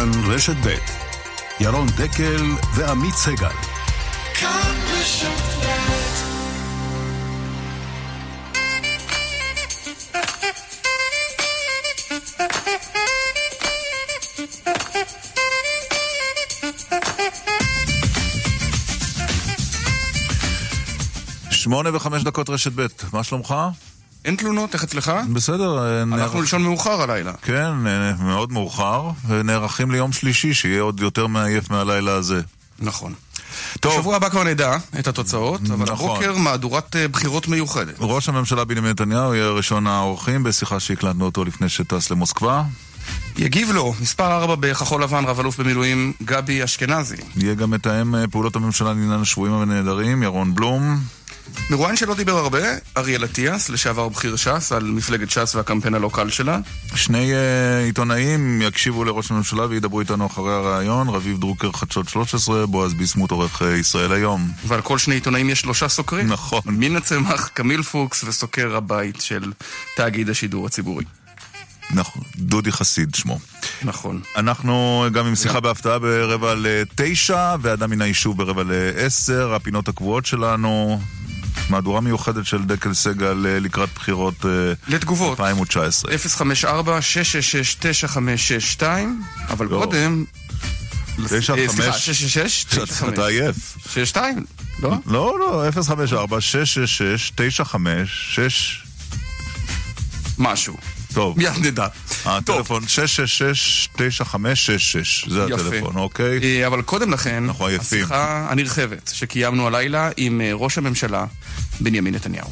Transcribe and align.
כאן 0.00 0.10
רשת 0.24 0.56
ב' 0.66 0.68
ירון 1.60 1.86
דקל 1.86 2.42
ועמית 2.74 3.14
סגל. 3.14 3.48
כאן 4.34 4.74
רשת 4.92 5.26
שמונה 21.50 21.96
וחמש 21.96 22.22
דקות 22.22 22.50
רשת 22.50 22.72
ב', 22.74 22.86
מה 23.12 23.24
שלומך? 23.24 23.54
אין 24.24 24.36
תלונות, 24.36 24.74
איך 24.74 24.84
אצלך? 24.84 25.12
בסדר. 25.32 25.78
אה, 25.78 26.02
אנחנו 26.02 26.40
לישון 26.40 26.62
מאוחר 26.62 27.02
הלילה. 27.02 27.32
כן, 27.42 27.86
אה, 27.86 28.12
מאוד 28.20 28.52
מאוחר, 28.52 29.10
ונערכים 29.26 29.90
ליום 29.90 30.12
שלישי, 30.12 30.54
שיהיה 30.54 30.82
עוד 30.82 31.00
יותר 31.00 31.26
מעייף 31.26 31.70
מהלילה 31.70 32.12
הזה. 32.12 32.40
נכון. 32.78 33.14
טוב. 33.80 33.92
בשבוע 33.92 34.16
הבא 34.16 34.28
כבר 34.28 34.44
נדע 34.44 34.76
את 34.98 35.08
התוצאות, 35.08 35.60
אבל 35.72 35.92
נכון. 35.92 36.10
הבוקר 36.10 36.36
מהדורת 36.36 36.96
אה, 36.96 37.08
בחירות 37.08 37.48
מיוחדת. 37.48 37.94
ראש 38.00 38.28
הממשלה 38.28 38.64
בנימין 38.64 38.90
נתניהו 38.90 39.34
יהיה 39.34 39.50
ראשון 39.50 39.86
האורחים 39.86 40.42
בשיחה 40.42 40.80
שהקלטנו 40.80 41.24
אותו 41.24 41.44
לפני 41.44 41.68
שטס 41.68 42.10
למוסקבה. 42.10 42.62
יגיב 43.38 43.70
לו, 43.70 43.94
מספר 44.00 44.42
4 44.42 44.54
בכחול 44.60 45.02
לבן, 45.02 45.24
רב 45.24 45.40
אלוף 45.40 45.60
במילואים 45.60 46.12
גבי 46.22 46.64
אשכנזי. 46.64 47.16
יהיה 47.36 47.54
גם 47.54 47.70
מתאם 47.70 48.26
פעולות 48.30 48.56
הממשלה 48.56 48.88
לעניין 48.88 49.20
השבויים 49.20 49.54
הנעדרים, 49.54 50.22
ירון 50.22 50.54
בלום. 50.54 51.00
מרואיין 51.70 51.96
שלא 51.96 52.14
דיבר 52.14 52.36
הרבה, 52.36 52.58
אריאל 52.96 53.24
אטיאס, 53.24 53.68
לשעבר 53.68 54.08
בכיר 54.08 54.36
ש"ס, 54.36 54.72
על 54.72 54.84
מפלגת 54.84 55.30
ש"ס 55.30 55.54
והקמפיין 55.54 55.94
הלוקל 55.94 56.30
שלה. 56.30 56.58
שני 56.94 57.32
uh, 57.32 57.84
עיתונאים 57.84 58.62
יקשיבו 58.62 59.04
לראש 59.04 59.30
הממשלה 59.30 59.66
וידברו 59.66 60.00
איתנו 60.00 60.26
אחרי 60.26 60.52
הראיון, 60.52 61.08
רביב 61.08 61.40
דרוקר 61.40 61.72
חדשות 61.72 62.08
13, 62.08 62.66
בועז 62.66 62.94
ביסמוט 62.94 63.30
עורך 63.30 63.62
uh, 63.62 63.64
ישראל 63.64 64.12
היום. 64.12 64.50
ועל 64.66 64.80
כל 64.80 64.98
שני 64.98 65.14
עיתונאים 65.14 65.50
יש 65.50 65.60
שלושה 65.60 65.88
סוקרים. 65.88 66.26
נכון. 66.26 66.60
מינה 66.66 67.00
צמח, 67.00 67.48
קמיל 67.48 67.82
פוקס 67.82 68.24
וסוקר 68.24 68.76
הבית 68.76 69.20
של 69.20 69.52
תאגיד 69.96 70.30
השידור 70.30 70.66
הציבורי. 70.66 71.04
נכון, 71.94 72.22
דודי 72.36 72.72
חסיד 72.72 73.14
שמו. 73.14 73.38
נכון. 73.82 74.20
אנחנו 74.36 75.06
גם 75.12 75.26
עם 75.26 75.34
שיחה 75.34 75.60
בהפתעה 75.60 75.98
ברבע 75.98 76.54
לתשע, 76.56 77.56
ואדם 77.60 77.90
מן 77.90 78.02
היישוב 78.02 78.36
ברבע 78.36 78.62
לעשר, 78.66 79.54
הפינות 79.54 79.88
הקבועות 79.88 80.26
שלנו. 80.26 81.00
מהדורה 81.68 82.00
מיוחדת 82.00 82.46
של 82.46 82.64
דקל 82.64 82.94
סגל 82.94 83.46
אה, 83.46 83.60
לקראת 83.60 83.88
בחירות 83.94 84.46
אה, 84.46 84.72
לתגובות 84.88 85.40
2019. 85.40 86.12
054-666-9562, 88.78 88.82
אבל 89.48 89.66
לא. 89.66 89.78
קודם... 89.78 90.24
9, 91.28 91.54
אה, 91.54 91.68
סליחה, 91.68 91.92
666? 91.98 92.66
אתה 93.08 93.26
עייף. 93.26 93.76
62, 93.88 94.44
לא? 94.82 94.90
לא, 95.06 95.38
לא, 95.38 95.70
054 95.70 96.40
666 96.40 97.32
956 97.34 98.82
משהו. 100.38 100.76
טוב. 101.14 101.38
מיד 101.38 101.52
נדע. 101.60 101.86
הטלפון 102.24 102.82
666-9566, 102.84 102.90
זה 105.30 105.44
הטלפון, 105.44 105.96
אוקיי? 105.96 106.66
אבל 106.66 106.82
קודם 106.82 107.12
לכן. 107.12 107.44
השיחה 107.80 108.46
הנרחבת 108.50 109.10
שקיימנו 109.14 109.66
הלילה 109.66 110.10
עם 110.16 110.40
ראש 110.54 110.78
הממשלה 110.78 111.24
בנימין 111.80 112.14
נתניהו. 112.14 112.48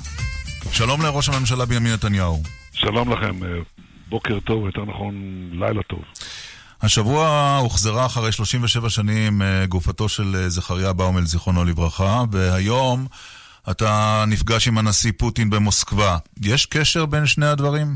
שלום 0.72 1.02
לראש 1.02 1.28
הממשלה 1.28 1.64
בנימין 1.64 1.92
נתניהו. 1.92 2.42
שלום 2.72 3.12
לכם, 3.12 3.44
אה, 3.44 3.48
בוקר 4.08 4.40
טוב, 4.40 4.66
יותר 4.66 4.84
נכון, 4.84 5.14
לילה 5.52 5.82
טוב. 5.82 6.02
השבוע 6.82 7.56
הוחזרה 7.62 8.06
אחרי 8.06 8.32
37 8.32 8.90
שנים 8.90 9.42
גופתו 9.68 10.08
של 10.08 10.48
זכריה 10.48 10.92
באומל, 10.92 11.24
זיכרונו 11.24 11.64
לברכה, 11.64 12.24
והיום 12.32 13.06
אתה 13.70 14.24
נפגש 14.28 14.68
עם 14.68 14.78
הנשיא 14.78 15.12
פוטין 15.18 15.50
במוסקבה. 15.50 16.18
יש 16.42 16.66
קשר 16.66 17.06
בין 17.06 17.26
שני 17.26 17.46
הדברים? 17.46 17.86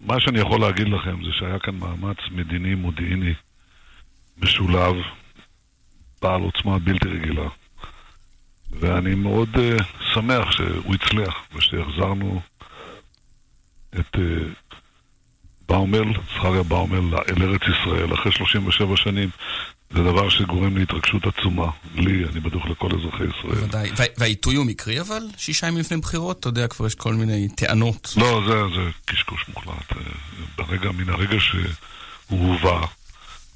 מה 0.00 0.20
שאני 0.20 0.40
יכול 0.40 0.60
להגיד 0.60 0.86
לכם 0.88 1.24
זה 1.24 1.30
שהיה 1.38 1.58
כאן 1.58 1.74
מאמץ 1.74 2.16
מדיני 2.30 2.74
מודיעיני 2.74 3.34
משולב, 4.38 4.94
בעל 6.22 6.40
עוצמה 6.40 6.78
בלתי 6.78 7.08
רגילה. 7.08 7.48
ואני 8.80 9.14
מאוד 9.14 9.48
uh, 9.54 9.82
שמח 10.14 10.50
שהוא 10.50 10.94
הצליח 10.94 11.34
ושהחזרנו 11.54 12.40
את 13.98 14.14
uh, 14.14 14.18
באומל, 15.68 16.12
זכריה 16.34 16.62
באומל, 16.62 17.16
אל 17.28 17.42
ארץ 17.42 17.60
ישראל 17.62 18.14
אחרי 18.14 18.32
37 18.32 18.96
שנים. 18.96 19.30
זה 19.90 20.02
דבר 20.02 20.28
שגורם 20.28 20.76
להתרגשות 20.76 21.22
עצומה. 21.26 21.70
לי, 21.94 22.24
אני 22.32 22.40
בטוח 22.40 22.66
לכל 22.66 22.88
אזרחי 22.98 23.24
ישראל. 23.24 23.54
בוודאי. 23.54 23.90
והעיתוי 24.18 24.56
הוא 24.56 24.66
מקרי 24.66 25.00
אבל? 25.00 25.22
שישה 25.36 25.66
ימים 25.66 25.80
לפני 25.80 25.96
בחירות? 25.96 26.40
אתה 26.40 26.48
יודע, 26.48 26.68
כבר 26.68 26.86
יש 26.86 26.94
כל 26.94 27.14
מיני 27.14 27.48
טענות. 27.48 28.12
לא, 28.16 28.42
זה, 28.46 28.54
זה 28.76 28.90
קשקוש 29.04 29.44
מוחלט. 29.48 29.92
אה, 29.96 30.02
ברגע, 30.56 30.90
מן 30.90 31.08
הרגע 31.08 31.40
שהוא 31.40 31.66
הובא, 32.28 32.86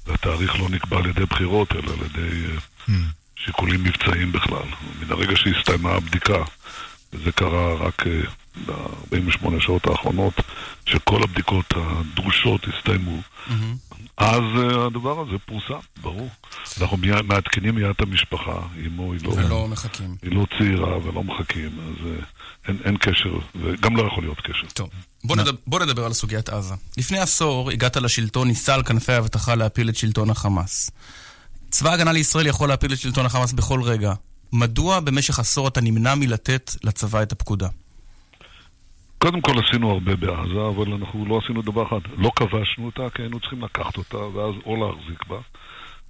והתאריך 0.07 0.59
לא 0.59 0.69
נקבע 0.69 0.97
על 0.97 1.05
ידי 1.05 1.25
בחירות, 1.25 1.73
אלא 1.75 1.93
על 1.93 2.05
ידי 2.05 2.45
hmm. 2.87 2.91
שיקולים 3.45 3.83
מבצעיים 3.83 4.31
בכלל. 4.31 4.67
מן 4.99 5.11
הרגע 5.11 5.35
שהסתיימה 5.35 5.91
הבדיקה, 5.91 6.43
וזה 7.13 7.31
קרה 7.31 7.73
רק 7.73 8.07
אה, 8.07 8.21
ב-48 8.65 9.59
שעות 9.59 9.87
האחרונות, 9.87 10.33
שכל 10.85 11.23
הבדיקות 11.23 11.73
הדרושות 11.75 12.61
הסתיימו. 12.67 13.17
Mm-hmm. 13.19 13.51
אז 14.17 14.43
uh, 14.55 14.79
הדבר 14.79 15.21
הזה 15.21 15.37
פורסם, 15.45 15.79
ברור. 16.01 16.29
אנחנו 16.81 16.97
מעדכנים 17.23 17.75
מיד 17.75 17.85
את 17.85 18.01
המשפחה, 18.01 18.59
אמו 18.87 19.13
היא 19.13 19.21
לא... 19.23 19.29
ולא 19.29 19.67
מחכים. 19.67 20.15
היא 20.21 20.31
לא 20.35 20.45
צעירה 20.57 20.97
ולא 20.97 21.23
מחכים, 21.23 21.79
אז 21.79 22.05
uh, 22.05 22.23
אין, 22.67 22.77
אין 22.85 22.97
קשר, 22.97 23.37
וגם 23.55 23.97
לא 23.97 24.03
יכול 24.03 24.23
להיות 24.23 24.41
קשר. 24.41 24.67
טוב, 24.73 24.89
בוא, 25.23 25.35
נדבר, 25.35 25.51
בוא 25.67 25.79
נדבר 25.79 26.05
על 26.05 26.13
סוגיית 26.13 26.49
עזה. 26.49 26.73
לפני 26.97 27.19
עשור 27.19 27.71
הגעת 27.71 27.97
לשלטון, 27.97 28.47
ניסה 28.47 28.73
על 28.73 28.83
כנפי 28.83 29.11
האבטחה 29.11 29.55
להפיל 29.55 29.89
את 29.89 29.95
שלטון 29.95 30.29
החמאס. 30.29 30.91
צבא 31.71 31.89
ההגנה 31.89 32.11
לישראל 32.11 32.47
יכול 32.47 32.69
להפיל 32.69 32.93
את 32.93 32.97
שלטון 32.97 33.25
החמאס 33.25 33.53
בכל 33.53 33.81
רגע. 33.83 34.13
מדוע 34.53 34.99
במשך 34.99 35.39
עשור 35.39 35.67
אתה 35.67 35.81
נמנע 35.81 36.15
מלתת 36.15 36.71
לצבא 36.83 37.23
את 37.23 37.31
הפקודה? 37.31 37.67
קודם 39.17 39.41
כל 39.41 39.51
עשינו 39.67 39.91
הרבה 39.91 40.15
בעזה, 40.15 40.67
אבל 40.75 40.93
אנחנו 40.93 41.25
לא 41.25 41.39
עשינו 41.43 41.61
דבר 41.61 41.87
אחד. 41.87 41.99
לא 42.17 42.31
כבשנו 42.35 42.85
אותה, 42.85 43.09
כי 43.15 43.21
היינו 43.21 43.39
צריכים 43.39 43.63
לקחת 43.63 43.97
אותה, 43.97 44.17
ואז 44.17 44.55
או 44.65 44.75
להחזיק 44.75 45.27
בה, 45.27 45.37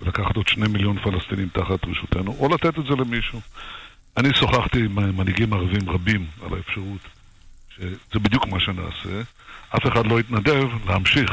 ולקחת 0.02 0.36
עוד 0.36 0.48
שני 0.48 0.68
מיליון 0.68 0.98
פלסטינים 1.00 1.50
תחת 1.54 1.86
רשותנו, 1.88 2.36
או 2.40 2.50
לתת 2.50 2.80
את 2.80 2.84
זה 2.84 2.96
למישהו. 2.96 3.42
אני 4.18 4.30
שוחחתי 4.34 4.80
עם 4.80 5.18
מנהיגים 5.18 5.54
ערבים 5.54 5.90
רבים 5.90 6.26
על 6.46 6.58
האפשרות 6.58 7.02
שזה 7.76 8.20
בדיוק 8.20 8.48
מה 8.48 8.60
שנעשה. 8.60 9.22
אף 9.70 9.88
אחד 9.88 10.08
לא 10.08 10.20
התנדב 10.20 10.68
להמשיך. 10.88 11.32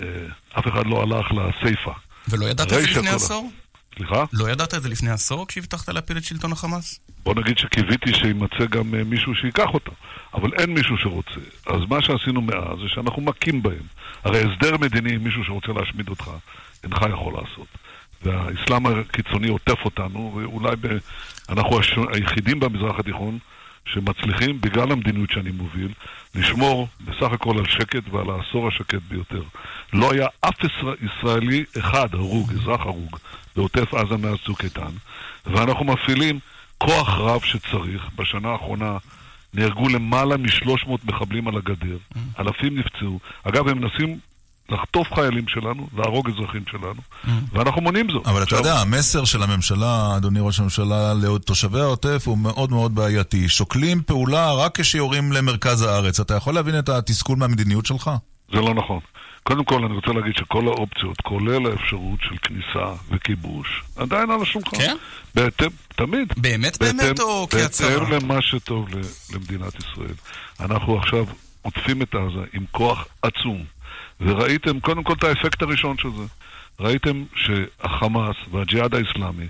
אה, 0.00 0.06
אף 0.58 0.68
אחד 0.68 0.86
לא 0.86 1.02
הלך 1.02 1.26
לסייפה. 1.32 1.92
ולא 2.28 2.46
ידעת 2.46 2.72
את 2.72 2.80
זה 2.80 2.90
לפני 2.90 3.08
עשור? 3.08 3.50
סליחה? 3.96 4.24
לא 4.32 4.50
ידעת 4.50 4.74
את 4.74 4.82
זה 4.82 4.88
לפני 4.88 5.10
עשור 5.10 5.46
כשהבטחת 5.46 5.88
להפיל 5.88 6.16
את 6.16 6.24
שלטון 6.24 6.52
החמאס? 6.52 7.00
בוא 7.24 7.34
נגיד 7.34 7.58
שקיוויתי 7.58 8.14
שימצא 8.14 8.64
גם 8.70 8.94
אה, 8.94 9.04
מישהו 9.04 9.34
שייקח 9.34 9.68
אותו, 9.74 9.92
אבל 10.34 10.50
אין 10.58 10.74
מישהו 10.74 10.98
שרוצה. 10.98 11.40
אז 11.66 11.80
מה 11.88 12.02
שעשינו 12.02 12.40
מאז 12.40 12.78
זה 12.82 12.88
שאנחנו 12.88 13.22
מכים 13.22 13.62
בהם. 13.62 13.86
הרי 14.24 14.38
הסדר 14.40 14.76
מדיני 14.76 15.14
עם 15.14 15.24
מישהו 15.24 15.44
שרוצה 15.44 15.72
להשמיד 15.72 16.08
אותך, 16.08 16.30
אינך 16.84 17.00
יכול 17.12 17.34
לעשות. 17.34 17.66
והאסלאם 18.22 18.86
הקיצוני 18.86 19.48
עוטף 19.48 19.84
אותנו, 19.84 20.32
ואולי 20.34 20.76
ב... 20.80 20.86
אנחנו 21.48 21.80
היחידים 22.12 22.60
במזרח 22.60 22.98
התיכון 22.98 23.38
שמצליחים, 23.84 24.60
בגלל 24.60 24.92
המדיניות 24.92 25.30
שאני 25.30 25.50
מוביל, 25.50 25.92
לשמור 26.34 26.88
בסך 27.00 27.32
הכל 27.32 27.58
על 27.58 27.68
שקט 27.68 28.02
ועל 28.10 28.30
העשור 28.30 28.68
השקט 28.68 29.02
ביותר. 29.08 29.42
לא 29.92 30.12
היה 30.12 30.26
אף 30.40 30.54
ישראלי 31.02 31.64
אחד 31.78 32.14
הרוג, 32.14 32.52
אזרח 32.52 32.80
הרוג, 32.80 33.16
בעוטף 33.56 33.94
עזה 33.94 34.16
מאז 34.16 34.36
צוק 34.44 34.64
איתן, 34.64 34.92
ואנחנו 35.46 35.84
מפעילים 35.84 36.38
כוח 36.78 37.08
רב 37.18 37.42
שצריך. 37.44 38.08
בשנה 38.16 38.48
האחרונה 38.48 38.96
נהרגו 39.54 39.88
למעלה 39.88 40.36
מ-300 40.36 40.88
מחבלים 41.04 41.48
על 41.48 41.56
הגדר, 41.56 41.96
mm. 42.14 42.18
אלפים 42.38 42.78
נפצעו. 42.78 43.18
אגב, 43.42 43.68
הם 43.68 43.78
מנסים 43.78 44.18
לחטוף 44.72 45.14
חיילים 45.14 45.48
שלנו, 45.48 45.88
להרוג 45.96 46.28
אזרחים 46.28 46.62
שלנו, 46.70 47.00
mm. 47.24 47.28
ואנחנו 47.52 47.82
מונעים 47.82 48.06
זאת. 48.10 48.26
אבל. 48.26 48.42
אתה 48.42 48.56
יודע, 48.56 48.80
המסר 48.80 49.24
של 49.24 49.42
הממשלה, 49.42 50.16
אדוני 50.16 50.40
ראש 50.40 50.60
הממשלה, 50.60 51.14
לתושבי 51.22 51.80
העוטף 51.80 52.22
הוא 52.26 52.38
מאוד 52.38 52.70
מאוד 52.70 52.94
בעייתי. 52.94 53.48
שוקלים 53.48 54.02
פעולה 54.02 54.52
רק 54.52 54.80
כשיורים 54.80 55.32
למרכז 55.32 55.82
הארץ. 55.82 56.20
אתה 56.20 56.34
יכול 56.34 56.54
להבין 56.54 56.78
את 56.78 56.88
התסכול 56.88 57.38
מהמדיניות 57.38 57.86
שלך? 57.86 58.10
זה 58.52 58.60
לא 58.60 58.74
נכון. 58.74 59.00
קודם 59.42 59.64
כל, 59.64 59.84
אני 59.84 59.94
רוצה 59.94 60.12
להגיד 60.12 60.32
שכל 60.36 60.66
האופציות, 60.66 61.20
כולל 61.20 61.66
האפשרות 61.66 62.18
של 62.22 62.36
כניסה 62.42 62.92
וכיבוש, 63.10 63.82
עדיין 63.96 64.30
על 64.30 64.42
השולחן. 64.42 64.76
כן? 64.76 64.96
בהתאם, 65.34 65.68
תמיד. 65.96 66.32
באמת 66.36 66.78
בהתאם, 66.78 66.96
באמת 66.96 67.20
או 67.20 67.46
כהצהרה? 67.50 68.04
בהתאם 68.04 68.30
למה 68.30 68.42
שטוב 68.42 68.88
למדינת 69.34 69.72
ישראל. 69.78 70.14
אנחנו 70.60 70.98
עכשיו 70.98 71.24
עוטפים 71.62 72.02
את 72.02 72.14
עזה 72.14 72.44
עם 72.52 72.64
כוח 72.70 73.06
עצום. 73.22 73.64
וראיתם 74.26 74.80
קודם 74.80 75.02
כל 75.02 75.12
את 75.12 75.24
האפקט 75.24 75.62
הראשון 75.62 75.98
של 75.98 76.08
זה. 76.16 76.24
ראיתם 76.80 77.24
שהחמאס 77.34 78.36
והג'יהאד 78.50 78.94
האיסלאמי 78.94 79.46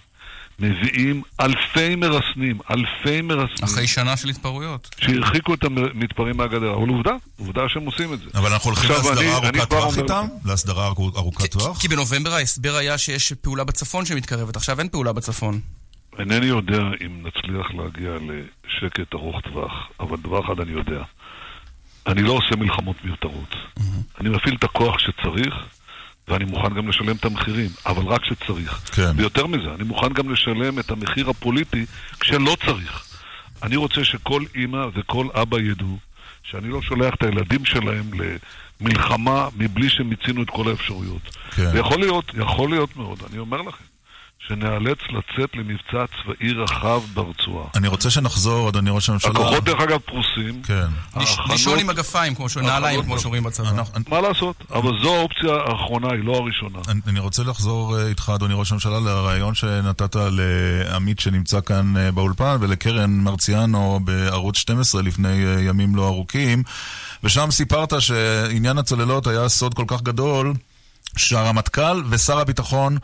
מביאים 0.59 1.23
אלפי 1.41 1.97
מרסנים, 1.97 2.59
אלפי 2.71 3.21
מרסנים. 3.21 3.65
אחרי 3.65 3.87
שנה 3.87 4.17
של 4.17 4.29
התפרעויות. 4.29 4.95
שהרחיקו 5.01 5.55
את 5.55 5.65
המתפרעים 5.65 6.37
מהגדר. 6.37 6.75
אבל 6.75 6.89
עובדה, 6.89 7.13
עובדה 7.39 7.69
שהם 7.69 7.87
עושים 7.87 8.13
את 8.13 8.19
זה. 8.19 8.25
אבל 8.35 8.53
אנחנו 8.53 8.71
הולכים 8.71 8.91
להסדרה 8.91 9.37
ארוכת 9.37 9.69
טווח 9.71 9.99
איתם? 9.99 10.27
להסדרה 10.45 10.87
ארוכת 11.17 11.51
טווח? 11.51 11.81
כי 11.81 11.89
בנובמבר 11.89 12.33
ההסבר 12.33 12.77
היה 12.77 12.99
שיש 12.99 13.33
פעולה 13.33 13.65
בצפון 13.65 14.05
שמתקרבת, 14.05 14.57
עכשיו 14.57 14.79
אין 14.79 14.89
פעולה 14.89 15.13
בצפון. 15.13 15.61
אינני 16.19 16.47
יודע 16.47 16.83
אם 17.07 17.27
נצליח 17.27 17.67
להגיע 17.75 18.13
לשקט 18.13 19.15
ארוך 19.15 19.41
טווח, 19.41 19.73
אבל 20.01 20.17
דבר 20.17 20.45
אחד 20.45 20.61
אני 20.61 20.73
יודע. 20.73 21.03
אני 22.07 22.23
לא 22.23 22.33
עושה 22.33 22.57
מלחמות 22.59 22.97
מיותרות. 23.05 23.57
אני 24.21 24.29
מפעיל 24.29 24.55
את 24.59 24.65
הכוח 24.65 24.99
שצריך. 24.99 25.55
ואני 26.29 26.45
מוכן 26.45 26.75
גם 26.75 26.89
לשלם 26.89 27.17
את 27.17 27.25
המחירים, 27.25 27.71
אבל 27.87 28.03
רק 28.03 28.21
כשצריך. 28.21 28.81
כן. 28.93 29.11
ויותר 29.17 29.47
מזה, 29.47 29.75
אני 29.75 29.85
מוכן 29.85 30.13
גם 30.13 30.33
לשלם 30.33 30.79
את 30.79 30.91
המחיר 30.91 31.31
הפוליטי 31.31 31.87
כשלא 32.21 32.57
צריך. 32.67 33.05
אני 33.63 33.77
רוצה 33.77 34.05
שכל 34.05 34.43
אימא 34.55 34.87
וכל 34.95 35.27
אבא 35.35 35.59
ידעו 35.61 35.99
שאני 36.43 36.69
לא 36.69 36.83
שולח 36.83 37.15
את 37.15 37.23
הילדים 37.23 37.65
שלהם 37.65 38.11
למלחמה 38.81 39.49
מבלי 39.57 39.89
שמיצינו 39.89 40.43
את 40.43 40.51
כל 40.51 40.69
האפשרויות. 40.71 41.37
כן. 41.51 41.71
ויכול 41.73 42.01
להיות, 42.01 42.33
יכול 42.35 42.71
להיות 42.71 42.97
מאוד, 42.97 43.19
אני 43.31 43.39
אומר 43.39 43.63
לכם. 43.63 43.85
שנאלץ 44.49 44.99
לצאת 45.11 45.51
למבצע 45.55 46.05
צבאי 46.23 46.53
רחב 46.53 47.03
ברצועה. 47.15 47.67
אני 47.75 47.89
רוצה 47.89 48.11
שנחזור, 48.11 48.69
אדוני 48.69 48.91
ראש 48.91 49.09
הממשלה. 49.09 49.31
הכוחות, 49.31 49.65
דרך 49.65 49.81
אגב, 49.81 49.99
פרוסים. 49.99 50.63
כן. 50.63 50.87
לישון 51.51 51.79
עם 51.79 51.87
מגפיים, 51.87 52.35
כמו 52.35 52.47
נעליים, 52.63 53.03
כמו 53.03 53.19
שאומרים 53.19 53.43
בצבא. 53.43 53.83
מה 54.09 54.21
לעשות? 54.21 54.57
אבל 54.71 55.03
זו 55.03 55.17
האופציה 55.17 55.55
האחרונה, 55.55 56.09
היא 56.13 56.25
לא 56.25 56.37
הראשונה. 56.37 56.79
אני 57.07 57.21
רוצה 57.21 57.43
לחזור 57.43 57.99
אה, 57.99 58.07
איתך, 58.07 58.33
אדוני 58.35 58.55
ראש 58.55 58.71
הממשלה, 58.71 59.01
לרעיון 59.01 59.55
שנתת 59.55 60.17
לעמית 60.31 61.21
שנמצא 61.21 61.61
כאן 61.61 61.97
אה, 61.97 62.13
באולפן, 62.13 62.57
ולקרן 62.61 63.11
מרציאנו 63.11 64.01
בערוץ 64.05 64.57
12 64.57 65.03
לפני 65.03 65.45
אה, 65.47 65.61
ימים 65.61 65.97
לא 65.97 66.07
ארוכים, 66.07 66.63
ושם 67.25 67.51
סיפרת 67.51 67.93
שעניין 68.01 68.79
הצוללות 68.79 69.27
היה 69.27 69.49
סוד 69.49 69.75
כל 69.75 69.85
כך 69.87 70.03
גדול, 70.03 70.55
שהרמטכ"ל 71.17 72.03
ושר 72.11 72.39
הביטחון 72.39 72.99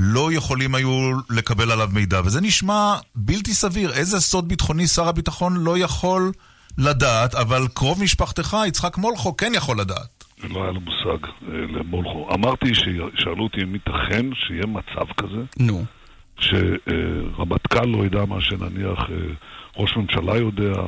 לא 0.00 0.32
יכולים 0.32 0.74
היו 0.74 1.10
לקבל 1.30 1.70
עליו 1.72 1.88
מידע, 1.92 2.20
וזה 2.24 2.40
נשמע 2.40 2.94
בלתי 3.14 3.54
סביר. 3.54 3.92
איזה 3.92 4.20
סוד 4.20 4.48
ביטחוני 4.48 4.86
שר 4.86 5.08
הביטחון 5.08 5.56
לא 5.56 5.78
יכול 5.78 6.32
לדעת, 6.78 7.34
אבל 7.34 7.62
קרוב 7.74 8.02
משפחתך, 8.02 8.56
יצחק 8.68 8.98
מולכו, 8.98 9.36
כן 9.36 9.52
יכול 9.54 9.80
לדעת. 9.80 10.24
לא 10.50 10.62
היה 10.62 10.72
לו 10.72 10.80
מושג 10.80 11.24
אה, 11.24 11.52
למולכו. 11.52 12.28
אמרתי, 12.34 12.74
שאלו 13.14 13.44
אותי 13.44 13.62
אם 13.62 13.74
ייתכן 13.74 14.26
שיהיה 14.34 14.66
מצב 14.66 15.12
כזה. 15.16 15.42
נו. 15.60 15.84
שרמטכ"ל 16.40 17.84
לא 17.84 18.06
ידע 18.06 18.24
מה 18.24 18.40
שנניח 18.40 18.98
אה, 18.98 19.16
ראש 19.76 19.96
ממשלה 19.96 20.36
יודע, 20.36 20.82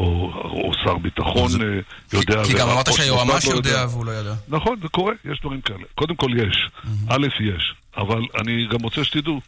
או, 0.00 0.32
או 0.44 0.72
שר 0.84 0.98
ביטחון 0.98 1.48
זה... 1.48 1.58
אה, 1.58 2.18
יודע. 2.18 2.44
כי 2.44 2.52
גם 2.52 2.68
אמרת 2.68 2.92
שהיועמ"ש 2.92 3.46
לא 3.46 3.54
יודע 3.54 3.86
והוא 3.90 4.06
לא 4.06 4.12
ידע. 4.12 4.34
נכון, 4.48 4.78
זה 4.82 4.88
קורה, 4.88 5.12
יש 5.24 5.40
דברים 5.40 5.60
כאלה. 5.60 5.84
קודם 5.94 6.16
כל 6.16 6.30
יש. 6.36 6.68
א', 7.08 7.26
יש. 7.40 7.74
אבל 7.96 8.22
אני 8.40 8.66
גם 8.70 8.82
רוצה 8.82 9.04
שתדעו, 9.04 9.40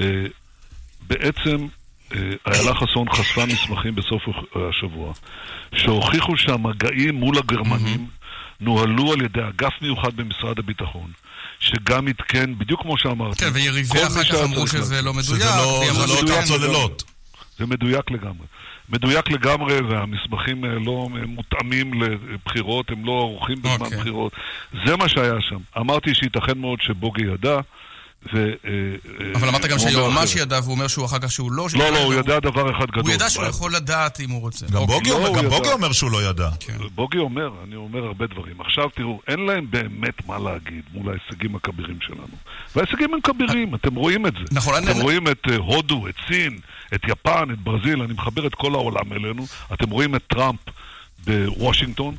אה, 0.00 0.04
בעצם 1.06 1.66
אה, 2.14 2.18
איילה 2.46 2.74
חסון 2.74 3.12
חשפה 3.12 3.46
מסמכים 3.46 3.94
בסוף 3.94 4.22
השבוע, 4.54 5.12
שהוכיחו 5.74 6.36
שהמגעים 6.36 7.14
מול 7.14 7.38
הגרמנים 7.38 8.06
נוהלו 8.60 9.12
על 9.12 9.22
ידי 9.22 9.40
אגף 9.40 9.72
מיוחד 9.82 10.16
במשרד 10.16 10.58
הביטחון. 10.58 11.10
שגם 11.60 12.08
עדכן, 12.08 12.58
בדיוק 12.58 12.82
כמו 12.82 12.98
שאמרתי. 12.98 13.44
כן, 13.44 13.50
ויריבי 13.54 14.02
אחר 14.06 14.24
כך 14.24 14.34
אמרו 14.34 14.66
שזה 14.66 15.02
לא 15.02 15.14
מדויק. 15.14 15.42
שזה 15.42 15.44
לא, 15.44 15.82
זה 15.92 16.06
לא 16.06 16.18
אותן 16.18 16.44
צוללות. 16.44 17.04
זה 17.58 17.66
מדויק 17.66 18.10
לגמרי. 18.10 18.46
מדויק 18.88 19.30
לגמרי, 19.30 19.80
והמסמכים 19.80 20.64
אה, 20.64 20.70
לא 20.70 21.08
מותאמים 21.26 22.02
לבחירות, 22.02 22.90
הם 22.90 23.06
לא 23.06 23.12
ערוכים 23.12 23.58
בזמן 23.58 23.76
okay. 23.76 23.84
אוקיי. 23.84 23.98
בחירות. 23.98 24.32
זה 24.86 24.96
מה 24.96 25.08
שהיה 25.08 25.40
שם. 25.40 25.58
אמרתי 25.78 26.14
שייתכן 26.14 26.58
מאוד 26.58 26.80
שבוגי 26.80 27.24
ידע. 27.24 27.60
ו, 28.34 28.52
אה, 28.64 28.70
אבל 29.34 29.48
אמרת 29.48 29.64
גם 29.66 29.78
שהיועמ"ש 29.78 30.36
ידע, 30.36 30.60
והוא 30.62 30.74
אומר 30.74 30.88
שהוא 30.88 31.04
אחר 31.04 31.18
כך 31.18 31.30
שהוא 31.30 31.52
לא... 31.52 31.66
לא, 31.74 31.92
לא, 31.92 31.98
הוא 31.98 32.14
ידע 32.14 32.40
דבר 32.40 32.78
אחד 32.78 32.86
גדול. 32.90 33.02
הוא 33.02 33.10
ידע 33.10 33.30
שהוא 33.30 33.44
יכול 33.44 33.74
לדעת 33.74 34.20
אם 34.20 34.30
הוא 34.30 34.40
רוצה. 34.40 34.66
גם 34.66 34.76
אוקיי. 34.76 35.48
בוגי 35.48 35.70
אומר 35.72 35.92
שהוא 35.92 36.10
לא 36.10 36.22
ידע. 36.30 36.48
כן. 36.60 36.72
בוגי 36.94 37.18
אומר, 37.18 37.50
אני 37.64 37.76
אומר 37.76 38.04
הרבה 38.04 38.26
דברים. 38.26 38.60
עכשיו 38.60 38.90
תראו, 38.94 39.20
אין 39.28 39.40
להם 39.40 39.66
באמת 39.70 40.26
מה 40.26 40.38
להגיד 40.38 40.82
מול 40.92 41.08
ההישגים 41.08 41.56
הכבירים 41.56 41.98
שלנו. 42.00 42.36
וההישגים 42.76 43.14
הם 43.14 43.20
כבירים, 43.20 43.74
אתם 43.74 43.94
רואים 43.94 44.26
את 44.26 44.32
זה. 44.32 44.44
נכון. 44.52 44.74
אתם 44.84 45.00
רואים 45.00 45.28
את 45.28 45.42
אה, 45.50 45.56
הודו, 45.56 46.08
את 46.08 46.14
סין, 46.28 46.58
את 46.94 47.00
יפן, 47.08 47.50
את 47.52 47.58
ברזיל, 47.58 48.02
אני 48.02 48.12
מחבר 48.12 48.46
את 48.46 48.54
כל 48.54 48.74
העולם 48.74 49.12
אלינו. 49.12 49.46
אתם 49.72 49.90
רואים 49.90 50.14
את 50.14 50.22
טראמפ 50.26 50.60
בוושינגטון. 51.24 52.14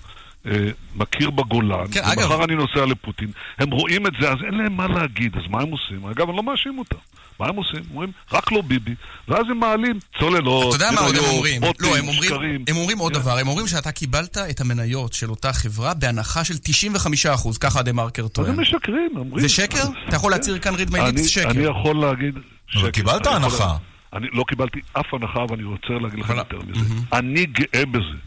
אה, 0.45 0.69
מכיר 0.95 1.29
בגולן, 1.29 1.85
כן, 1.91 1.99
ומחר 1.99 2.35
אגב... 2.35 2.41
אני 2.41 2.55
נוסע 2.55 2.85
לפוטין, 2.85 3.31
הם 3.57 3.71
רואים 3.71 4.07
את 4.07 4.11
זה, 4.21 4.29
אז 4.29 4.37
אין 4.45 4.53
להם 4.53 4.77
מה 4.77 4.87
להגיד, 4.87 5.35
אז 5.35 5.41
מה 5.49 5.61
הם 5.61 5.71
עושים? 5.71 6.05
אגב, 6.05 6.27
אני 6.27 6.37
לא 6.37 6.43
מאשים 6.43 6.79
אותם. 6.79 6.97
מה 7.39 7.47
הם 7.47 7.55
עושים? 7.55 7.79
הם 7.79 7.85
אומרים, 7.91 8.11
רק 8.31 8.51
לא 8.51 8.61
ביבי, 8.61 8.95
ואז 9.27 9.45
הם 9.51 9.59
מעלים 9.59 9.99
צוללות, 10.19 10.75
אתה 10.75 10.85
יודע 10.85 10.95
מה 10.95 11.01
עוד 11.01 11.15
הם 11.15 11.23
אומרים? 11.23 11.61
לא, 11.79 11.97
הם 11.97 12.07
אומרים, 12.07 12.23
שקרים. 12.23 12.65
הם 12.67 12.77
אומרים 12.77 12.97
עוד 12.97 13.15
yeah. 13.15 13.19
דבר, 13.19 13.37
הם 13.37 13.47
אומרים 13.47 13.67
שאתה 13.67 13.91
קיבלת 13.91 14.37
את 14.37 14.61
המניות 14.61 15.13
של 15.13 15.29
אותה 15.29 15.53
חברה 15.53 15.93
בהנחה 15.93 16.43
של 16.43 16.53
95%, 16.53 17.57
ככה 17.59 17.81
דה 17.81 17.93
מרקר 17.93 18.27
טוען. 18.27 18.49
הם 18.49 18.61
משקרים, 18.61 19.09
אומרים. 19.15 19.41
זה 19.41 19.49
שקר? 19.49 19.83
אתה 20.07 20.15
יכול 20.15 20.31
להצהיר 20.31 20.59
כאן 20.59 20.75
ריד 20.75 20.91
מייניקס 20.91 21.27
שקר. 21.27 21.49
אני 21.49 21.63
יכול 21.63 21.95
להגיד 21.95 22.33
שקר. 22.67 22.79
אבל 22.79 22.91
קיבלת 22.91 23.27
הנחה. 23.27 23.75
אני 24.17 24.27
לא 24.33 24.43
קיבלתי 24.47 24.79
אף 24.93 25.13
הנחה, 25.13 25.45
ואני 25.49 25.63
רוצה 25.63 25.93
להגיד 26.01 26.19
לכם 26.19 26.35
יותר 26.37 26.59
מזה. 26.67 26.93
אני 27.13 27.45
גאה 27.45 27.85
בזה 27.85 28.17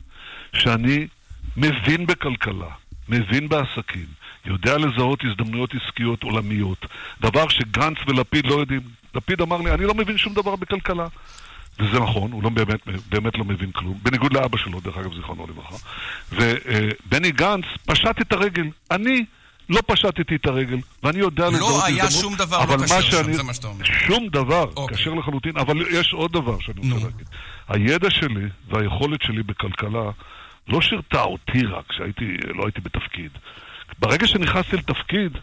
שאני 0.56 1.06
מבין 1.56 2.06
בכלכלה, 2.06 2.70
מבין 3.08 3.48
בעסקים, 3.48 4.06
יודע 4.44 4.78
לזהות 4.78 5.24
הזדמנויות 5.24 5.70
עסקיות 5.74 6.22
עולמיות, 6.22 6.86
דבר 7.20 7.48
שגנץ 7.48 7.96
ולפיד 8.06 8.46
לא 8.46 8.54
יודעים. 8.54 8.80
לפיד 9.14 9.40
אמר 9.40 9.60
לי, 9.60 9.70
אני 9.70 9.84
לא 9.84 9.94
מבין 9.94 10.18
שום 10.18 10.34
דבר 10.34 10.56
בכלכלה. 10.56 11.06
וזה 11.78 12.00
נכון, 12.00 12.32
הוא 12.32 12.42
לא 12.42 12.48
באמת, 12.48 12.80
באמת 13.08 13.38
לא 13.38 13.44
מבין 13.44 13.72
כלום, 13.72 13.98
בניגוד 14.02 14.32
לאבא 14.32 14.58
שלו, 14.58 14.80
דרך 14.80 14.96
אגב, 14.96 15.14
זיכרונו 15.14 15.46
לברכה. 15.46 15.74
ובני 16.32 17.30
גנץ 17.30 17.64
פשט 17.86 18.20
את 18.20 18.32
הרגל. 18.32 18.66
אני 18.90 19.24
לא 19.70 19.80
פשטתי 19.86 20.34
את 20.34 20.46
הרגל, 20.46 20.78
ואני 21.02 21.18
יודע 21.18 21.44
לא 21.44 21.50
לזהות 21.50 21.70
הזדמנות. 21.70 21.98
לא 21.98 22.02
היה 22.02 22.10
שום 22.10 22.36
דבר 22.36 22.64
לא 22.76 22.84
כשר 22.86 23.00
שם, 23.00 23.32
זה 23.32 23.42
מה 23.42 23.54
שאתה 23.54 23.68
אומר. 23.68 23.84
שום 23.84 24.28
דבר 24.28 24.66
אוקיי. 24.76 24.96
כשר 24.96 25.14
לחלוטין, 25.14 25.56
אבל 25.56 25.76
יש 25.90 26.12
עוד 26.12 26.32
דבר 26.32 26.60
שאני 26.60 26.80
רוצה 26.80 27.06
להגיד. 27.06 27.28
הידע 27.68 28.10
שלי 28.10 28.44
והיכולת 28.68 29.22
שלי 29.22 29.42
בכלכלה 29.42 30.10
לא 30.68 30.80
שירתה 30.80 31.22
אותי 31.22 31.66
רק, 31.66 31.84
כשהייתי, 31.88 32.36
לא 32.54 32.64
הייתי 32.64 32.80
בתפקיד. 32.80 33.30
ברגע 33.98 34.26
שנכנסתי 34.26 34.76
לתפקיד, 34.76 35.38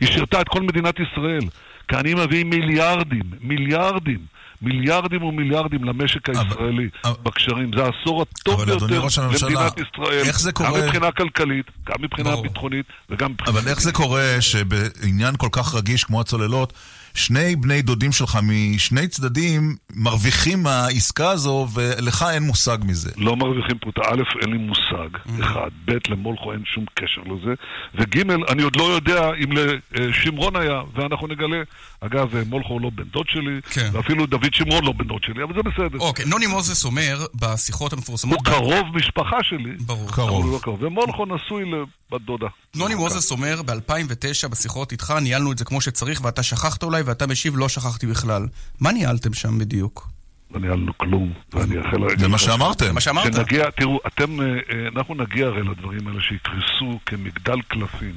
היא 0.00 0.08
שירתה 0.08 0.40
את 0.40 0.48
כל 0.48 0.62
מדינת 0.62 0.94
ישראל. 1.00 1.42
כי 1.88 1.96
אני 1.96 2.14
מביא 2.14 2.44
מיליארדים, 2.44 3.22
מיליארדים, 3.40 4.18
מיליארדים 4.62 5.22
ומיליארדים 5.22 5.84
למשק 5.84 6.28
הישראלי 6.28 6.88
אבל, 7.04 7.14
בקשרים. 7.22 7.70
זה 7.76 7.84
העשור 7.84 8.22
הטוב 8.22 8.64
ביותר 8.64 8.86
למדינת 8.86 9.78
ישראל. 9.78 10.22
איך 10.26 10.40
זה 10.40 10.52
קורה? 10.52 10.70
גם 10.70 10.86
מבחינה 10.86 11.12
כלכלית, 11.12 11.66
גם 11.86 11.94
מבחינה 12.00 12.30
ברור. 12.30 12.42
ביטחונית 12.42 12.86
וגם 13.10 13.32
מבחינה... 13.32 13.58
אבל 13.58 13.68
איך 13.68 13.80
זה 13.80 13.92
קורה 13.92 14.36
שבעניין 14.40 15.34
כל 15.36 15.48
כך 15.52 15.74
רגיש 15.74 16.04
כמו 16.04 16.20
הצוללות, 16.20 16.72
שני 17.14 17.56
בני 17.56 17.82
דודים 17.82 18.12
שלך 18.12 18.38
משני 18.42 19.08
צדדים 19.08 19.76
מרוויחים 19.94 20.62
מהעסקה 20.62 21.30
הזו, 21.30 21.68
ולך 21.74 22.24
אין 22.32 22.42
מושג 22.42 22.78
מזה. 22.84 23.10
לא 23.16 23.36
מרוויחים 23.36 23.78
פרוטה. 23.78 24.00
א', 24.00 24.22
אין 24.42 24.52
לי 24.52 24.58
מושג, 24.58 25.16
mm. 25.26 25.44
אחד. 25.44 25.70
ב', 25.84 25.98
למולכו 26.08 26.52
אין 26.52 26.62
שום 26.74 26.84
קשר 26.94 27.20
לזה. 27.20 27.54
וג', 27.94 28.30
אני 28.48 28.62
עוד 28.62 28.76
לא 28.76 28.82
יודע 28.82 29.30
אם 29.44 29.52
לשמרון 29.92 30.56
היה, 30.56 30.80
ואנחנו 30.94 31.26
נגלה. 31.26 31.62
אגב, 32.00 32.34
מולכו 32.46 32.78
לא 32.78 32.90
בן 32.94 33.04
דוד 33.04 33.26
שלי, 33.28 33.60
כן. 33.70 33.90
ואפילו 33.92 34.26
דוד 34.26 34.54
שמרון 34.54 34.84
לא 34.84 34.92
בן 34.92 35.04
דוד 35.04 35.22
שלי, 35.22 35.42
אבל 35.42 35.54
זה 35.54 35.62
בסדר. 35.62 35.98
אוקיי, 35.98 36.24
נוני 36.24 36.46
מוזס 36.46 36.84
אומר 36.84 37.26
בשיחות 37.34 37.92
המפורסמות... 37.92 38.38
הוא 38.38 38.44
קרוב 38.44 38.86
משפחה 38.94 39.36
שלי. 39.42 39.72
ברור. 39.80 40.12
קרוב. 40.12 40.52
לא 40.52 40.58
קרוב. 40.62 40.82
ומולכו 40.82 41.26
נשוי 41.26 41.64
לבת 41.64 42.20
דודה. 42.20 42.46
נוני 42.76 42.94
מוזס 42.94 43.30
אומר, 43.30 43.62
ב-2009 43.62 44.48
בשיחות 44.50 44.92
איתך 44.92 45.14
ניהלנו 45.22 45.52
את 45.52 45.58
זה 45.58 45.64
כמו 45.64 45.80
שצריך, 45.80 46.24
ואתה 46.24 46.42
שכחת 46.42 46.82
אולי, 46.82 46.99
ואתה 47.06 47.26
משיב 47.26 47.56
לא 47.56 47.68
שכחתי 47.68 48.06
בכלל. 48.06 48.46
מה 48.80 48.92
ניהלתם 48.92 49.34
שם 49.34 49.58
בדיוק? 49.58 50.08
לא 50.50 50.60
ניהלנו 50.60 50.98
כלום, 50.98 51.32
ואני 51.52 51.78
אאחל... 51.78 52.18
זה 52.18 52.28
מה 52.28 52.38
שאמרתם. 52.38 52.84
זה 52.84 52.92
מה 52.92 53.00
שאמרת. 53.00 53.34
שנגיע, 53.34 53.70
תראו, 53.70 53.98
אתם, 54.06 54.40
אה, 54.40 54.46
אה, 54.46 54.88
אנחנו 54.96 55.14
נגיע 55.14 55.46
הרי 55.46 55.62
לדברים 55.62 56.08
האלה 56.08 56.20
שיקרסו 56.20 56.98
כמגדל 57.06 57.62
קלפים. 57.68 58.14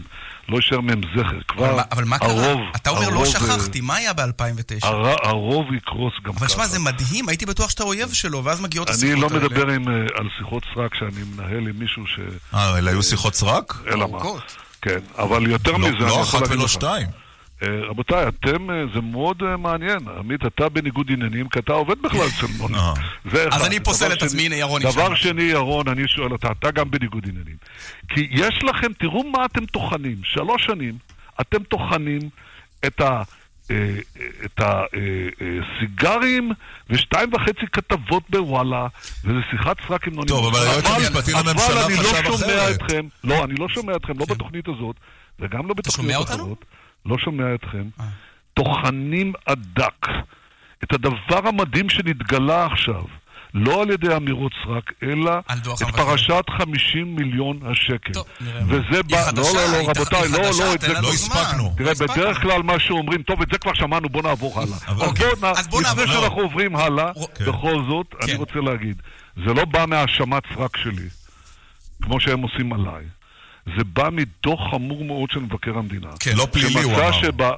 לא 0.50 0.56
יישאר 0.56 0.82
מהם 0.82 1.02
זכר. 1.16 1.40
כבר 1.48 1.82
אבל 1.92 2.04
מה 2.04 2.20
קרה? 2.20 2.54
אתה 2.76 2.90
אומר 2.90 3.10
לא 3.10 3.26
שכחתי, 3.26 3.82
מה 3.82 3.96
היה 3.96 4.14
ב-2009? 4.14 4.86
הרוב 5.24 5.74
יקרוס 5.74 6.14
גם 6.24 6.34
ככה. 6.34 6.40
אבל 6.40 6.48
שמע, 6.48 6.68
זה 6.68 6.80
מדהים, 6.80 7.30
הייתי 7.30 7.46
בטוח 7.46 7.70
שאתה 7.70 7.84
אויב 7.84 8.14
שלו, 8.14 8.44
ואז 8.44 8.62
מגיעות 8.62 8.90
השיחות 8.90 9.10
האלה. 9.10 9.28
אני 9.28 9.42
לא 9.42 9.48
מדבר 9.50 9.70
עם, 9.70 9.88
אה, 9.88 9.94
על 9.94 10.30
שיחות 10.38 10.64
סרק 10.76 10.96
שאני 10.96 11.24
מנהל 11.34 11.68
עם 11.68 11.80
מישהו 11.80 12.08
ש... 12.08 12.20
אה, 12.54 12.78
אלה 12.78 12.92
היו 12.92 13.04
שיחות 13.04 13.36
סרק? 13.36 13.74
אלא 13.88 14.08
מה? 14.08 14.20
כן, 14.82 15.00
אבל 15.18 15.48
יותר 15.48 15.72
לא- 15.72 15.78
מזה, 15.78 16.00
לא 16.00 16.22
אחת 16.22 16.42
ולא 16.50 16.64
לך. 16.64 16.70
שתיים. 16.70 17.08
אה, 17.64 17.88
רבותיי, 17.90 18.28
אתם, 18.28 18.70
אה, 18.70 18.84
זה 18.94 19.02
מאוד 19.02 19.44
אה, 19.44 19.58
מעניין. 19.58 20.00
עמית, 20.20 20.46
אתה 20.46 20.70
בניגוד 20.70 21.12
עניינים, 21.12 21.50
כי 21.50 21.60
אתה 21.60 21.74
עובד 21.74 22.02
בכלל 22.02 22.28
אצל 22.38 22.48
מוני. 22.58 22.78
אז 23.52 23.66
אני 23.66 23.80
פוסל 23.80 24.14
את 24.14 24.24
עצמי, 24.24 24.46
הנה 24.46 24.56
ירון 24.56 24.82
דבר. 24.82 25.16
שני, 25.16 25.44
ירון, 25.44 25.88
אני 25.88 26.08
שואל 26.08 26.32
אותה, 26.32 26.48
אתה 26.60 26.72
גם 26.72 26.92
בניגוד 26.92 27.24
עניינים. 27.30 27.56
כי 28.10 28.28
יש 28.32 28.64
לכם, 28.64 28.94
תראו 28.94 29.24
מה 29.24 29.46
אתם 29.46 29.66
טוחנים. 29.66 30.16
שלוש 30.24 30.66
שנים 30.66 30.98
אתם 31.42 31.64
טוחנים 31.64 32.22
את 32.86 33.02
ה... 33.02 33.24
את 34.46 34.62
הסיגרים 34.62 36.52
ושתיים 36.90 37.30
וחצי 37.34 37.68
כתבות 37.72 38.24
בוואלה, 38.30 38.88
וזה 39.26 39.40
שיחת 39.52 39.78
סרק 39.88 40.08
עם 40.08 40.14
נוני. 40.14 40.28
טוב, 40.28 40.56
אבל 40.56 40.68
היועץ 40.68 40.86
המשפטי 40.86 41.32
לממשלה 41.32 41.86
אבל 41.86 41.94
אני 41.94 41.98
חשב 41.98 42.24
לא 42.24 42.38
שומע 42.38 42.56
אחרת. 42.56 42.76
אתכם, 42.76 43.08
לא, 43.24 43.44
אני 43.44 43.56
לא 43.56 43.70
שומע 43.70 43.96
אתכם, 43.96 44.14
לא 44.20 44.26
בתוכנית 44.30 44.68
הזאת, 44.68 44.96
וגם 45.40 45.68
לא 45.68 45.74
כן. 45.74 45.92
שומע 45.92 46.18
בתוכניות 46.18 46.30
אותנו? 46.30 46.56
לא 47.06 47.18
שומע 47.18 47.56
אתכם. 47.56 47.84
אה. 48.00 48.06
טוחנים 48.54 49.34
עד 49.46 49.66
דק 49.76 50.08
את 50.84 50.94
הדבר 50.94 51.48
המדהים 51.48 51.90
שנתגלה 51.90 52.66
עכשיו, 52.66 53.04
לא 53.54 53.82
על 53.82 53.90
ידי 53.90 54.16
אמירות 54.16 54.52
סרק, 54.66 54.92
אלא 55.04 55.32
את. 55.40 55.96
פרשת 55.96 56.44
50 56.58 57.16
מיליון 57.16 57.60
השקל. 57.72 58.14
טוב. 58.14 58.26
וזה 58.68 58.84
היא 58.92 59.02
בא... 59.10 59.26
חדשה, 59.26 59.54
לא, 59.54 59.72
לא, 59.72 59.78
היא 59.78 59.88
לא, 59.88 59.92
רבותיי, 59.92 60.20
היא 60.20 60.32
לא, 60.32 60.66
לא, 60.66 60.74
את 60.76 60.82
זה 60.82 60.94
לא. 60.94 61.10
הספקנו. 61.14 61.74
תראה, 61.78 61.92
הספקנו. 61.92 62.14
בדרך 62.14 62.42
כלל 62.42 62.64
מה 62.64 62.80
שאומרים, 62.80 63.24
טוב, 63.24 63.42
את 63.42 63.48
זה 63.52 63.58
כבר 63.58 63.74
שמענו, 63.74 64.10
בוא 64.10 64.24
נעבור 64.24 64.62
הלאה. 64.62 64.78
אז 64.88 65.02
אוקיי, 65.02 65.26
בוא 65.36 65.52
בוא 65.70 65.82
נעבור. 65.82 65.82
לפני 65.82 66.14
שאנחנו 66.14 66.42
עוברים 66.42 66.76
הלאה, 66.76 67.12
כן. 67.36 67.46
בכל 67.46 67.84
זאת, 67.90 68.16
אני 68.24 68.32
כן. 68.32 68.38
רוצה 68.38 68.60
להגיד, 68.60 69.02
זה 69.36 69.54
לא 69.54 69.66
בא 69.66 69.86
מהאשמת 69.88 70.44
סרק 70.56 70.78
שלי, 70.78 71.08
כמו 72.02 72.20
שהם 72.20 72.42
עושים 72.42 72.74
עליי. 72.74 73.04
זה 73.66 73.84
בא 73.94 74.10
מדוח 74.12 74.72
חמור 74.72 75.06
מאוד 75.06 75.32
של 75.32 75.40
מבקר 75.40 75.78
המדינה. 75.78 76.10
כן. 76.20 76.32
לא 76.38 76.48
פלילי, 76.52 76.68
הוא 76.74 76.82
שמצא 76.94 77.04
אמר. 77.08 77.12
שבה, 77.12 77.52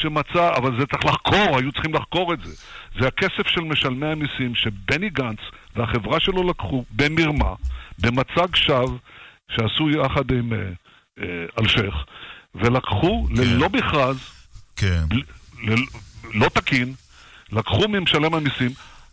שמצא, 0.00 0.50
אבל 0.56 0.80
זה 0.80 0.86
צריך 0.86 1.04
לחקור, 1.04 1.58
היו 1.58 1.72
צריכים 1.72 1.94
לחקור 1.94 2.34
את 2.34 2.38
זה. 2.44 2.54
זה 3.00 3.06
הכסף 3.06 3.46
של 3.46 3.60
משלמי 3.60 4.06
המיסים 4.06 4.54
שבני 4.54 5.10
גנץ 5.10 5.38
והחברה 5.76 6.20
שלו 6.20 6.48
לקחו 6.50 6.84
במרמה, 6.90 7.54
במצג 7.98 8.54
שווא 8.54 8.98
שעשו 9.50 9.90
יחד 9.90 10.30
עם 10.30 10.52
אה, 10.52 10.58
אה, 11.20 11.24
אלשיך, 11.58 11.94
ולקחו 12.54 13.26
ללא 13.30 13.68
מכרז, 13.68 14.16
כן. 14.76 15.02
ל- 15.12 15.72
ל- 15.72 15.84
לא 16.34 16.48
תקין, 16.48 16.92
לקחו 17.52 17.88
ממשלם 17.88 18.34
המיסים. 18.34 18.70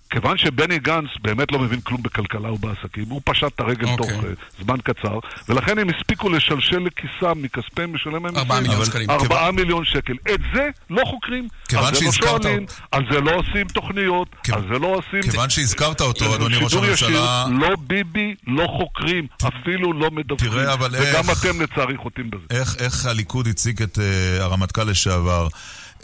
כיוון 0.10 0.38
שבני 0.38 0.80
גנץ 0.80 1.10
באמת 1.22 1.52
לא 1.52 1.60
מבין 1.60 1.82
כלום 1.82 2.04
בכלכלה 2.04 2.52
ובעסקים, 2.52 3.06
הוא 3.10 3.22
פשט 3.26 3.44
את 3.56 3.60
הרגל 3.60 3.88
אוקיי. 3.88 3.98
תוך 3.98 4.24
אה, 4.26 4.30
זמן 4.64 4.76
קצר, 4.84 5.20
ולכן 5.50 5.78
הם 5.80 5.88
הספיקו 5.90 6.30
לשלשל 6.30 6.80
לכיסם 6.80 7.34
מכספי 7.42 7.86
משלם 7.88 8.16
המיסים 8.26 8.38
ארבעה 8.38 8.60
מיליון 8.62 8.76
אבל- 8.76 8.86
שקלים. 8.86 9.10
ארבעה 9.10 9.52
מיליון 9.52 9.86
שקל. 9.86 10.14
את 10.34 10.40
זה 10.54 10.68
לא 10.90 11.02
חוקרים, 11.06 11.48
כיוון 11.68 11.86
על 11.86 11.96
זה 11.96 12.06
לא 12.06 12.12
שהזכרת- 12.12 12.42
שואלים, 12.44 12.66
על 12.92 13.04
זה 13.12 13.20
לא 13.20 13.32
עושים 13.32 13.68
תוכניות, 13.68 14.28
כיו- 14.44 14.56
על 14.56 14.62
זה 14.74 14.80
לא 14.80 14.88
עושים... 14.88 15.32
כיוון 15.32 15.50
שהזכרת 15.50 16.02
אותו, 16.02 16.36
אדוני 16.36 16.58
ראש 16.58 16.74
הממשלה, 16.74 17.46
לא 17.60 17.76
ביבי, 17.88 18.36
לא 18.48 18.68
חוקרים, 18.68 19.28
אפילו 19.48 19.94
לא 19.94 20.12
מדווחים. 20.12 20.50
תראה, 20.52 20.74
אבל 20.74 20.90
וגם 20.92 21.30
איך- 21.30 21.46
אתם 21.46 21.62
לצערי 21.62 21.98
חוטאים 21.98 22.30
בזה. 22.30 22.44
איך, 22.60 22.76
איך 22.80 23.06
הליכוד 23.06 23.48
הציג 23.48 23.82
את 23.82 23.98
uh, 23.98 24.02
הרמטכ"ל 24.44 24.84
לשעבר. 24.84 25.48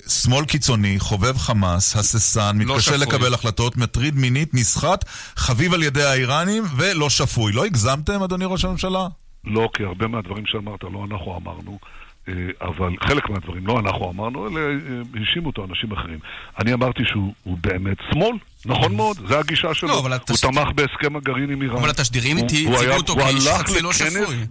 שמאל 0.07 0.45
קיצוני, 0.45 0.99
חובב 0.99 1.37
חמאס, 1.37 1.95
הססן, 1.95 2.57
לא 2.59 2.65
מתקשה 2.75 2.81
שפוי. 2.91 2.97
לקבל 3.07 3.33
החלטות, 3.33 3.77
מטריד 3.77 4.15
מינית, 4.15 4.49
נסחט, 4.53 5.05
חביב 5.35 5.73
על 5.73 5.83
ידי 5.83 6.03
האיראנים 6.03 6.63
ולא 6.77 7.09
שפוי. 7.09 7.51
לא 7.51 7.65
הגזמתם, 7.65 8.23
אדוני 8.23 8.45
ראש 8.45 8.65
הממשלה? 8.65 9.07
לא, 9.43 9.69
כי 9.73 9.83
הרבה 9.83 10.07
מהדברים 10.07 10.43
שאמרת 10.45 10.83
לא 10.83 11.05
אנחנו 11.11 11.37
אמרנו, 11.37 11.79
אה, 12.27 12.33
אבל 12.61 12.89
חלק 13.07 13.29
מהדברים 13.29 13.67
לא 13.67 13.79
אנחנו 13.79 14.11
אמרנו, 14.11 14.47
אלא 14.47 14.59
אה, 14.59 14.71
האשימו 15.19 15.47
אותו 15.47 15.65
אנשים 15.65 15.91
אחרים. 15.91 16.19
אני 16.61 16.73
אמרתי 16.73 17.03
שהוא 17.05 17.33
הוא 17.43 17.57
באמת 17.61 17.97
שמאל, 18.13 18.37
נכון 18.65 18.95
מאוד, 18.95 19.17
זו 19.27 19.39
הגישה 19.39 19.73
שלו. 19.73 19.89
לא, 19.89 19.99
אבל 19.99 20.11
הוא 20.29 20.37
תמך 20.41 20.67
בהסכם 20.75 21.15
הגרעין 21.15 21.51
עם 21.51 21.61
איראן. 21.61 21.77
אבל 21.77 21.89
התשדירים 21.89 22.37
איתי 22.37 22.65
הוא 22.65 22.73
הציגו 22.75 22.87
היה- 22.89 22.97
אותו 22.97 23.13
הוא 23.13 23.21
כאיש 23.21 23.47
חצי 23.47 23.81
לא 23.81 23.93
שפוי. 23.93 24.45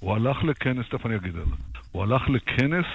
הוא 0.00 0.14
הלך 0.14 0.36
לכנס, 0.44 0.86
תכף 0.90 1.06
אני 1.06 1.16
אגיד 1.16 1.36
על 1.36 1.42
זה. 1.46 1.54
הוא 1.92 2.02
הלך 2.02 2.22
לכנס 2.28 2.86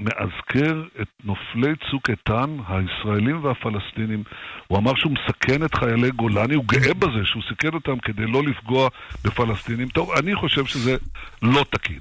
שמאזכר 0.00 0.82
את 1.02 1.08
נופלי 1.24 1.72
צוק 1.90 2.10
איתן, 2.10 2.56
הישראלים 2.68 3.44
והפלסטינים. 3.44 4.22
הוא 4.66 4.78
אמר 4.78 4.92
שהוא 4.94 5.12
מסכן 5.12 5.64
את 5.64 5.74
חיילי 5.74 6.10
גולני, 6.10 6.54
הוא 6.54 6.64
גאה 6.66 6.94
בזה 6.94 7.24
שהוא 7.24 7.42
סיכן 7.48 7.74
אותם 7.74 7.98
כדי 7.98 8.26
לא 8.26 8.42
לפגוע 8.42 8.88
בפלסטינים. 9.24 9.88
טוב, 9.88 10.10
אני 10.10 10.34
חושב 10.34 10.66
שזה 10.66 10.96
לא 11.42 11.64
תקין. 11.70 11.98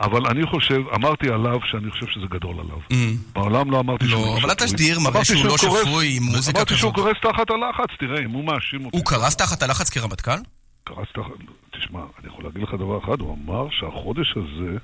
אבל 0.00 0.26
אני 0.26 0.46
חושב, 0.46 0.80
אמרתי 0.94 1.28
עליו 1.28 1.58
שאני 1.64 1.90
חושב 1.90 2.06
שזה 2.06 2.26
גדול 2.30 2.60
עליו. 2.60 2.78
Mm. 2.92 2.94
בעולם 3.32 3.70
לא 3.70 3.80
אמרתי 3.80 4.04
לא, 4.04 4.10
שהוא 4.10 4.32
אבל 4.32 4.38
שפוי. 4.40 4.52
התשדיר 4.52 4.98
מראה 5.00 5.10
אמרתי 5.10 5.24
שהוא 5.24 5.44
לא 5.44 5.58
שפוי 5.58 6.16
עם 6.16 6.22
מוזיקה 6.22 6.58
אמרתי 6.58 6.74
שהוא 6.76 6.92
כזאת. 6.94 7.04
קורס 7.04 7.16
תחת 7.22 7.50
הלחץ, 7.50 7.90
תראה, 7.98 8.24
אם 8.24 8.30
הוא 8.30 8.44
מאשים 8.44 8.84
אותי. 8.84 8.96
הוא 8.96 9.06
קרס 9.06 9.36
תחת 9.36 9.62
הלחץ 9.62 9.90
כרמטכ"ל? 9.90 10.38
קרס 10.84 11.08
תחת... 11.14 11.30
תשמע, 11.78 12.00
אני 12.00 12.26
יכול 12.32 12.44
להגיד 12.44 12.62
לך 12.62 12.74
דבר 12.74 12.98
אחד, 13.04 13.20
הוא 13.20 13.36
אמר 13.44 13.66
שהחודש 13.70 14.34
הזה 14.36 14.76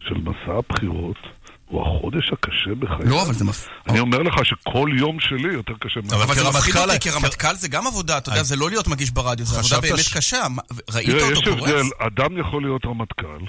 של 0.00 0.14
מסע 0.14 0.52
הבחירות 0.58 1.18
הוא 1.68 1.82
החודש 1.82 2.32
הקשה 2.32 2.74
בחיי. 2.78 3.06
לא, 3.08 3.22
אבל 3.22 3.34
זה 3.34 3.44
מפ... 3.44 3.68
אני 3.88 4.00
אומר 4.00 4.18
לך 4.22 4.34
שכל 4.44 4.90
יום 4.98 5.20
שלי 5.20 5.52
יותר 5.54 5.72
קשה 5.80 6.00
אבל 6.10 6.22
אבל 6.22 6.34
זה 6.34 6.48
מפחיד 6.48 6.74
כרמטכ"ל- 6.74 6.90
אותי, 6.90 7.00
כי 7.00 7.10
רמטכ"ל 7.10 7.54
זה 7.54 7.68
גם 7.68 7.86
עבודה, 7.86 8.18
אתה 8.18 8.30
יודע, 8.30 8.42
זה 8.42 8.56
לא 8.56 8.70
להיות 8.70 8.88
מגיש 8.88 9.10
ברדיו, 9.10 9.46
זה 9.46 9.58
עבודה 9.58 9.80
באמת 9.80 10.04
קשה. 10.16 10.48
מה- 10.50 10.62
ראית 10.94 11.06
תראה, 11.10 11.30
יש 11.32 11.38
אותו 11.38 11.50
הבדל, 11.50 11.66
קורס? 11.82 11.92
אדם 11.98 12.38
יכול 12.38 12.62
להיות 12.62 12.84
רמטכ"ל, 12.86 13.44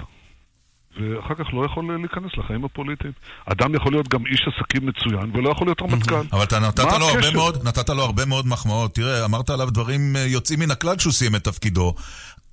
ואחר 0.99 1.33
כך 1.35 1.53
לא 1.53 1.65
יכול 1.65 1.97
להיכנס 2.01 2.31
לחיים 2.37 2.65
הפוליטיים. 2.65 3.13
אדם 3.45 3.75
יכול 3.75 3.91
להיות 3.91 4.07
גם 4.07 4.25
איש 4.25 4.41
עסקים 4.47 4.89
מצוין, 4.89 5.31
ולא 5.35 5.49
יכול 5.49 5.67
להיות 5.67 5.81
רמטכ"ל. 5.81 6.15
אבל 6.33 6.43
אתה 6.43 6.59
נתת 6.59 6.79
מה 6.79 6.97
לו, 6.97 7.05
הרבה? 7.09 7.31
מאוד, 7.31 7.67
נתת 7.67 7.89
לו 7.89 8.03
הרבה 8.03 8.25
מאוד 8.25 8.47
מחמאות. 8.47 8.95
תראה, 8.95 9.25
אמרת 9.25 9.49
עליו 9.49 9.69
דברים 9.69 10.15
אה, 10.15 10.21
יוצאים 10.21 10.59
מן 10.59 10.71
הכלל 10.71 10.95
כשהוא 10.95 11.13
סיים 11.13 11.35
את 11.35 11.43
תפקידו. 11.43 11.93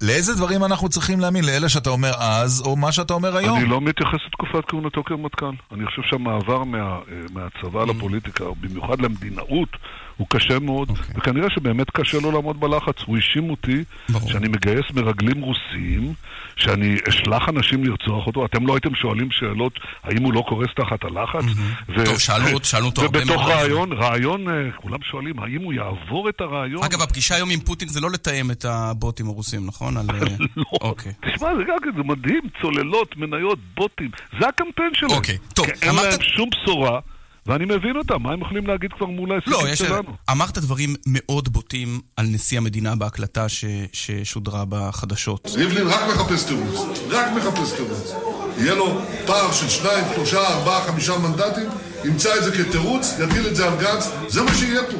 לאיזה 0.02 0.34
דברים 0.34 0.64
אנחנו 0.64 0.88
צריכים 0.88 1.20
להאמין? 1.20 1.44
לאלה 1.44 1.68
שאתה 1.68 1.90
אומר 1.90 2.12
אז, 2.18 2.62
או 2.66 2.76
מה 2.76 2.92
שאתה 2.92 3.14
אומר 3.14 3.36
היום? 3.36 3.56
אני 3.58 3.66
לא 3.66 3.80
מתייחס 3.80 4.18
לתקופת 4.26 4.64
כהונתו 4.68 5.04
כרמטכ"ל. 5.04 5.52
אני 5.72 5.86
חושב 5.86 6.02
שהמעבר 6.02 6.64
מה, 6.64 6.78
אה, 6.78 6.98
מהצבא 7.32 7.84
לפוליטיקה, 7.84 8.44
במיוחד 8.60 9.00
למדינאות, 9.00 9.68
הוא 10.16 10.26
קשה 10.30 10.58
מאוד, 10.58 10.90
אוקיי. 10.90 11.14
וכנראה 11.16 11.50
שבאמת 11.50 11.90
קשה 11.90 12.18
לו 12.20 12.30
לעמוד 12.32 12.60
בלחץ. 12.60 12.94
הוא 13.06 13.16
האשים 13.16 13.50
אותי 13.50 13.84
ברור. 14.08 14.30
שאני 14.30 14.48
מגייס 14.48 14.84
מרגלים 14.94 15.40
רוסיים, 15.42 16.12
שאני 16.56 16.96
אשלח 17.08 17.48
אנשים 17.48 17.84
לרצוח 17.84 18.26
אותו. 18.26 18.44
אתם 18.46 18.66
לא 18.66 18.74
הייתם 18.74 18.94
שואלים 18.94 19.30
שאלות 19.30 19.72
האם 20.04 20.22
הוא 20.22 20.32
לא 20.34 20.44
קורס 20.48 20.68
תחת 20.76 21.04
הלחץ? 21.04 21.44
ו- 21.88 22.04
טוב, 22.04 22.18
שאלנו- 22.18 22.56
ו- 22.60 22.64
שאלנו 22.64 22.86
אותו 22.86 23.02
הרבה 23.02 23.18
ובתוך 23.18 23.36
מאוד. 23.36 23.50
רעיון, 23.50 23.92
רעיון, 23.92 24.48
אה, 24.48 24.54
כולם 24.76 24.98
שואלים 25.10 25.38
האם 25.38 25.62
הוא 25.64 25.72
יעבור 25.72 26.28
את 26.28 26.40
הרעיון? 26.40 26.84
אגב, 26.84 27.02
הפגישה 27.02 27.34
היום 27.34 27.50
עם 27.50 27.60
פוטין 27.60 27.88
זה 27.88 28.00
לא 28.00 28.10
לתאם 28.10 28.50
את 28.50 28.64
הבוטים 28.64 29.26
הרוסים, 29.26 29.66
נכון? 29.66 29.96
על, 29.96 30.06
אה, 30.14 30.16
לא. 30.56 30.64
אוקיי. 30.80 31.12
תשמע, 31.34 31.48
זה 31.56 31.62
גם 31.68 31.76
כן, 31.84 31.90
זה 31.96 32.02
מדהים, 32.02 32.40
צוללות, 32.62 33.16
מניות, 33.16 33.58
בוטים, 33.74 34.10
זה 34.40 34.48
הקמפיין 34.48 34.90
שלהם. 34.94 35.12
אוקיי, 35.12 35.38
טוב, 35.54 35.66
כי 35.66 35.72
אין 35.86 35.94
להם 35.94 36.22
שום 36.22 36.48
בשורה, 36.50 37.00
ואני 37.46 37.64
מבין 37.64 37.96
אותם, 37.96 38.22
מה 38.22 38.32
הם 38.32 38.40
יכולים 38.40 38.66
להגיד 38.66 38.92
כבר 38.92 39.06
מול 39.06 39.28
לא, 39.28 39.34
ההישגים 39.34 39.72
יש... 39.72 39.78
שלנו? 39.78 40.16
אמרת 40.30 40.58
דברים 40.58 40.94
מאוד 41.06 41.48
בוטים 41.48 42.00
על 42.16 42.26
נשיא 42.26 42.58
המדינה 42.58 42.96
בהקלטה 42.96 43.48
ש... 43.48 43.64
ששודרה 43.92 44.64
בחדשות. 44.68 45.50
ריבלין 45.54 45.86
רק 45.86 46.00
מחפש 46.08 46.44
תירוץ, 46.44 46.98
רק 47.10 47.26
מחפש 47.36 47.72
תירוץ. 47.72 48.12
יהיה 48.58 48.74
לו 48.74 49.00
פער 49.26 49.52
של 49.52 49.68
שניים, 49.68 50.04
שלושה, 50.14 50.48
ארבעה, 50.48 50.86
חמישה 50.86 51.18
מנדטים, 51.18 51.68
ימצא 52.04 52.36
את 52.38 52.44
זה 52.44 52.64
כתירוץ, 52.64 53.14
יטיל 53.24 53.46
את 53.46 53.56
זה 53.56 53.66
על 53.66 53.78
גנץ, 53.80 54.08
זה 54.28 54.42
מה 54.42 54.54
שיהיה 54.54 54.82
פה. 54.82 54.96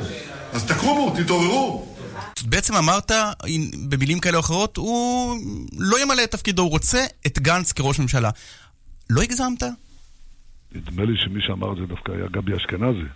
אז 0.52 0.64
תקומו, 0.64 1.14
תתעוררו. 1.16 1.94
בעצם 2.44 2.74
אמרת, 2.76 3.12
במילים 3.88 4.20
כאלה 4.20 4.36
או 4.36 4.40
אחרות, 4.40 4.76
הוא 4.76 5.36
לא 5.78 6.02
ימלא 6.02 6.24
את 6.24 6.30
תפקידו, 6.30 6.62
הוא 6.62 6.70
רוצה 6.70 7.04
את 7.26 7.38
גנץ 7.38 7.72
כראש 7.72 7.98
ממשלה. 7.98 8.30
לא 9.10 9.22
הגזמת? 9.22 9.62
נדמה 10.75 11.04
לי 11.04 11.16
שמי 11.16 11.40
שאמר 11.43 11.73
את 11.73 11.76
זה 11.76 11.87
דווקא 11.87 12.12
היה 12.12 12.26
גבי 12.26 12.57
אשכנזי, 12.57 13.09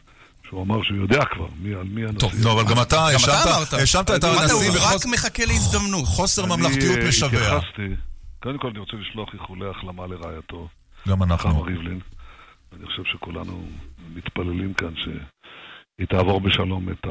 שהוא 0.46 0.62
אמר 0.62 0.82
שהוא 0.82 0.96
יודע 0.98 1.24
כבר 1.24 1.46
מי, 1.62 1.74
על 1.74 1.84
מי 1.84 2.02
הנשיא. 2.04 2.18
טוב, 2.18 2.32
לא, 2.44 2.52
אבל 2.60 2.70
גם 2.70 2.82
אתה 2.82 3.06
האשמת 3.06 4.10
את 4.10 4.24
אמרת, 4.24 4.40
הנשיא 4.40 4.54
הוא 4.54 4.76
רק 4.76 4.92
בחוסר- 4.92 5.08
מחכה 5.08 5.44
להזדמנות. 5.44 6.04
חוסר 6.04 6.44
אני, 6.44 6.56
ממלכתיות 6.56 6.98
משווע. 7.08 7.28
התייחסתי, 7.40 7.94
קודם 8.42 8.58
כל 8.58 8.68
אני 8.68 8.78
רוצה 8.78 8.96
לשלוח 8.96 9.28
איחולי 9.34 9.66
החלמה 9.70 10.06
לרעייתו, 10.06 10.68
גם 11.08 11.16
חמה 11.16 11.24
אנחנו. 11.24 11.62
ריבלין. 11.62 12.00
אני 12.76 12.86
חושב 12.86 13.02
שכולנו 13.04 13.68
מתפללים 14.14 14.74
כאן 14.74 14.94
שהיא 14.96 16.06
תעבור 16.08 16.40
בשלום 16.40 16.88
את 16.88 17.06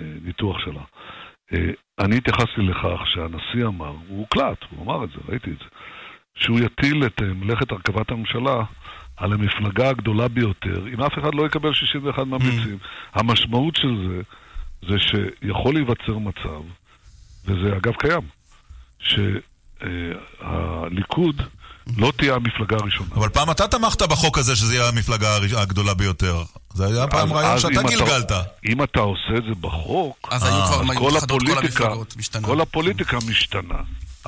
הניתוח 0.00 0.56
שלה. 0.64 0.82
אה, 1.52 1.70
אני 2.04 2.16
התייחסתי 2.16 2.60
לכך 2.62 3.00
שהנשיא 3.14 3.66
אמר, 3.66 3.92
הוא 4.08 4.18
הוקלט, 4.18 4.58
הוא 4.70 4.84
אמר 4.84 5.04
את 5.04 5.10
זה, 5.10 5.16
ראיתי 5.28 5.50
את 5.50 5.58
זה, 5.58 5.64
שהוא 6.38 6.58
יטיל 6.60 7.06
את 7.06 7.22
אה, 7.22 7.26
מלאכת 7.26 7.72
הרכבת 7.72 8.10
הממשלה 8.10 8.64
על 9.18 9.32
המפלגה 9.32 9.88
הגדולה 9.88 10.28
ביותר, 10.28 10.86
אם 10.94 11.02
אף 11.02 11.12
אחד 11.20 11.34
לא 11.34 11.46
יקבל 11.46 11.74
61 11.74 12.18
ממליצים. 12.26 12.78
המשמעות 13.14 13.76
של 13.76 14.08
זה, 14.08 14.20
זה 14.88 14.96
שיכול 14.98 15.74
להיווצר 15.74 16.18
מצב, 16.18 16.62
וזה 17.44 17.76
אגב 17.76 17.92
קיים, 17.92 18.28
שהליכוד 20.60 21.42
לא 21.96 22.12
תהיה 22.16 22.34
המפלגה 22.34 22.76
הראשונה. 22.80 23.10
אבל 23.14 23.28
פעם 23.28 23.50
אתה 23.50 23.68
תמכת 23.68 24.02
בחוק 24.02 24.38
הזה 24.38 24.56
שזה 24.56 24.74
יהיה 24.74 24.88
המפלגה 24.88 25.36
הגדולה 25.56 25.94
ביותר. 25.94 26.42
זה 26.74 26.86
היה 26.86 27.06
פעם 27.06 27.32
רעיון 27.32 27.58
שאתה 27.58 27.82
גילגלת. 27.82 28.32
אם 28.68 28.82
אתה 28.82 29.00
עושה 29.00 29.34
את 29.38 29.42
זה 29.42 29.54
בחוק, 29.60 30.28
אז 30.30 30.46
כל 32.42 32.60
הפוליטיקה, 32.60 33.18
משתנה. 33.28 33.78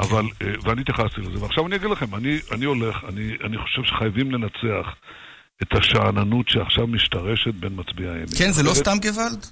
אבל, 0.00 0.24
אה, 0.42 0.52
ואני 0.62 0.80
התייחסתי 0.80 1.20
לזה, 1.20 1.42
ועכשיו 1.44 1.66
אני 1.66 1.76
אגיד 1.76 1.90
לכם, 1.90 2.14
אני, 2.14 2.38
אני 2.52 2.64
הולך, 2.64 2.96
אני, 3.08 3.32
אני 3.44 3.58
חושב 3.58 3.82
שחייבים 3.84 4.30
לנצח 4.30 4.86
את 5.62 5.68
השאננות 5.72 6.48
שעכשיו 6.48 6.86
משתרשת 6.86 7.54
בין 7.54 7.72
מצביעי 7.76 8.08
הימין. 8.10 8.26
כן, 8.38 8.50
זה 8.52 8.62
לא 8.62 8.72
אחרת- 8.72 8.82
סתם 8.82 8.96
גוואלד? 9.02 9.46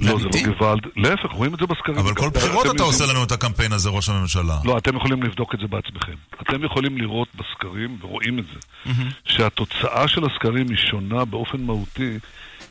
לא, 0.00 0.18
זה? 0.18 0.24
לא 0.24 0.52
גוואלד, 0.54 0.80
להפך, 0.96 1.30
רואים 1.32 1.54
את 1.54 1.58
זה 1.58 1.66
בסקרים. 1.66 1.98
אבל 1.98 2.14
כל 2.14 2.30
בחירות 2.30 2.66
אתה 2.76 2.82
עושה 2.82 3.04
לנו 3.06 3.24
את 3.24 3.32
הקמפיין 3.32 3.72
הזה, 3.72 3.88
ראש 3.88 4.08
הממשלה. 4.08 4.58
לא, 4.64 4.78
אתם 4.78 4.96
יכולים 4.96 5.22
לבדוק 5.22 5.54
את 5.54 5.60
זה 5.60 5.66
בעצמכם. 5.66 6.12
אתם 6.42 6.64
יכולים 6.64 6.98
לראות 6.98 7.28
בסקרים, 7.34 7.98
ורואים 8.00 8.38
את 8.38 8.44
זה, 8.44 8.90
שהתוצאה 9.24 10.08
של 10.08 10.22
הסקרים 10.24 10.66
היא 10.68 10.76
שונה 10.90 11.24
באופן 11.24 11.60
מהותי 11.62 12.18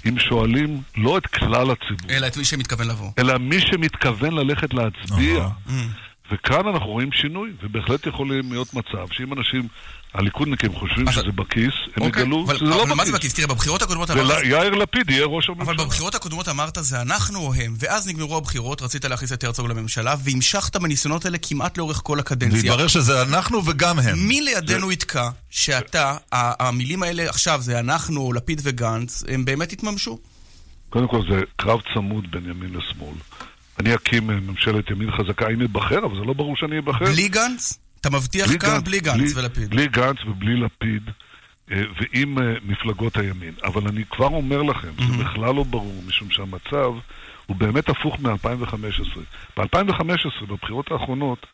אם 0.07 0.19
שואלים 0.19 0.81
לא 0.97 1.17
את 1.17 1.27
כלל 1.27 1.71
הציבור, 1.71 2.09
אלא 2.17 2.27
את 2.27 2.37
מי 2.37 2.45
שמתכוון 2.45 2.87
לבוא. 2.87 3.11
אלא 3.19 3.37
מי 3.37 3.61
שמתכוון 3.61 4.33
ללכת 4.33 4.73
להצביע. 4.73 5.47
וכאן 6.33 6.67
אנחנו 6.67 6.87
רואים 6.87 7.11
שינוי, 7.11 7.51
ובהחלט 7.63 8.07
יכולים 8.07 8.51
להיות 8.51 8.73
מצב 8.73 9.07
שאם 9.11 9.33
אנשים, 9.33 9.67
הליכודניקים 10.13 10.73
חושבים 10.75 11.07
אז- 11.07 11.13
שזה 11.13 11.31
בכיס, 11.35 11.73
הם 11.95 12.03
אוקיי, 12.03 12.21
יגלו 12.23 12.43
אבל- 12.45 12.55
שזה 12.57 12.65
לא 12.65 12.83
אבל 12.83 12.93
מה 12.93 13.05
זה 13.05 13.11
בכיס. 13.11 13.19
בכיס? 13.19 13.33
תראה, 13.33 13.47
בבחירות 13.47 13.81
הקודמות 13.81 14.11
אמרת... 14.11 14.37
ויאיר 14.43 14.75
לפיד 14.75 15.09
יהיה 15.09 15.25
ראש 15.25 15.49
אבל 15.49 15.61
הממשלה. 15.61 15.85
בבחירות 15.85 16.15
הקודמות 16.15 16.49
אמרת 16.49 16.77
זה 16.81 17.01
אנחנו 17.01 17.39
או 17.39 17.53
הם, 17.53 17.75
ואז 17.79 18.07
נגמרו 18.07 18.37
הבחירות, 18.37 18.81
רצית 18.81 19.05
להכניס 19.05 19.33
את 19.33 19.43
הרצוג 19.43 19.67
לממשלה, 19.69 20.15
והמשכת 20.23 20.75
בניסיונות 20.75 21.25
האלה 21.25 21.37
כמעט 21.37 21.77
לאורך 21.77 22.01
כל 22.03 22.19
הקדנציה. 22.19 22.57
והתברר 22.71 22.87
שזה 22.87 23.21
אנחנו 23.21 23.65
וגם 23.65 23.99
הם. 23.99 24.27
מי 24.27 24.41
לידינו 24.41 24.91
יתקע 24.91 25.29
שאתה, 25.49 26.17
המילים 26.31 27.03
האלה 27.03 27.29
עכשיו 27.29 27.61
זה 27.61 27.79
אנחנו, 27.79 28.33
לפיד 28.33 28.61
וגנץ, 28.63 29.23
הם 29.27 29.45
באמת 29.45 29.73
יתממשו? 29.73 30.19
קודם 30.89 31.07
כל 31.07 31.21
זה 31.29 31.41
קרב 31.55 31.79
צמוד 31.93 32.31
בין 32.31 32.49
ימין 32.49 32.69
לשמאל. 32.73 33.15
אני 33.79 33.95
אקים 33.95 34.27
ממשלת 34.27 34.89
ימין 34.89 35.11
חזקה, 35.11 35.47
אם 35.49 35.61
אבחר, 35.61 36.05
אבל 36.05 36.15
זה 36.19 36.25
לא 36.25 36.33
ברור 36.33 36.55
שאני 36.55 36.79
אבחר. 36.79 37.05
בלי 37.05 37.27
גנץ? 37.27 37.79
אתה 38.01 38.09
מבטיח 38.09 38.51
כאן 38.59 38.79
בלי 38.83 38.99
גנץ 38.99 39.35
ולפיד. 39.35 39.69
בלי 39.69 39.87
גנץ 39.87 40.17
ובלי 40.25 40.57
לפיד, 40.57 41.09
אה, 41.71 41.81
ועם 42.01 42.37
אה, 42.37 42.53
מפלגות 42.65 43.17
הימין. 43.17 43.53
אבל 43.63 43.87
אני 43.87 44.03
כבר 44.09 44.25
אומר 44.25 44.61
לכם, 44.61 44.89
זה 45.07 45.23
בכלל 45.23 45.55
לא 45.55 45.63
ברור, 45.63 46.03
משום 46.07 46.31
שהמצב 46.31 46.93
הוא 47.45 47.55
באמת 47.55 47.89
הפוך 47.89 48.19
מ-2015. 48.19 49.19
ב-2015, 49.57 50.45
בבחירות 50.47 50.91
האחרונות, 50.91 51.45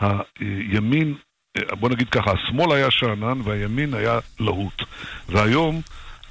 הימין, 0.00 1.14
אה, 1.56 1.76
בוא 1.76 1.88
נגיד 1.88 2.08
ככה, 2.08 2.30
השמאל 2.32 2.72
היה 2.72 2.90
שאנן 2.90 3.40
והימין 3.44 3.94
היה 3.94 4.18
להוט. 4.40 4.82
והיום 5.28 5.80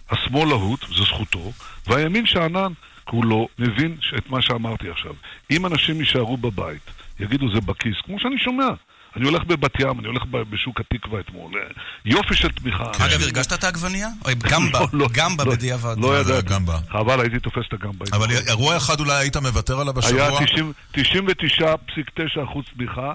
השמאל 0.10 0.50
להוט, 0.50 0.86
זו 0.88 1.06
זכותו, 1.06 1.52
והימין 1.88 2.26
שאנן, 2.26 2.72
הוא 3.12 3.26
לא 3.26 3.48
מבין 3.60 3.96
את 4.18 4.30
מה 4.30 4.42
שאמרתי 4.42 4.90
עכשיו. 4.90 5.14
אם 5.52 5.66
אנשים 5.66 6.00
יישארו 6.00 6.38
בבית, 6.38 6.82
יגידו 7.20 7.54
זה 7.56 7.62
בכיס, 7.62 7.96
כמו 8.06 8.20
שאני 8.20 8.38
שומע. 8.38 8.68
אני 9.16 9.26
הולך 9.26 9.44
בבת 9.44 9.80
ים, 9.80 10.00
אני 10.00 10.08
הולך 10.08 10.24
בשוק 10.26 10.80
התקווה 10.80 11.20
אתמול. 11.20 11.52
אה, 11.56 11.62
יופי 12.06 12.36
של 12.36 12.52
תמיכה. 12.52 12.84
אגב, 13.00 13.22
הרגשת 13.22 13.54
את 13.54 13.64
העגבנייה? 13.64 14.08
גמבה, 14.52 14.80
לא, 14.80 14.88
לא, 14.94 15.08
גמבה 15.12 15.44
לא, 15.44 15.52
בדיעבד. 15.52 15.96
לא 15.98 16.24
זה 16.24 16.34
ידעתי. 16.34 16.54
חבל, 16.90 17.22
הייתי 17.22 17.40
תופס 17.40 17.64
את 17.68 17.74
הגמבה. 17.74 18.06
אבל 18.14 18.28
אירוע 18.48 18.78
אחד 18.78 19.00
אולי 19.00 19.14
היית 19.14 19.38
מוותר 19.38 19.80
עליו 19.80 19.94
היה 20.04 20.30
בשבוע? 20.32 20.46
90 20.46 20.74
99.9% 20.98 22.76
תמיכה. 22.76 23.14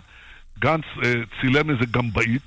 גנץ 0.58 0.84
אה, 1.04 1.12
צילם 1.40 1.70
איזה 1.70 1.84
גמבאית 1.90 2.46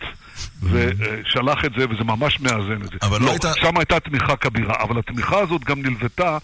ושלח 0.63 1.65
את 1.65 1.71
זה, 1.77 1.85
וזה 1.89 2.03
ממש 2.03 2.39
מאזן 2.39 2.81
את 2.85 2.89
זה. 2.89 2.97
אבל 3.01 3.21
לא 3.21 3.29
היית- 3.31 3.45
שם 3.61 3.77
הייתה 3.77 3.99
תמיכה 3.99 4.35
כבירה, 4.35 4.75
אבל 4.83 4.99
התמיכה 4.99 5.39
הזאת 5.39 5.63
גם 5.63 5.81
נלוותה. 5.81 6.37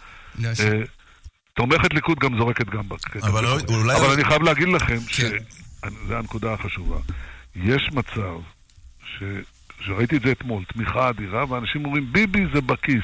אה, 0.46 0.52
תומכת 1.56 1.94
ליכוד 1.94 2.20
גם 2.20 2.38
זורקת 2.38 2.70
גמבה. 2.70 2.96
אבל 3.24 3.44
לא- 3.44 3.58
אולי- 3.68 3.96
אבל 3.98 4.10
אני 4.14 4.24
חייב 4.26 4.42
להגיד 4.42 4.68
לכם, 4.68 4.98
כן. 4.98 5.04
שזו 5.08 6.16
הנקודה 6.16 6.54
החשובה, 6.54 6.98
יש 7.56 7.90
מצב, 7.94 8.36
ש... 9.18 9.24
שראיתי 9.86 10.18
את 10.18 10.22
זה 10.22 10.32
אתמול, 10.32 10.64
תמיכה 10.74 11.10
אדירה, 11.10 11.46
ואנשים 11.50 11.86
אומרים, 11.86 12.08
ביבי 12.12 12.46
זה 12.54 12.62
בכיס. 12.62 13.04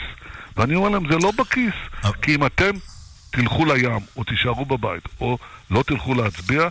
ואני 0.58 0.76
אומר 0.76 0.90
להם, 0.90 1.04
זה 1.12 1.18
לא 1.18 1.32
בכיס, 1.38 1.74
אבל- 2.04 2.12
כי 2.22 2.36
אם 2.36 2.46
אתם 2.46 2.72
תלכו 3.32 3.66
לים, 3.66 3.92
או 4.18 4.24
תישארו 4.24 4.66
בבית, 4.66 5.04
או 5.22 5.38
לא 5.72 5.84
תלכו 5.88 6.14
להצביע, 6.14 6.68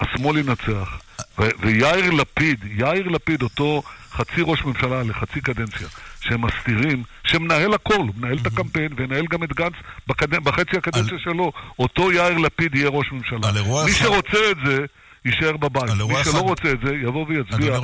השמאל 0.00 0.38
ינצח. 0.38 1.00
ויאיר 1.38 2.10
לפיד, 2.10 2.58
יאיר 2.64 3.08
לפיד, 3.08 3.42
אותו 3.42 3.82
חצי 4.12 4.40
ראש 4.40 4.64
ממשלה 4.64 5.02
לחצי 5.02 5.40
קדנציה, 5.40 5.88
שהם 6.20 6.40
מסתירים, 6.44 7.02
שמנהל 7.32 7.74
הכל, 7.74 7.94
הוא 7.96 8.06
מנהל 8.16 8.38
את 8.42 8.46
הקמפיין 8.46 8.92
וינהל 8.96 9.24
גם 9.30 9.44
את 9.44 9.52
גנץ 9.52 9.72
בקד... 10.08 10.30
בחצי 10.34 10.76
הקדנציה 10.76 11.18
שלו, 11.24 11.52
אותו 11.78 12.12
יאיר 12.12 12.38
לפיד 12.38 12.74
יהיה 12.74 12.88
ראש 12.88 13.12
ממשלה. 13.12 13.38
על 13.48 13.54
מי 13.62 13.90
אחד- 13.92 14.04
שרוצה 14.04 14.38
את 14.50 14.56
זה, 14.66 14.78
יישאר 15.24 15.56
בבית. 15.56 15.82
על 15.82 15.96
מי 15.96 15.98
אירוע 15.98 16.24
שלא 16.24 16.30
אחד- 16.32 16.40
רוצה 16.40 16.70
את 16.72 16.78
זה, 16.86 16.94
יבוא 16.94 17.26
ויצביע. 17.28 17.78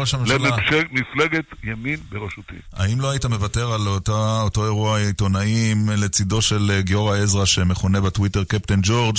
למפלגת 0.93 1.45
ימין 1.65 1.97
בראשותי. 2.11 2.55
האם 2.77 3.01
לא 3.01 3.11
היית 3.11 3.25
מוותר 3.27 3.73
על 3.73 3.87
אותה, 3.89 4.41
אותו 4.43 4.65
אירוע 4.65 4.99
עיתונאים 4.99 5.89
לצידו 5.97 6.43
של 6.43 6.71
אה, 6.71 6.81
גיורא 6.83 7.17
עזרא 7.17 7.45
שמכונה 7.45 8.01
בטוויטר 8.01 8.45
קפטן 8.45 8.81
ג'ורג'? 8.83 9.17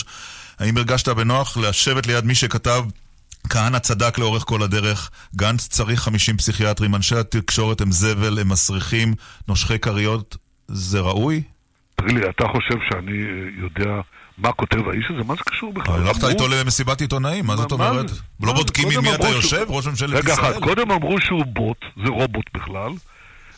האם 0.60 0.78
הרגשת 0.78 1.10
בנוח 1.10 1.58
לשבת 1.58 2.08
ליד 2.08 2.26
מי 2.26 2.36
שכתב 2.36 2.84
כהנא 3.48 3.80
צדק 3.80 4.18
לאורך 4.18 4.44
כל 4.44 4.64
הדרך, 4.64 5.10
גנץ 5.36 5.68
צריך 5.68 6.00
50 6.00 6.38
פסיכיאטרים, 6.38 6.96
אנשי 6.96 7.16
התקשורת 7.16 7.82
הם 7.82 7.92
זבל, 7.92 8.40
הם 8.40 8.50
מסריחים, 8.50 9.14
נושכי 9.48 9.80
כריות, 9.80 10.38
זה 10.68 11.00
ראוי? 11.00 11.44
תגיד 11.96 12.18
לי, 12.18 12.30
אתה 12.30 12.46
חושב 12.48 12.76
שאני 12.90 13.24
אה, 13.24 13.62
יודע 13.62 14.02
מה 14.38 14.52
כותב 14.52 14.88
האיש 14.90 15.06
הזה? 15.10 15.24
מה 15.24 15.34
זה 15.36 15.42
קשור 15.46 15.74
בכלל? 15.74 16.08
הלכת 16.08 16.24
איתו 16.24 16.48
למסיבת 16.48 17.02
עיתונאים, 17.02 17.46
מה 17.46 17.56
זאת 17.56 17.72
אומרת? 17.72 18.12
לא? 18.44 18.54
בודקים 18.54 18.90
עם 18.92 19.04
מי 19.04 19.16
אתה 19.16 19.28
יושב, 19.28 19.66
ראש 19.68 19.88
ממשלת 19.88 20.10
רגע 20.10 20.34
ישראל? 20.34 20.52
אחד, 20.52 20.64
קודם 20.64 20.92
אמרו 20.92 21.22
שהוא 21.22 21.46
בוט, 21.46 21.78
זה 22.06 22.10
רובוט 22.10 22.46
בכלל, 22.54 22.92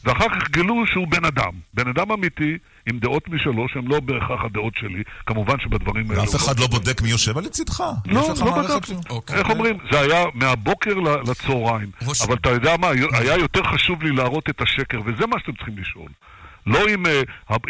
ואחר 0.03 0.29
כך 0.29 0.49
גילו 0.51 0.87
שהוא 0.87 1.07
בן 1.07 1.25
אדם. 1.25 1.51
בן 1.73 1.87
אדם 1.87 2.11
אמיתי, 2.11 2.57
עם 2.85 2.99
דעות 2.99 3.29
משלו, 3.29 3.69
שהן 3.69 3.85
לא 3.87 3.99
בהכרח 3.99 4.45
הדעות 4.45 4.73
שלי, 4.75 5.03
כמובן 5.25 5.59
שבדברים 5.59 6.11
האלה... 6.11 6.21
ואף 6.21 6.29
הוא 6.29 6.35
אחד 6.35 6.59
לא 6.59 6.67
בודק 6.67 7.01
מי 7.01 7.09
יושב 7.09 7.37
על 7.37 7.43
לצידך? 7.43 7.83
לא, 8.05 8.33
לא 8.39 8.61
בדקתי. 8.61 8.93
אוקיי. 9.09 9.37
איך 9.37 9.49
אומרים? 9.49 9.77
זה 9.91 9.99
היה 9.99 10.25
מהבוקר 10.33 10.93
לצהריים. 11.29 11.91
אבל 12.27 12.35
אתה 12.35 12.49
יודע 12.49 12.77
מה, 12.77 12.87
היה 13.11 13.37
יותר 13.37 13.63
חשוב 13.63 14.03
לי 14.03 14.11
להראות 14.11 14.49
את 14.49 14.61
השקר, 14.61 14.99
וזה 15.05 15.27
מה 15.27 15.39
שאתם 15.39 15.51
צריכים 15.51 15.77
לשאול. 15.77 16.09
לא 16.69 16.87
עם, 16.87 17.05
אה, 17.05 17.21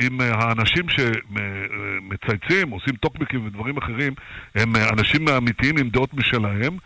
עם 0.01 0.21
אה, 0.21 0.31
האנשים 0.35 0.83
שמצייצים, 0.89 2.69
עושים 2.69 2.95
טוקבקים 2.95 3.45
ודברים 3.45 3.77
אחרים, 3.77 4.13
הם 4.55 4.75
אה, 4.75 4.89
אנשים 4.89 5.29
אמיתיים 5.29 5.77
עם 5.77 5.89
דעות 5.89 6.13
משלהם. 6.13 6.77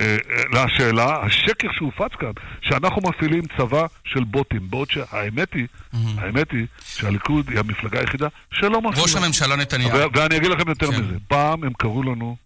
אה, 0.00 0.16
אה, 0.30 0.64
לשאלה, 0.64 1.22
השקר 1.22 1.68
שהופץ 1.72 2.12
כאן, 2.20 2.32
שאנחנו 2.60 3.02
מפעילים 3.08 3.42
צבא 3.58 3.86
של 4.04 4.24
בוטים, 4.24 4.70
בעוד 4.70 4.90
שהאמת 4.90 5.52
היא, 5.54 5.66
האמת 6.18 6.52
היא 6.52 6.66
שהליכוד 6.84 7.48
היא 7.50 7.58
המפלגה 7.58 8.00
היחידה 8.00 8.28
שלא 8.50 8.82
מפעילה. 8.82 9.02
ראש 9.02 9.16
הממשלה 9.16 9.56
נתניהו. 9.56 9.90
ו- 9.90 10.04
ואני 10.14 10.36
אגיד 10.36 10.50
לכם 10.50 10.68
יותר 10.68 10.92
כן. 10.92 11.00
מזה. 11.00 11.16
פעם 11.28 11.64
הם 11.64 11.72
קראו 11.78 12.02
לנו 12.02 12.36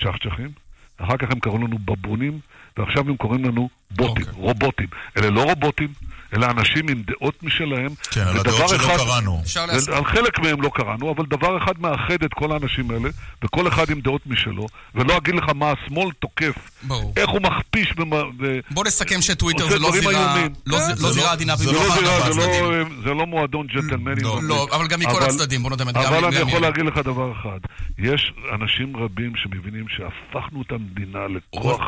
צ'חצ'חים, 0.00 0.50
אחר 0.98 1.16
כך 1.16 1.26
הם 1.30 1.40
קראו 1.40 1.58
לנו 1.58 1.78
בבונים, 1.78 2.40
ועכשיו 2.76 3.08
הם 3.08 3.16
קוראים 3.16 3.44
לנו 3.44 3.68
בוטים, 3.90 4.24
אוקיי. 4.26 4.42
רובוטים. 4.42 4.86
אלה 5.16 5.30
לא 5.30 5.42
רובוטים, 5.42 5.88
אלא 6.34 6.46
אנשים 6.46 6.88
עם 6.88 7.02
דעות 7.02 7.42
משלהם. 7.42 7.88
כן, 8.10 8.20
על 8.20 8.36
הדעות 8.40 8.68
שלא 8.68 8.76
אחד- 8.76 8.96
קראנו. 8.96 9.42
להסכים. 9.68 9.94
על 9.94 10.04
חלק 10.04 10.38
מהם 10.38 10.62
לא 10.62 10.70
קראנו, 10.74 11.12
אבל 11.16 11.24
דבר 11.26 11.58
אחד 11.64 11.80
מאחד 11.80 12.22
את 12.24 12.34
כל 12.34 12.52
האנשים 12.52 12.90
האלה, 12.90 13.08
וכל 13.44 13.68
אחד 13.68 13.90
עם 13.90 14.00
דעות 14.00 14.26
משלו, 14.26 14.66
ולא 14.94 15.16
אגיד 15.16 15.34
לך 15.34 15.44
מה 15.54 15.72
השמאל 15.72 16.10
תוקף, 16.20 16.54
ברור. 16.82 17.12
איך 17.16 17.28
הוא 17.30 17.40
מכפיש 17.42 17.92
ומה- 17.96 18.16
ו... 18.40 18.58
בוא 18.70 18.84
נסכם 18.84 19.20
שטוויטר 19.22 19.68
זה 19.70 19.78
לא 19.78 19.90
זירה. 19.92 20.36
לא 20.66 20.78
כן, 20.78 20.84
ז- 20.84 20.96
זה 20.96 21.02
לא 21.02 21.08
לא- 21.08 21.12
זירה 21.14 21.32
עדינה 21.32 21.56
זה 21.56 21.64
זה 21.64 21.72
לא 21.72 21.78
לא, 21.78 21.94
זירה, 21.94 22.32
זה. 22.32 22.40
לא, 22.40 22.84
זה 23.04 23.14
לא 23.14 23.26
מועדון 23.26 23.66
ג'נטלמנים. 23.66 24.24
לא. 24.24 24.38
לא, 24.42 24.68
אבל 24.72 24.86
גם 24.86 25.00
מכל 25.00 25.10
אבל- 25.10 25.22
הצדדים, 25.26 25.62
בוא 25.62 25.70
גם 25.76 25.88
אבל 25.88 26.24
אני 26.24 26.36
גם 26.40 26.48
יכול. 26.48 26.60
להגיד 26.60 26.84
לך 26.86 26.96
דבר 26.98 27.32
אחד. 27.32 27.58
יש 27.98 28.32
אנשים 28.54 28.96
רבים 28.96 29.32
שמבינים 29.36 29.84
שהפכנו 29.88 30.62
את 30.62 30.72
המדינה 30.72 31.18
לכוח 31.28 31.80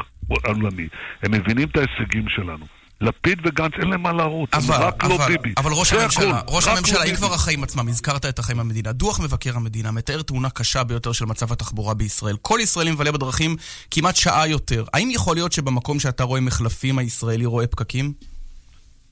עולמי. 0.46 0.88
הם 1.22 1.30
מבינים 1.32 1.68
את 1.68 1.76
ההישגים 1.76 2.24
שלנו. 2.28 2.79
לפיד 3.00 3.40
וגנץ 3.46 3.72
אין 3.80 3.88
להם 3.88 4.02
מה 4.02 4.12
להראות, 4.12 4.54
אבל, 4.54 4.74
רק 4.74 5.04
לא 5.04 5.16
אבל, 5.16 5.26
ביבי. 5.28 5.52
אבל 5.56 5.70
ראש 5.72 5.92
הממשלה, 5.92 6.38
הכל, 6.38 6.54
ראש 6.54 6.68
הממשלה, 6.68 6.98
לא 6.98 7.10
אם. 7.10 7.16
כבר 7.16 7.34
החיים 7.34 7.62
עצמם, 7.62 7.88
הזכרת 7.88 8.26
את 8.26 8.38
החיים 8.38 8.58
במדינה, 8.58 8.92
דוח 8.92 9.20
מבקר 9.20 9.56
המדינה 9.56 9.90
מתאר 9.90 10.22
תמונה 10.22 10.50
קשה 10.50 10.84
ביותר 10.84 11.12
של 11.12 11.24
מצב 11.24 11.52
התחבורה 11.52 11.94
בישראל. 11.94 12.36
כל 12.42 12.58
ישראלי 12.62 12.90
מבלה 12.90 13.12
בדרכים 13.12 13.56
כמעט 13.90 14.16
שעה 14.16 14.48
יותר. 14.48 14.84
האם 14.94 15.10
יכול 15.10 15.36
להיות 15.36 15.52
שבמקום 15.52 15.98
שאתה 15.98 16.24
רואה 16.24 16.40
מחלפים, 16.40 16.98
הישראלי 16.98 17.46
רואה 17.46 17.66
פקקים? 17.66 18.12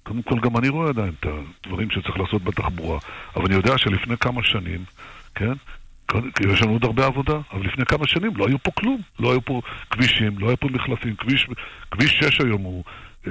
קודם 0.03 0.23
כל, 0.23 0.41
גם 0.41 0.57
אני 0.57 0.69
רואה 0.69 0.89
עדיין 0.89 1.13
את 1.21 1.27
הדברים 1.67 1.91
שצריך 1.91 2.17
לעשות 2.19 2.45
בתחבורה, 2.45 2.99
אבל 3.37 3.45
אני 3.47 3.55
יודע 3.55 3.79
שלפני 3.79 4.17
כמה 4.17 4.41
שנים, 4.45 4.85
כן? 5.35 5.53
יש 6.53 6.63
לנו 6.63 6.73
עוד 6.73 6.85
הרבה 6.85 7.07
עבודה, 7.07 7.39
אבל 7.53 7.67
לפני 7.67 7.87
כמה 7.87 8.07
שנים 8.07 8.37
לא 8.37 8.47
היו 8.47 8.59
פה 8.63 8.71
כלום. 8.71 9.01
לא 9.19 9.31
היו 9.31 9.45
פה 9.45 9.61
כבישים, 9.91 10.39
לא 10.39 10.49
היו 10.49 10.57
פה 10.57 10.69
מחלפים. 10.69 11.17
כביש, 11.17 11.47
כביש 11.91 12.19
6 12.25 12.41
היום 12.41 12.63
הוא 12.63 12.85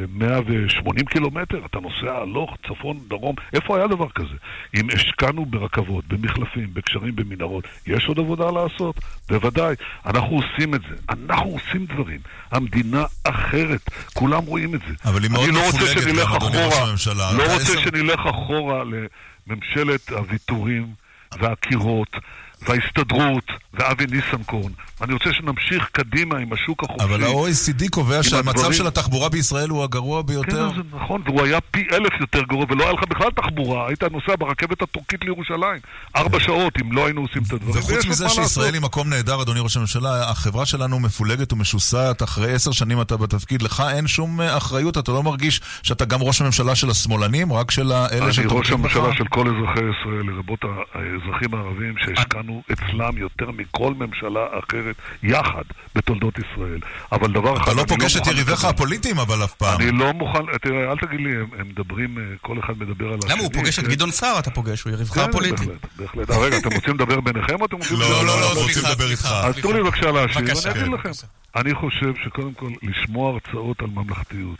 180 0.09 1.05
קילומטר, 1.05 1.65
אתה 1.65 1.79
נוסע 1.79 2.17
הלוך, 2.21 2.57
צפון, 2.67 2.99
דרום, 3.07 3.35
איפה 3.53 3.77
היה 3.77 3.87
דבר 3.87 4.09
כזה? 4.15 4.35
אם 4.75 4.87
השקענו 4.93 5.45
ברכבות, 5.45 6.05
במחלפים, 6.07 6.73
בקשרים, 6.73 7.15
במנהרות, 7.15 7.63
יש 7.87 8.05
עוד 8.07 8.19
עבודה 8.19 8.51
לעשות? 8.51 8.95
בוודאי. 9.29 9.75
אנחנו 10.05 10.35
עושים 10.35 10.73
את 10.75 10.81
זה. 10.81 10.95
אנחנו 11.09 11.49
עושים 11.49 11.85
דברים. 11.85 12.19
המדינה 12.51 13.05
אחרת, 13.23 13.81
כולם 14.13 14.43
רואים 14.45 14.75
את 14.75 14.79
זה. 14.87 15.09
אבל 15.09 15.23
היא 15.23 15.31
מאוד 15.31 15.43
אני 15.49 15.53
לא 15.53 15.61
מפולגת 15.69 16.17
גם, 16.27 16.33
אדוני 16.35 16.57
ראש 16.65 16.73
הממשלה. 16.87 17.31
לא 17.37 17.43
אתה 17.45 17.53
רוצה 17.53 17.63
עשר- 17.63 17.81
שנלך 17.81 18.19
אחורה 18.19 18.83
לממשלת 19.47 20.09
הוויתורים 20.09 20.87
והקירות. 21.39 22.15
וההסתדרות, 22.61 23.43
ואבי 23.73 24.05
ניסנקורן. 24.11 24.71
אני 25.01 25.13
רוצה 25.13 25.33
שנמשיך 25.33 25.89
קדימה 25.91 26.37
עם 26.37 26.53
השוק 26.53 26.83
החופשי. 26.83 27.03
אבל 27.07 27.23
ה-OECD 27.23 27.89
קובע 27.89 28.23
שהמצב 28.23 28.49
הדברים- 28.49 28.73
של 28.73 28.87
התחבורה 28.87 29.29
בישראל 29.29 29.69
הוא 29.69 29.83
הגרוע 29.83 30.21
כן, 30.21 30.27
ביותר. 30.27 30.69
זה 30.75 30.81
נכון, 31.03 31.21
והוא 31.25 31.41
היה 31.43 31.61
פי 31.61 31.83
אלף 31.91 32.13
יותר 32.19 32.41
גרוע, 32.43 32.65
ולא 32.69 32.83
היה 32.83 32.93
לך 32.93 33.03
בכלל 33.09 33.31
תחבורה, 33.35 33.87
היית 33.87 34.03
נוסע 34.03 34.35
ברכבת 34.39 34.81
הטורקית 34.81 35.23
לירושלים. 35.23 35.81
ארבע 36.15 36.39
שעות, 36.39 36.73
אם 36.81 36.91
לא 36.91 37.05
היינו 37.05 37.21
עושים 37.21 37.41
את 37.47 37.53
הדברים. 37.53 37.79
וחוץ 37.79 38.05
מזה 38.05 38.29
שישראל. 38.29 38.73
היא 38.73 38.81
מקום 38.81 39.09
נהדר, 39.09 39.41
אדוני 39.41 39.59
ראש 39.59 39.77
הממשלה, 39.77 40.29
החברה 40.29 40.65
שלנו 40.65 40.99
מפולגת 40.99 41.53
ומשוסעת, 41.53 42.23
אחרי 42.23 42.53
עשר 42.53 42.71
שנים 42.71 43.01
אתה 43.01 43.17
בתפקיד, 43.17 43.61
לך 43.61 43.83
אין 43.93 44.07
שום 44.07 44.41
אה, 44.41 44.57
אחריות, 44.57 44.97
אתה 44.97 45.11
לא 45.11 45.23
מרגיש 45.23 45.61
שאתה 45.83 46.05
גם 46.05 46.19
ראש 46.21 46.41
הממשלה 46.41 46.75
של 46.75 46.89
השמאלנים, 46.89 47.53
רק 47.53 47.71
של 47.71 47.91
אני 47.91 48.19
ראש 48.19 48.35
שתומכים 48.35 48.81
בך? 48.81 48.95
הממשלה 48.97 49.17
של 49.17 49.27
כל 49.27 49.47
אזרחי 49.47 49.79
ישראל, 49.79 50.25
לרבות 50.25 50.59
האזרחים 50.93 51.53
הערבים, 51.53 51.93
שהשקענו 51.97 52.61
אצלם 52.73 53.17
יותר 53.17 53.51
מכל 53.51 53.93
ממשלה 53.93 54.41
אחרת, 54.91 54.95
יחד, 55.23 55.63
בתולדות 55.95 56.33
ישראל. 56.39 56.79
אבל 57.11 57.31
דבר 57.31 57.57
אחד... 57.57 57.63
אתה 57.63 57.73
לא 57.73 57.81
אני 57.81 57.87
פוגש 57.87 58.17
את 58.17 58.27
יריביך. 58.27 58.65
הפוליטיים, 58.65 59.19
אבל 59.19 59.43
אף 59.43 59.53
פעם. 59.53 59.81
אני 59.81 59.91
לא 59.91 60.13
מוכן, 60.13 60.57
תראה, 60.61 60.91
אל 60.91 60.97
תגיד 60.97 61.19
לי, 61.19 61.35
הם, 61.59 61.67
מדברים, 61.69 62.17
אה, 62.17 62.23
כל 62.41 62.59
אחד 62.59 62.73
מדבר 62.79 63.07
על 63.07 63.19
השני. 63.19 63.31
למה 63.31 63.41
הוא 63.41 63.53
פוגש 63.53 63.79
את. 63.79 63.87
גדעון 63.87 64.11
סער, 64.11 64.39
אתה 64.39 64.51
פוגש, 64.51 64.83
הוא 64.83 64.93
יריבך 64.93 65.13
כן, 65.13 65.21
הפוליטי. 65.21 65.65
בהחלט, 65.65 65.87
בהחלט. 65.97 66.31
אה, 66.31 66.37
רגע, 66.39 66.57
אתם 66.57 66.69
רוצים 66.75 66.93
לדבר 66.93 67.19
ביניכם 67.21 67.61
או 67.61 67.65
אתם 67.65 67.77
רוצים... 67.77 67.99
לא, 67.99 68.05
לדבר 68.05 68.23
לא, 68.23 68.33
על 68.33 68.39
לא, 68.39 68.45
החוק? 68.45 68.63
רוצים 68.63 68.83
לדבר. 68.91 69.09
איתך. 69.11 69.25
אז 69.43 69.55
תנו 69.55 69.73
לי 69.73 69.83
בבקשה 69.83 70.11
להשיב. 70.11 70.41
ואני 70.65 70.81
אגיד 70.81 70.93
לכם. 70.93 71.11
אני 71.55 71.75
חושב 71.75 72.13
שקודם 72.23 72.53
כל, 72.53 72.69
לשמוע 72.83 73.31
הרצאות 73.33 73.81
על 73.81 73.87
ממלכתיות 73.93 74.59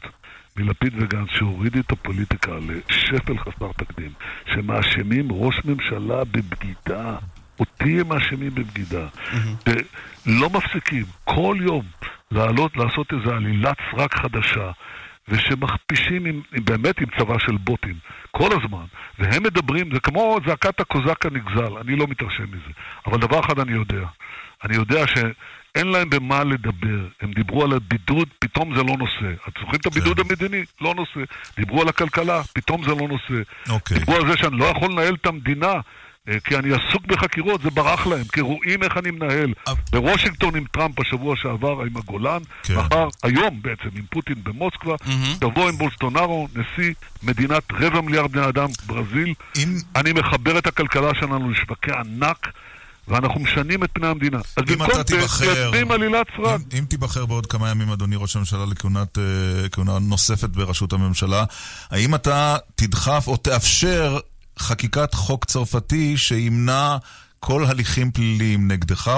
מלפיד 0.58 0.94
וגנץ, 1.02 1.30
שהוריד 1.30 1.78
את 1.78 1.92
הפוליטיקה 1.92 2.52
לשפל 2.68 3.38
חסר 3.38 3.72
תקדים, 3.78 4.12
שמאשימים 4.54 5.28
ראש 5.32 5.62
ממשלה 5.66 6.24
בבגידה. 6.24 7.16
אותי 7.60 8.02
הם 8.02 8.08
מאשימים 8.08 8.56
בבגידה. 8.56 9.08
ולא 9.68 10.50
מפסיקים, 10.50 11.06
כל 11.24 11.58
יום, 11.62 11.86
לעלות, 12.32 12.78
לעשות 12.78 13.14
איזו 13.14 13.36
עלילת 13.36 13.78
סרק 13.92 14.16
חדשה. 14.16 14.72
ושמכפישים 15.28 16.26
עם, 16.26 16.42
עם, 16.54 16.66
באמת 16.66 17.00
עם 17.02 17.08
צבא 17.20 17.40
של 17.40 17.58
בוטים, 17.58 17.96
כל 18.32 18.50
הזמן. 18.52 18.86
והם 19.20 19.44
מדברים, 19.44 19.90
זה 19.94 20.00
כמו 20.00 20.38
זעקת 20.48 20.80
הקוזק 20.80 21.26
הנגזל, 21.26 21.78
אני 21.82 21.96
לא 21.96 22.08
מתרשם 22.08 22.44
מזה. 22.44 22.72
אבל 23.06 23.18
דבר 23.20 23.40
אחד 23.40 23.60
אני 23.60 23.72
יודע, 23.72 24.06
אני 24.64 24.76
יודע 24.76 25.08
שאין 25.08 25.88
להם 25.88 26.10
במה 26.10 26.44
לדבר. 26.44 27.08
הם 27.22 27.32
דיברו 27.32 27.64
על 27.64 27.74
הבידוד, 27.74 28.28
פתאום 28.40 28.76
זה 28.76 28.84
לא 28.84 28.98
נושא. 28.98 29.34
אתם 29.48 29.60
זוכרים 29.60 29.80
את 29.82 29.86
הבידוד 29.86 30.20
המדיני? 30.20 30.64
לא 30.82 30.96
נושא. 30.96 31.20
דיברו 31.58 31.82
על 31.82 31.88
הכלכלה, 31.88 32.42
פתאום 32.54 32.84
זה 32.84 32.90
לא 32.90 33.08
נושא. 33.08 33.42
אוקיי. 33.70 34.00
דיברו 34.00 34.16
על 34.16 34.28
זה 34.32 34.38
שאני 34.38 34.58
לא 34.58 34.66
יכול 34.66 34.92
לנהל 34.92 35.16
את 35.22 35.26
המדינה. 35.26 35.74
אה, 36.28 36.40
כי 36.44 36.58
אני 36.58 36.70
עסוק 36.74 37.06
בחקירות, 37.06 37.62
זה 37.62 37.70
ברח 37.70 38.08
להם, 38.08 38.24
כי 38.34 38.42
רואים 38.42 38.84
איך 38.84 38.98
אני 38.98 39.12
מנהל. 39.12 39.54
בוושינגטון 39.92 40.56
עם 40.56 40.64
טראמפ 40.72 41.00
בשבוע 41.00 41.36
שעבר, 41.36 41.82
עם 41.82 41.98
הגולן, 41.98 42.42
כן. 42.64 42.76
מחר, 42.78 43.08
היום 43.24 43.60
בעצם, 43.62 43.90
עם 43.96 44.04
פוטין 44.10 44.36
במוסקבה, 44.44 44.96
תבוא 45.40 45.70
עם 45.70 45.78
בולסטונארו, 45.78 46.48
נשיא 46.56 46.94
מדינת 47.24 47.64
רבע 47.72 48.02
מיליארד 48.02 48.32
בני 48.32 48.50
אדם, 48.50 48.68
ברזיל. 48.86 49.34
אני 49.96 50.14
מחבר 50.14 50.58
את 50.58 50.68
הכלכלה 50.68 51.12
שלנו 51.20 51.52
לשווקי 51.52 51.92
ענק, 51.92 52.48
ואנחנו 53.08 53.40
משנים 53.40 53.84
את 53.84 53.90
פני 53.94 54.08
המדינה. 54.08 54.38
אז 54.38 54.64
אם 54.70 54.78
במקום 54.78 55.02
אתה 55.02 55.28
זה, 55.28 55.46
מייצרים 55.46 55.92
עלילת 55.92 56.28
סרק. 56.38 56.62
אם, 56.74 56.80
אם 56.80 56.86
תיבחר 56.86 57.26
בעוד 57.26 57.46
כמה 57.46 57.70
ימים, 57.70 57.92
אדוני 57.92 58.16
ראש 58.16 58.36
הממשלה, 58.36 58.66
לכהונת, 58.66 59.18
אה, 59.18 59.70
כהונה 59.70 60.00
נוספת 60.00 60.50
בראשות 60.50 60.94
הממשלה, 60.94 61.44
האם 61.92 62.16
אתה 62.16 62.58
תדחף 62.76 63.28
או 63.28 63.38
תאפשר 63.38 64.20
חקיקת 64.60 65.14
חוק 65.14 65.46
צרפתי 65.46 66.18
שימנע 66.18 66.98
כל 67.40 67.66
הליכים 67.66 68.12
פליליים 68.12 68.72
נגדך? 68.72 69.12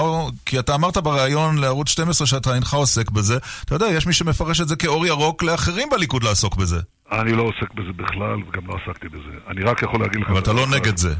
כי 0.46 0.58
אתה 0.58 0.74
אמרת 0.74 0.96
בריאיון 0.96 1.58
לערוץ 1.58 1.88
12 1.88 2.26
שאתה 2.26 2.54
אינך 2.54 2.74
עוסק 2.74 3.10
בזה. 3.10 3.38
אתה 3.64 3.74
יודע, 3.74 3.86
יש 3.86 4.06
מי 4.06 4.12
שמפרש 4.12 4.60
את 4.60 4.68
זה 4.68 4.76
כאור 4.76 5.06
ירוק 5.06 5.42
לאחרים 5.42 5.88
בליכוד 5.90 6.24
לעסוק 6.24 6.56
בזה. 6.56 6.80
אני 7.12 7.32
לא 7.32 7.42
עוסק 7.42 7.74
בזה 7.74 7.92
בכלל, 7.96 8.36
וגם 8.48 8.66
לא 8.66 8.76
עסקתי 8.82 9.08
בזה. 9.08 9.38
אני 9.48 9.62
רק 9.62 9.82
יכול 9.82 10.00
להגיד 10.00 10.20
לך... 10.20 10.30
אבל 10.30 10.38
אתה 10.38 10.52
לא 10.52 10.64
אחד. 10.64 10.74
נגד 10.74 10.96
זה. 10.96 11.14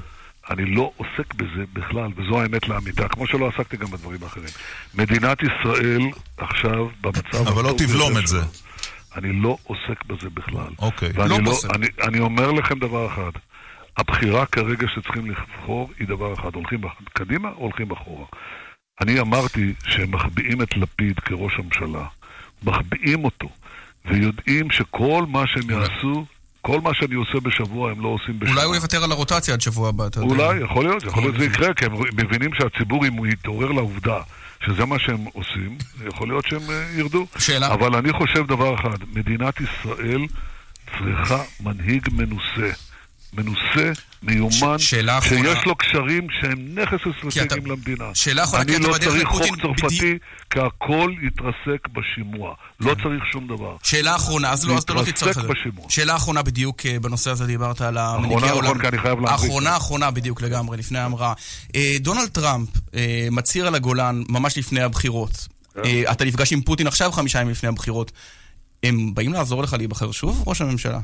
אני 0.50 0.64
לא 0.64 0.92
עוסק 0.96 1.35
בזה 1.35 1.64
בכלל, 1.72 2.11
וזו 2.16 2.40
האמת 2.40 2.68
לאמיתה, 2.68 3.09
כמו 3.09 3.26
שלא 3.26 3.48
עסקתי 3.48 3.76
גם 3.76 3.90
בדברים 3.90 4.18
האחרים. 4.22 4.48
מדינת 4.94 5.38
ישראל 5.42 6.02
עכשיו 6.38 6.88
במצב... 7.00 7.48
אבל 7.48 7.62
לא 7.62 7.74
תבלום 7.78 8.18
את 8.18 8.26
זה. 8.26 8.40
אני 9.16 9.33
לא 9.33 9.56
עוסק 9.64 10.04
בזה 10.06 10.30
בכלל. 10.35 10.72
אוקיי. 10.78 11.12
לא 11.12 11.28
לא, 11.28 11.38
פוסק. 11.44 11.70
אני, 11.74 11.87
אני 12.02 12.18
אומר 12.18 12.50
לכם 12.52 12.78
דבר 12.78 13.06
אחד, 13.06 13.30
הבחירה 13.96 14.46
כרגע 14.46 14.87
שצריכים 14.94 15.31
לבחור 15.31 15.90
היא 15.98 16.09
דבר 16.09 16.35
אחד, 16.35 16.55
הולכים 16.55 16.81
קדימה 17.12 17.48
או 17.48 17.62
הולכים 17.62 17.90
אחורה. 17.90 18.24
אני 19.00 19.20
אמרתי 19.20 19.74
שהם 19.87 20.11
מחביאים 20.14 20.62
את 20.62 20.76
לפיד 20.76 21.20
כראש 21.20 21.53
הממשלה, 21.59 22.05
מחביאים 22.62 23.24
אותו, 23.24 23.48
ויודעים 24.05 24.70
שכל 24.70 25.24
מה 25.29 25.46
שהם 25.46 25.70
יעשו, 25.70 26.24
כל 26.62 26.81
מה 26.81 26.90
שאני 26.94 27.14
עושה 27.14 27.40
בשבוע 27.42 27.90
הם 27.90 28.00
לא 28.00 28.09
עושים 28.09 28.38
בשנה. 28.38 28.55
אולי 28.55 28.64
הוא 28.64 28.74
יוותר 28.74 29.05
על 29.05 29.12
הרוטציה 29.12 29.55
עד 29.55 29.61
שבוע 29.61 29.88
הבא, 29.88 30.07
אתה 30.07 30.20
יודע. 30.20 30.31
אולי, 30.31 30.64
יכול 30.64 30.85
להיות, 30.85 31.03
יכול 31.03 31.22
להיות 31.22 31.35
שזה 31.35 31.44
יקרה, 31.44 31.74
כי 31.74 31.85
הם 31.85 31.92
מבינים 32.12 32.50
שהציבור, 32.55 33.07
אם 33.07 33.12
הוא 33.12 33.26
יתעורר 33.26 33.72
לעובדה 33.72 34.20
שזה 34.66 34.85
מה 34.85 34.98
שהם 34.98 35.24
עושים, 35.33 35.79
יכול 36.07 36.29
להיות 36.29 36.46
שהם 36.46 36.70
אה, 36.70 36.85
ירדו. 36.96 37.26
שאלה. 37.38 37.72
אבל 37.72 37.96
אני 37.96 38.12
חושב 38.12 38.46
דבר 38.46 38.74
אחד, 38.74 38.96
מדינת 39.12 39.55
ישראל 39.61 40.20
צריכה 40.98 41.42
מנהיג 41.61 42.09
מנוסה. 42.12 42.89
מנוסה, 43.33 43.93
מיומן, 44.23 44.79
ש- 44.79 44.95
אחרונה. 44.95 45.21
שיש 45.55 45.64
לו 45.66 45.75
קשרים 45.77 46.27
שהם 46.40 46.79
נכס 46.79 46.99
כי 47.05 47.11
אסטרטגי 47.29 47.40
אתה- 47.43 47.57
למדינה. 47.69 48.05
שאלה 48.14 48.45
אחרונה, 48.45 48.62
אני 48.62 48.79
לא 48.79 48.99
צריך 48.99 49.29
חוק 49.29 49.43
צרפתי, 49.62 50.19
כי 50.51 50.59
הכל 50.61 51.12
יתרסק 51.27 51.88
בשימוע. 51.93 52.55
לא 52.81 52.95
צריך 52.95 53.25
שום 53.33 53.47
דבר. 53.47 53.77
שאלה 53.83 54.16
אחרונה, 54.16 54.51
אז 54.53 54.64
לא, 54.69 54.75
אז 54.77 54.83
אתה 54.83 54.95
לא 54.95 55.03
תצטרך 55.05 55.40
זה. 55.40 55.49
בשימוע. 55.49 55.87
שאלה 55.88 56.16
אחרונה 56.16 56.43
בדיוק 56.43 56.87
אה, 56.87 57.01
בנושא 57.01 57.31
הזה, 57.31 57.47
דיברת 57.47 57.81
על 57.81 57.99
המנהיגי 57.99 58.35
אחרונה, 58.37 58.53
העולם. 58.53 58.64
נכון, 58.69 58.81
כי 58.81 58.88
אני 58.88 58.99
חייב 58.99 59.21
להמריץ. 59.21 59.31
האחרונה, 59.43 59.71
האחרונה 59.71 60.11
בדיוק 60.11 60.43
לגמרי, 60.43 60.77
לפני 60.77 60.99
ההמראה. 60.99 61.33
אה, 61.77 61.97
דונלד 62.01 62.29
טראמפ 62.29 62.69
אה, 62.95 63.29
מצהיר 63.31 63.66
על 63.66 63.75
הגולן 63.75 64.23
ממש 64.29 64.59
לפני 64.59 64.81
הבחירות. 64.81 65.49
כן. 65.75 65.81
אה, 65.85 66.12
אתה 66.12 66.25
נפגש 66.25 66.53
עם 66.53 66.61
פוטין 66.62 66.87
עכשיו 66.87 67.12
חמישה 67.12 67.38
ימים 67.40 67.51
לפני 67.53 67.69
הבחירות. 67.69 68.12
הם 68.83 69.14
באים 69.14 69.33
לעזור 69.33 69.62
לך 69.62 69.73
להיבחר 69.79 70.12
שוב, 70.12 70.45
ראש 70.47 70.61
הממשלה? 70.61 70.99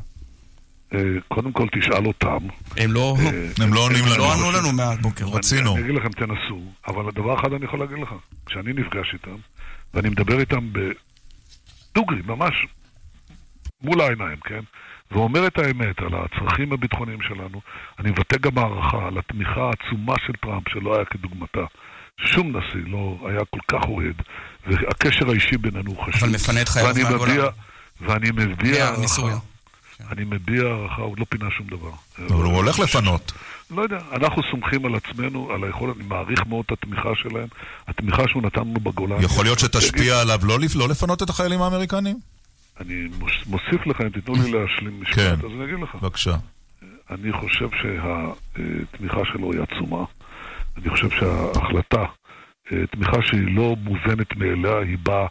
אה, 0.94 0.98
קודם 1.28 1.52
כל 1.52 1.66
תשאל 1.78 2.06
אותם. 2.06 2.38
הם 2.76 2.92
לא... 2.92 3.16
אה, 3.20 3.64
הם 3.64 3.74
לא 3.74 3.80
עונים 3.80 4.04
לנו. 4.06 4.18
לא 4.18 4.32
ענו 4.32 4.50
לנו 4.50 4.72
מהבוקר. 4.72 5.24
רצינו. 5.24 5.76
אני 5.76 5.84
אגיד 5.84 5.94
לכם, 5.94 6.08
תנסו, 6.08 6.60
אבל 6.86 7.10
דבר 7.14 7.40
אחד 7.40 7.52
אני 7.52 7.64
יכול 7.64 7.80
להגיד 7.80 7.98
לך, 7.98 8.14
כשאני 8.46 8.72
נפגש 8.72 9.12
איתם, 9.12 9.36
ואני 9.94 10.08
מדבר 10.08 10.40
איתם 10.40 10.68
בדוגרי, 10.72 12.22
ממש 12.26 12.66
מול 13.82 14.00
העיניים, 14.00 14.36
כן? 14.44 14.60
ואומר 15.10 15.46
את 15.46 15.58
האמת 15.58 15.98
על 15.98 16.12
הצרכים 16.14 16.72
הביטחוניים 16.72 17.22
שלנו, 17.22 17.60
אני 17.98 18.10
מבטא 18.10 18.38
גם 18.38 18.58
הערכה 18.58 19.06
על 19.06 19.18
התמיכה 19.18 19.60
העצומה 19.60 20.14
של 20.26 20.32
טראמפ, 20.42 20.68
שלא 20.68 20.96
היה 20.96 21.04
כדוגמתה. 21.04 21.64
שום 22.20 22.56
נשיא 22.56 22.80
לא 22.86 23.18
היה 23.28 23.40
כל 23.50 23.60
כך 23.68 23.88
אוהד, 23.88 24.22
והקשר 24.66 25.30
האישי 25.30 25.56
בינינו 25.56 25.90
הוא 25.90 26.02
חשוב. 26.04 26.24
אבל 26.24 26.34
מפנה 26.34 26.62
את 26.62 26.68
חייו 26.68 26.86
ואני 26.86 27.02
מהגולן. 27.02 27.46
ואני 28.00 28.30
מביע 28.30 28.84
הערכה. 28.84 29.55
מסוריה. 30.00 30.12
אני 30.12 30.24
מביע 30.24 30.62
הערכה, 30.64 31.02
הוא 31.02 31.16
לא 31.18 31.24
פינה 31.28 31.50
שום 31.50 31.66
דבר. 31.66 31.90
אבל 32.18 32.44
הוא 32.44 32.56
הולך 32.56 32.78
לפנות. 32.78 33.32
לא 33.70 33.82
יודע, 33.82 33.98
אנחנו 34.12 34.42
סומכים 34.50 34.86
על 34.86 34.94
עצמנו, 34.94 35.50
על 35.50 35.64
היכולת, 35.64 35.96
אני 35.96 36.04
מעריך 36.04 36.46
מאוד 36.46 36.64
את 36.66 36.72
התמיכה 36.72 37.08
שלהם, 37.14 37.46
התמיכה 37.88 38.28
שהוא 38.28 38.42
נתן 38.42 38.60
לנו 38.60 38.80
בגולן. 38.80 39.22
יכול 39.22 39.44
להיות. 39.44 39.58
שתשפיע 39.58 40.20
עליו 40.20 40.38
לא 40.42 40.60
לפ- 40.60 40.76
לא 40.76 40.88
לפנות 40.88 41.22
את 41.22 41.30
החיילים 41.30 41.62
האמריקנים? 41.62 42.16
אני 42.80 42.94
מוס- 43.18 43.46
מוסיף 43.46 43.86
לך, 43.86 44.00
אם 44.00 44.08
תיתנו 44.08 44.34
לי 44.34 44.52
להשלים 44.52 45.00
משפט, 45.00 45.14
כן. 45.16 45.34
אז 45.46 45.52
אני 45.56 45.64
אגיד 45.64 45.78
לך. 45.82 45.94
בבקשה. 45.94 46.36
אני 47.10 47.32
חושב 47.32 47.68
שהתמיכה 47.82 49.20
שלו 49.32 49.52
היא 49.52 49.60
עצומה. 49.60 50.04
אני 50.76 50.90
חושב 50.90 51.10
שההחלטה, 51.10 52.04
אה, 52.72 52.86
תמיכה 52.90 53.16
שהיא 53.22 53.56
לא 53.56 53.76
מובנת 53.82 54.36
מאליה, 54.36 54.78
היא 54.78 54.98
באה 55.02 55.22
אה, 55.22 55.26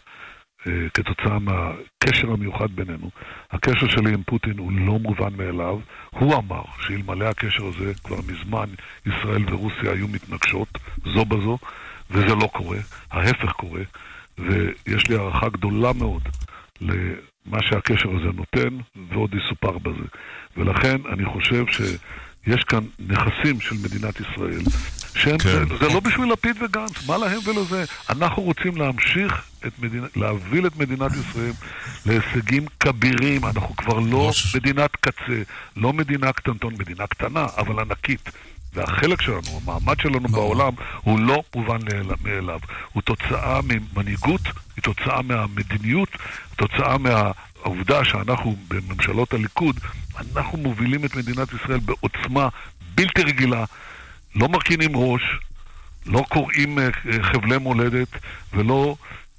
כתוצאה 0.94 1.40
מהקשר 1.40 2.32
המיוחד 2.32 2.72
בינינו. 2.72 3.10
הקשר 3.52 3.88
שלי 3.88 4.14
עם 4.14 4.24
פוטין 4.24 4.58
הוא 4.58 4.72
לא 4.72 5.00
מובן 5.00 5.34
מאליו. 5.38 5.80
הוא 6.10 6.36
אמר 6.36 6.62
שאלמלא 6.82 7.26
הקשר 7.26 7.66
הזה, 7.66 7.94
כבר 8.04 8.18
מזמן 8.28 8.70
ישראל 9.06 9.54
ורוסיה 9.54 9.92
היו 9.92 10.08
מתנגשות 10.08 10.78
זו 11.14 11.26
בזו, 11.26 11.58
וזה 12.12 12.36
לא 12.36 12.50
קורה. 12.54 12.78
ההפך 13.12 13.52
קורה, 13.52 13.82
ויש 14.38 15.10
לי 15.10 15.16
הערכה 15.16 15.50
גדולה 15.50 15.94
מאוד 15.94 16.22
מה 17.46 17.58
שהקשר 17.62 18.10
הזה 18.10 18.30
נותן, 18.36 18.78
ועוד 19.10 19.34
יסופר 19.34 19.78
בזה. 19.78 20.08
ולכן 20.58 20.98
אני 21.14 21.26
חושב 21.26 21.66
שיש 21.68 22.64
כאן 22.64 22.84
נכסים 23.00 23.60
של 23.60 23.76
מדינת 23.84 24.20
ישראל, 24.20 24.62
שהם, 25.16 25.38
כן. 25.38 25.50
זה, 25.50 25.78
זה 25.80 25.94
לא 25.94 26.00
בשביל 26.00 26.32
לפיד 26.32 26.56
וגנץ, 26.64 27.08
מה 27.08 27.18
להם 27.18 27.40
ולזה? 27.46 27.86
אנחנו 28.10 28.44
רוצים 28.44 28.78
להמשיך 28.78 29.46
את 29.68 29.80
מדינה, 29.80 30.08
להוביל 30.16 30.68
את 30.68 30.76
מדינת 30.78 31.12
ישראל 31.12 31.52
להישגים 32.06 32.66
כבירים. 32.80 33.46
אנחנו 33.46 33.76
כבר 33.76 34.00
לא 34.00 34.32
מדינת 34.56 34.92
קצה, 34.96 35.42
לא 35.78 35.94
מדינה 35.94 36.34
קטנטון, 36.34 36.74
מדינה 36.74 37.08
קטנה, 37.08 37.46
אבל 37.58 37.80
ענקית. 37.80 38.30
והחלק 38.74 39.22
שלנו, 39.22 39.62
המעמד 39.64 40.00
שלנו 40.00 40.28
בעולם, 40.28 40.74
הוא 41.02 41.20
לא 41.20 41.44
מובן 41.56 41.78
מאליו. 42.24 42.60
הוא 42.94 43.04
תוצאה 43.04 43.60
ממנהיגות, 43.62 44.42
היא 44.76 44.84
תוצאה 44.84 45.22
מהמדיניות, 45.22 46.10
תוצאה 46.56 46.98
מהעובדה 46.98 48.06
שאנחנו 48.06 48.56
בממשלות 48.68 49.34
הליכוד, 49.34 49.80
אנחנו 50.36 50.58
מובילים 50.58 51.06
את 51.06 51.16
מדינת 51.16 51.48
ישראל 51.54 51.80
בעוצמה 51.80 52.50
בלתי 52.96 53.22
רגילה, 53.22 53.66
לא 54.36 54.50
מרכינים 54.50 54.92
ראש, 54.96 55.22
לא 56.06 56.24
קוראים 56.30 56.80
אה, 56.80 56.90
חבלי 57.22 57.58
מולדת 57.58 58.08
ולא 58.54 58.96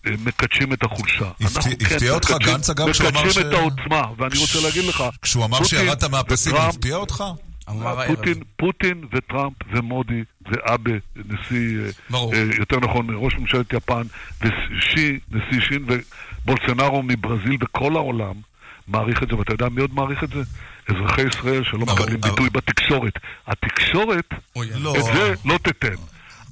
אה, 0.06 0.12
מקדשים 0.24 0.72
את 0.72 0.82
החולשה. 0.82 1.30
הפתיע 1.40 1.98
כן 1.98 2.10
אותך 2.10 2.34
גנץ 2.40 2.70
אגב 2.70 2.92
שהוא 2.92 3.08
אמר 3.08 3.20
ש... 3.20 3.38
מקדשים 3.38 3.48
את 3.48 3.52
העוצמה, 3.52 4.02
ואני 4.18 4.38
רוצה 4.38 4.58
להגיד 4.62 4.84
לך... 4.84 5.04
כשהוא 5.22 5.44
אמר 5.44 5.64
שירדת 5.64 6.04
מהפסים, 6.04 6.54
הפתיע 6.56 6.96
אותך? 6.96 7.24
פוטין, 8.06 8.42
פוטין 8.56 9.04
וטראמפ 9.12 9.52
ומודי 9.70 10.22
ואבה, 10.46 10.90
נשיא, 11.16 11.78
ברור. 12.10 12.34
אה, 12.34 12.44
יותר 12.58 12.80
נכון, 12.80 13.06
ראש 13.14 13.34
ממשלת 13.34 13.72
יפן, 13.72 14.02
ושי, 14.40 15.18
נשיא 15.30 15.60
שין 15.68 15.84
ובולסנארו 15.86 17.02
מברזיל 17.02 17.56
בכל 17.56 17.96
העולם 17.96 18.34
מעריך 18.88 19.22
את 19.22 19.28
זה, 19.28 19.36
ואתה 19.36 19.52
יודע 19.54 19.68
מי 19.68 19.80
עוד 19.80 19.94
מעריך 19.94 20.24
את 20.24 20.28
זה? 20.28 20.40
אזרחי 20.88 21.22
ישראל 21.22 21.64
שלא 21.64 21.86
מקבלים 21.86 22.20
ביטוי 22.20 22.50
בתקשורת. 22.50 23.12
התקשורת, 23.46 24.28
לא. 24.56 24.96
את 24.96 25.04
זה 25.04 25.34
לא 25.44 25.58
תיתן. 25.58 25.94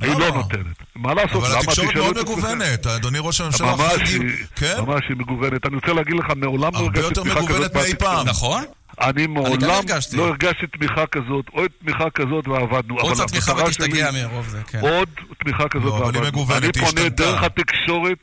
היא 0.01 0.13
לא, 0.13 0.19
לא 0.19 0.31
נותנת. 0.31 0.83
מה 0.95 1.15
לעשות? 1.15 1.45
אבל 1.45 1.59
התקשורת 1.59 1.97
מאוד 1.97 2.19
מגוונת, 2.21 2.87
אדוני 2.87 3.19
ראש 3.21 3.41
הממשלה. 3.41 3.77
ממש, 3.77 4.15
כן? 4.57 4.75
ממש 4.87 5.03
היא 5.09 5.17
מגוונת. 5.17 5.67
אני 5.67 5.75
רוצה 5.75 5.93
להגיד 5.93 6.15
לך, 6.15 6.27
מעולם 6.37 6.73
לא 6.73 6.79
הרגשתי 6.79 7.15
תמיכה 7.15 7.15
כזאת. 7.15 7.19
הרבה 7.19 7.33
יותר 7.33 7.55
מגוונת 7.55 7.75
מאי 7.75 7.95
פעם. 7.95 8.27
נכון? 8.27 8.65
אני 9.01 9.27
מעולם 9.27 9.71
לא 10.13 10.27
הרגשתי 10.27 10.67
תמיכה 10.67 11.07
כזאת, 11.07 11.45
עוד 11.51 11.71
תמיכה 11.85 12.11
כזאת 12.11 12.49
ועבדנו. 12.49 12.99
עוד 12.99 13.15
קצת 13.15 13.27
תמיכה 13.27 13.53
ותשתגע 13.55 14.11
מרוב 14.11 14.49
זה, 14.49 14.63
כן. 14.67 14.81
עוד 14.81 15.09
תמיכה 15.45 15.69
כזאת 15.69 15.93
ועבדנו. 15.93 16.47
אני 16.57 16.73
פונה 16.73 17.09
דרך 17.09 17.43
התקשורת 17.43 18.19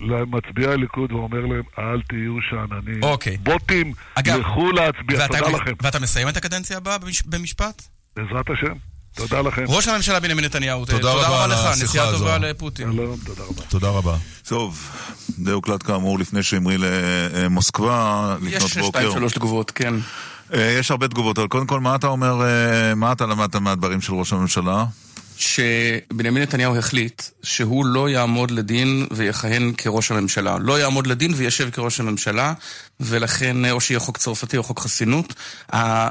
למצביעי 0.00 0.72
הליכוד 0.72 1.12
ואומר 1.12 1.40
להם, 1.40 1.62
אל 1.78 2.02
תהיו 2.08 2.36
שאננים. 2.50 3.02
אוקיי. 3.02 3.36
בוטים, 3.36 3.92
לכו 4.26 4.72
להצביע, 4.72 5.26
תודה 5.26 5.48
לכם. 5.48 5.72
ואתה 5.82 6.00
מסיים 6.00 6.28
את 6.28 6.36
הקדנציה 6.36 6.76
הבאה 6.76 6.96
במשפט? 7.26 7.82
בעזרת 8.16 8.50
השם. 8.50 8.74
תודה 9.14 9.40
לכם. 9.40 9.64
ראש 9.68 9.88
הממשלה 9.88 10.20
בנימין 10.20 10.44
נתניהו, 10.44 10.84
תודה 10.84 11.12
רבה 11.12 11.46
לך, 11.46 11.82
נסיעה 11.82 12.12
טובה 12.12 12.38
לפוטין. 12.38 12.92
שלום, 12.92 13.16
תודה 13.26 13.42
רבה. 13.44 13.62
תודה 13.68 13.88
רבה. 13.88 14.16
טוב, 14.48 14.90
די 15.38 15.50
הוקלט 15.50 15.82
כאמור 15.82 16.18
לפני 16.18 16.42
שהמריא 16.42 16.78
למוסקבה, 17.32 18.36
לפנות 18.40 18.62
בוקר. 18.62 18.80
יש 18.80 18.86
שתיים 18.86 19.12
שלוש 19.12 19.32
תגובות, 19.32 19.70
כן. 19.70 19.94
אה, 20.54 20.76
יש 20.78 20.90
הרבה 20.90 21.08
תגובות, 21.08 21.38
אבל 21.38 21.48
קודם 21.48 21.66
כל, 21.66 21.80
מה 21.80 21.94
אתה 21.94 22.06
אומר, 22.06 22.42
אה, 22.42 22.94
מה 22.94 23.12
אתה 23.12 23.26
למדת 23.26 23.56
מהדברים 23.56 24.00
של 24.00 24.14
ראש 24.14 24.32
הממשלה? 24.32 24.84
שבנימין 25.40 26.42
נתניהו 26.42 26.76
החליט 26.76 27.22
שהוא 27.42 27.86
לא 27.86 28.08
יעמוד 28.08 28.50
לדין 28.50 29.06
ויכהן 29.10 29.72
כראש 29.76 30.10
הממשלה. 30.10 30.56
לא 30.60 30.78
יעמוד 30.78 31.06
לדין 31.06 31.32
וישב 31.36 31.70
כראש 31.70 32.00
הממשלה, 32.00 32.52
ולכן 33.00 33.70
או 33.70 33.80
שיהיה 33.80 34.00
חוק 34.00 34.18
צרפתי 34.18 34.56
או 34.56 34.62
חוק 34.62 34.80
חסינות. 34.80 35.34
אה, 35.72 36.08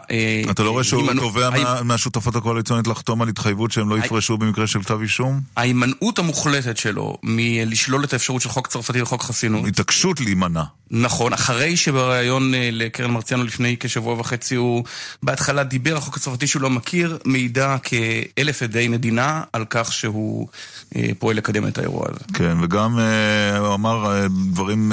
אתה 0.52 0.64
לא 0.64 0.72
רואה 0.72 0.84
שהוא 0.84 1.14
תובע 1.14 1.50
מהשותפות 1.84 2.36
הקואליציונית 2.36 2.88
לחתום 2.88 3.22
על 3.22 3.30
התחייבות 3.30 3.72
שהם 3.72 3.90
לא 3.90 3.98
יפרשו 3.98 4.38
במקרה 4.38 4.68
של 4.68 4.84
כתב 4.84 5.00
אישום? 5.02 5.42
ההימנעות 5.58 6.20
המוחלטת 6.20 6.78
שלו 6.78 7.18
מלשלול 7.24 8.04
את 8.04 8.14
האפשרות 8.14 8.42
של 8.42 8.50
חוק 8.50 8.68
צרפתי 8.68 9.02
וחוק 9.02 9.24
חסינות. 9.24 9.68
התעקשות 9.68 10.22
להימנע. 10.22 10.64
נכון, 10.92 11.34
אחרי 11.34 11.78
שבריאיון 11.78 12.54
אה, 12.54 12.70
לקרן 12.72 13.12
מרציאנו 13.12 13.44
לפני 13.44 13.76
כשבוע 13.80 14.20
וחצי 14.20 14.56
הוא 14.56 14.84
בהתחלה 15.24 15.64
דיבר 15.64 15.96
על 15.96 16.00
חוק 16.02 16.18
הצרפתי 16.18 16.48
שהוא 16.48 16.62
לא 16.62 16.70
מכיר, 16.70 17.18
מעידה 17.26 17.78
כאלף 17.78 18.64
עדי 18.64 18.88
מדינה 18.88 19.19
על 19.54 19.66
כך 19.70 19.94
שהוא 19.94 20.48
אה, 20.96 21.10
פועל 21.20 21.38
לקדם 21.38 21.68
את 21.68 21.78
האירוע 21.78 22.06
הזה. 22.10 22.20
כן, 22.34 22.58
וגם 22.62 23.00
אה, 23.00 23.58
הוא 23.58 23.74
אמר 23.74 24.26
דברים 24.52 24.92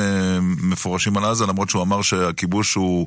מפורשים 0.62 1.16
על 1.16 1.24
עזה, 1.24 1.46
למרות 1.46 1.70
שהוא 1.70 1.82
אמר 1.82 2.02
שהכיבוש 2.02 2.74
הוא... 2.74 3.06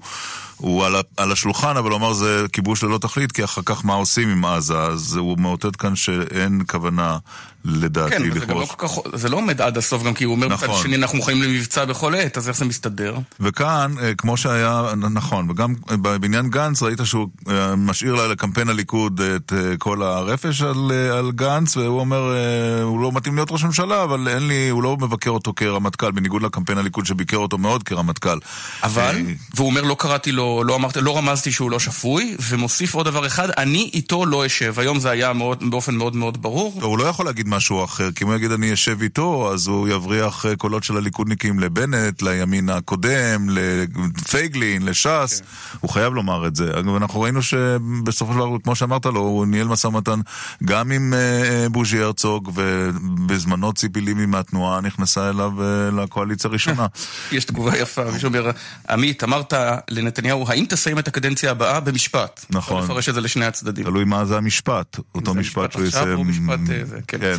הוא 0.60 0.86
על, 0.86 0.96
על 1.18 1.32
השולחן, 1.32 1.78
אבל 1.78 1.90
הוא 1.90 1.98
אמר 1.98 2.14
זה 2.14 2.46
כיבוש 2.54 2.84
ללא 2.84 2.98
תכלית, 2.98 3.32
כי 3.32 3.44
אחר 3.44 3.62
כך 3.66 3.86
מה 3.86 3.94
עושים 3.94 4.30
עם 4.30 4.46
עזה? 4.46 4.78
אז 4.78 5.16
הוא 5.16 5.38
מאותת 5.40 5.76
כאן 5.76 5.96
שאין 5.96 6.62
כוונה 6.68 7.18
לדעתי 7.66 8.12
כן, 8.12 8.24
לכבוש. 8.24 8.70
כן, 8.72 8.86
לא 8.86 9.18
זה 9.18 9.30
לא 9.30 9.38
עומד 9.38 9.62
עד 9.62 9.78
הסוף 9.78 10.04
גם, 10.04 10.14
כי 10.14 10.24
הוא 10.24 10.36
אומר 10.36 10.48
נכון. 10.48 10.70
מצד 10.70 10.82
שני 10.82 10.96
אנחנו 10.96 11.18
מוכנים 11.18 11.42
למבצע 11.42 11.86
בכל 11.86 12.16
עת, 12.16 12.38
אז 12.38 12.50
איך 12.50 12.58
זה 12.58 12.66
מסתדר? 12.66 13.18
וכאן, 13.40 13.94
אה, 14.02 14.16
כמו 14.16 14.38
שהיה, 14.38 14.84
נכון, 14.96 15.50
וגם 15.50 15.74
בעניין 16.02 16.50
גנץ 16.50 16.84
ראית 16.84 17.00
שהוא 17.04 17.28
אה, 17.50 17.76
משאיר 17.76 18.28
לקמפיין 18.28 18.70
הליכוד 18.70 19.22
את 19.22 19.54
אה, 19.54 19.78
כל 19.78 20.04
הרפש 20.04 20.62
על, 20.62 20.92
על 21.18 21.32
גנץ, 21.32 21.78
והוא 21.78 22.00
אומר, 22.00 22.36
הוא 22.84 23.00
לא 23.02 23.12
מתאים 23.12 23.36
להיות 23.36 23.52
ראש 23.52 23.64
ממשלה, 23.64 24.04
אבל 24.04 24.28
אין 24.28 24.48
לי, 24.48 24.70
הוא 24.70 24.84
לא 24.84 24.98
מבקר 25.02 25.30
אותו 25.30 25.54
כרמטכ"ל, 25.56 26.12
בניגוד 26.12 26.42
לקמפיין 26.42 26.78
הליכוד 26.78 27.06
שביקר 27.06 27.38
אותו 27.38 27.58
מאוד 27.58 27.84
כרמטכ"ל. 27.84 28.40
אבל, 28.84 29.16
והוא 29.56 29.70
אומר, 29.70 29.82
לא 29.82 29.96
קראתי 30.00 30.32
לו, 30.32 30.49
לא 30.66 30.76
אמרתי, 30.76 31.00
לא 31.02 31.18
רמזתי 31.18 31.52
שהוא 31.52 31.72
לא 31.72 31.80
שפוי, 31.80 32.36
ומוסיף 32.50 32.96
עוד 32.96 33.06
דבר 33.06 33.28
אחד, 33.28 33.50
אני 33.58 33.90
איתו 33.94 34.26
לא 34.26 34.46
אשב. 34.46 34.80
היום 34.80 35.00
זה 35.00 35.10
היה 35.10 35.34
מאוד, 35.34 35.64
באופן 35.70 35.96
מאוד 35.96 36.16
מאוד 36.16 36.42
ברור. 36.42 36.80
הוא 36.82 36.98
לא 36.98 37.04
יכול 37.04 37.26
להגיד 37.26 37.48
משהו 37.48 37.84
אחר, 37.84 38.12
כי 38.12 38.24
אם 38.24 38.30
הוא 38.30 38.36
יגיד 38.36 38.52
אני 38.52 38.74
אשב 38.74 39.02
איתו, 39.02 39.54
אז 39.54 39.68
הוא 39.68 39.88
יבריח 39.88 40.46
אה, 40.46 40.56
קולות 40.56 40.84
של 40.84 40.98
הליכודניקים 40.98 41.60
לבנט, 41.60 42.22
לימין 42.22 42.70
הקודם, 42.70 43.48
לפייגלין, 43.50 44.86
לש"ס, 44.86 45.42
כן. 45.42 45.46
הוא 45.80 45.90
חייב 45.90 46.14
לומר 46.14 46.48
את 46.48 46.56
זה. 46.56 46.80
אגב, 46.80 46.96
אנחנו 46.96 47.22
ראינו 47.22 47.42
שבסופו 47.42 48.34
של 48.34 48.40
דבר, 48.40 48.58
כמו 48.64 48.76
שאמרת 48.76 49.06
לו, 49.06 49.20
הוא 49.20 49.46
ניהל 49.46 49.68
משא 49.68 49.88
ומתן 49.88 50.20
גם 50.64 50.92
עם 50.92 51.14
uh, 51.14 51.70
בוז'י 51.70 52.00
הרצוג, 52.02 52.52
ובזמנו 52.56 53.74
ציפי 53.74 54.02
לימי 54.02 54.26
מהתנועה 54.26 54.82
נכנסה 54.82 55.30
אליו 55.30 55.52
uh, 55.58 55.96
לקואליציה 55.96 56.50
הראשונה. 56.50 56.86
יש 57.32 57.46
תגובה 57.46 57.78
יפה, 57.78 58.12
מישהו 58.12 58.28
אומר, 58.28 58.52
עמית, 58.90 59.24
אמרת 59.24 59.54
לנתניהו, 59.90 60.39
האם 60.48 60.66
תסיים 60.70 61.00
את 61.00 61.08
הקדנציה 61.08 61.52
הבאה 61.52 61.80
במשפט? 61.80 62.46
נכון. 62.50 62.78
אפשר 62.78 62.94
לפרש 62.94 63.10
את 63.10 63.14
זה 63.14 63.22
לשני 63.22 63.46
הצדדים. 63.46 63.86
תלוי 63.86 64.06
מה 64.06 64.26
זה 64.26 64.38
המשפט, 64.38 65.00
אותו 65.16 65.34
משפט 65.34 65.72
שהוא 65.72 65.86
יסיים. 65.86 66.18
זה 66.18 66.24
משפט 66.24 66.50
עכשיו 66.50 66.50
או 66.50 66.56
משפט... 66.58 66.60
כן. 67.08 67.18
כן. 67.20 67.36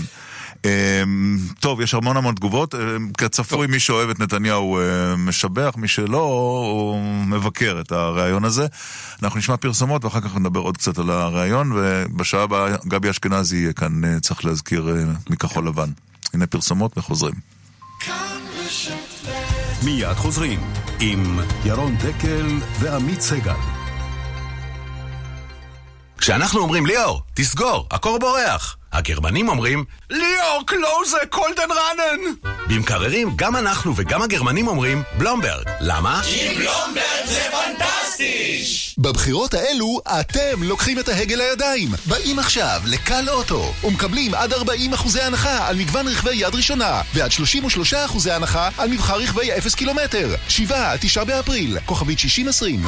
אמ, 0.64 1.38
טוב, 1.60 1.80
יש 1.80 1.94
המון 1.94 2.16
המון 2.16 2.34
תגובות. 2.34 2.74
אמ, 2.74 3.10
כצפוי, 3.18 3.66
מי 3.66 3.80
שאוהב 3.80 4.10
את 4.10 4.20
נתניהו 4.20 4.78
אה, 4.78 5.16
משבח, 5.16 5.74
מי 5.76 5.88
שלא, 5.88 6.22
הוא 6.22 7.26
מבקר 7.26 7.78
את 7.80 7.92
הריאיון 7.92 8.44
הזה. 8.44 8.66
אנחנו 9.22 9.38
נשמע 9.38 9.56
פרסומות 9.56 10.04
ואחר 10.04 10.20
כך 10.20 10.36
נדבר 10.36 10.60
עוד 10.60 10.76
קצת 10.76 10.98
על 10.98 11.10
הריאיון, 11.10 11.72
ובשעה 11.74 12.42
הבאה 12.42 12.76
גבי 12.86 13.10
אשכנזי 13.10 13.56
יהיה 13.56 13.72
כאן, 13.72 14.04
אה, 14.04 14.20
צריך 14.20 14.44
להזכיר, 14.44 14.88
אה, 14.88 15.04
מכחול 15.30 15.68
לבן. 15.68 15.90
הנה 16.34 16.46
פרסומות 16.46 16.98
וחוזרים. 16.98 17.34
מיד 19.84 20.14
חוזרים 20.14 20.60
עם 21.00 21.38
ירון 21.64 21.96
דקל 21.96 22.46
ועמית 22.78 23.20
סגל. 23.20 23.52
כשאנחנו 26.18 26.60
אומרים 26.60 26.86
ליאור, 26.86 27.22
תסגור, 27.34 27.86
הקור 27.90 28.18
בורח. 28.18 28.76
הגרמנים 28.92 29.48
אומרים, 29.48 29.84
ליאור 30.10 30.62
klose 30.66 31.18
kolden 31.30 31.68
rannen! 31.70 32.20
במקררים, 32.68 33.30
גם 33.36 33.56
אנחנו 33.56 33.92
וגם 33.96 34.22
הגרמנים 34.22 34.68
אומרים, 34.68 35.02
בלומברג. 35.18 35.64
למה? 35.80 36.20
כי 36.24 36.48
בלומברג 36.48 37.26
זה 37.26 37.48
בבחירות 38.98 39.54
האלו, 39.54 40.00
אתם 40.20 40.62
לוקחים 40.62 40.98
את 40.98 41.08
ההגה 41.08 41.36
לידיים. 41.36 41.88
באים 42.06 42.38
עכשיו 42.38 42.80
לקל 42.86 43.28
אוטו, 43.28 43.74
ומקבלים 43.84 44.34
עד 44.34 44.52
40 44.52 44.92
אחוזי 44.92 45.20
הנחה 45.20 45.68
על 45.68 45.76
מגוון 45.76 46.08
רכבי 46.08 46.34
יד 46.34 46.54
ראשונה, 46.54 47.02
ועד 47.14 47.32
33 47.32 47.94
אחוזי 47.94 48.32
הנחה 48.32 48.68
על 48.76 48.90
מבחר 48.90 49.16
רכבי 49.16 49.58
0 49.58 49.74
קילומטר. 49.74 50.34
7 50.48 50.96
9 51.00 51.24
באפריל, 51.24 51.78
כוכבית 51.86 52.18
6020. 52.18 52.84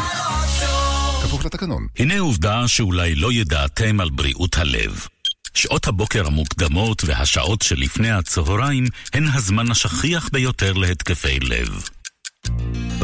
כפוף 1.22 1.44
לתקנון. 1.44 1.86
הנה 1.98 2.18
עובדה 2.18 2.68
שאולי 2.68 3.14
לא 3.14 3.32
ידעתם 3.32 4.00
על 4.00 4.10
בריאות 4.10 4.58
הלב. 4.58 5.06
שעות 5.54 5.86
הבוקר 5.86 6.26
המוקדמות 6.26 7.02
והשעות 7.04 7.62
שלפני 7.62 8.10
הצהריים 8.10 8.84
הן 9.14 9.24
הזמן 9.34 9.70
השכיח 9.70 10.28
ביותר 10.32 10.72
להתקפי 10.72 11.40
לב. 11.40 11.82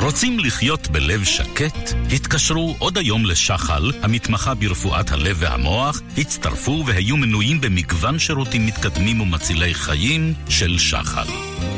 רוצים 0.02 0.38
לחיות 0.38 0.88
בלב 0.88 1.24
שקט? 1.24 1.94
התקשרו 2.14 2.76
עוד 2.78 2.98
היום 2.98 3.26
לשחל, 3.26 3.92
המתמחה 4.02 4.54
ברפואת 4.54 5.10
הלב 5.10 5.36
והמוח, 5.40 6.02
הצטרפו 6.18 6.84
והיו 6.86 7.16
מנויים 7.16 7.60
במגוון 7.60 8.18
שירותים 8.18 8.66
מתקדמים 8.66 9.20
ומצילי 9.20 9.74
חיים 9.74 10.34
של 10.48 10.78
שחל. 10.78 11.26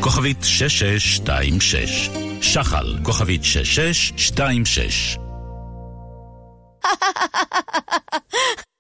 כוכבית 0.01 0.37
6626 0.42 2.11
שחל, 2.42 2.99
כוכבית 3.03 3.44
6626 3.44 5.16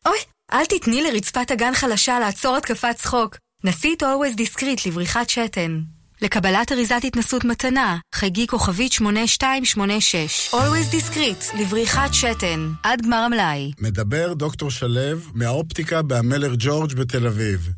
אוי, 0.06 0.18
אל 0.52 0.64
תתני 0.64 1.02
לרצפת 1.02 1.50
אגן 1.50 1.74
חלשה 1.74 2.18
לעצור 2.18 2.56
התקפת 2.56 2.96
צחוק. 2.96 3.36
ניסית 3.64 4.02
Always 4.02 4.36
Discreet 4.40 4.88
לבריחת 4.88 5.30
שתן. 5.30 5.80
לקבלת 6.22 6.72
אריזת 6.72 7.00
התנסות 7.04 7.44
מתנה, 7.44 7.98
חייגי 8.14 8.46
כוכבית 8.46 8.92
8286. 8.92 10.50
Always 10.54 10.94
Discreet 10.94 11.60
לבריחת 11.60 12.14
שתן. 12.14 12.72
עד 12.82 13.02
גמר 13.02 13.16
המלאי. 13.16 13.72
מדבר 13.78 14.32
דוקטור 14.34 14.70
שלו 14.70 15.00
מהאופטיקה 15.34 16.02
בהמלך 16.02 16.52
ג'ורג' 16.58 16.94
בתל 16.94 17.26
אביב. 17.26 17.70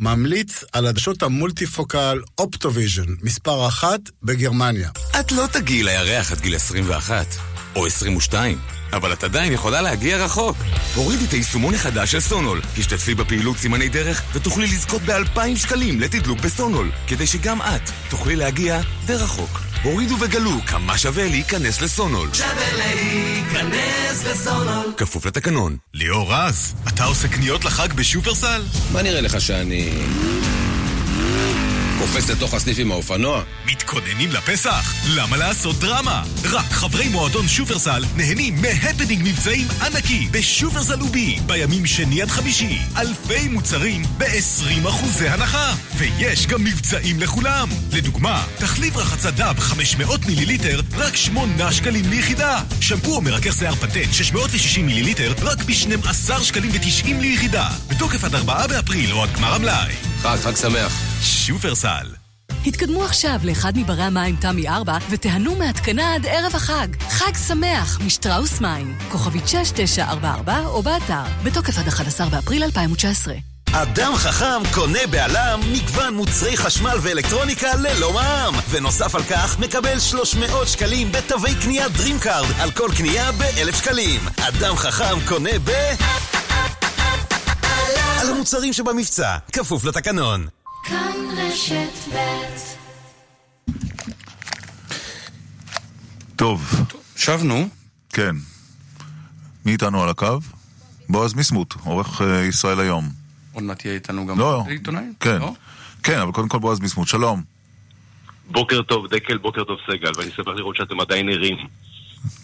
ממליץ 0.00 0.64
על 0.72 0.86
עדשות 0.86 1.22
המולטיפוקל 1.22 2.20
אופטוויז'ן, 2.38 3.14
מספר 3.22 3.68
אחת 3.68 4.00
בגרמניה. 4.22 4.90
את 5.20 5.32
לא 5.32 5.46
תגיעי 5.52 5.82
לירח 5.82 6.32
עד 6.32 6.40
גיל 6.40 6.54
21, 6.54 7.26
או 7.76 7.86
22. 7.86 8.58
אבל 8.92 9.12
את 9.12 9.24
עדיין 9.24 9.52
יכולה 9.52 9.82
להגיע 9.82 10.16
רחוק. 10.16 10.56
הורידי 10.94 11.24
את 11.24 11.32
היישומון 11.32 11.74
החדש 11.74 12.12
של 12.12 12.20
סונול, 12.20 12.60
השתתפי 12.78 13.14
בפעילות 13.14 13.56
סימני 13.56 13.88
דרך 13.88 14.22
ותוכלי 14.32 14.66
לזכות 14.66 15.02
באלפיים 15.02 15.56
שקלים 15.56 16.00
לתדלוק 16.00 16.40
בסונול, 16.40 16.90
כדי 17.06 17.26
שגם 17.26 17.62
את 17.62 17.90
תוכלי 18.10 18.36
להגיע 18.36 18.80
די 19.06 19.14
רחוק. 19.14 19.67
הורידו 19.82 20.14
וגלו 20.20 20.50
כמה 20.66 20.98
שווה 20.98 21.28
להיכנס 21.28 21.80
לסונול. 21.80 22.28
שווה 22.34 22.72
להיכנס 22.72 24.24
לסונול. 24.24 24.92
כפוף 24.96 25.26
לתקנון. 25.26 25.76
ליאור 25.94 26.34
רז, 26.34 26.74
אתה 26.88 27.04
עושה 27.04 27.28
קניות 27.28 27.64
לחג 27.64 27.92
בשופרסל? 27.92 28.62
מה 28.92 29.02
נראה 29.02 29.20
לך 29.20 29.40
שאני... 29.40 29.90
קופץ 31.98 32.30
לתוך 32.30 32.54
הסניף 32.54 32.78
עם 32.78 32.92
האופנוע? 32.92 33.42
מתכוננים 33.66 34.30
לפסח? 34.32 34.94
למה 35.14 35.36
לעשות 35.36 35.78
דרמה? 35.78 36.22
רק 36.44 36.72
חברי 36.72 37.08
מועדון 37.08 37.48
שופרסל 37.48 38.04
נהנים 38.16 38.54
מהפנינג 38.62 39.22
מבצעים 39.28 39.68
ענקי 39.86 40.28
בשופרסל 40.30 41.02
ובי 41.02 41.38
בימים 41.46 41.86
שני 41.86 42.22
עד 42.22 42.28
חמישי. 42.28 42.78
אלפי 42.96 43.48
מוצרים 43.48 44.02
ב-20 44.18 44.88
אחוזי 44.88 45.28
הנחה. 45.28 45.74
ויש 45.96 46.46
גם 46.46 46.64
מבצעים 46.64 47.20
לכולם. 47.20 47.68
לדוגמה, 47.92 48.44
תחליף 48.58 48.96
רחצה 48.96 49.30
דב 49.30 49.60
500 49.60 50.26
מיליליטר, 50.26 50.80
רק 50.96 51.16
8 51.16 51.72
שקלים 51.72 52.10
ליחידה. 52.10 52.60
שמפו 52.80 53.14
או 53.16 53.20
מרכך 53.20 53.52
שיער 53.52 53.74
פנטן 53.74 54.12
660 54.12 54.86
מיליליטר, 54.86 55.32
רק 55.42 55.58
ב-12 55.64 56.42
שקלים 56.42 56.70
ו-90 56.70 57.20
ליחידה. 57.20 57.68
בתוקף 57.88 58.24
עד 58.24 58.34
4 58.34 58.66
באפריל 58.66 59.12
או 59.12 59.22
עד 59.22 59.32
גמר 59.32 59.54
המלאי. 59.54 59.92
חג, 60.22 60.36
חג 60.42 60.56
שמח. 60.56 60.92
שופרסל 61.22 61.87
התקדמו 62.66 63.04
עכשיו 63.04 63.40
לאחד 63.44 63.72
מברי 63.78 64.02
המים 64.02 64.36
תמי 64.36 64.68
4 64.68 64.98
ותיהנו 65.10 65.56
מהתקנה 65.56 66.14
עד 66.14 66.26
ערב 66.26 66.54
החג. 66.54 66.88
חג 67.08 67.32
שמח 67.48 68.00
משטראוס 68.06 68.60
מים. 68.60 68.98
כוכבית 69.08 69.48
6944 69.48 70.58
או 70.66 70.82
באתר. 70.82 71.22
בתוקף 71.42 71.78
עד 71.78 71.88
11 71.88 72.28
באפריל 72.28 72.62
2019. 72.62 73.34
אדם 73.72 74.12
חכם 74.16 74.62
קונה 74.74 74.98
בעלם 75.10 75.60
מגוון 75.72 76.14
מוצרי 76.14 76.56
חשמל 76.56 76.96
ואלקטרוניקה 77.02 77.74
ללא 77.76 78.12
מע"מ 78.12 78.54
ונוסף 78.70 79.14
על 79.14 79.22
כך 79.22 79.58
מקבל 79.58 79.98
300 79.98 80.68
שקלים 80.68 81.12
בתווי 81.12 81.54
קנייה 81.62 81.86
DreamCard 81.86 82.62
על 82.62 82.70
כל 82.70 82.88
קנייה 82.96 83.32
ב-1,000 83.32 83.76
שקלים 83.76 84.20
אדם 84.36 84.76
חכם 84.76 85.18
קונה 85.28 85.58
ב... 85.64 85.70
על 88.20 88.30
המוצרים 88.30 88.72
שבמבצע, 88.72 89.36
כפוף 89.52 89.84
לתקנון 89.84 90.46
כאן 90.88 91.16
רשת 91.36 92.14
ב' 92.14 92.18
טוב. 96.36 96.86
שבנו. 97.16 97.68
כן. 98.12 98.36
מי 99.64 99.72
איתנו 99.72 100.02
על 100.02 100.08
הקו? 100.08 100.38
בועז 101.08 101.34
מיסמוט, 101.34 101.74
עורך 101.84 102.22
אה, 102.22 102.44
ישראל 102.44 102.80
היום. 102.80 103.08
עוד 103.52 103.62
מעט 103.62 103.84
יהיה 103.84 103.94
איתנו 103.94 104.26
גם 104.26 104.38
לא, 104.38 104.64
עיתונאי? 104.68 105.02
כן. 105.20 105.38
לא? 105.40 105.52
כן, 106.02 106.18
אבל 106.18 106.32
קודם 106.32 106.48
כל 106.48 106.58
בועז 106.58 106.80
מיסמוט, 106.80 107.08
שלום. 107.08 107.42
בוקר 108.50 108.82
טוב 108.82 109.06
דקל, 109.06 109.38
בוקר 109.38 109.64
טוב 109.64 109.78
סגל, 109.86 110.10
ואני 110.16 110.30
שמח 110.30 110.48
לראות 110.56 110.76
שאתם 110.76 111.00
עדיין 111.00 111.28
ערים. 111.28 111.56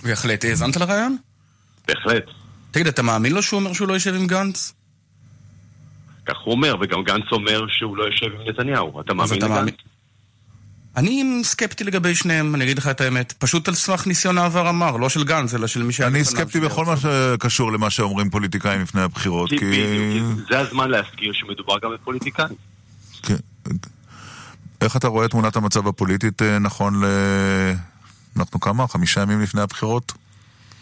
בהחלט. 0.02 0.44
האזנת 0.44 0.76
לרעיון? 0.76 1.16
בהחלט. 1.88 2.24
תגיד, 2.70 2.86
אתה 2.86 3.02
מאמין 3.02 3.32
לו 3.32 3.42
שהוא 3.42 3.60
אומר 3.60 3.72
שהוא 3.72 3.88
לא 3.88 3.94
יושב 3.94 4.14
עם 4.14 4.26
גנץ? 4.26 4.72
כך 6.26 6.34
הוא 6.44 6.52
אומר, 6.52 6.74
וגם 6.80 7.02
גנץ 7.02 7.24
אומר 7.32 7.64
שהוא 7.68 7.96
לא 7.96 8.04
יושב 8.04 8.26
עם 8.26 8.48
נתניהו. 8.48 9.00
אתה 9.00 9.14
מאמין 9.14 9.38
אתה 9.38 9.46
לגנץ? 9.46 9.58
מאמין? 9.58 9.74
אני 10.96 11.40
סקפטי 11.44 11.84
לגבי 11.84 12.14
שניהם, 12.14 12.54
אני 12.54 12.64
אגיד 12.64 12.78
לך 12.78 12.88
את 12.88 13.00
האמת. 13.00 13.32
פשוט 13.38 13.68
על 13.68 13.74
סמך 13.74 14.06
ניסיון 14.06 14.38
העבר 14.38 14.68
אמר, 14.68 14.96
לא 14.96 15.08
של 15.08 15.24
גנץ, 15.24 15.54
אלא 15.54 15.66
של 15.66 15.82
מי 15.82 15.92
שהיה 15.92 16.08
אני 16.08 16.24
סקפטי 16.24 16.60
בכל 16.60 16.84
מה 16.84 16.94
שקשור 16.96 17.72
למה 17.72 17.90
שאומרים 17.90 18.30
פוליטיקאים 18.30 18.80
לפני 18.80 19.00
הבחירות, 19.00 19.50
כי 19.50 20.20
זה 20.50 20.58
הזמן 20.58 20.90
להזכיר 20.90 21.32
שמדובר 21.32 21.78
גם 21.82 21.90
בפוליטיקאים. 21.94 22.56
איך 24.80 24.96
אתה 24.96 25.08
רואה 25.08 25.28
תמונת 25.28 25.56
המצב 25.56 25.88
הפוליטית 25.88 26.42
אה, 26.42 26.58
נכון 26.58 27.04
ל... 27.04 27.06
אנחנו 28.36 28.60
כמה? 28.60 28.88
חמישה 28.88 29.20
ימים 29.20 29.40
לפני 29.40 29.60
הבחירות? 29.60 30.12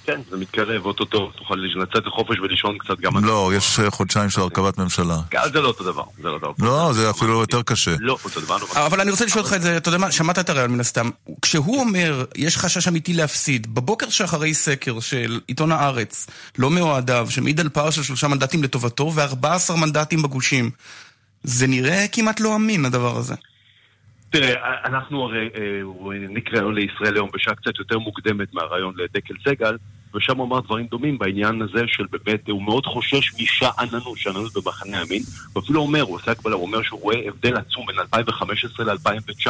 כן, 0.04 0.20
זה 0.30 0.36
מתקרב, 0.36 0.86
אוטוטו, 0.86 1.30
תוכל 1.38 1.54
לצאת 1.54 2.06
לחופש 2.06 2.38
ולישון 2.38 2.78
קצת 2.78 3.00
גם... 3.00 3.24
לא, 3.24 3.50
יש 3.56 3.80
חודשיים 3.88 4.30
של 4.30 4.40
הרכבת 4.40 4.78
ממשלה. 4.78 5.16
אה, 5.34 5.48
זה 5.48 5.60
לא 5.60 5.68
אותו 5.68 5.84
דבר, 5.84 6.02
זה 6.22 6.28
לא 6.28 6.34
אותו 6.34 6.54
דבר. 6.58 6.66
לא, 6.66 6.92
זה 6.92 7.10
אפילו 7.10 7.40
יותר 7.40 7.62
קשה. 7.62 7.94
לא 8.00 8.16
אותו 8.24 8.40
דבר. 8.40 8.56
לא 8.56 8.86
אבל 8.86 9.00
אני 9.00 9.10
רוצה 9.10 9.24
לשאול 9.24 9.44
אותך 9.44 9.52
את 9.56 9.62
זה, 9.62 9.76
אתה 9.76 9.88
יודע 9.88 9.98
מה, 9.98 10.12
שמעת 10.12 10.38
את 10.38 10.50
הרעיון 10.50 10.70
מן 10.70 10.80
הסתם. 10.80 11.10
כשהוא 11.42 11.80
אומר, 11.80 12.24
יש 12.36 12.56
חשש 12.56 12.88
אמיתי 12.88 13.12
להפסיד, 13.12 13.74
בבוקר 13.74 14.08
שאחרי 14.10 14.54
סקר 14.54 15.00
של 15.00 15.40
עיתון 15.46 15.72
הארץ, 15.72 16.26
לא 16.58 16.70
מאוהדיו, 16.70 17.26
שמעיד 17.30 17.60
על 17.60 17.68
פער 17.68 17.90
של 17.90 18.02
שלושה 18.02 18.28
מנדטים 18.28 18.62
לטובתו 18.62 19.12
ו-14 19.14 19.74
מנדטים 19.76 20.22
בגושים, 20.22 20.70
זה 21.42 21.66
נראה 21.66 22.06
כמעט 22.12 22.40
לא 22.40 22.56
אמין 22.56 22.84
הדבר 22.84 23.16
הזה. 23.16 23.34
תראה, 24.32 24.84
אנחנו 24.84 25.22
הרי 25.22 25.48
אה, 25.54 25.80
נקראנו 26.28 26.70
לישראל 26.70 27.14
היום 27.14 27.30
בשעה 27.34 27.54
קצת 27.54 27.78
יותר 27.78 27.98
מוקדמת 27.98 28.54
מהרעיון 28.54 28.94
לדקל 28.96 29.34
סגל, 29.48 29.76
ושם 30.14 30.36
הוא 30.36 30.46
אמר 30.46 30.60
דברים 30.60 30.86
דומים 30.86 31.18
בעניין 31.18 31.62
הזה 31.62 31.84
של 31.86 32.04
באמת, 32.10 32.48
הוא 32.48 32.62
מאוד 32.62 32.86
חושש 32.86 33.34
משאננות, 33.40 34.18
שאננות 34.18 34.52
במחנה 34.54 34.98
הימין, 34.98 35.22
ואפילו 35.56 35.80
אומר, 35.80 36.00
הוא 36.00 36.16
עושה 36.16 36.30
הקבלה, 36.30 36.54
הוא 36.54 36.66
אומר 36.66 36.82
שהוא 36.82 37.00
רואה 37.00 37.20
הבדל 37.28 37.56
עצום 37.56 37.86
בין 37.86 37.98
2015 37.98 38.86
ל-2019, 38.86 39.48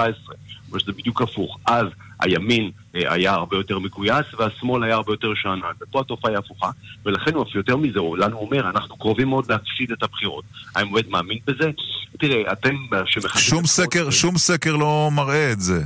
אבל 0.70 0.80
שזה 0.80 0.92
בדיוק 0.92 1.22
הפוך. 1.22 1.58
אז 1.66 1.86
הימין 2.20 2.70
אה, 2.94 3.12
היה 3.12 3.32
הרבה 3.32 3.56
יותר 3.56 3.78
מגויס, 3.78 4.26
והשמאל 4.38 4.82
היה 4.82 4.94
הרבה 4.94 5.12
יותר 5.12 5.34
שאנן. 5.34 5.72
ופה 5.80 6.00
התופעה 6.00 6.30
היא 6.30 6.38
הפוכה, 6.38 6.70
ולכן 7.06 7.34
הוא 7.34 7.42
אף 7.42 7.54
יותר 7.54 7.76
מזה, 7.76 7.98
הוא 7.98 8.18
לנו 8.18 8.36
אומר, 8.36 8.70
אנחנו 8.70 8.96
קרובים 8.96 9.28
מאוד 9.28 9.52
להפסיד 9.52 9.92
את 9.92 10.02
הבחירות. 10.02 10.44
האם 10.76 10.88
הוא 10.88 11.00
מאמין 11.08 11.38
בזה? 11.46 11.70
תראה, 12.18 12.52
אתם 12.52 12.76
שמחכים... 13.06 13.42
שום 13.42 13.66
סקר, 13.66 14.10
שום 14.10 14.38
סקר 14.38 14.76
לא 14.76 15.08
מראה 15.12 15.52
את 15.52 15.60
זה. 15.60 15.82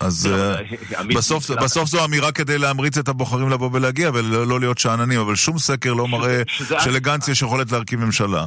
אז 0.00 0.26
לא, 0.26 0.34
אה, 0.34 0.54
אבל, 0.54 0.64
עמית, 0.98 1.16
בסוף, 1.16 1.88
זו 1.88 2.04
אמירה 2.04 2.32
כדי 2.32 2.58
להמריץ 2.58 2.98
את 2.98 3.08
הבוחרים 3.08 3.50
לבוא 3.50 3.70
ולהגיע 3.72 4.10
ולא 4.14 4.46
לא 4.46 4.60
להיות 4.60 4.78
שאננים, 4.78 5.20
אבל 5.20 5.34
שום 5.34 5.58
סקר 5.58 5.94
לא 5.94 6.08
מראה 6.08 6.42
שלגנץ 6.80 7.28
יש 7.28 7.42
יכולת 7.42 7.72
להרכיב 7.72 8.00
ממשלה. 8.04 8.46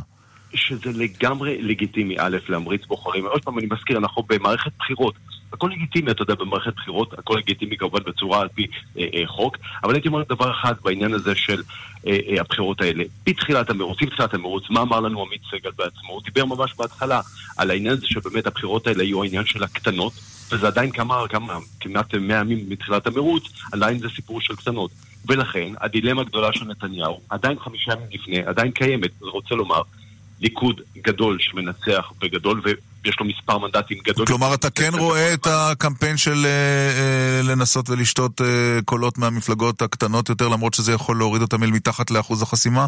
שזה 0.53 0.91
לגמרי 0.93 1.61
לגיטימי, 1.61 2.15
א', 2.19 2.37
להמריץ 2.49 2.85
בוחרים. 2.85 3.25
עוד 3.25 3.43
פעם, 3.43 3.59
אני 3.59 3.67
מזכיר, 3.71 3.97
אנחנו 3.97 4.23
במערכת 4.29 4.71
בחירות. 4.79 5.13
הכל 5.53 5.69
לגיטימי, 5.73 6.11
אתה 6.11 6.21
יודע, 6.21 6.35
במערכת 6.35 6.75
בחירות, 6.75 7.13
הכל 7.19 7.35
לגיטימי 7.37 7.77
כמובן 7.77 7.99
בצורה 8.05 8.41
על 8.41 8.47
פי 8.47 8.67
אה, 8.97 9.05
אה, 9.13 9.27
חוק, 9.27 9.57
אבל 9.83 9.93
הייתי 9.93 10.07
אומר 10.07 10.23
דבר 10.29 10.51
אחד 10.51 10.73
בעניין 10.83 11.13
הזה 11.13 11.35
של 11.35 11.61
אה, 12.07 12.17
אה, 12.29 12.41
הבחירות 12.41 12.81
האלה. 12.81 13.03
בתחילת 13.25 13.69
המרוץ, 13.69 13.97
עם 14.01 14.09
תחילת 14.09 14.33
המרוץ, 14.33 14.63
מה 14.69 14.81
אמר 14.81 14.99
לנו 14.99 15.21
עמית 15.21 15.41
סגל 15.51 15.71
בעצמו? 15.77 16.13
הוא 16.13 16.21
דיבר 16.23 16.45
ממש 16.45 16.73
בהתחלה 16.77 17.21
על 17.57 17.71
העניין 17.71 17.93
הזה 17.93 18.07
שבאמת 18.07 18.47
הבחירות 18.47 18.87
האלה 18.87 19.03
יהיו 19.03 19.23
העניין 19.23 19.45
של 19.45 19.63
הקטנות, 19.63 20.13
וזה 20.51 20.67
עדיין 20.67 20.91
כמה, 20.91 21.27
כמה, 21.29 21.57
כמעט 21.79 22.15
100 22.15 22.37
ימים 22.39 22.65
מתחילת 22.69 23.07
המרוץ, 23.07 23.43
עדיין 23.71 23.99
זה 23.99 24.07
סיפור 24.15 24.41
של 24.41 24.55
קטנות. 24.55 24.91
ולכן, 25.27 25.73
הדילמה 25.81 26.21
הגדולה 26.21 26.53
של 26.53 26.65
נתניהו, 26.65 27.19
עדיין 27.29 27.59
חמישה 27.59 27.91
ימים 27.91 28.07
לפני, 28.11 28.43
עדיין 28.43 28.71
קיימת, 28.71 29.09
זה 29.19 29.25
רוצה 29.25 29.55
לומר, 29.55 29.81
ליכוד 30.41 30.81
גדול 30.97 31.37
שמנצח 31.39 32.11
בגדול, 32.21 32.61
ויש 32.63 33.19
לו 33.19 33.25
מספר 33.25 33.57
מנדטים 33.57 33.97
גדול. 34.03 34.25
כלומר, 34.25 34.53
אתה 34.53 34.69
כן 34.69 34.91
רואה 34.93 35.33
את 35.33 35.47
הקמפיין 35.47 36.17
של 36.17 36.45
אה, 36.45 36.49
אה, 36.49 37.41
לנסות 37.43 37.89
ולשתות 37.89 38.41
אה, 38.41 38.79
קולות 38.85 39.17
מהמפלגות 39.17 39.81
הקטנות 39.81 40.29
יותר, 40.29 40.47
למרות 40.47 40.73
שזה 40.73 40.93
יכול 40.93 41.17
להוריד 41.17 41.41
אותם 41.41 41.63
אל 41.63 41.71
מתחת 41.71 42.11
לאחוז 42.11 42.41
החסימה? 42.41 42.85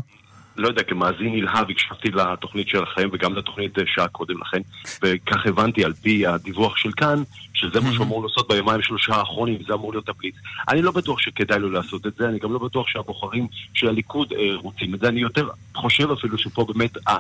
לא 0.62 0.68
יודע, 0.68 0.84
כמאזין 0.84 1.36
נלהב 1.36 1.70
הקשבתי 1.70 2.12
לתוכנית 2.12 2.68
שלכם 2.68 3.10
וגם 3.12 3.36
לתוכנית 3.36 3.80
אה, 3.80 3.84
שעה 3.88 4.08
קודם 4.08 4.36
לכן, 4.42 4.62
וכך 5.04 5.46
הבנתי 5.46 5.86
על 5.86 5.94
פי 5.94 6.28
הדיווח 6.28 6.78
של 6.78 6.92
כאן, 6.92 7.24
שזה 7.54 7.80
מה 7.80 7.94
שהוא 7.94 8.06
אמור 8.06 8.24
לעשות 8.24 8.48
ביומיים 8.48 8.82
שלושה 8.82 9.16
האחרונים, 9.16 9.60
זה 9.68 9.74
אמור 9.74 9.92
להיות 9.94 10.10
הבליץ. 10.10 10.36
אני 10.70 10.82
לא 10.82 10.92
בטוח 10.92 11.20
שכדאי 11.20 11.60
לו 11.60 11.70
לעשות 11.70 12.08
את 12.08 12.14
זה, 12.16 12.30
אני 12.30 12.40
גם 12.40 12.54
לא 12.54 12.60
בטוח 12.60 12.88
שהבוחרים 12.88 13.48
של 13.74 13.88
הליכוד 13.88 14.34
אה, 14.34 14.56
רוצים 14.56 14.96
את 14.96 15.00
זה, 15.00 15.08
אני 15.08 15.20
יותר 15.20 15.50
חושב 15.76 16.12
אפילו 16.12 16.38
שפה 16.38 16.66
באמת, 16.74 16.98
אה, 17.08 17.18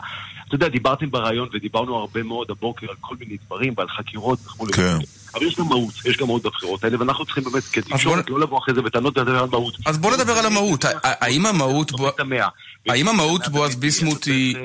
אתה 0.48 0.56
יודע, 0.56 0.68
דיברתם 0.68 1.12
ברעיון 1.12 1.50
ודיברנו 1.54 1.96
הרבה 1.96 2.24
מאוד 2.24 2.52
הבוקר 2.52 2.88
על 2.90 2.96
כל 3.02 3.16
מיני 3.20 3.38
דברים 3.46 3.74
ועל 3.78 3.88
חקירות 3.88 4.40
וכולי. 4.46 4.74
כן. 4.74 5.21
אבל 5.36 5.46
יש 5.46 5.56
גם 5.56 5.66
מהות, 5.68 5.94
יש 6.06 6.18
גם 6.18 6.28
מהות 6.28 6.44
בבחירות 6.44 6.84
האלה, 6.84 7.00
ואנחנו 7.00 7.26
צריכים 7.26 7.44
באמת 7.44 7.64
כתקשורת 7.64 8.30
לא 8.30 8.40
לבוא 8.40 8.60
אחרי 8.60 8.74
זה 8.76 8.82
בטענות 8.82 9.18
ולדבר 9.18 9.40
על 9.40 9.50
מהות. 9.52 9.76
אז 9.86 9.98
בוא 9.98 10.18
נדבר 10.18 10.34
על 10.34 10.46
המהות. 10.46 10.86
האם 11.04 11.46
המהות... 11.46 11.92
בו- 11.92 12.10
האם 12.90 13.08
המהות 13.08 13.48
בועז 13.48 13.76
ביסמוט 13.76 14.26
היא... 14.26 14.58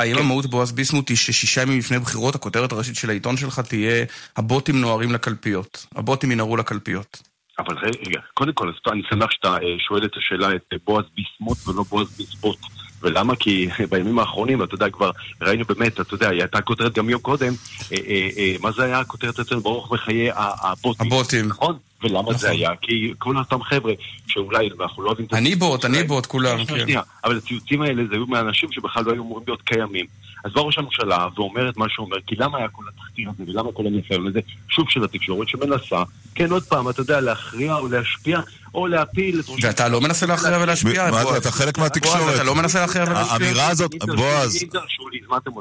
האם 0.00 0.18
המהות 0.18 0.46
בועז 0.46 0.72
ביסמוט 0.72 1.08
היא 1.08 1.16
ששישה 1.16 1.62
ימים 1.62 1.78
לפני 1.78 1.98
בחירות, 1.98 2.34
הכותרת 2.34 2.72
הראשית 2.72 2.96
של 2.96 3.10
העיתון 3.10 3.36
שלך 3.36 3.60
תהיה 3.60 4.04
הבוטים 4.36 4.80
נוהרים 4.80 5.12
לקלפיות. 5.12 5.86
הבוטים 5.94 6.32
ינהרו 6.32 6.56
לקלפיות. 6.56 7.22
אבל 7.58 7.76
רגע, 7.78 8.20
קודם 8.34 8.52
כל, 8.52 8.72
אני 8.92 9.02
שמח 9.10 9.30
שאתה 9.30 9.48
אה, 9.48 9.58
שואל 9.88 10.04
את 10.04 10.10
השאלה 10.16 10.56
את 10.56 10.62
אה, 10.72 10.78
בועז 10.84 11.04
ביסמוט 11.16 11.68
ולא 11.68 11.82
בועז 11.82 12.16
ביסבוט. 12.16 12.58
ולמה? 13.02 13.36
כי 13.36 13.68
בימים 13.90 14.18
האחרונים, 14.18 14.62
אתה 14.62 14.74
יודע, 14.74 14.90
כבר 14.90 15.10
ראינו 15.42 15.64
באמת, 15.64 16.00
אתה 16.00 16.14
יודע, 16.14 16.28
הייתה 16.28 16.60
כותרת 16.60 16.94
גם 16.94 17.10
יום 17.10 17.20
קודם, 17.20 17.52
אה, 17.92 17.98
אה, 18.06 18.28
אה, 18.38 18.56
מה 18.60 18.72
זה 18.72 18.84
היה 18.84 18.98
הכותרת 18.98 19.40
אצלנו? 19.40 19.60
ברוך 19.60 19.92
בחיי 19.92 20.30
הבוטים. 20.34 21.06
הבוטים. 21.06 21.48
נכון? 21.48 21.76
ולמה 22.02 22.32
זה 22.32 22.50
היה? 22.50 22.70
כי 22.80 23.12
כל 23.18 23.36
אותם 23.36 23.62
חבר'ה 23.62 23.92
שאולי, 24.26 24.68
אנחנו 24.80 25.02
לא 25.02 25.12
את 25.12 25.34
אני 25.34 25.54
בוט, 25.54 25.84
אני 25.84 26.02
בוט, 26.02 26.26
כולם, 26.26 26.64
כן. 26.64 26.78
שנייה, 26.80 27.02
אבל 27.24 27.36
הציוצים 27.36 27.82
האלה 27.82 28.02
זה 28.10 28.14
היו 28.14 28.26
מאנשים 28.26 28.72
שבכלל 28.72 29.04
לא 29.04 29.12
היו 29.12 29.22
אמורים 29.22 29.44
להיות 29.46 29.62
קיימים. 29.62 30.06
אז 30.44 30.52
בא 30.52 30.60
ראש 30.60 30.78
הממשלה 30.78 31.28
ואומר 31.36 31.68
את 31.68 31.76
מה 31.76 31.86
שהוא 31.88 32.06
אומר, 32.06 32.16
כי 32.26 32.34
למה 32.38 32.58
היה 32.58 32.68
כל 32.68 32.84
התחקיר 32.94 33.30
הזה 33.30 33.50
ולמה 33.50 33.72
כל 33.72 33.86
הניסיון 33.86 34.26
הזה, 34.26 34.40
שוב 34.68 34.90
של 34.90 35.04
התקשורת 35.04 35.48
שמנסה, 35.48 36.02
כן, 36.34 36.50
עוד 36.50 36.62
פעם, 36.62 36.88
אתה 36.88 37.00
יודע, 37.00 37.20
להכריע 37.20 37.74
או 37.74 37.88
להשפיע 37.88 38.40
או 38.74 38.86
להפיל 38.86 39.40
את 39.40 39.44
ראש 39.48 39.64
ואתה 39.64 39.88
לא 39.88 40.00
מנסה 40.00 40.26
להכריע 40.26 40.58
ולהשפיע, 40.58 41.10
בועז. 41.10 41.36
אתה 41.36 41.50
חלק 41.50 41.78
מהתקשורת. 41.78 42.20
בועז, 42.20 42.34
אתה 42.34 42.44
לא 42.44 42.54
מנסה 42.54 42.80
להכריע 42.80 43.04
ולהשפיע? 43.04 43.32
האמירה 43.32 43.68
הזאת, 43.68 43.90
בועז. 44.16 44.64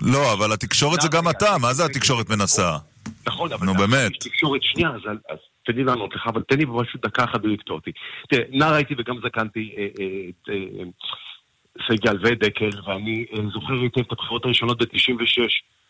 לא, 0.01 0.33
אבל 0.33 0.53
התקשורת 0.53 1.01
זה 1.01 1.07
גם 1.07 1.29
אתה, 1.29 1.57
מה 1.57 1.73
זה 1.73 1.85
התקשורת 1.85 2.29
מנסה? 2.29 2.77
נכון, 3.27 3.53
אבל 3.53 3.65
נו 3.65 3.73
באמת. 3.73 4.11
תקשורת 4.19 4.63
שנייה, 4.63 4.89
אז, 5.29 5.37
תן 5.65 5.73
לי 5.75 5.83
לענות 5.83 6.15
לך, 6.15 6.27
אבל 6.27 6.41
תן 6.47 6.57
לי 6.57 6.65
פשוט 6.65 7.05
דקה 7.05 7.23
אחת 7.23 7.41
בלי 7.41 7.53
לקטוע 7.53 7.75
אותי. 7.75 7.91
תראה, 8.29 8.43
נער 8.51 8.73
הייתי 8.73 8.93
וגם 8.97 9.15
זקנתי 9.23 9.73
אה, 9.77 9.83
אה, 9.83 10.05
את 10.29 10.49
אה, 10.49 10.83
סגל 11.87 12.17
ודקל, 12.23 12.69
ואני 12.85 13.25
אה, 13.33 13.39
זוכר 13.53 13.73
היטב 13.73 14.01
את 14.01 14.11
הבחירות 14.11 14.45
הראשונות 14.45 14.81
ב-96, 14.81 15.41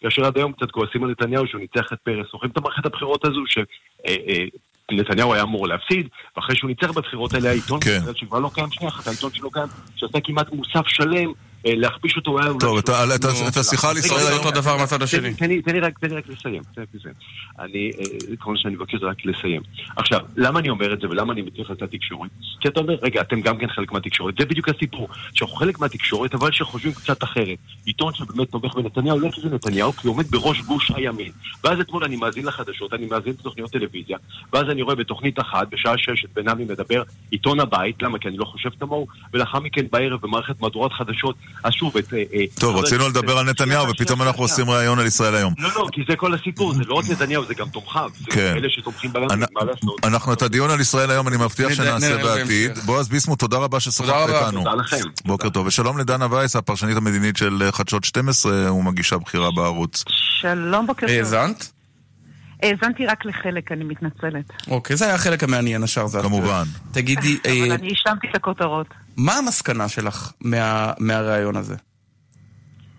כאשר 0.01 0.25
עד 0.25 0.37
היום 0.37 0.51
קצת 0.51 0.71
כועסים 0.71 1.03
על 1.03 1.11
נתניהו 1.11 1.47
שהוא 1.47 1.61
ניצח 1.61 1.93
את 1.93 1.97
פרס. 2.03 2.27
זוכרים 2.31 2.51
את 2.51 2.57
המערכת 2.57 2.85
הבחירות 2.85 3.25
הזו 3.25 3.41
שנתניהו 4.91 5.33
היה 5.33 5.43
אמור 5.43 5.67
להפסיד, 5.67 6.07
ואחרי 6.35 6.55
שהוא 6.55 6.69
ניצח 6.69 6.91
בבחירות 6.91 7.33
האלה 7.33 7.49
העיתון, 7.49 7.79
כן. 7.79 7.99
שכבר 8.15 8.39
לא 8.39 8.49
קיים 8.53 8.71
שנייה 8.71 8.89
אחת, 8.89 9.07
העיתון 9.07 9.31
שלו 9.33 9.51
קיים, 9.51 9.67
שעשה 9.95 10.19
כמעט 10.23 10.51
מוסף 10.51 10.87
שלם. 10.87 11.33
אה, 11.65 11.75
להכפיש 11.75 12.15
אותו 12.17 12.39
היה. 12.39 12.51
טוב, 12.59 12.77
את 13.47 13.57
השיחה 13.57 13.89
על 13.89 13.97
ישראל 13.97 14.27
היום- 14.27 14.39
אותו 14.45 14.51
דבר 14.61 14.77
מהצד 14.77 14.97
תן- 14.97 15.03
השני. 15.03 15.33
תן 15.33 15.49
לי- 15.49 15.79
רק 15.79 15.93
לסיים. 16.03 16.61
תן 16.75 16.81
לי 16.81 16.87
רק 16.87 16.95
לסיים. 16.95 17.13
אני, 17.59 17.91
אה, 17.99 18.35
מה 18.51 18.57
שאני 18.57 18.75
מבקש 18.75 18.95
רק 19.01 19.25
לסיים. 19.25 19.61
עכשיו, 19.95 20.19
למה 20.37 20.59
אני 20.59 20.69
אומר 20.69 20.93
את 20.93 20.99
זה 21.01 21.07
ולמה 21.09 21.33
אני 21.33 21.41
מתייחס 21.41 21.75
לתקשורת? 21.81 22.29
כי 22.59 22.67
אתה 22.67 22.79
אומר, 22.79 22.95
רגע, 23.01 23.21
אתם 23.21 23.41
גם 23.41 23.57
כן 23.57 23.67
חלק 23.67 23.91
מהתקשורת. 23.91 24.33
זה 24.39 24.45
בדיוק 24.45 24.69
הסיפור. 24.69 25.07
שאנחנו 25.33 25.55
חלק 25.55 25.79
מהתקשורת, 25.79 26.33
אבל 26.33 26.51
שחושבים 26.51 26.93
קצת 26.93 27.23
אחרת. 27.23 27.57
עיתון 27.85 28.13
שבאמת 28.13 28.49
תומך 28.51 28.75
בנתניהו, 28.75 29.19
לא 29.19 29.29
כי 29.31 29.41
זה 29.41 29.49
נתניהו, 29.49 29.93
כי 29.93 30.07
הוא 30.07 30.15
עומד 30.15 30.31
בראש 30.31 30.61
גוש 30.61 30.91
הימין. 30.95 31.31
ואז 31.63 31.79
אתמול 31.79 32.03
אני 32.03 32.15
מאזין 32.15 32.45
לחדשות, 32.45 32.93
אני 32.93 33.05
מאזין 33.05 33.33
לתוכניות 33.39 33.71
טלוויזיה, 33.71 34.17
ואז 34.53 34.63
אני 34.69 34.81
רואה 34.81 34.95
בתוכנית 34.95 35.39
אחת, 35.39 35.67
בשעה 35.71 35.93
שש, 35.97 36.25
את 36.25 36.29
בן 36.33 36.49
עמי 36.49 36.65
מדבר, 36.65 37.03
עיתון 37.31 37.59
הבית, 37.59 38.01
למה? 38.03 38.19
כי 38.19 38.27
אני 38.27 38.37
לא 38.37 38.45
חושב 38.45 38.69
כמוהו, 38.79 39.07
ולאחר 39.33 39.59
מכן 39.59 39.85
בערב 39.91 40.21
במערכת 40.21 40.61
מהדורת 40.61 40.91
חדשות, 40.93 41.35
אז 41.63 41.73
שוב, 41.73 41.97
את... 41.97 42.13
אה, 42.13 42.23
אה, 42.33 42.43
טוב, 42.59 42.75
רצינו 42.75 43.09
לדבר 43.09 43.37
על 43.37 43.45
נתניהו, 43.49 43.89
ופתאום 43.89 44.21
אנחנו. 44.21 44.43
עושים 44.43 44.69
ראיון 44.69 44.99
על 44.99 45.05
ישראל 45.07 45.35
היום. 45.35 45.53
לא, 45.57 45.69
לא, 45.75 45.87
כי 45.91 46.01
זה 46.09 46.15
כל 46.15 46.33
הסיפור, 46.33 46.73
זה 46.73 46.81
לא 46.87 46.95
רק 46.95 47.09
נתניהו, 47.09 47.45
זה 47.45 47.53
גם 47.53 47.69
תומכיו. 47.69 48.09
זה 48.19 48.25
כן. 48.31 48.53
אלה 48.57 48.67
שתומכים 48.69 49.13
בלנדס, 49.13 49.31
אנ- 49.33 49.45
מה 49.53 49.63
לעשות? 49.63 50.05
אנחנו 50.05 50.33
את 50.33 50.41
הדיון 50.41 50.69
על 50.69 50.81
ישראל 50.81 51.11
היום, 51.11 51.27
אני 51.27 51.37
מבטיח 51.37 51.73
שנעשה 51.73 52.17
בעתיד. 52.17 52.77
בועז 52.85 53.07
ביסמוט, 53.09 53.39
תודה 53.39 53.57
רבה 53.57 53.79
ששוחחת. 53.79 54.29
איתנו. 54.29 54.59
תודה 54.63 54.75
לכם. 54.75 54.97
בוקר 55.25 55.49
טוב, 55.49 55.67
ושלום 55.67 55.97
לדנה 55.97 56.27
וייס, 56.31 56.55
הפרשנית 56.55 56.97
המדינית 56.97 57.37
של 57.37 57.61
אה, 57.65 57.71
חדשות 57.71 58.03
12 58.03 58.73
ומגישה 58.73 59.17
בכירה 59.17 59.51
בערוץ. 59.51 60.03
שלום, 60.41 60.87
בוקר 60.87 61.07
טוב. 61.07 61.15
האזנת? 61.15 61.71
האזנתי 62.63 63.05
רק 63.05 63.25
לחלק, 63.25 63.71
אני 63.71 63.83
מתנצלת. 63.83 64.45
אוקיי, 64.67 64.95
זה 64.95 65.05
היה 65.05 65.15
החלק 65.15 65.43
המעניין, 65.43 65.83
השאר 65.83 66.07
זה... 66.07 66.19
כמובן. 66.21 66.63
תגידי, 66.91 67.37
אה, 67.45 67.51
אבל 67.63 67.71
אני 67.71 67.91
השלמתי 67.91 68.27
את 68.31 68.35
הכותרות. 68.35 68.87
מה 69.17 69.33
המסקנה 69.37 69.87
שלך 69.89 70.31
מה- 70.41 70.93
מהראיון 70.99 71.55
הזה? 71.55 71.75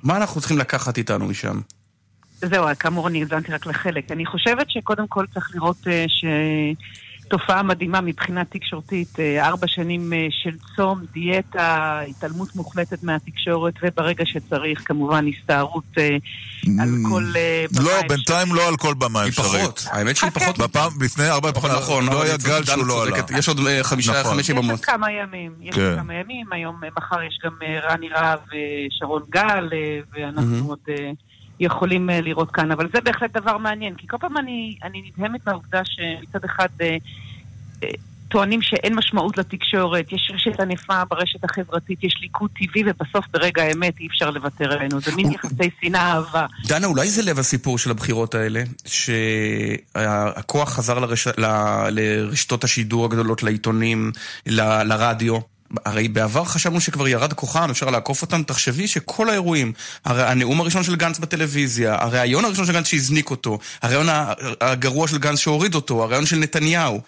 מה 0.02 0.16
אנחנו 0.16 0.40
צריכים 0.40 0.58
לקחת 0.58 0.98
איתנו 0.98 1.26
משם? 1.26 1.60
זהו, 2.38 2.64
כאמור, 2.78 3.08
אני 3.08 3.20
האזנתי 3.22 3.52
רק 3.52 3.66
לחלק. 3.66 4.10
אני 4.12 4.26
חושבת 4.26 4.70
שקודם 4.70 5.06
כל 5.08 5.24
צריך 5.34 5.50
לראות 5.54 5.76
אה, 5.86 6.04
שתופעה 7.30 7.62
מדהימה 7.62 8.00
מבחינה 8.00 8.44
תקשורתית. 8.44 9.20
אה, 9.20 9.48
ארבע 9.48 9.66
שנים 9.68 10.12
אה, 10.12 10.26
של 10.30 10.56
צום, 10.76 11.00
דיאטה, 11.12 12.00
התעלמות 12.08 12.56
מוחלטת 12.56 13.02
מהתקשורת, 13.02 13.74
וברגע 13.82 14.26
שצריך, 14.26 14.82
כמובן, 14.84 15.24
הסתערות 15.28 15.84
אה, 15.98 16.16
על 16.80 16.88
כל 17.08 17.24
במה 17.72 17.84
לא. 17.84 18.08
בינתיים 18.08 18.54
לא 18.54 18.68
על 18.68 18.76
כל 18.76 18.94
במה 18.94 19.22
היא 19.22 19.28
אפשרית. 19.28 19.62
פחות, 19.62 19.86
האמת 19.90 20.16
שהיא 20.16 20.30
פחות. 20.30 20.58
בפעם, 20.58 20.92
לפני 21.02 21.28
ארבע 21.28 21.50
נכון, 21.50 21.70
פחות, 21.70 21.82
נכון. 21.82 22.06
לא 22.06 22.12
אבל 22.12 22.26
היה 22.26 22.36
גל 22.36 22.64
שהוא 22.64 22.86
לא 22.86 23.02
עלה. 23.02 23.16
יש 23.38 23.48
עוד 23.48 23.60
חמישה, 23.82 24.20
נכון. 24.20 24.34
חמש 24.34 24.48
יש 24.48 24.56
עוד. 24.56 24.80
כמה 24.80 25.12
ימים, 25.12 25.52
יש 25.60 25.74
כן. 25.74 25.80
עוד 25.80 25.98
כמה 25.98 26.14
ימים, 26.14 26.46
היום, 26.52 26.80
מחר 26.96 27.22
יש 27.22 27.38
גם 27.44 27.52
רני 27.90 28.08
רהב 28.08 28.38
ושרון 28.48 29.22
גל, 29.30 29.68
ואנחנו. 30.12 30.68
עוד 30.68 30.78
יכולים 31.60 32.10
אה, 32.10 32.20
לראות 32.20 32.50
כאן, 32.50 32.70
אבל 32.70 32.88
זה 32.94 33.00
בהחלט 33.00 33.30
דבר 33.32 33.58
מעניין, 33.58 33.94
כי 33.94 34.06
כל 34.06 34.16
פעם 34.20 34.36
אני, 34.36 34.76
אני 34.82 35.02
נדהמת 35.16 35.46
מהעובדה 35.46 35.82
שמצד 35.84 36.44
אחד 36.44 36.68
אה, 36.80 36.96
אה, 37.84 37.88
טוענים 38.28 38.62
שאין 38.62 38.94
משמעות 38.94 39.38
לתקשורת, 39.38 40.12
יש 40.12 40.30
רשת 40.34 40.60
ענפה 40.60 41.04
ברשת 41.04 41.44
החברתית, 41.44 42.04
יש 42.04 42.18
ליכוד 42.20 42.50
טבעי, 42.50 42.82
ובסוף 42.86 43.24
ברגע 43.30 43.62
האמת 43.62 44.00
אי 44.00 44.06
אפשר 44.06 44.30
לוותר 44.30 44.72
עלינו. 44.72 45.00
זה 45.00 45.16
מין 45.16 45.32
יחסי 45.32 45.70
שנאה 45.80 46.12
אהבה. 46.12 46.46
דנה, 46.66 46.86
אולי 46.86 47.08
זה 47.08 47.22
לב 47.22 47.38
הסיפור 47.38 47.78
של 47.78 47.90
הבחירות 47.90 48.34
האלה, 48.34 48.62
שהכוח 48.86 50.72
חזר 50.72 50.98
לרש... 50.98 51.28
לרשתות 51.90 52.64
השידור 52.64 53.04
הגדולות, 53.04 53.42
לעיתונים, 53.42 54.12
ל... 54.46 54.82
לרדיו. 54.82 55.38
הרי 55.84 56.08
בעבר 56.08 56.44
חשבנו 56.44 56.80
שכבר 56.80 57.08
ירד 57.08 57.32
כוחם, 57.32 57.70
אפשר 57.70 57.90
לעקוף 57.90 58.22
אותם. 58.22 58.42
תחשבי 58.42 58.88
שכל 58.88 59.30
האירועים, 59.30 59.72
הרי 60.04 60.22
הנאום 60.22 60.60
הראשון 60.60 60.82
של 60.82 60.96
גנץ 60.96 61.18
בטלוויזיה, 61.18 61.96
הריאיון 62.00 62.44
הראשון 62.44 62.66
של 62.66 62.72
גנץ 62.72 62.86
שהזניק 62.86 63.30
אותו, 63.30 63.58
הריאיון 63.82 64.06
הגרוע 64.60 65.08
של 65.08 65.18
גנץ 65.18 65.38
שהוריד 65.38 65.74
אותו, 65.74 66.02
הריאיון 66.04 66.26
של 66.26 66.36
נתניהו. 66.36 67.00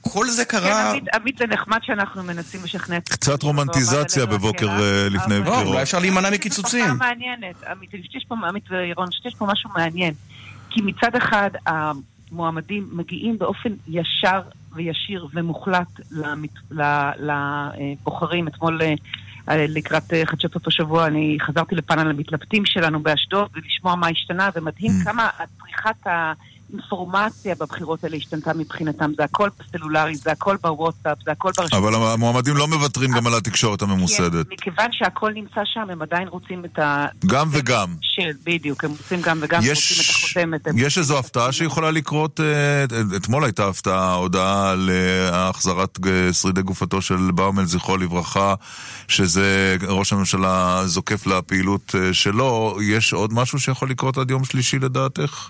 כל 0.00 0.30
זה 0.30 0.44
כן, 0.44 0.58
קרה... 0.58 0.90
עמית, 0.90 1.04
עמית, 1.14 1.38
זה 1.38 1.46
נחמד 1.46 1.78
שאנחנו 1.82 2.22
מנסים 2.22 2.60
לשכנע 2.64 2.96
את 2.96 3.08
קצת 3.08 3.42
רומנטיזציה 3.42 4.26
בבוקר 4.26 4.68
אה, 4.68 5.08
לפני 5.10 5.36
אבל- 5.38 5.44
לא, 5.44 5.50
אולי 5.50 5.60
בחירות. 5.62 5.82
אפשר 5.82 5.98
להימנע 5.98 6.30
מקיצוצים. 6.30 6.84
מעניינת, 6.98 7.62
עמית, 7.70 7.90
עמית 8.48 8.64
וירון, 8.70 9.06
שיש 9.10 9.34
פה 9.38 9.46
משהו 9.46 9.70
מעניין. 9.76 10.14
כי 10.70 10.80
מצד 10.82 11.16
אחד, 11.16 11.50
המועמדים 11.66 12.88
מגיעים 12.92 13.38
באופן 13.38 13.68
ישר 13.88 14.40
וישיר 14.72 15.26
ומוחלט 15.34 15.86
למת- 16.10 16.50
לבוחרים. 17.20 18.48
אתמול 18.48 18.82
אה, 18.82 18.94
אה, 19.48 19.66
לקראת 19.68 20.12
אה, 20.12 20.22
חדשות 20.26 20.54
אותו 20.54 20.70
שבוע 20.70 21.06
אני 21.06 21.36
חזרתי 21.40 21.74
לפאנל 21.74 22.10
המתלבטים 22.10 22.66
שלנו 22.66 23.00
באשדוד 23.02 23.48
ולשמוע 23.54 23.94
מה 23.94 24.08
השתנה, 24.08 24.48
ומדהים 24.54 24.90
Mm. 25.00 25.04
כמה 25.04 25.28
צריכת 25.58 26.06
האינפורמציה 26.72 27.54
בבחירות 27.60 28.04
האלה 28.04 28.16
השתנתה 28.16 28.54
מבחינתם. 28.54 29.10
זה 29.16 29.24
הכל 29.24 29.48
בסלולרי, 29.58 30.16
זה 30.16 30.32
הכל 30.32 30.56
בוואטסאפ, 30.62 31.18
זה 31.24 31.30
הכל 31.32 31.50
ברשת. 31.56 31.74
אבל 31.74 31.94
המועמדים 31.94 32.56
לא 32.56 32.68
מוותרים 32.68 33.10
גם 33.12 33.26
על 33.26 33.34
התקשורת 33.34 33.82
הממוסדת. 33.82 34.46
כן, 34.48 34.54
מכיוון 34.54 34.86
שהכל 34.92 35.32
נמצא 35.34 35.60
שם, 35.64 35.90
הם 35.90 36.02
עדיין 36.02 36.28
רוצים 36.28 36.64
את 36.64 36.78
ה... 36.78 37.06
גם 37.26 37.48
וגם. 37.52 37.94
של, 38.00 38.30
בדיוק, 38.44 38.84
הם 38.84 38.90
רוצים 38.90 39.20
גם 39.22 39.38
וגם, 39.42 39.60
הם 39.62 39.66
יש- 39.72 39.98
רוצים 40.32 40.54
את 40.54 40.66
החותמת. 40.66 40.80
יש 40.86 40.98
איזו 40.98 41.18
הפתעה 41.18 41.52
שיכולה 41.52 41.90
לקרות, 41.90 42.40
אה, 42.40 42.84
אתמול 43.16 43.44
הייתה 43.44 43.68
הפתעה, 43.68 44.14
הודעה 44.14 44.70
על 44.70 44.90
אה, 44.92 45.48
החזרת 45.48 45.98
אה, 46.06 46.32
שרידי 46.32 46.62
גופתו 46.62 47.02
של 47.02 47.30
באומל, 47.34 47.64
זכרו 47.64 47.96
לברכה, 47.96 48.54
שזה 49.08 49.76
ראש 49.88 50.12
הממשלה 50.12 50.82
זוקף 50.86 51.26
לפעילות 51.26 51.94
שלו. 52.12 52.78
יש 52.82 53.12
עוד 53.12 53.32
משהו 53.32 53.58
שיכול 53.58 53.90
לקרות 53.90 54.18
עד 54.18 54.30
יום 54.30 54.44
שלישי 54.44 54.78
לדעתך? 54.78 55.48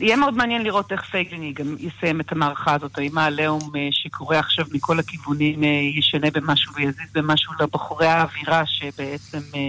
יהיה 0.00 0.16
מאוד 0.16 0.36
מעניין 0.36 0.62
לראות 0.62 0.92
איך 0.92 1.02
פייגלין 1.02 1.52
גם 1.52 1.76
יסיים 1.78 2.20
את 2.20 2.32
המערכה 2.32 2.74
הזאת, 2.74 2.98
האם 2.98 3.18
העליהום 3.18 3.70
אה, 3.76 3.88
שקורה 3.90 4.38
עכשיו 4.38 4.64
מכל 4.72 4.98
הכיוונים 4.98 5.64
אה, 5.64 5.68
ישנה 5.98 6.30
במשהו 6.30 6.74
ויזיז 6.74 7.12
במשהו 7.14 7.52
לבחורי 7.60 8.06
האווירה 8.06 8.62
שבעצם 8.66 9.38
אה, 9.54 9.60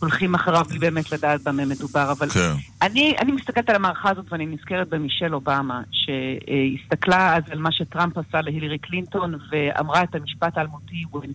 הולכים 0.00 0.34
אחריו 0.34 0.64
בלי 0.68 0.78
באמת 0.78 1.12
לדעת 1.12 1.42
במה 1.42 1.64
מדובר. 1.64 2.12
אבל 2.12 2.28
כן. 2.28 2.52
אני, 2.82 3.14
אני 3.18 3.32
מסתכלת 3.32 3.68
על 3.68 3.76
המערכה 3.76 4.10
הזאת 4.10 4.32
ואני 4.32 4.46
נזכרת 4.46 4.88
במישל 4.88 5.34
אובמה, 5.34 5.82
שהסתכלה 5.90 7.36
אז 7.36 7.42
על 7.50 7.58
מה 7.58 7.72
שטראמפ 7.72 8.18
עשה 8.18 8.40
להילרי 8.40 8.78
קלינטון 8.78 9.34
ואמרה 9.50 10.02
את 10.02 10.14
המשפט 10.14 10.58
האלמותי, 10.58 11.04
when 11.12 11.30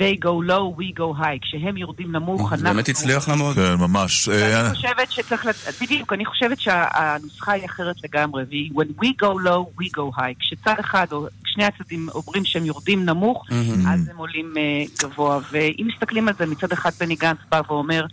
they 0.00 0.24
go 0.24 0.48
low, 0.50 0.80
we 0.80 0.98
go 0.98 1.20
high, 1.22 1.38
כשהם 1.42 1.76
יורדים 1.76 2.12
נמוך, 2.12 2.52
אנחנו... 2.52 2.64
באמת 2.66 2.88
הצליח 2.88 3.28
לה 3.28 3.36
מאוד. 3.36 3.56
כן, 3.56 3.74
ממש. 3.78 4.28
אה, 4.28 4.60
אני 4.66 4.74
חושבת 4.74 5.10
שצריך, 5.12 5.46
לת- 5.46 5.82
בדיוק, 5.82 6.12
אני 6.12 6.24
חושבת 6.24 6.60
שהנוסחה 6.60 7.52
היא 7.52 7.64
אחרת 7.64 7.96
לגמרי, 8.04 8.44
והיא 8.48 8.70
When 8.74 9.02
we 9.04 9.08
go 9.22 9.46
low, 9.46 9.82
we 9.82 9.86
go 9.96 10.18
high. 10.18 10.34
כשצד 10.38 10.74
אחד 10.80 11.06
או 11.12 11.26
שני 11.46 11.64
הצדדים 11.64 12.08
אומרים 12.14 12.44
שהם 12.44 12.64
יורדים 12.64 13.04
נמוך. 13.04 13.44
אז 13.88 14.08
הם 14.10 14.16
עולים 14.16 14.54
אה, 14.56 14.62
גבוה. 15.02 15.38
ואם 15.52 15.88
מסתכלים 15.94 16.28
על 16.28 16.34
זה, 16.38 16.46
מצד 16.46 16.72
אחד 16.72 16.90
בני 17.00 17.14
גנץ 17.16 17.38
בא 17.50 17.60
ואומר, 17.68 18.04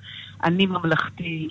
אני 0.44 0.66
ממלכתי, 0.66 1.48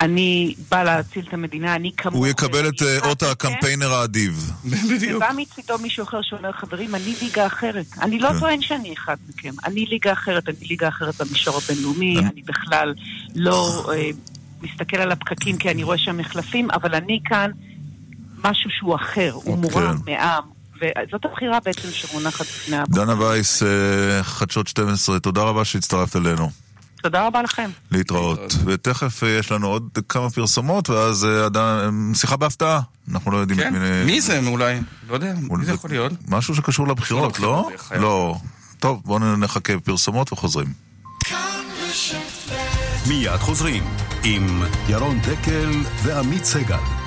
אני 0.00 0.54
בא 0.70 0.82
להציל 0.82 1.24
את 1.28 1.34
המדינה, 1.34 1.74
אני 1.74 1.92
כמוך. 1.96 2.14
הוא 2.14 2.26
יקבל 2.26 2.68
את 2.68 2.82
אה, 2.82 3.08
אות 3.08 3.22
הקמפיינר 3.22 3.92
האדיב. 3.92 4.52
ובא 5.00 5.30
מצידו 5.36 5.78
מישהו 5.78 6.04
אחר 6.04 6.22
שאומר, 6.22 6.52
חברים, 6.52 6.94
אני 6.94 7.14
ליגה 7.22 7.46
אחרת. 7.46 7.86
אני 8.00 8.18
לא 8.18 8.28
כן. 8.28 8.38
טוען 8.40 8.60
שאני 8.62 8.92
אחד 8.92 9.16
מכם. 9.28 9.54
אני 9.64 9.86
ליגה 9.86 10.12
אחרת, 10.12 10.48
אני 10.48 10.66
ליגה 10.68 10.88
אחרת 10.88 11.14
במישור 11.20 11.56
הבינלאומי, 11.56 12.18
אני 12.18 12.42
בכלל 12.42 12.94
לא 13.34 13.90
אה, 13.92 14.10
מסתכל 14.62 14.96
על 14.96 15.12
הפקקים 15.12 15.56
כי 15.56 15.70
אני 15.70 15.82
רואה 15.82 15.98
שם 15.98 16.16
מחלפים, 16.16 16.70
אבל 16.70 16.94
אני 16.94 17.20
כאן 17.24 17.50
משהו 18.44 18.70
שהוא 18.70 18.94
אחר, 18.94 19.32
הוא 19.34 19.58
מורם 19.58 19.96
מעם. 20.06 20.58
וזאת 20.80 21.24
הבחירה 21.24 21.58
בעצם 21.64 21.88
שמונחת 21.90 22.46
בפני 22.46 22.76
הבחירה. 22.76 23.04
דנה 23.04 23.20
וייס, 23.20 23.62
אה, 23.62 24.22
חדשות 24.22 24.68
12, 24.68 25.20
תודה 25.20 25.42
רבה 25.42 25.64
שהצטרפת 25.64 26.16
אלינו. 26.16 26.50
תודה 27.02 27.26
רבה 27.26 27.42
לכם. 27.42 27.70
להתראות. 27.90 28.54
ותכף 28.64 29.24
אה, 29.24 29.28
יש 29.28 29.52
לנו 29.52 29.66
עוד 29.68 29.88
כמה 30.08 30.30
פרסומות, 30.30 30.90
ואז 30.90 31.24
אה, 31.24 31.44
עדיין- 31.44 32.12
שיחה 32.14 32.36
בהפתעה. 32.36 32.80
אנחנו 33.12 33.30
לא 33.30 33.36
יודעים 33.36 33.60
כן, 33.60 33.74
מי... 34.06 34.20
זה? 34.20 34.40
אולי, 34.46 34.80
לא 35.08 35.14
יודע, 35.14 35.34
מי 35.50 35.64
זה 35.66 35.72
יכול 35.72 35.90
להיות? 35.90 36.12
משהו 36.28 36.54
שקשור 36.54 36.88
לבחירות, 36.88 37.38
לא? 37.40 37.58
לבחירות, 37.72 37.88
חייב. 37.88 38.02
לא. 38.02 38.36
טוב, 38.78 39.02
בואו 39.04 39.36
נחכה 39.36 39.72
פרסומות 39.84 40.32
וחוזרים. 40.32 40.66
מיד 43.06 43.36
חוזרים 43.36 43.84
עם 44.24 44.62
ירון 44.88 45.20
דקל 45.20 45.70
ועמית 46.02 46.44
סגל. 46.44 46.97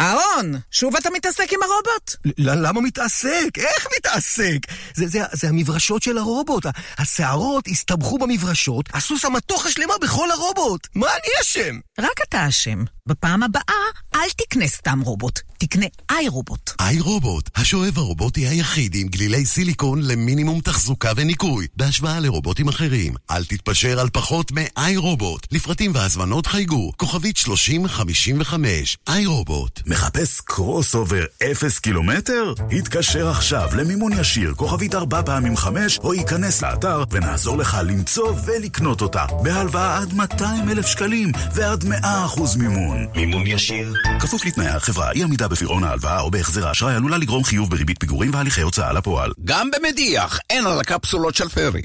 אהרון, 0.00 0.54
שוב 0.70 0.96
אתה 0.96 1.10
מתעסק 1.10 1.52
עם 1.52 1.58
הרובוט? 1.62 2.16
למה 2.38 2.80
מתעסק? 2.80 3.48
איך 3.56 3.86
מתעסק? 3.98 4.58
זה, 4.94 5.08
זה, 5.08 5.20
זה 5.32 5.48
המברשות 5.48 6.02
של 6.02 6.18
הרובוט. 6.18 6.66
השערות 6.98 7.68
הסתבכו 7.68 8.18
במברשות, 8.18 8.88
עשו 8.92 9.18
שם 9.18 9.32
מתוחה 9.32 9.70
שלמה 9.70 9.94
בכל 10.02 10.30
הרובוט. 10.30 10.88
מה 10.94 11.06
אני 11.06 11.32
אשם? 11.42 11.78
רק 11.98 12.20
אתה 12.28 12.48
אשם. 12.48 12.84
בפעם 13.06 13.42
הבאה, 13.42 13.84
אל 14.14 14.30
תקנה 14.36 14.68
סתם 14.68 15.00
רובוט, 15.00 15.40
תקנה 15.58 15.86
איי 16.10 16.28
רובוט. 16.28 16.70
איי 16.80 17.00
רובוט, 17.00 17.50
השואב 17.56 17.98
הרובוטי 17.98 18.46
היחיד 18.46 18.94
עם 18.94 19.08
גלילי 19.08 19.46
סיליקון 19.46 20.02
למינימום 20.02 20.60
תחזוקה 20.60 21.12
וניקוי, 21.16 21.66
בהשוואה 21.76 22.20
לרובוטים 22.20 22.68
אחרים. 22.68 23.14
אל 23.30 23.44
תתפשר 23.44 24.00
על 24.00 24.10
פחות 24.10 24.52
מאיי 24.52 24.96
רובוט. 24.96 25.46
לפרטים 25.52 25.94
והזמנות 25.94 26.46
חייגו, 26.46 26.92
כוכבית 26.96 27.36
3055, 27.36 28.98
איי 29.08 29.26
רובוט. 29.26 29.80
מחפש 29.90 30.40
crossover 30.40 31.24
אפס 31.50 31.78
קילומטר? 31.78 32.54
התקשר 32.78 33.28
עכשיו 33.28 33.68
למימון 33.76 34.12
ישיר, 34.12 34.54
כוכבית 34.56 34.94
ארבע 34.94 35.22
פעמים 35.22 35.56
חמש, 35.56 35.98
או 35.98 36.14
היכנס 36.14 36.62
לאתר 36.62 37.04
ונעזור 37.10 37.58
לך 37.58 37.76
למצוא 37.86 38.34
ולקנות 38.46 39.00
אותה. 39.00 39.24
בהלוואה 39.42 39.98
עד 39.98 40.14
200 40.14 40.68
אלף 40.68 40.86
שקלים 40.86 41.32
ועד 41.54 41.84
100 41.84 42.24
אחוז 42.24 42.56
מימון. 42.56 43.06
מימון 43.14 43.46
ישיר. 43.46 43.94
כפוף 44.20 44.44
לתנאי 44.44 44.68
החברה, 44.68 45.12
אי 45.12 45.22
עמידה 45.22 45.48
בפירעון 45.48 45.84
ההלוואה 45.84 46.20
או 46.20 46.30
בהחזר 46.30 46.68
האשראי 46.68 46.94
עלולה 46.94 47.18
לגרום 47.18 47.44
חיוב 47.44 47.70
בריבית 47.70 48.00
פיגורים 48.00 48.34
והליכי 48.34 48.62
הוצאה 48.62 48.92
לפועל. 48.92 49.32
גם 49.44 49.70
במדיח, 49.70 50.38
אין 50.50 50.66
על 50.66 50.80
הקפסולות 50.80 51.34
של 51.34 51.48
פרי. 51.48 51.82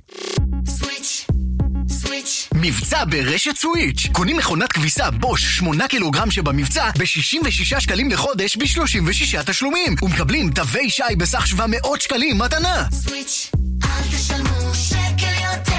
מבצע 2.54 3.04
ברשת 3.10 3.58
סוויץ'. 3.58 4.08
קונים 4.12 4.38
מכונת 4.38 4.72
כביסה 4.72 5.12
בוש 5.12 5.58
8 5.58 5.88
קילוגרם 5.88 6.32
שבמבצע 6.32 6.90
ב-66 6.98 7.80
שקלים 7.80 8.12
לחודש 8.12 8.58
ב-36 8.58 9.44
תשלומים. 9.46 9.96
ומקבלים 10.02 10.52
תווי 10.52 10.90
שי 10.90 11.04
בסך 11.18 11.48
700 11.48 12.02
שקלים 12.02 12.38
מתנה. 12.38 12.86
סוויץ', 12.92 13.52
אל 13.84 14.18
תשלמו 14.18 14.74
שקל 14.74 15.34
יותר. 15.44 15.76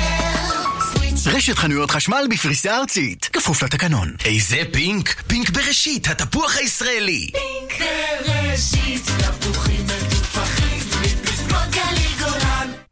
רשת 1.26 1.59
חנויות 1.59 1.90
חשמל 1.90 2.26
בפריסה 2.30 2.76
ארצית. 2.76 3.28
כפוף 3.32 3.62
לתקנון. 3.62 4.12
איזה 4.24 4.57
פינק? 4.72 5.22
פינק 5.26 5.51
בראשית, 5.51 6.09
התפוח 6.09 6.57
הישראלי. 6.57 7.30
פינק 7.32 7.88
בראשית, 8.26 9.03
תפוחים 9.40 9.86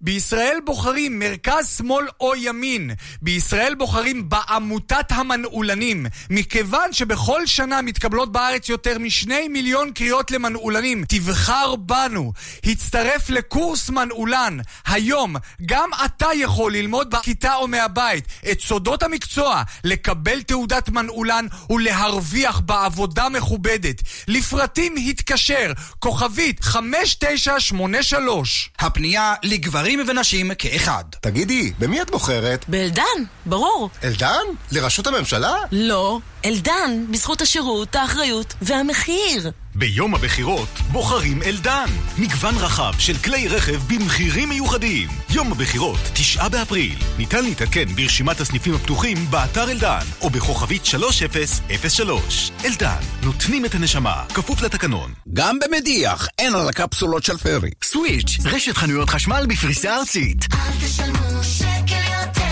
בישראל 0.05 0.59
בוחרים 0.65 1.19
מרכז, 1.19 1.77
שמאל 1.79 2.07
או 2.21 2.33
ימין. 2.37 2.91
בישראל 3.23 3.75
בוחרים 3.75 4.29
בעמותת 4.29 5.13
המנעולנים. 5.13 6.07
מכיוון 6.31 6.93
שבכל 6.93 7.47
שנה 7.47 7.83
מתקבלות 7.83 8.33
בארץ 8.33 8.69
יותר 8.69 8.99
משני 8.99 9.49
מיליון 9.49 9.93
קריאות 9.93 10.31
למנעולנים. 10.31 11.05
תבחר 11.09 11.77
בנו. 11.77 12.33
הצטרף 12.65 13.31
לקורס 13.31 13.91
מנעולן. 13.91 14.59
היום 14.87 15.37
גם 15.67 15.91
אתה 16.05 16.29
יכול 16.35 16.73
ללמוד 16.73 17.11
בכיתה 17.11 17.55
או 17.55 17.69
מהבית 17.69 18.25
את 18.53 18.61
סודות 18.61 19.03
המקצוע, 19.03 19.63
לקבל 19.85 20.43
תעודת 20.43 20.89
מנעולן 20.89 21.47
ולהרוויח 21.71 22.61
בעבודה 22.61 23.29
מכובדת. 23.29 24.03
לפרטים 24.29 24.95
התקשר, 25.09 25.73
כוכבית 25.99 26.61
5983. 26.61 28.71
הפנייה 28.79 29.35
לגברים 29.43 29.94
ונשים 30.07 30.55
כאחד. 30.55 31.05
תגידי, 31.21 31.73
במי 31.79 32.03
את 32.03 32.11
בוחרת? 32.11 32.65
באלדן, 32.69 33.03
ברור. 33.47 33.91
אלדן? 34.05 34.45
לראשות 34.73 35.07
הממשלה? 35.07 35.55
לא, 35.73 36.19
אלדן, 36.45 37.05
בזכות 37.11 37.41
השירות, 37.41 37.95
האחריות 37.97 38.55
והמחיר. 38.63 39.51
ביום 39.75 40.15
הבחירות 40.15 40.69
בוחרים 40.93 41.43
אלדן. 41.43 41.87
מגוון 42.19 42.55
רחב 42.55 42.93
של 42.99 43.19
כלי 43.19 43.49
רכב 43.49 43.81
במחירים 43.89 44.49
מיוחדים. 44.49 45.09
יום 45.31 45.53
הבחירות, 45.53 45.99
תשעה 46.15 46.49
באפריל. 46.49 46.95
ניתן 47.19 47.45
להתעדכן 47.45 47.85
ברשימת 47.85 48.41
הסניפים 48.41 48.75
הפתוחים 48.75 49.17
באתר 49.31 49.71
אלדן, 49.71 50.05
או 50.21 50.31
בכוכבית 50.31 50.87
3003. 50.87 52.51
אלדן, 52.65 53.01
נותנים 53.23 53.65
את 53.65 53.75
הנשמה, 53.75 54.25
כפוף 54.35 54.63
לתקנון. 54.63 55.13
גם 55.33 55.59
במדיח, 55.59 56.29
אין 56.39 56.55
על 56.55 56.69
הקפסולות 56.69 57.25
של 57.25 57.39
פרי. 57.39 57.71
סוויץ', 57.85 58.39
רשת 58.45 58.77
חנויות 58.77 59.11
חשמל 59.11 59.47
בפריסה 59.49 59.97
ארצית. 59.97 60.47
אל 60.55 60.87
תשלמו 60.87 61.43
שקל 61.43 61.97
יותר. 62.21 62.43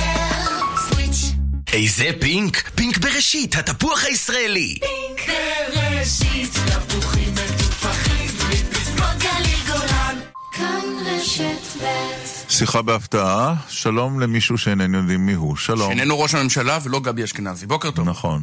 סוויץ', 0.88 1.32
איזה 1.72 2.10
פינק? 2.20 2.70
פינק 2.74 2.98
בראשית, 2.98 3.56
התפוח 3.56 4.04
הישראלי. 4.04 4.78
פינק 4.80 5.28
בראשית, 5.28 5.91
תפוחים 6.02 7.32
מטופחים, 7.32 8.26
מפסקות 8.50 9.18
גליל 9.18 9.58
גולן. 9.66 10.18
כאן 10.52 10.80
רשת 11.06 11.82
ב' 11.82 12.50
שיחה 12.50 12.82
בהפתעה, 12.82 13.54
שלום 13.68 14.20
למישהו 14.20 14.58
שאיננו 14.58 14.98
יודעים 14.98 15.26
מי 15.26 15.32
הוא. 15.32 15.56
שלום. 15.56 15.92
שאיננו 15.92 16.20
ראש 16.20 16.34
הממשלה 16.34 16.78
ולא 16.82 17.00
גבי 17.00 17.24
אשכנזי. 17.24 17.66
בוקר 17.66 17.90
טוב. 17.90 18.08
נכון. 18.08 18.42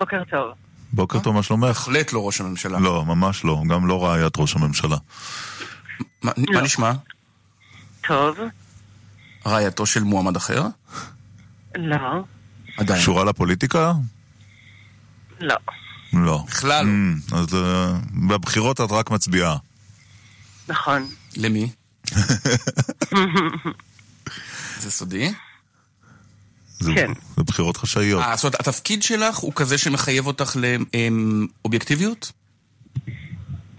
בוקר 0.00 0.22
טוב. 0.30 0.52
בוקר 0.92 1.18
טוב, 1.18 1.34
מה 1.34 1.42
שלומך? 1.42 1.64
בהחלט 1.64 2.12
לא 2.12 2.26
ראש 2.26 2.40
הממשלה. 2.40 2.78
לא, 2.80 3.04
ממש 3.04 3.44
לא. 3.44 3.62
גם 3.68 3.86
לא 3.86 4.04
רעיית 4.04 4.36
ראש 4.36 4.56
הממשלה. 4.56 4.96
מה 6.22 6.32
מה 6.52 6.60
נשמע? 6.60 6.92
טוב. 8.06 8.36
רעייתו 9.46 9.86
של 9.86 10.02
מועמד 10.02 10.36
אחר? 10.36 10.62
לא. 11.74 12.24
עדיין. 12.78 13.00
קשורה 13.00 13.24
לפוליטיקה? 13.24 13.92
לא. 15.42 15.56
לא. 16.12 16.44
בכלל 16.48 16.86
לא. 16.86 17.38
אז 17.38 17.54
אה, 17.54 17.92
בבחירות 18.28 18.80
את 18.80 18.90
רק 18.90 19.10
מצביעה. 19.10 19.56
נכון. 20.68 21.08
למי? 21.36 21.70
זה 24.82 24.90
סודי? 24.90 25.32
זה, 26.80 26.92
כן. 26.94 27.10
זה 27.36 27.42
בחירות 27.42 27.76
חשאיות. 27.76 28.22
אה, 28.22 28.36
זאת 28.36 28.44
אומרת, 28.44 28.60
התפקיד 28.60 29.02
שלך 29.02 29.36
הוא 29.36 29.52
כזה 29.56 29.78
שמחייב 29.78 30.26
אותך 30.26 30.56
לאובייקטיביות? 31.64 32.32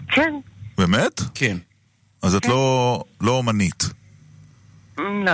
כן. 0.08 0.34
באמת? 0.78 1.22
כן. 1.34 1.58
אז 2.22 2.36
את 2.36 2.46
לא, 2.46 3.04
לא 3.22 3.32
אומנית. 3.32 3.84
לא. 4.98 5.34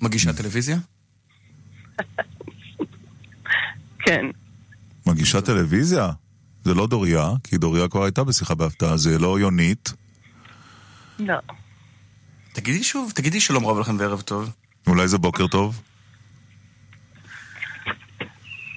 מגישת 0.00 0.36
טלוויזיה? 0.36 0.76
כן. 3.98 4.26
מגישת 5.10 5.44
טלוויזיה? 5.44 6.10
זה 6.64 6.74
לא 6.74 6.86
דוריה, 6.86 7.30
כי 7.44 7.58
דוריה 7.58 7.88
כבר 7.88 8.04
הייתה 8.04 8.24
בשיחה 8.24 8.54
בהפתעה, 8.54 8.96
זה 8.96 9.18
לא 9.18 9.40
יונית. 9.40 9.92
לא. 11.18 11.34
תגידי 12.52 12.84
שוב, 12.84 13.12
תגידי 13.14 13.40
שלום 13.40 13.66
רב 13.66 13.78
לכם 13.78 13.96
וערב 13.98 14.20
טוב. 14.20 14.50
אולי 14.86 15.08
זה 15.08 15.18
בוקר 15.18 15.46
טוב? 15.46 15.82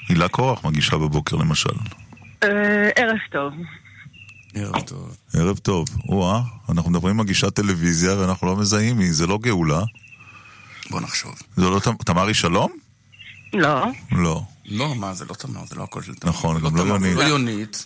הילה 0.09 0.27
קורח 0.27 0.65
מגישה 0.65 0.97
בבוקר 0.97 1.35
למשל. 1.35 1.69
אה, 2.43 2.89
ערב 2.95 3.17
טוב. 3.31 3.53
ערב 4.53 4.81
טוב. 4.81 5.17
ערב 5.33 5.57
טוב. 5.57 5.87
או-אה, 6.09 6.41
אנחנו 6.69 6.91
מדברים 6.91 7.19
על 7.19 7.25
מגישת 7.25 7.55
טלוויזיה 7.55 8.19
ואנחנו 8.19 8.47
לא 8.47 8.55
מזהים 8.55 8.97
מי, 8.97 9.11
זה 9.11 9.27
לא 9.27 9.37
גאולה. 9.37 9.81
בוא 10.89 11.01
נחשוב. 11.01 11.35
זה 11.55 11.69
לא 11.69 11.79
תמרי 12.05 12.33
שלום? 12.33 12.71
לא. 13.53 13.85
לא. 14.11 14.41
לא, 14.65 14.95
מה, 14.95 15.13
זה 15.13 15.25
לא 15.25 15.33
תמר, 15.33 15.65
זה 15.65 15.75
לא 15.75 15.83
הכל 15.83 16.01
של 16.01 16.15
תמר. 16.15 16.31
נכון, 16.31 16.61
גם 16.61 16.75
לא 16.75 16.83
יונית. 16.83 17.15
לא 17.15 17.23
יונית. 17.23 17.85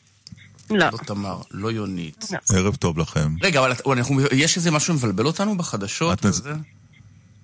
לא. 0.70 0.86
לא 0.92 0.98
תמר, 0.98 1.42
לא 1.52 1.72
יונית. 1.72 2.26
ערב 2.54 2.76
טוב 2.76 2.98
לכם. 2.98 3.36
רגע, 3.42 3.60
אבל 3.60 3.74
יש 4.32 4.58
איזה 4.58 4.72
משהו 4.72 4.94
מבלבל 4.94 5.26
אותנו 5.26 5.58
בחדשות? 5.58 6.26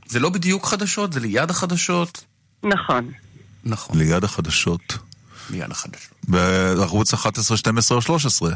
זה 0.06 0.20
לא 0.20 0.30
בדיוק 0.30 0.66
חדשות, 0.66 1.14
זה 1.14 1.20
ליד 1.20 1.50
החדשות. 1.50 2.24
נכון. 2.64 3.12
נכון. 3.64 3.98
ליד 3.98 4.24
החדשות. 4.24 4.98
ליד 5.50 5.72
החדשות. 5.72 6.14
בערוץ 6.28 7.14
11, 7.14 7.58
12 7.58 7.98
או 7.98 8.02
13. 8.02 8.54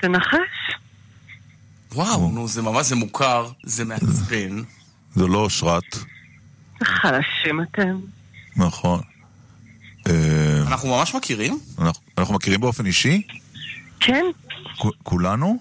תנחש. 0.00 0.76
וואו, 1.92 2.30
נו, 2.30 2.48
זה 2.48 2.62
ממש, 2.62 2.86
זה 2.86 2.96
מוכר, 2.96 3.50
זה 3.64 3.84
מעצבן. 3.84 4.62
זה 5.14 5.26
לא 5.26 5.38
אושרת. 5.38 5.98
חלשים 6.84 7.60
אתם. 7.62 7.96
נכון. 8.56 9.00
אה, 10.08 10.12
אנחנו 10.66 10.88
ממש 10.88 11.14
מכירים? 11.14 11.58
אנחנו- 11.78 12.02
אנחנו 12.18 12.34
מכירים 12.34 12.60
באופן 12.60 12.86
אישי? 12.86 13.22
כן. 14.00 14.24
כ- 14.78 14.96
כולנו? 15.02 15.58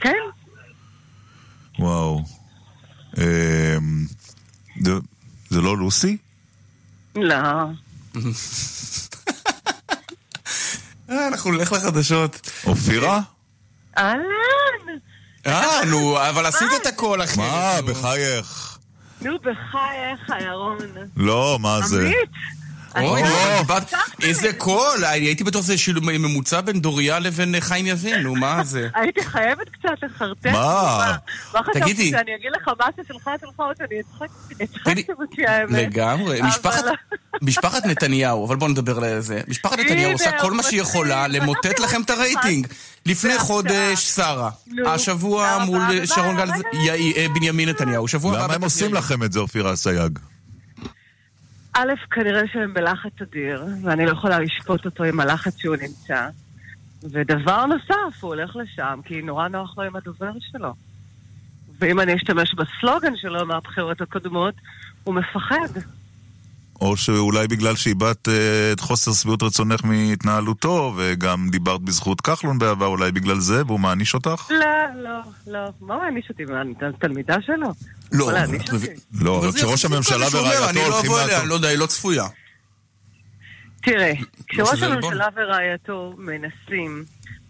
כן. 0.00 0.12
וואו. 1.78 2.24
אה, 3.18 3.76
זה- 4.84 4.92
זה 5.50 5.60
לא 5.60 5.76
לוסי? 5.78 6.16
לא. 7.16 7.34
אה, 11.10 11.28
אנחנו 11.28 11.52
נלך 11.52 11.72
לחדשות. 11.72 12.50
אופירה? 12.66 13.20
אהלן. 13.98 14.22
אה, 15.46 15.84
נו, 15.86 16.28
אבל 16.28 16.46
עשית 16.46 16.68
את 16.82 16.86
הכל, 16.86 17.22
אחי. 17.24 17.36
מה, 17.36 17.82
בחייך. 17.86 18.78
נו, 19.22 19.38
בחייך, 19.38 20.32
ירון. 20.44 20.78
לא, 21.16 21.58
מה 21.60 21.80
זה? 21.86 22.00
עמית. 22.00 22.30
לא, 22.96 23.16
איזה 24.22 24.52
קול, 24.52 25.04
הייתי 25.04 25.44
בטוח 25.44 25.62
שזה 25.62 25.78
שילוב 25.78 26.04
ממוצע 26.10 26.60
בין 26.60 26.80
דוריה 26.80 27.18
לבין 27.18 27.54
חיים 27.60 27.86
יבין, 27.86 28.20
נו, 28.22 28.34
מה 28.34 28.64
זה? 28.64 28.88
הייתי 28.94 29.24
חייבת 29.24 29.68
קצת 29.68 29.88
לחרטט. 30.02 30.46
מה? 30.46 31.16
מה 31.54 31.60
חשבתי 31.62 31.80
תגידי. 31.80 32.10
שאני 32.10 32.34
אגיד 32.36 32.50
לך 32.56 32.68
משהו 32.80 33.02
שלך 33.08 33.30
שלך 33.40 33.58
או 33.60 33.64
שאני 33.78 34.00
אצחק? 34.00 34.26
הצחקת 34.60 35.14
אותי 35.20 35.46
האמת. 35.46 35.70
לגמרי. 35.72 36.42
משפחת- 36.42 36.84
משפחת 37.42 37.86
נתניהו, 37.86 38.46
אבל 38.46 38.56
בואו 38.56 38.70
נדבר 38.70 39.04
על 39.04 39.20
זה. 39.20 39.40
משפחת 39.48 39.78
נתניהו 39.78 40.12
עושה 40.12 40.30
כל 40.40 40.52
מה 40.52 40.62
שהיא 40.62 40.80
יכולה. 40.80 41.28
למוטט 41.28 41.80
לכם 41.80 42.02
את 42.02 42.10
הרייטינג. 42.10 42.66
לפני 43.06 43.38
חודש 43.38 43.98
שרה, 44.14 44.50
השבוע 44.86 45.58
מול. 45.66 46.06
שרון 46.06 46.36
גל, 46.36 46.48
יאי- 46.84 47.28
בנימין 47.34 47.68
נתניהו, 47.68 48.08
שבוע 48.08 48.34
הבא 48.36 48.44
למה 48.44 48.54
הם 48.54 48.62
עושים. 48.64 48.94
לכם 48.94 49.22
את 49.22 49.32
זה, 49.32 49.38
אופירה 49.40 49.72
אסייג? 49.72 50.18
א', 51.72 51.92
כנראה 52.10 52.42
שהם 52.52 52.74
בלחץ 52.74 53.22
אדיר, 53.22 53.64
ואני 53.82 54.06
לא 54.06 54.10
יכולה 54.10 54.38
לשפוט 54.38 54.84
אותו 54.84 55.04
עם 55.04 55.20
הלחץ 55.20 55.58
שהוא 55.58 55.76
נמצא. 55.76 56.28
ודבר 57.02 57.66
נוסף, 57.66 58.20
הוא 58.20 58.28
הולך 58.28 58.56
לשם, 58.56 59.00
כי 59.04 59.22
נורא 59.22 59.48
נוח 59.48 59.78
לו 59.78 59.84
עם 59.84 59.96
הדובר 59.96 60.32
שלו. 60.40 60.74
ואם 61.78 62.00
אני 62.00 62.14
אשתמש 62.14 62.54
בסלוגן 62.54 63.16
שלו 63.16 63.46
מהבחירות 63.46 64.00
הקודמות, 64.00 64.54
הוא 65.04 65.14
מפחד. 65.14 65.80
או 66.80 66.96
שאולי 66.96 67.48
בגלל 67.48 67.76
שאיבדת 67.76 68.28
אה, 68.28 68.72
את 68.72 68.80
חוסר 68.80 69.12
שביעות 69.12 69.42
רצונך 69.42 69.84
מהתנהלותו, 69.84 70.94
וגם 70.96 71.48
דיברת 71.50 71.80
בזכות 71.80 72.20
כחלון 72.20 72.58
בעבר, 72.58 72.86
אולי 72.86 73.12
בגלל 73.12 73.38
זה, 73.38 73.62
והוא 73.66 73.80
מעניש 73.80 74.14
אותך? 74.14 74.50
לא, 74.50 75.02
לא, 75.02 75.20
לא. 75.46 75.68
מה 75.80 75.96
מעניש 75.96 76.30
אותי? 76.30 76.44
מה, 76.44 76.60
אני 76.60 76.74
תלמידה 76.98 77.36
שלו? 77.46 77.68
לא, 78.12 78.32
לא, 79.20 79.38
אבל 79.38 79.50
זה 79.50 79.58
כשראש 79.58 79.84
הממשלה 79.84 80.26
כזה 80.26 80.30
שאומר, 80.30 80.48
ורעייתו 80.48 80.70
אני 80.70 80.78
לא 80.78 80.94
הולכים 80.94 81.10
אבוא 81.10 81.22
אליה, 81.24 81.40
אני 81.40 81.48
לא 81.48 81.54
יודע, 81.54 81.68
היא 81.68 81.78
לא 81.78 81.86
צפויה. 81.86 82.24
תראה, 83.82 84.12
כשראש. 84.48 84.82
הממשלה 84.82 85.26
ורעייתו 85.36 86.14
מנסים 86.18 87.04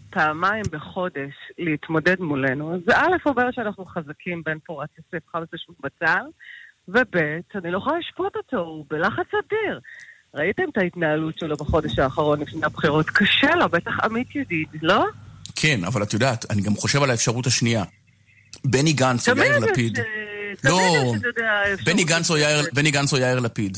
פעמיים 0.09 0.63
בחודש 0.71 1.33
להתמודד 1.57 2.19
מולנו, 2.19 2.75
אז 2.75 2.79
זה 2.85 2.97
א' 2.97 3.15
אומר 3.25 3.51
שאנחנו 3.51 3.85
חזקים 3.85 4.41
בין 4.45 4.57
פורת 4.65 4.89
יוסף 4.97 5.27
חמאס 5.31 5.47
ושוב 5.53 5.75
בצה"ל, 5.79 6.25
וב' 6.87 7.17
אני 7.55 7.71
לא 7.71 7.77
יכולה 7.77 7.99
לשפוט 7.99 8.35
אותו, 8.35 8.57
הוא 8.57 8.85
בלחץ 8.89 9.27
אדיר. 9.39 9.79
ראיתם 10.35 10.63
את 10.71 10.77
ההתנהלות 10.77 11.39
שלו 11.39 11.57
בחודש 11.57 11.99
האחרון 11.99 12.39
לפני 12.39 12.65
הבחירות? 12.65 13.09
קשה 13.09 13.55
לו, 13.55 13.69
בטח 13.69 13.91
עמית 14.03 14.35
ידיד, 14.35 14.67
לא? 14.81 15.05
כן, 15.55 15.83
אבל 15.83 16.03
את 16.03 16.13
יודעת, 16.13 16.51
אני 16.51 16.61
גם 16.61 16.75
חושב 16.75 17.03
על 17.03 17.09
האפשרות 17.09 17.47
השנייה. 17.47 17.83
בני 18.65 18.93
גנץ 18.93 19.29
או 19.29 19.37
יאיר 19.37 19.59
לפיד. 19.59 19.99
אה, 19.99 20.03
לא. 20.63 21.13
בני 21.85 22.03
גנץ 22.91 23.13
או 23.13 23.17
יאיר 23.17 23.39
לפיד. 23.39 23.77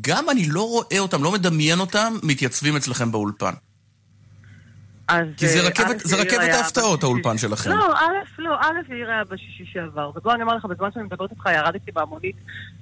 גם 0.00 0.30
אני 0.30 0.48
לא 0.48 0.62
רואה 0.62 0.98
אותם, 0.98 1.24
לא 1.24 1.32
מדמיין 1.32 1.80
אותם, 1.80 2.14
מתייצבים 2.22 2.76
אצלכם 2.76 3.12
באולפן. 3.12 3.52
אז, 5.10 5.26
כי 5.36 5.48
זה 5.48 5.58
אה, 5.60 5.66
רכבת- 5.68 6.06
רכבת 6.18 6.54
ההפתעות, 6.54 7.02
האולפן 7.02 7.38
שלכם. 7.38 7.70
לא, 7.70 7.94
א', 7.96 8.08
לא, 8.38 8.54
א', 8.60 8.92
יאיר 8.94 9.10
היה 9.10 9.24
בשישי 9.24 9.64
שעבר. 9.72 10.10
ובוא 10.16 10.34
אני 10.34 10.42
אומר 10.42 10.54
לך, 10.56 10.64
בזמן 10.64 10.88
שאני 10.94 11.04
מדברת 11.04 11.30
איתך, 11.30 11.46
ירדתי 11.56 11.90
מהמונית 11.96 12.36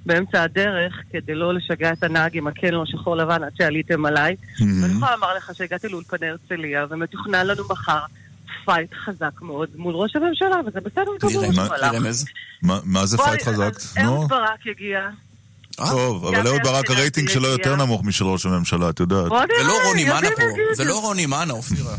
באמצע 0.05 0.43
הדרך, 0.43 0.93
כדי 1.11 1.35
לא 1.35 1.53
לשגע 1.53 1.91
את 1.91 2.03
הנהג 2.03 2.37
עם 2.37 2.47
הקלו 2.47 2.83
השחור 2.83 3.15
לבן 3.17 3.43
עד 3.43 3.51
שעליתם 3.57 4.05
עליי. 4.05 4.35
ואני 4.81 4.93
יכולה 4.93 5.15
לומר 5.15 5.33
לך 5.37 5.51
שהגעתי 5.55 5.87
לאולפני 5.89 6.27
הרצליה, 6.29 6.85
ומתוכנן 6.89 7.47
לנו 7.47 7.63
מחר 7.69 7.99
fight 8.65 8.93
חזק 8.93 9.41
מאוד 9.41 9.69
מול 9.75 9.95
ראש 9.95 10.15
הממשלה, 10.15 10.55
וזה 10.67 10.79
בסדר 10.81 11.11
גמור. 11.21 11.31
שהוא 11.53 11.63
הלך. 11.73 11.91
מה- 12.85 13.05
זה 13.05 13.17
fight 13.17 13.41
חזק? 13.43 13.71
אהוד 14.03 14.29
ברק 14.29 14.65
יגיע. 14.65 15.09
טוב, 15.89 16.25
אבל 16.25 16.47
אהוד 16.47 16.61
ברק 16.63 16.89
הרייטינג 16.91 17.29
שלו. 17.29 17.47
יותר 17.47 17.75
נמוך 17.75 18.03
משל 18.03 18.25
ראש 18.25 18.45
הממשלה, 18.45 18.89
את 18.89 18.99
יודעת. 18.99 19.25
זה 19.57 19.63
לא 19.67 19.73
רוני 19.87 20.03
מאנה 20.05 20.27
פה. 20.35 20.43
זה 20.73 20.83
לא 20.83 20.99
רוני 21.01 21.25
מאנה, 21.25 21.53
אופירה. 21.53 21.95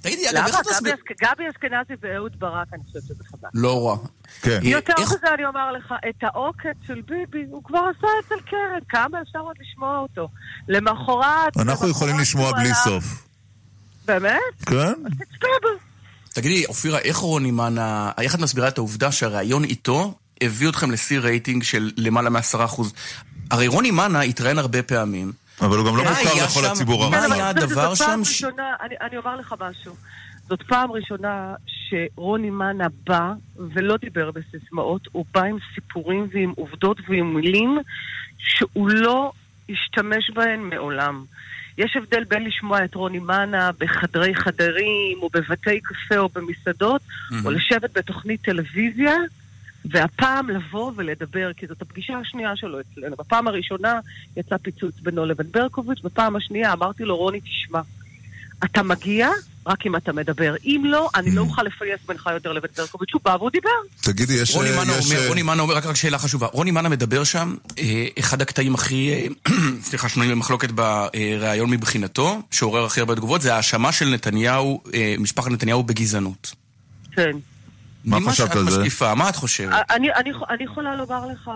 תגידי, 0.00 0.30
אגב, 0.30 0.36
למה? 0.38 0.46
איך 0.46 0.60
את 0.60 0.66
מסביר? 0.70 0.94
גבי 0.94 1.02
אשכ- 1.02 1.30
גבי 1.34 1.44
אשכנזי 1.50 1.94
ואהוד 2.02 2.32
ברק, 2.38 2.66
אני 2.72 2.82
חושבת 2.86 3.02
שזה 3.02 3.24
חזק. 3.32 3.48
לא 3.54 3.88
רע. 3.88 3.96
כן. 4.42 4.60
יותר 4.62 4.92
מזה 5.02 5.34
אני 5.34 5.46
אומר 5.46 5.72
לך, 5.72 5.94
את 6.08 6.14
העוקץ 6.24 6.76
של 6.86 7.00
ביבי, 7.08 7.44
הוא 7.50 7.64
כבר 7.64 7.78
עשה 7.98 8.06
אצל 8.26 8.40
קרן, 8.50 8.78
כמה 8.88 9.22
אפשר 9.22 9.38
עוד 9.38 9.56
לשמוע 9.60 9.98
אותו? 9.98 10.28
למחרת... 10.68 11.56
אנחנו 11.58 11.88
יכולים 11.88 12.18
לשמוע 12.18 12.52
בלי 12.52 12.74
סוף. 12.84 13.04
באמת? 14.06 14.40
כן? 14.66 14.92
תצפה 15.18 15.46
בו. 15.62 15.68
תגידי, 16.34 16.66
אופירה, 16.66 16.98
איך 16.98 17.16
רוני 17.16 17.50
מאנה, 17.50 18.10
איך 18.20 18.34
את 18.34 18.40
מסבירה 18.40 18.68
את 18.68 18.78
העובדה 18.78 19.12
שהראיון 19.12 19.64
איתו 19.64 20.14
הביא 20.40 20.68
אתכם 20.68 20.90
לשיא 20.90 21.18
רייטינג 21.18 21.62
של 21.62 21.90
למעלה 21.96 22.30
מעשרה 22.30 22.64
אחוז? 22.64 22.92
הרי 23.50 23.66
רוני 23.66 23.90
מאנה 23.90 24.20
התראיין 24.20 24.58
הרבה 24.58 24.82
פעמים. 24.82 25.32
אבל 25.60 25.78
הוא 25.78 25.86
גם 25.86 25.96
לא 25.96 26.04
מה 26.04 26.10
מוכר 26.10 26.30
היה 26.34 26.44
לכל 26.44 26.60
שם? 26.62 26.70
הציבור 26.72 27.10
מה 27.10 27.16
הרחב. 27.18 27.32
היה 27.32 27.52
זאת- 27.54 27.62
הדבר 27.62 27.94
שם? 27.94 28.20
ש- 28.24 28.28
ראשונה, 28.44 28.74
אני, 28.82 28.94
אני 29.00 29.16
אומר 29.16 29.36
לך 29.36 29.54
משהו. 29.60 29.94
זאת 30.48 30.62
פעם 30.62 30.90
ראשונה 30.92 31.54
שרוני 31.66 32.50
מאנה 32.50 32.84
בא 33.06 33.32
ולא 33.74 33.96
דיבר 33.96 34.30
בסיסמאות, 34.30 35.08
הוא 35.12 35.24
בא 35.34 35.42
עם 35.42 35.56
סיפורים 35.74 36.28
ועם 36.32 36.52
עובדות 36.56 36.96
ועם 37.08 37.34
מילים 37.34 37.78
שהוא 38.38 38.88
לא 38.90 39.32
השתמש 39.70 40.30
בהן 40.34 40.60
מעולם. 40.60 41.24
יש 41.78 41.96
הבדל 41.96 42.24
בין 42.24 42.44
לשמוע 42.44 42.84
את 42.84 42.94
רוני 42.94 43.18
מאנה 43.18 43.70
בחדרי 43.78 44.34
חדרים, 44.34 45.18
או 45.22 45.28
בבתי 45.32 45.80
קפה 45.80 46.18
או 46.18 46.28
במסעדות, 46.34 47.02
מהמם. 47.30 47.46
או 47.46 47.50
לשבת 47.50 47.96
בתוכנית 47.98 48.42
טלוויזיה, 48.42 49.14
והפעם 49.84 50.50
לבוא 50.50 50.92
ולדבר, 50.96 51.52
כי 51.56 51.66
זאת 51.66 51.82
הפגישה 51.82 52.18
השנייה 52.18 52.56
שלו 52.56 52.78
אצלנו. 52.80 53.16
בפעם 53.16 53.48
הראשונה 53.48 54.00
יצא 54.36 54.56
פיצוץ 54.56 54.94
בינו 55.02 55.26
לבין 55.26 55.46
ברקוביץ', 55.50 56.00
בפעם 56.00 56.36
השנייה 56.36 56.72
אמרתי 56.72 57.04
לו, 57.04 57.16
רוני, 57.16 57.40
תשמע, 57.40 57.80
אתה 58.64 58.82
מגיע 58.82 59.30
רק 59.66 59.86
אם 59.86 59.96
אתה 59.96 60.12
מדבר. 60.12 60.54
אם 60.64 60.82
לא, 60.84 61.10
אני 61.14 61.30
לא 61.30 61.40
אוכל 61.40 61.62
לפייס 61.62 62.00
בינך 62.06 62.30
יותר 62.32 62.52
לבין 62.52 62.70
ברקוביץ'. 62.76 63.08
הוא 63.14 63.20
בא 63.24 63.36
והוא 63.38 63.50
דיבר. 63.50 63.70
תגידי, 64.00 64.34
יש... 64.34 64.54
רוני 64.54 64.70
מאנה 64.70 64.92
יש, 64.92 65.10
אומר, 65.10 65.22
אה, 65.22 65.28
רוני 65.28 65.42
מאנה 65.42 65.62
אומר, 65.62 65.74
רק 65.76 65.94
שאלה 65.94 66.18
חשובה, 66.18 66.46
רוני 66.46 66.70
מאנה 66.70 66.88
מדבר 66.88 67.24
שם, 67.24 67.54
אה, 67.78 68.06
אחד 68.18 68.42
הקטעים 68.42 68.74
הכי, 68.74 69.10
אה, 69.12 69.26
סליחה, 69.88 70.08
שנויים 70.08 70.32
במחלוקת 70.32 70.70
בריאיון 70.70 71.70
מבחינתו, 71.70 72.42
שעורר 72.50 72.84
הכי 72.84 73.00
הרבה 73.00 73.14
תגובות, 73.14 73.42
זה 73.42 73.54
האשמה 73.54 73.92
של 73.92 74.08
נתניהו, 74.08 74.82
אה, 74.94 75.14
משפחת 75.18 75.50
נתניהו 75.50 75.82
בגזענות. 75.82 76.54
כן. 77.12 77.36
מה 78.04 78.16
חשבת 78.30 78.56
על 78.56 78.70
זה? 78.70 78.78
משקיפה, 78.78 79.14
מה 79.14 79.28
את 79.28 79.36
חושבת? 79.36 79.72
אני, 79.90 80.12
אני, 80.14 80.30
אני 80.50 80.64
יכולה 80.64 80.96
לומר 80.96 81.26
לך 81.26 81.50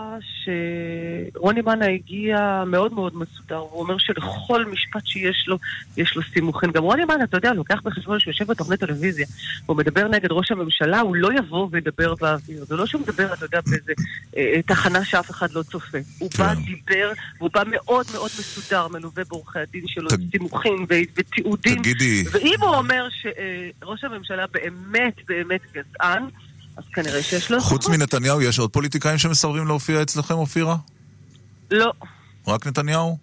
שרוני 1.33 1.61
מאנה 1.61 1.85
הגיע 1.85 2.63
מאוד 2.67 2.93
מאוד 2.93 3.13
מסודר, 3.17 3.55
הוא 3.57 3.81
אומר 3.81 3.95
שלכל 3.97 4.65
משפט 4.65 5.05
שיש 5.05 5.45
לו, 5.47 5.57
יש 5.97 6.15
לו 6.15 6.21
סימוכין. 6.33 6.71
גם 6.71 6.83
רוני 6.83 7.05
מאנה, 7.05 7.23
אתה 7.23 7.37
יודע, 7.37 7.53
לוקח 7.53 7.81
בחשבון 7.83 8.19
שהוא 8.19 8.31
יושב 8.31 8.45
בתוכנית 8.47 8.79
טלוויזיה, 8.79 9.25
והוא 9.65 9.77
מדבר 9.77 10.07
נגד 10.07 10.31
ראש 10.31 10.51
הממשלה, 10.51 10.99
הוא 10.99 11.15
לא 11.15 11.29
יבוא 11.37 11.67
וידבר 11.71 12.15
באוויר. 12.15 12.65
זה 12.65 12.75
לא 12.75 12.85
שהוא 12.85 13.01
מדבר, 13.01 13.33
אתה 13.33 13.45
יודע, 13.45 13.59
באיזה 13.65 13.93
אה, 14.37 14.61
תחנה 14.67 15.05
שאף 15.05 15.31
אחד 15.31 15.51
לא 15.51 15.63
צופה. 15.63 15.97
הוא 16.19 16.29
בא, 16.37 16.53
דיבר, 16.53 17.11
והוא 17.37 17.49
בא 17.53 17.63
מאוד 17.71 18.05
מאוד 18.13 18.29
מסודר, 18.39 18.87
מלווה 18.87 19.23
בעורכי 19.29 19.59
הדין 19.59 19.83
שלו, 19.87 20.07
עם 20.11 20.27
סימוכים 20.31 20.85
ו- 20.89 20.93
ותיעודים. 21.15 21.75
תגידי- 21.79 22.23
ואם 22.31 22.55
הוא 22.61 22.75
אומר 22.75 23.07
שראש 23.21 24.03
הממשלה 24.03 24.45
באמת 24.51 25.13
באמת 25.27 25.61
גזען, 25.73 26.23
אז 26.77 26.83
כנראה 26.93 27.23
שיש 27.23 27.51
לו... 27.51 27.61
חוץ 27.61 27.87
מנתניהו, 27.87 28.41
יש 28.41 28.59
עוד 28.59 28.71
פוליטיקאים 28.71 29.17
שמסרבים 29.17 29.67
להופיע 29.67 30.01
אצלכם, 30.01 30.33
אופירה? 30.33 30.75
לא. 31.71 31.93
רק 32.47 32.67
נתניהו? 32.67 33.17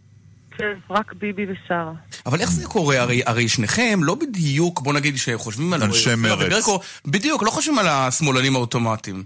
כן, 0.57 0.73
רק 0.91 1.13
ביבי 1.13 1.47
ושרה. 1.53 1.93
אבל 2.27 2.41
איך 2.41 2.51
זה 2.51 2.67
קורה? 2.67 3.01
הרי, 3.01 3.23
הרי 3.27 3.49
שניכם 3.49 4.01
לא 4.03 4.15
בדיוק, 4.15 4.81
בוא 4.81 4.93
נגיד 4.93 5.17
שחושבים 5.17 5.73
על... 5.73 5.83
אנשי. 5.83 6.11
וברקו, 6.15 6.81
בדיוק, 7.07 7.43
לא 7.43 7.51
חושבים 7.51 7.79
על 7.79 7.89
השמאלנים 7.89 8.57
האוטומטיים. 8.57 9.25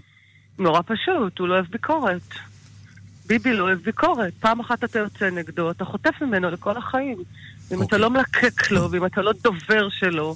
נורא 0.59 0.81
פשוט, 0.85 1.39
הוא 1.39 1.47
לא 1.47 1.53
אוהב 1.53 1.65
ביקורת. 1.65 2.33
ביבי 3.25 3.53
לא 3.53 3.63
אוהב 3.63 3.79
ביקורת. 3.79 4.33
פעם 4.39 4.59
אחת 4.59 4.83
אתה 4.83 4.99
יוצא 4.99 5.29
נגדו, 5.29 5.71
אתה 5.71 5.85
חוטף 5.85 6.21
ממנו 6.21 6.49
לכל 6.49 6.77
החיים. 6.77 7.17
אם 7.71 7.83
אתה 7.83 7.97
לא 7.97 8.09
מלקק 8.09 8.71
לו, 8.71 8.91
ואם 8.91 9.05
אתה 9.05 9.21
לא 9.21 9.33
דובר 9.43 9.89
שלו, 9.89 10.35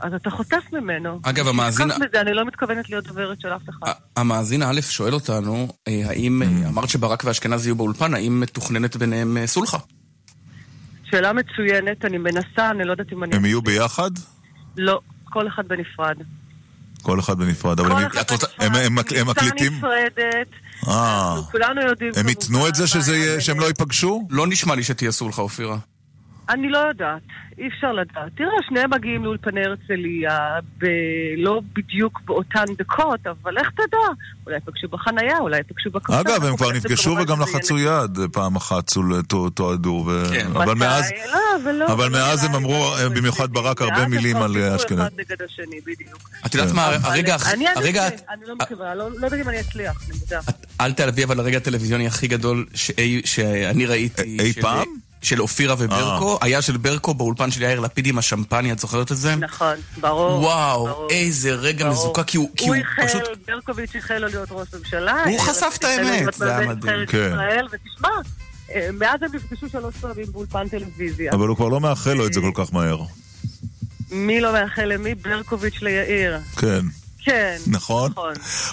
אז 0.00 0.14
אתה 0.14 0.30
חוטף 0.30 0.62
ממנו. 0.72 1.20
אגב, 1.22 1.48
המאזין- 1.48 1.88
תשכח 1.88 2.00
מזה, 2.08 2.20
אני 2.20 2.34
לא 2.34 2.44
מתכוונת 2.46 2.90
להיות 2.90 3.06
דוברת 3.06 3.40
של 3.40 3.48
אף 3.48 3.62
אחד. 3.68 3.92
המאזין 4.16 4.62
א' 4.62 4.80
שואל 4.80 5.14
אותנו, 5.14 5.68
אה, 5.88 6.02
האם, 6.06 6.42
אה, 6.42 6.68
אמרת 6.68 6.88
שברק 6.88 7.22
ואשכנזי 7.24 7.68
יהיו 7.68 7.76
באולפן, 7.76 8.14
האם 8.14 8.40
מתוכננת 8.40 8.96
ביניהם 8.96 9.36
אה, 9.36 9.46
סולחה? 9.46 9.78
שאלה 11.10 11.32
מצוינת, 11.32 12.04
אני 12.04 12.18
מנסה, 12.18 12.70
אני 12.70 12.84
לא 12.84 12.90
יודעת 12.90 13.12
אם 13.12 13.24
אני... 13.24 13.36
הם 13.36 13.44
יהיו 13.44 13.62
ביחד? 13.62 14.10
לא, 14.76 15.00
כל 15.24 15.48
אחד 15.48 15.68
בנפרד. 15.68 16.16
כל 17.02 17.20
אחד 17.20 17.38
בנפרד. 17.38 17.80
אבל 17.80 17.92
הם- 17.92 18.08
רוצה- 18.30 18.46
הם- 18.58 18.72
מקליטים? 19.28 19.72
קבוצה 19.72 19.76
נפרדת, 19.76 20.48
אה. 20.88 21.36
כולנו 21.50 21.80
יודעים... 21.82 22.12
הם 22.16 22.28
ייתנו 22.28 22.68
את 22.68 22.74
זה 22.74 22.84
שהם 23.40 23.60
לא 23.60 23.66
ייפגשו? 23.66 24.26
לא 24.30 24.46
נשמע 24.46 24.74
לי 24.74 24.82
שתהיה 24.82 25.12
סולחה, 25.12 25.42
אופירה. 25.42 25.76
אני 26.48 26.68
לא 26.68 26.78
יודעת, 26.78 27.22
אי 27.58 27.68
אפשר 27.68 27.92
לדעת. 27.92 28.32
תראה, 28.36 28.50
שניהם 28.68 28.90
מגיעים 28.90 29.24
לאולפני 29.24 29.60
הרצליה, 29.64 30.38
ב... 30.78 30.86
לא 31.36 31.60
בדיוק 31.72 32.20
באותן 32.24 32.64
דקות, 32.78 33.20
אבל 33.26 33.58
איך 33.58 33.70
תדע? 33.70 33.98
אולי 34.46 34.56
יפגשו 34.56 34.88
בחנייה, 34.88 35.38
אולי 35.38 35.60
יפגשו 35.60 35.90
בקפה. 35.90 36.20
אגב, 36.20 36.44
הם 36.44 36.56
כבר 36.56 36.72
נפגשו 36.72 37.10
וגם 37.10 37.40
לחצו 37.40 37.78
יד 37.78 38.18
פעם 38.32 38.56
אחת, 38.56 38.86
צול- 38.86 39.22
תו- 39.28 39.50
תועדו. 39.50 40.04
ו- 40.06 40.22
אבל 40.46 40.64
מתי? 40.74 40.78
מאז... 40.84 41.10
לא, 41.32 41.38
אבל 41.62 41.72
לא. 41.72 41.86
אבל 41.86 42.04
לא 42.04 42.12
מאז 42.12 42.44
נראה 42.44 42.56
הם. 42.56 42.64
אמרו, 42.64 42.86
במיוחד 43.16 43.52
ברק, 43.52 43.82
הרבה 43.82 44.08
מילים 44.08 44.36
על 44.36 44.52
דיברו 44.52 44.76
אשכנזי. 44.76 45.02
אחד 45.02 45.10
נגד 45.16 45.42
השני, 45.42 45.80
בדיוק. 45.80 46.30
את 46.46 46.54
יודעת 46.54 46.72
מה, 46.74 46.86
הרגע... 46.86 47.36
אני 48.30 48.44
לא 48.46 48.56
מקווה, 48.56 48.94
לא 48.94 49.10
לא 49.10 49.26
יודעת 49.26 49.40
אם 49.40 49.48
אני 49.48 49.60
אצליח, 49.60 50.02
אני 50.08 50.18
מודה. 50.18 50.40
אל 50.80 50.92
תעלבי, 50.92 51.24
אבל 51.24 51.40
הרגע 51.40 51.56
הטלוויזיוני 51.56 52.06
הכי 52.06 52.26
גדול 52.26 52.66
שאני 53.24 53.86
ראיתי... 53.86 54.36
אי 54.40 54.52
פעם? 54.52 55.04
של 55.24 55.42
אופירה 55.42 55.74
וברקו, 55.78 56.38
היה 56.42 56.62
של 56.62 56.76
ברקו 56.76 57.14
באולפן 57.14 57.50
של 57.50 57.62
יאיר 57.62 57.80
לפיד 57.80 58.06
עם 58.06 58.18
השמפניה, 58.18 58.72
את 58.72 58.78
זוכרת 58.78 59.12
את 59.12 59.16
זה? 59.16 59.36
נכון, 59.36 59.76
ברור. 60.00 60.40
וואו, 60.40 60.86
ברור. 60.86 61.10
איזה 61.10 61.52
רגע 61.52 61.84
ברור. 61.84 61.94
מזוקק, 61.94 62.26
כי 62.26 62.36
הוא 62.36 62.50
כי 62.56 62.68
הוא 62.68 62.76
הוא 62.76 62.84
פשוט... 63.06 63.22
איחל, 63.22 63.34
ברקוביץ' 63.46 63.94
איחל 63.94 64.18
לו 64.18 64.28
להיות 64.28 64.48
ראש 64.52 64.68
ממשלה. 64.74 65.24
הוא 65.24 65.38
אה, 65.38 65.44
חשף 65.44 65.76
את 65.78 65.84
האמת, 65.84 66.34
זה 66.34 66.56
היה 66.56 66.68
מדהים. 66.68 67.06
כן. 67.06 67.30
ישראל, 67.32 67.66
ותשמע, 67.72 68.08
אה, 68.74 68.88
מאז 68.92 69.22
הם 69.22 69.28
נפגשו 69.34 69.68
שלוש 69.68 69.94
פעמים 70.00 70.26
באולפן 70.32 70.68
טלוויזיה. 70.68 71.32
אבל 71.32 71.48
הוא 71.48 71.56
כבר 71.56 71.68
לא 71.68 71.80
מאחל 71.80 72.12
לו 72.12 72.26
את 72.26 72.32
זה 72.32 72.40
כל 72.40 72.64
כך 72.64 72.74
מהר. 72.74 73.00
מי 74.10 74.40
לא 74.40 74.52
מאחל 74.52 74.84
למי? 74.84 75.14
ברקוביץ' 75.14 75.82
ליאיר. 75.82 76.38
כן. 76.56 76.80
כן. 77.24 77.56
נכון? 77.66 78.12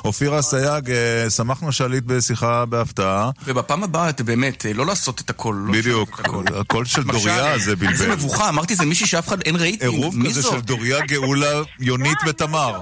אופירה 0.05 0.41
אסייג, 0.41 0.91
אה, 0.91 1.29
שמחנו 1.29 1.71
שעלית 1.71 2.03
בשיחה 2.05 2.65
בהפתעה. 2.65 3.29
ובפעם 3.45 3.83
הבאה, 3.83 4.09
את 4.09 4.21
באמת, 4.21 4.65
אה, 4.65 4.73
לא 4.73 4.85
לעשות 4.85 5.21
את 5.21 5.29
הכל. 5.29 5.55
לא 5.65 5.73
בדיוק, 5.73 6.21
הקול 6.55 6.85
של 6.85 7.03
דוריה 7.03 7.35
זה 7.35 7.53
איזה 7.53 7.75
בלבל. 7.75 8.11
מבוכה, 8.11 8.49
אמרתי, 8.49 8.75
זה 8.75 8.85
מישהי 8.85 9.05
שאף 9.07 9.27
אחד 9.27 9.41
אין 9.41 9.55
רייטינג. 9.55 9.93
עירוב 9.93 10.15
כזה 10.27 10.41
זאת? 10.41 10.53
של 10.53 10.61
דוריה, 10.61 10.99
גאולה, 11.05 11.61
יונית 11.79 12.17
ותמר. 12.27 12.79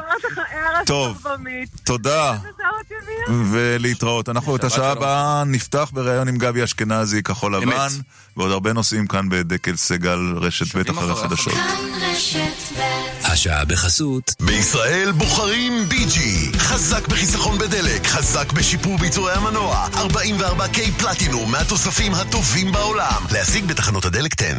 טוב, 0.86 1.24
תודה. 1.84 2.38
ולהתראות. 3.52 4.30
אנחנו 4.30 4.56
את 4.56 4.64
השעה 4.64 4.92
הבאה 4.92 5.44
נפתח 5.44 5.90
בריאיון 5.94 6.28
עם 6.28 6.38
גבי 6.38 6.64
אשכנזי, 6.64 7.24
כחול 7.24 7.56
לבן, 7.56 7.88
ועוד 8.38 8.52
הרבה 8.52 8.74
נושאים 8.74 9.08
כאן 9.08 9.30
בדקל 9.30 9.76
סגל, 9.76 10.20
רשת 10.36 10.76
ב' 10.76 10.90
אחרי 10.90 11.12
החדשות. 11.12 11.54
השעה 13.32 13.66
בחסות. 13.66 14.34
בישראל 14.42 15.12
בוחרים 15.12 15.90
בי.ג'י. 15.90 16.52
חזק 16.58 17.08
בחיסכון 17.08 17.58
בדלק, 17.58 18.08
חזק 18.08 18.52
בשיפור 18.52 18.98
ביצורי 18.98 19.34
המנוע. 19.34 19.88
44K 19.94 20.80
פלטינום 20.98 21.52
מהתוספים 21.52 22.14
הטובים 22.14 22.72
בעולם. 22.72 23.26
להשיג 23.32 23.66
בתחנות 23.66 24.06
הדלק 24.06 24.42
10. 24.42 24.54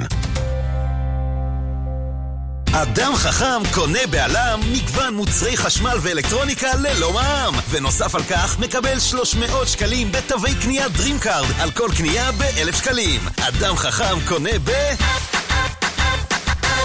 אדם 2.72 3.16
חכם 3.16 3.62
קונה 3.74 3.98
בעלם 4.10 4.60
מגוון 4.72 5.14
מוצרי 5.14 5.56
חשמל 5.56 5.98
ואלקטרוניקה 6.02 6.68
ללא 6.74 7.12
מע"מ 7.12 7.54
ונוסף 7.70 8.14
על 8.14 8.22
כך 8.22 8.58
מקבל 8.58 9.00
300 9.00 9.68
שקלים 9.68 10.12
בתווי 10.12 10.54
קנייה 10.54 10.86
DreamCard 10.86 11.62
על 11.62 11.70
כל 11.70 11.88
קנייה 11.96 12.32
ב-1,000 12.32 12.76
שקלים 12.76 13.20
אדם 13.40 13.76
חכם 13.76 14.18
קונה 14.28 14.58
ב... 14.64 14.70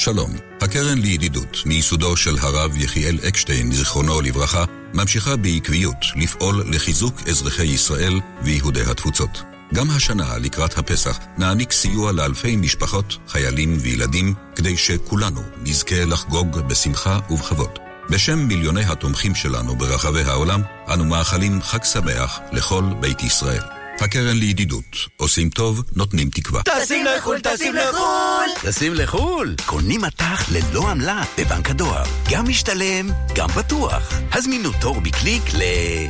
שלום, 0.00 0.30
הקרן 0.60 0.98
לידידות, 0.98 1.62
מייסודו 1.66 2.16
של 2.16 2.38
הרב 2.38 2.76
יחיאל 2.76 3.18
אקשטיין, 3.28 3.72
זיכרונו 3.72 4.20
לברכה, 4.20 4.64
ממשיכה 4.94 5.36
בעקביות 5.36 5.96
לפעול 6.16 6.62
לחיזוק 6.66 7.14
אזרחי 7.28 7.66
ישראל 7.66 8.20
ויהודי 8.42 8.82
התפוצות. 8.90 9.42
גם 9.74 9.90
השנה, 9.90 10.38
לקראת 10.38 10.78
הפסח, 10.78 11.18
נעניק 11.38 11.72
סיוע 11.72 12.12
לאלפי 12.12 12.56
משפחות, 12.56 13.16
חיילים 13.28 13.76
וילדים, 13.80 14.34
כדי 14.56 14.76
שכולנו 14.76 15.40
נזכה 15.62 16.04
לחגוג 16.04 16.58
בשמחה 16.60 17.18
ובכבוד. 17.30 17.78
בשם 18.10 18.38
מיליוני 18.38 18.84
התומכים 18.84 19.34
שלנו 19.34 19.76
ברחבי 19.76 20.22
העולם, 20.22 20.62
אנו 20.94 21.04
מאחלים 21.04 21.62
חג 21.62 21.84
שמח 21.84 22.40
לכל 22.52 22.84
בית 23.00 23.22
ישראל. 23.22 23.79
הקרן 24.02 24.36
לידידות, 24.36 24.96
עושים 25.16 25.50
טוב, 25.50 25.82
נותנים 25.96 26.30
תקווה. 26.30 26.62
טסים 26.62 27.04
לחו"ל, 27.04 27.40
טסים 27.40 27.74
לחו"ל! 27.74 28.70
טסים 28.70 28.94
לחו"ל! 28.94 29.54
קונים 29.66 30.00
מטח 30.00 30.48
ללא 30.52 30.90
עמלה 30.90 31.22
בבנק 31.38 31.70
הדואר. 31.70 32.02
גם 32.30 32.48
משתלם, 32.48 33.08
גם 33.34 33.48
בטוח. 33.56 34.12
הזמינו 34.32 34.70
תור 34.80 35.00
בקליק 35.00 35.42
ל... 35.54 35.60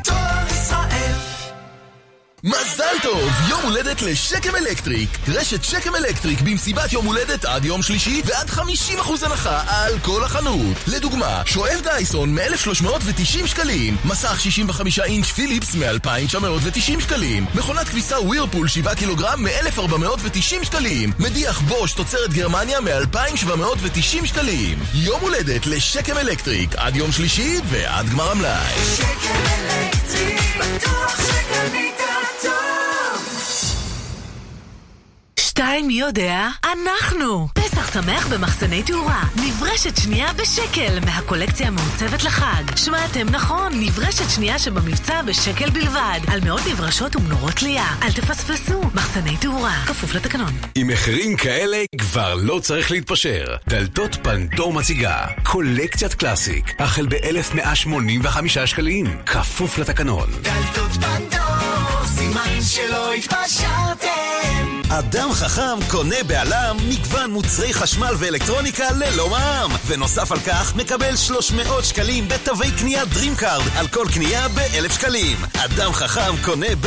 תור 0.04 0.16
ישראל 0.50 1.29
מזל 2.44 2.94
טוב! 3.02 3.30
יום 3.48 3.62
הולדת 3.62 4.02
לשקם 4.02 4.56
אלקטריק! 4.56 5.10
רשת 5.28 5.64
שקם 5.64 5.94
אלקטריק 5.94 6.40
במסיבת 6.40 6.92
יום 6.92 7.06
הולדת 7.06 7.44
עד 7.44 7.64
יום 7.64 7.82
שלישי 7.82 8.22
ועד 8.24 8.50
50% 8.50 9.26
הנחה 9.26 9.62
על 9.66 9.98
כל 9.98 10.24
החנות. 10.24 10.76
לדוגמה, 10.86 11.42
שואב 11.46 11.80
דייסון 11.82 12.34
מ-1390 12.34 13.46
שקלים, 13.46 13.96
מסך 14.04 14.40
65 14.40 14.98
אינץ' 15.00 15.26
פיליפס 15.26 15.74
מ-2990 15.74 17.00
שקלים, 17.00 17.46
מכונת 17.54 17.88
כביסה 17.88 18.20
ווירפול 18.20 18.68
7 18.68 18.94
קילוגרם 18.94 19.44
מ-1490 19.44 20.64
שקלים, 20.64 21.12
מדיח 21.18 21.60
בוש 21.60 21.92
תוצרת 21.92 22.32
גרמניה 22.32 22.80
מ-2790 22.80 24.26
שקלים. 24.26 24.78
יום 24.94 25.20
הולדת 25.20 25.66
לשקם 25.66 26.18
אלקטריק 26.18 26.74
עד 26.76 26.96
יום 26.96 27.12
שלישי 27.12 27.60
ועד 27.64 28.08
גמר 28.10 28.30
המלאי. 28.30 28.74
שקם 28.96 29.40
אלקטריק, 29.70 30.56
בטוח 30.56 31.20
שקנית 31.20 31.99
שתיים, 35.60 35.86
מי 35.86 35.94
יודע? 35.94 36.48
אנחנו! 36.72 37.48
פסח 37.54 37.94
שמח 37.94 38.26
במחסני 38.26 38.82
תאורה. 38.82 39.22
נברשת 39.36 39.96
שנייה 39.96 40.32
בשקל 40.32 41.00
מהקולקציה 41.04 41.68
המעוצבת 41.68 42.24
לחג. 42.24 42.76
שמעתם 42.76 43.28
נכון, 43.28 43.72
נברשת 43.80 44.30
שנייה 44.34 44.58
שבמבצע 44.58 45.22
בשקל 45.22 45.70
בלבד. 45.70 46.20
על 46.32 46.40
מאות 46.44 46.60
נברשות 46.70 47.16
ומנורות 47.16 47.52
תלייה. 47.52 47.86
אל 48.02 48.12
תפספסו, 48.12 48.82
מחסני 48.94 49.36
תאורה. 49.36 49.82
כפוף 49.86 50.14
לתקנון. 50.14 50.52
עם 50.74 50.88
מחירים 50.88 51.36
כאלה 51.36 51.78
כבר 51.98 52.34
לא 52.34 52.60
צריך 52.62 52.90
להתפשר. 52.90 53.44
דלתות 53.68 54.16
פנדור 54.22 54.72
מציגה 54.72 55.26
קולקציית 55.42 56.14
קלאסיק, 56.14 56.74
החל 56.78 57.06
ב-1185 57.06 58.66
שקלים, 58.66 59.06
כפוף 59.26 59.78
לתקנון. 59.78 60.30
דלתות 60.42 60.90
פנדור, 60.92 62.06
סימן 62.06 62.60
שלא 62.60 63.12
התפשרתם. 63.12 64.09
אדם 64.92 65.32
חכם 65.32 65.78
קונה 65.90 66.16
בעלם 66.26 66.76
מגוון 66.88 67.30
מוצרי 67.30 67.74
חשמל 67.74 68.14
ואלקטרוניקה 68.18 68.90
ללא 68.90 69.30
מע"מ 69.30 69.70
ונוסף 69.86 70.32
על 70.32 70.38
כך 70.38 70.76
מקבל 70.76 71.16
300 71.16 71.84
שקלים 71.84 72.28
בתווי 72.28 72.70
קנייה 72.78 73.02
DreamCard 73.02 73.78
על 73.78 73.88
כל 73.88 74.06
קנייה 74.14 74.48
ב-1,000 74.48 74.92
שקלים 74.92 75.36
אדם 75.58 75.92
חכם 75.92 76.36
קונה 76.44 76.66
ב... 76.80 76.86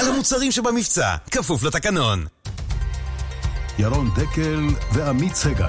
על 0.00 0.08
המוצרים 0.08 0.52
שבמבצע, 0.52 1.16
כפוף 1.30 1.62
לתקנון. 1.62 2.26
ירון 3.78 4.10
דקל 4.16 4.68
ועמית 4.92 5.34
סגל. 5.34 5.66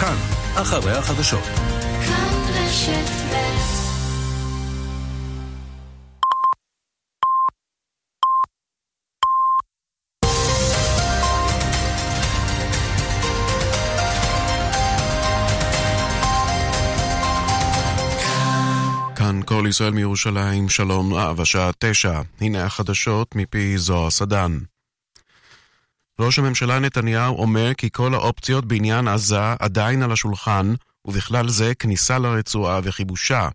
כאן, 0.00 0.16
אחרי 0.54 0.92
החדשות. 0.92 1.44
כאן 2.06 2.34
רשת 2.54 3.23
כל 19.58 19.66
ישראל 19.68 19.92
מירושלים, 19.92 20.68
שלום 20.68 21.14
רב, 21.14 21.40
השעה 21.40 21.70
תשע. 21.78 22.20
הנה 22.40 22.64
החדשות 22.64 23.34
מפי 23.34 23.78
זוהר 23.78 24.10
סדן. 24.10 24.58
ראש 26.20 26.38
הממשלה 26.38 26.78
נתניהו 26.78 27.38
אומר 27.38 27.74
כי 27.74 27.88
כל 27.92 28.14
האופציות 28.14 28.64
בעניין 28.64 29.08
עזה 29.08 29.52
עדיין 29.58 30.02
על 30.02 30.12
השולחן, 30.12 30.74
ובכלל 31.04 31.48
זה 31.48 31.74
כניסה 31.74 32.18
לרצועה 32.18 32.80
וכיבושה. 32.82 33.48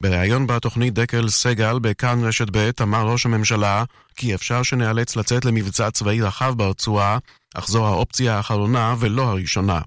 בריאיון 0.00 0.46
בתוכנית 0.46 0.94
דקל 0.94 1.28
סגל 1.28 1.78
בכאן 1.78 2.24
רשת 2.24 2.56
ב' 2.56 2.70
אמר 2.82 3.06
ראש 3.06 3.26
הממשלה 3.26 3.84
כי 4.16 4.34
אפשר 4.34 4.62
שניאלץ 4.62 5.16
לצאת 5.16 5.44
למבצע 5.44 5.90
צבאי 5.90 6.20
רחב 6.20 6.54
ברצועה, 6.56 7.18
אך 7.54 7.68
זו 7.68 7.86
האופציה 7.86 8.36
האחרונה 8.36 8.94
ולא 8.98 9.22
הראשונה. 9.22 9.80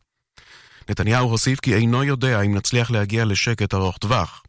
נתניהו 0.89 1.29
הוסיף 1.29 1.59
כי 1.59 1.75
אינו 1.75 2.03
יודע 2.03 2.41
אם 2.41 2.55
נצליח 2.55 2.91
להגיע 2.91 3.25
לשקט 3.25 3.73
ארוך 3.73 3.97
טווח. 3.97 4.42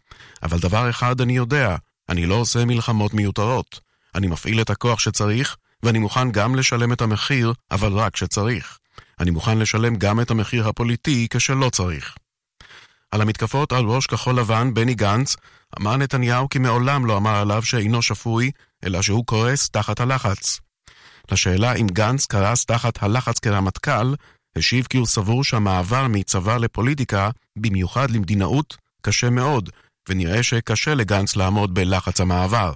אבל 0.44 0.58
דבר 0.58 0.90
אחד 0.90 1.20
אני 1.20 1.36
יודע, 1.36 1.76
אני 2.08 2.26
לא 2.26 2.34
עושה 2.34 2.64
מלחמות 2.64 3.14
מיותרות. 3.14 3.80
אני 4.14 4.26
מפעיל 4.26 4.60
את 4.60 4.70
הכוח 4.70 4.98
שצריך, 4.98 5.56
ואני 5.82 5.98
מוכן 5.98 6.30
גם 6.30 6.54
לשלם 6.54 6.92
את 6.92 7.00
המחיר, 7.00 7.52
אבל 7.70 7.92
רק 7.92 8.12
כשצריך. 8.12 8.78
אני 9.20 9.30
מוכן 9.30 9.58
לשלם 9.58 9.96
גם 9.96 10.20
את 10.20 10.30
המחיר 10.30 10.68
הפוליטי 10.68 11.26
כשלא 11.30 11.70
צריך. 11.70 12.14
על 13.10 13.20
המתקפות 13.20 13.72
על 13.72 13.84
ראש 13.84 14.06
כחול 14.06 14.38
לבן, 14.38 14.74
בני 14.74 14.94
גנץ, 14.94 15.36
אמר 15.80 15.96
נתניהו 15.96 16.48
כי 16.48 16.58
מעולם 16.58 17.06
לא 17.06 17.16
אמר 17.16 17.36
עליו 17.36 17.62
שאינו 17.62 18.02
שפוי, 18.02 18.50
אלא 18.84 19.02
שהוא 19.02 19.26
קורס 19.26 19.68
תחת 19.68 20.00
הלחץ. 20.00 20.60
לשאלה 21.32 21.74
אם 21.74 21.86
גנץ 21.86 22.26
קרס 22.26 22.64
תחת 22.64 23.02
הלחץ 23.02 23.38
כרמטכ"ל, 23.38 24.14
השיב 24.56 24.86
כי 24.90 24.96
הוא 24.96 25.06
סבור 25.06 25.44
שהמעבר 25.44 26.08
מצבא 26.08 26.56
לפוליטיקה, 26.56 27.30
במיוחד 27.56 28.10
למדינאות, 28.10 28.76
קשה 29.02 29.30
מאוד, 29.30 29.70
ונראה 30.08 30.42
שקשה 30.42 30.94
לגנץ 30.94 31.36
לעמוד 31.36 31.74
בלחץ 31.74 32.20
המעבר. 32.20 32.72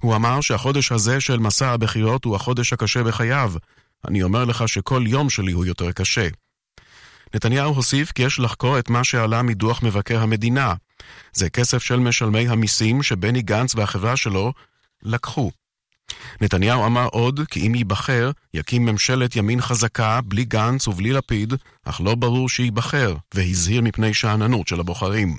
הוא 0.00 0.16
אמר 0.16 0.40
שהחודש 0.40 0.92
הזה 0.92 1.20
של 1.20 1.38
מסע 1.38 1.68
הבחירות 1.68 2.24
הוא 2.24 2.36
החודש 2.36 2.72
הקשה 2.72 3.02
בחייו. 3.02 3.52
אני 4.08 4.22
אומר 4.22 4.44
לך 4.44 4.68
שכל 4.68 5.04
יום 5.06 5.30
שלי 5.30 5.52
הוא 5.52 5.64
יותר 5.64 5.92
קשה. 5.92 6.28
נתניהו 7.34 7.74
הוסיף 7.74 8.12
כי 8.12 8.22
יש 8.22 8.38
לחקור 8.38 8.78
את 8.78 8.90
מה 8.90 9.04
שעלה 9.04 9.42
מדוח 9.42 9.82
מבקר 9.82 10.22
המדינה. 10.22 10.74
זה 11.32 11.50
כסף 11.50 11.82
של 11.82 11.96
משלמי 11.96 12.48
המיסים 12.48 13.02
שבני 13.02 13.42
גנץ 13.42 13.74
והחברה 13.74 14.16
שלו 14.16 14.52
לקחו. 15.02 15.50
נתניהו 16.40 16.86
אמר 16.86 17.06
עוד 17.06 17.40
כי 17.50 17.66
אם 17.66 17.74
ייבחר, 17.74 18.30
יקים 18.54 18.84
ממשלת 18.84 19.36
ימין 19.36 19.60
חזקה, 19.60 20.20
בלי 20.24 20.44
גנץ 20.44 20.88
ובלי 20.88 21.12
לפיד, 21.12 21.54
אך 21.84 22.00
לא 22.00 22.14
ברור 22.14 22.48
שייבחר, 22.48 23.14
והזהיר 23.34 23.82
מפני 23.82 24.14
שאננות 24.14 24.68
של 24.68 24.80
הבוחרים. 24.80 25.38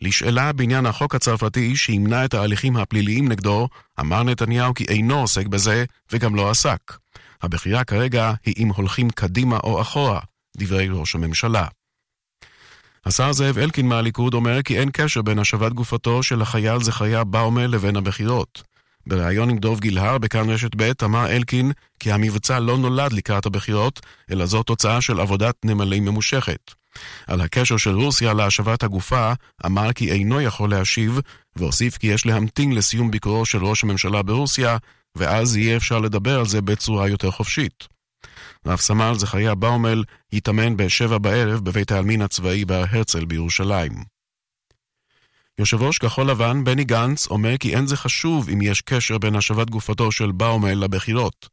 לשאלה 0.00 0.52
בעניין 0.52 0.86
החוק 0.86 1.14
הצרפתי 1.14 1.76
שימנע 1.76 2.24
את 2.24 2.34
ההליכים 2.34 2.76
הפליליים 2.76 3.28
נגדו, 3.28 3.68
אמר 4.00 4.22
נתניהו 4.22 4.74
כי 4.74 4.84
אינו 4.84 5.20
עוסק 5.20 5.46
בזה, 5.46 5.84
וגם 6.12 6.34
לא 6.34 6.50
עסק. 6.50 6.96
הבחירה 7.42 7.84
כרגע 7.84 8.32
היא 8.46 8.54
אם 8.58 8.68
הולכים 8.68 9.10
קדימה 9.10 9.56
או 9.56 9.80
אחורה, 9.80 10.20
דברי 10.56 10.88
ראש 10.90 11.14
הממשלה. 11.14 11.66
השר 13.06 13.32
זאב 13.32 13.58
אלקין 13.58 13.88
מהליכוד 13.88 14.34
אומר 14.34 14.62
כי 14.62 14.78
אין 14.78 14.90
קשר 14.92 15.22
בין 15.22 15.38
השבת 15.38 15.72
גופתו 15.72 16.22
של 16.22 16.42
החייל 16.42 16.82
זכריה 16.82 17.24
באומל 17.24 17.66
לבין 17.66 17.96
הבחירות. 17.96 18.62
בריאיון 19.06 19.50
עם 19.50 19.58
דוב 19.58 19.80
גילהר 19.80 20.18
בכאן 20.18 20.50
רשת 20.50 20.70
ב' 20.76 20.92
אמר 21.04 21.30
אלקין 21.30 21.72
כי 21.98 22.12
המבצע 22.12 22.60
לא 22.60 22.78
נולד 22.78 23.12
לקראת 23.12 23.46
הבחירות, 23.46 24.00
אלא 24.30 24.46
זו 24.46 24.62
תוצאה 24.62 25.00
של 25.00 25.20
עבודת 25.20 25.54
נמלים 25.64 26.04
ממושכת. 26.04 26.79
על 27.26 27.40
הקשר 27.40 27.76
של 27.76 27.94
רוסיה 27.94 28.34
להשבת 28.34 28.82
הגופה, 28.82 29.32
אמר 29.66 29.92
כי 29.92 30.12
אינו 30.12 30.40
יכול 30.40 30.70
להשיב, 30.70 31.18
והוסיף 31.56 31.96
כי 31.96 32.06
יש 32.06 32.26
להמתין 32.26 32.72
לסיום 32.72 33.10
ביקורו 33.10 33.46
של 33.46 33.64
ראש 33.64 33.84
הממשלה 33.84 34.22
ברוסיה, 34.22 34.76
ואז 35.16 35.56
יהיה 35.56 35.76
אפשר 35.76 35.98
לדבר 35.98 36.38
על 36.38 36.46
זה 36.46 36.60
בצורה 36.60 37.08
יותר 37.08 37.30
חופשית. 37.30 37.84
רב 38.66 38.78
סמל 38.78 39.14
זכריה 39.14 39.54
באומל 39.54 40.04
התאמן 40.32 40.76
בשבע 40.76 41.18
בערב 41.18 41.64
בבית 41.64 41.92
העלמין 41.92 42.22
הצבאי 42.22 42.64
בהר 42.64 42.84
הרצל 42.90 43.24
בירושלים. 43.24 43.92
יושב 45.58 45.82
ראש 45.82 45.98
כחול 45.98 46.30
לבן, 46.30 46.64
בני 46.64 46.84
גנץ, 46.84 47.26
אומר 47.26 47.56
כי 47.56 47.76
אין 47.76 47.86
זה 47.86 47.96
חשוב 47.96 48.50
אם 48.50 48.62
יש 48.62 48.80
קשר 48.80 49.18
בין 49.18 49.36
השבת 49.36 49.70
גופתו 49.70 50.12
של 50.12 50.32
באומל 50.32 50.74
לבחירות. 50.74 51.48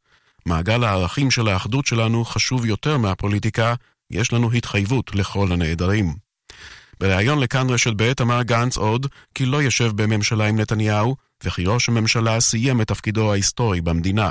מעגל 0.46 0.84
הערכים 0.84 1.30
של 1.30 1.48
האחדות 1.48 1.86
שלנו 1.86 2.24
חשוב 2.24 2.66
יותר 2.66 2.98
מהפוליטיקה, 2.98 3.74
יש 4.10 4.32
לנו 4.32 4.52
התחייבות 4.52 5.14
לכל 5.14 5.52
הנעדרים. 5.52 6.14
בריאיון 7.00 7.38
לכאן 7.38 7.70
רשת 7.70 7.92
ב' 7.96 8.12
אמר 8.20 8.42
גנץ 8.42 8.76
עוד 8.76 9.06
כי 9.34 9.46
לא 9.46 9.62
יושב 9.62 9.90
בממשלה 9.94 10.46
עם 10.46 10.60
נתניהו, 10.60 11.16
וכי 11.44 11.64
ראש 11.66 11.88
הממשלה 11.88 12.40
סיים 12.40 12.80
את 12.80 12.88
תפקידו 12.88 13.32
ההיסטורי 13.32 13.80
במדינה. 13.80 14.30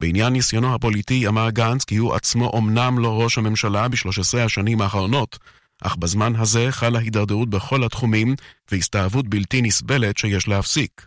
בעניין 0.00 0.32
ניסיונו 0.32 0.74
הפוליטי 0.74 1.28
אמר 1.28 1.50
גנץ 1.50 1.84
כי 1.84 1.96
הוא 1.96 2.14
עצמו 2.14 2.46
אומנם 2.46 2.98
לא 2.98 3.22
ראש 3.22 3.38
הממשלה 3.38 3.88
ב-13 3.88 4.38
השנים 4.38 4.80
האחרונות, 4.80 5.38
אך 5.82 5.96
בזמן 5.96 6.36
הזה 6.36 6.66
חלה 6.70 6.98
הידרדרות 6.98 7.50
בכל 7.50 7.84
התחומים 7.84 8.34
והסתאבות 8.72 9.28
בלתי 9.28 9.62
נסבלת 9.62 10.18
שיש 10.18 10.48
להפסיק. 10.48 11.06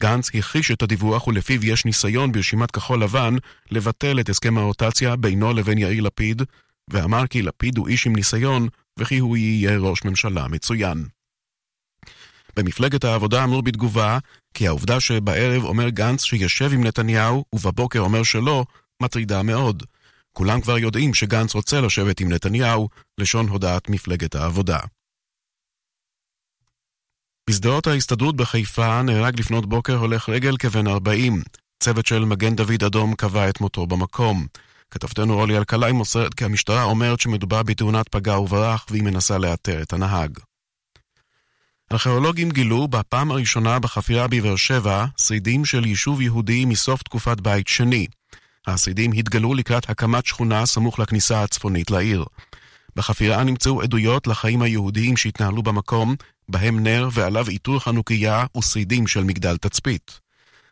גנץ 0.00 0.30
הכחיש 0.34 0.70
את 0.70 0.82
הדיווח 0.82 1.26
ולפיו 1.26 1.66
יש 1.66 1.84
ניסיון 1.84 2.32
ברשימת 2.32 2.70
כחול 2.70 3.02
לבן 3.02 3.34
לבטל 3.70 4.20
את 4.20 4.28
הסכם 4.28 4.58
הרוטציה 4.58 5.16
בינו 5.16 5.52
לבין 5.52 5.78
יאיר 5.78 6.02
לפיד, 6.02 6.42
ואמר 6.90 7.26
כי 7.26 7.42
לפיד 7.42 7.78
הוא 7.78 7.88
איש 7.88 8.06
עם 8.06 8.16
ניסיון 8.16 8.68
וכי 8.98 9.18
הוא 9.18 9.36
יהיה 9.36 9.78
ראש 9.78 10.04
ממשלה 10.04 10.48
מצוין. 10.48 11.06
במפלגת 12.56 13.04
העבודה 13.04 13.44
אמרו 13.44 13.62
בתגובה 13.62 14.18
כי 14.54 14.68
העובדה 14.68 15.00
שבערב 15.00 15.64
אומר 15.64 15.88
גנץ 15.88 16.24
שישב 16.24 16.70
עם 16.72 16.84
נתניהו 16.84 17.44
ובבוקר 17.52 18.00
אומר 18.00 18.22
שלא, 18.22 18.64
מטרידה 19.02 19.42
מאוד. 19.42 19.82
כולם 20.32 20.60
כבר 20.60 20.78
יודעים 20.78 21.14
שגנץ 21.14 21.54
רוצה 21.54 21.80
לשבת 21.80 22.20
עם 22.20 22.32
נתניהו, 22.32 22.88
לשון 23.18 23.48
הודעת 23.48 23.88
מפלגת 23.90 24.34
העבודה. 24.34 24.78
בשדרות 27.50 27.86
ההסתדרות 27.86 28.36
בחיפה 28.36 29.02
נהרג 29.02 29.40
לפנות 29.40 29.66
בוקר 29.68 29.96
הולך 29.96 30.28
רגל 30.28 30.56
כבן 30.56 30.86
40. 30.86 31.42
צוות 31.82 32.06
של 32.06 32.24
מגן 32.24 32.56
דוד 32.56 32.84
אדום 32.86 33.14
קבע 33.14 33.48
את 33.48 33.60
מותו 33.60 33.86
במקום. 33.86 34.46
כתבתנו 34.90 35.36
רולי 35.36 35.56
אלקלעי 35.56 35.92
מוסרת 35.92 36.34
כי 36.34 36.44
המשטרה 36.44 36.82
אומרת 36.82 37.20
שמדובר 37.20 37.62
בתאונת 37.62 38.08
פגע 38.08 38.38
וברח 38.38 38.86
והיא 38.90 39.02
מנסה 39.02 39.38
לאתר 39.38 39.82
את 39.82 39.92
הנהג. 39.92 40.38
ארכיאולוגים 41.92 42.50
גילו 42.50 42.88
בפעם 42.88 43.30
הראשונה 43.30 43.78
בחפירה 43.78 44.28
בבאר 44.28 44.56
שבע 44.56 45.04
שרידים 45.16 45.64
של 45.64 45.86
יישוב 45.86 46.20
יהודי 46.20 46.64
מסוף 46.64 47.02
תקופת 47.02 47.40
בית 47.40 47.68
שני. 47.68 48.06
השרידים 48.66 49.12
התגלו 49.12 49.54
לקראת 49.54 49.90
הקמת 49.90 50.26
שכונה 50.26 50.66
סמוך 50.66 50.98
לכניסה 50.98 51.42
הצפונית 51.42 51.90
לעיר. 51.90 52.24
בחפירה 52.96 53.44
נמצאו 53.44 53.82
עדויות 53.82 54.26
לחיים 54.26 54.62
היהודיים 54.62 55.16
שהתנהלו 55.16 55.62
במקום, 55.62 56.14
בהם 56.48 56.82
נר 56.82 57.08
ועליו 57.12 57.48
עיטור 57.48 57.78
חנוכיה 57.78 58.44
ושרידים 58.56 59.06
של 59.06 59.24
מגדל 59.24 59.56
תצפית. 59.56 60.20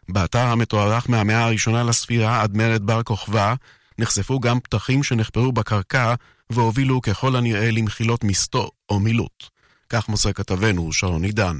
באתר 0.09 0.47
המתוארך 0.47 1.11
מהמאה 1.11 1.45
הראשונה 1.45 1.85
לספירה 1.85 2.43
עד 2.43 2.57
מרד 2.57 2.87
בר 2.87 3.03
כוכבא, 3.03 3.55
נחשפו 3.99 4.41
גם 4.41 4.61
פתחים 4.61 5.03
שנחפרו 5.03 5.53
בקרקע 5.53 6.15
והובילו 6.51 7.01
ככל 7.01 7.37
הנראה 7.37 7.71
למחילות 7.71 8.25
מסתו 8.25 8.71
או 8.91 9.01
מילוט. 9.01 9.45
כך 9.89 10.09
מוסר 10.09 10.33
כתבנו 10.33 10.93
שרון 10.93 11.25
עידן. 11.25 11.57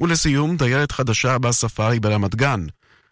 ולסיום, 0.00 0.56
דיירת 0.56 0.92
חדשה 0.92 1.38
בספארי 1.38 2.00
ברמת 2.00 2.34
גן. 2.34 2.66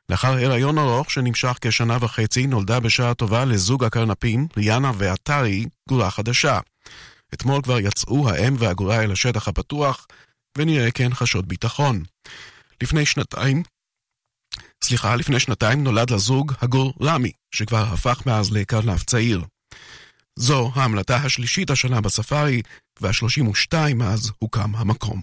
לאחר 0.09 0.32
הריון 0.32 0.78
ארוך 0.78 1.11
שנמשך 1.11 1.59
כשנה 1.61 1.99
וחצי, 2.01 2.47
נולדה 2.47 2.80
בשעה 2.80 3.14
טובה 3.14 3.45
לזוג 3.45 3.84
הקרנפים, 3.84 4.47
ריאנה 4.57 4.92
ועטרי, 4.99 5.66
גורה 5.88 6.11
חדשה. 6.11 6.59
אתמול 7.34 7.62
כבר 7.62 7.78
יצאו 7.78 8.28
האם 8.28 8.55
והגורה 8.59 9.03
אל 9.03 9.12
השטח 9.12 9.49
הפתוח, 9.49 10.07
ונראה 10.59 10.90
כן 10.90 11.14
חשות 11.14 11.47
ביטחון. 11.47 12.03
לפני 12.82 13.07
שנתיים, 13.07 13.62
סליחה, 14.85 15.16
לפני 15.16 15.41
שנתיים 15.41 15.85
נולד 15.85 16.11
לזוג 16.11 16.53
הגור 16.61 16.95
רמי, 17.03 17.32
שכבר 17.55 17.82
הפך 17.93 18.22
מאז 18.26 18.53
לקרנף 18.53 19.05
צעיר. 19.05 19.45
זו 20.39 20.72
ההמלטה 20.74 21.16
השלישית 21.16 21.70
השנה 21.70 22.01
בספארי, 22.01 22.62
וה-32 23.01 23.95
מאז 23.95 24.32
הוקם 24.39 24.76
המקום. 24.76 25.22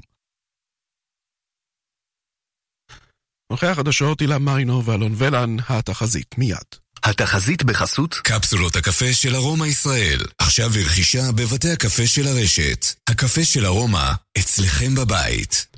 אחרי 3.53 3.69
החדשות 3.69 4.21
הילה 4.21 4.39
מרינו 4.39 4.85
ואלון 4.85 5.13
ולן, 5.17 5.55
התחזית 5.69 6.37
מיד. 6.37 6.57
התחזית 7.03 7.63
בחסות 7.63 8.13
קפסולות 8.13 8.75
הקפה 8.75 9.13
של 9.13 9.35
ארומה 9.35 9.67
ישראל. 9.67 10.19
עכשיו 10.37 10.69
ברכישה 10.69 11.31
בבתי 11.31 11.71
הקפה 11.71 12.07
של 12.07 12.27
הרשת. 12.27 12.85
הקפה 13.09 13.43
של 13.45 13.65
ארומה, 13.65 14.13
אצלכם 14.37 14.95
בבית. 14.95 15.70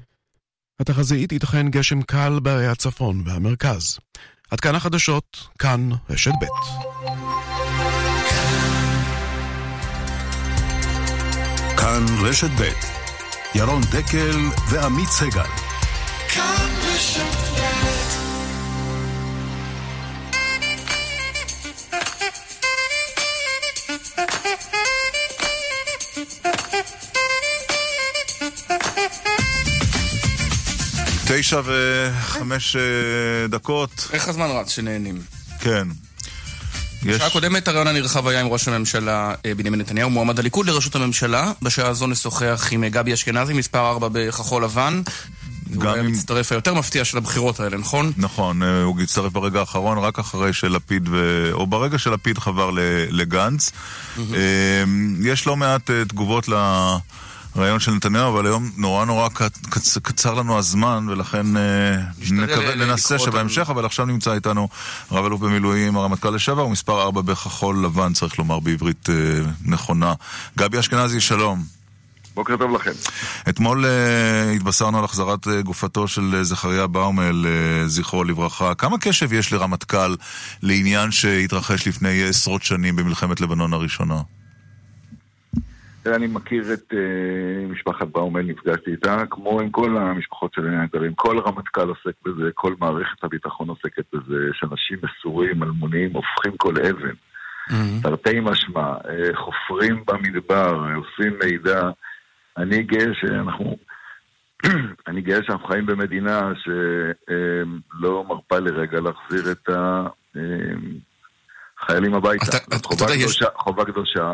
התחזית 0.83 1.31
ייתכן 1.31 1.69
גשם 1.69 2.01
קל 2.01 2.39
בערי 2.39 2.67
הצפון 2.67 3.23
והמרכז. 3.25 3.97
עד 4.51 4.59
כאן 4.59 4.75
החדשות, 4.75 5.47
כאן 5.59 5.89
רשת 6.09 6.31
ב'. 6.41 6.45
כאן 11.77 12.05
רשת 12.21 12.49
ב' 12.59 12.63
ירון 13.55 13.81
דקל 13.81 14.37
ועמית 14.69 15.09
סגל. 15.09 15.43
כאן 16.29 16.69
רשת 16.93 17.52
תשע 31.37 31.61
וחמש 31.65 32.75
אה, 32.75 32.81
דקות. 33.47 34.07
איך 34.13 34.27
הזמן 34.27 34.45
רץ 34.45 34.69
שנהנים? 34.69 35.21
כן. 35.59 35.87
בשעה 37.03 37.27
הקודמת 37.27 37.67
הרעיון 37.67 37.87
הנרחב 37.87 38.27
היה 38.27 38.41
עם 38.41 38.47
ראש 38.47 38.67
הממשלה 38.67 39.33
אה, 39.45 39.55
בנימין 39.55 39.79
נתניהו, 39.81 40.09
מועמד 40.09 40.39
הליכוד 40.39 40.65
לראשות 40.65 40.95
הממשלה. 40.95 41.51
בשעה 41.61 41.87
הזו 41.89 42.07
נשוחח 42.07 42.67
עם 42.71 42.83
אה, 42.83 42.89
גבי 42.89 43.13
אשכנזי, 43.13 43.53
מספר 43.53 43.89
4 43.89 44.07
בכחול 44.11 44.63
לבן. 44.63 45.01
הוא 45.75 45.83
היה 45.83 45.99
המצטרף 45.99 46.51
היותר 46.51 46.73
מפתיע 46.73 47.05
של 47.05 47.17
הבחירות 47.17 47.59
האלה, 47.59 47.77
נכון? 47.77 48.11
נכון, 48.17 48.63
הוא 48.63 49.01
הצטרף 49.01 49.31
ברגע 49.31 49.59
האחרון, 49.59 49.97
רק 49.97 50.19
אחרי 50.19 50.53
שלפיד, 50.53 51.09
ו... 51.11 51.49
או 51.51 51.67
ברגע 51.67 51.97
שלפיד 51.97 52.37
חבר 52.37 52.71
ל- 52.71 52.79
לגנץ. 53.09 53.71
יש 55.23 55.47
לא 55.47 55.55
מעט 55.57 55.91
תגובות 56.07 56.47
לרעיון 57.55 57.79
של 57.79 57.91
נתניהו, 57.91 58.33
אבל 58.33 58.45
היום 58.45 58.71
נורא 58.77 59.05
נורא 59.05 59.29
קצ... 59.29 59.57
קצ... 59.69 59.97
קצר 59.97 60.33
לנו 60.33 60.57
הזמן, 60.57 61.05
ולכן 61.09 61.57
אה, 61.57 61.95
נקווה, 62.31 62.75
ל- 62.75 62.85
ננסה 62.85 63.19
שבהמשך, 63.19 63.69
אבל 63.69 63.85
עכשיו 63.85 64.05
נמצא 64.05 64.33
איתנו 64.33 64.67
רב 65.11 65.25
אלוף 65.25 65.41
במילואים, 65.41 65.97
הרמטכ"ל 65.97 66.29
לשעבר, 66.29 66.65
ומספר 66.65 67.01
4 67.01 67.21
בכחול 67.21 67.85
לבן, 67.85 68.13
צריך 68.13 68.39
לומר 68.39 68.59
בעברית 68.59 69.09
אה, 69.09 69.15
נכונה. 69.65 70.13
גבי 70.57 70.79
אשכנזי, 70.79 71.21
שלום. 71.21 71.63
בוקר 72.35 72.57
טוב 72.57 72.71
לכם. 72.75 72.91
אתמול 73.49 73.85
uh, 73.85 74.55
התבשרנו 74.55 74.99
על 74.99 75.05
החזרת 75.05 75.47
uh, 75.47 75.49
גופתו 75.63 76.07
של 76.07 76.35
uh, 76.39 76.43
זכריה 76.43 76.87
באומל, 76.87 77.45
uh, 77.45 77.87
זכרו 77.87 78.23
לברכה. 78.23 78.75
כמה 78.75 78.97
קשב 78.97 79.33
יש 79.33 79.53
לרמטכ"ל 79.53 80.15
לעניין 80.61 81.11
שהתרחש 81.11 81.87
לפני 81.87 82.23
עשרות 82.23 82.63
שנים 82.63 82.95
במלחמת 82.95 83.41
לבנון 83.41 83.73
הראשונה? 83.73 84.21
אני 86.07 86.27
מכיר 86.27 86.73
את 86.73 86.93
uh, 86.93 87.71
משפחת 87.71 88.07
באומל, 88.07 88.41
נפגשתי 88.41 88.91
איתה, 88.91 89.23
כמו 89.29 89.61
עם 89.61 89.69
כל 89.69 89.97
המשפחות 89.97 90.53
של 90.53 90.67
הנעדרים. 90.67 91.13
כל 91.15 91.39
רמטכ"ל 91.39 91.89
עוסק 91.89 92.15
בזה, 92.25 92.49
כל 92.53 92.73
מערכת 92.79 93.23
הביטחון 93.23 93.69
עוסקת 93.69 94.05
בזה, 94.13 94.49
שאנשים 94.53 94.97
מסורים, 95.03 95.63
אלמוניים, 95.63 96.13
הופכים 96.13 96.57
כל 96.57 96.73
אבן. 96.89 97.13
תרתי 98.01 98.39
משמע, 98.39 98.95
uh, 98.97 99.35
חופרים 99.35 100.03
במדבר, 100.07 100.85
uh, 100.85 100.95
עושים 100.95 101.39
מידע. 101.43 101.89
אני 102.57 102.83
גאה 102.83 103.13
שאנחנו... 103.13 103.77
אני 105.07 105.21
גאה 105.21 105.39
שאנחנו 105.43 105.67
חיים 105.67 105.85
במדינה 105.85 106.51
שלא 106.55 108.23
מרפה 108.27 108.59
לרגע 108.59 108.99
להחזיר 108.99 109.51
את 109.51 109.69
החיילים 111.83 112.13
הביתה. 112.13 112.45
זאת 112.73 112.85
חובה 112.85 113.03
יודע, 113.05 113.15
יש- 113.15 113.23
קדושה, 113.23 113.45
חובה 113.57 113.85
קדושה. 113.85 114.33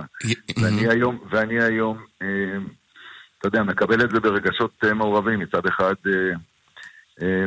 ואני 0.61 0.87
היום, 0.89 1.17
ואני 1.29 1.63
היום, 1.63 1.97
אה, 2.21 2.27
אתה 3.39 3.47
יודע, 3.47 3.63
מקבל 3.63 4.01
את 4.03 4.09
זה 4.11 4.19
ברגשות 4.19 4.71
אה, 4.83 4.93
מעורבים. 4.93 5.39
מצד 5.39 5.65
אחד, 5.65 5.93
אה, 6.07 6.33
אה, 7.21 7.45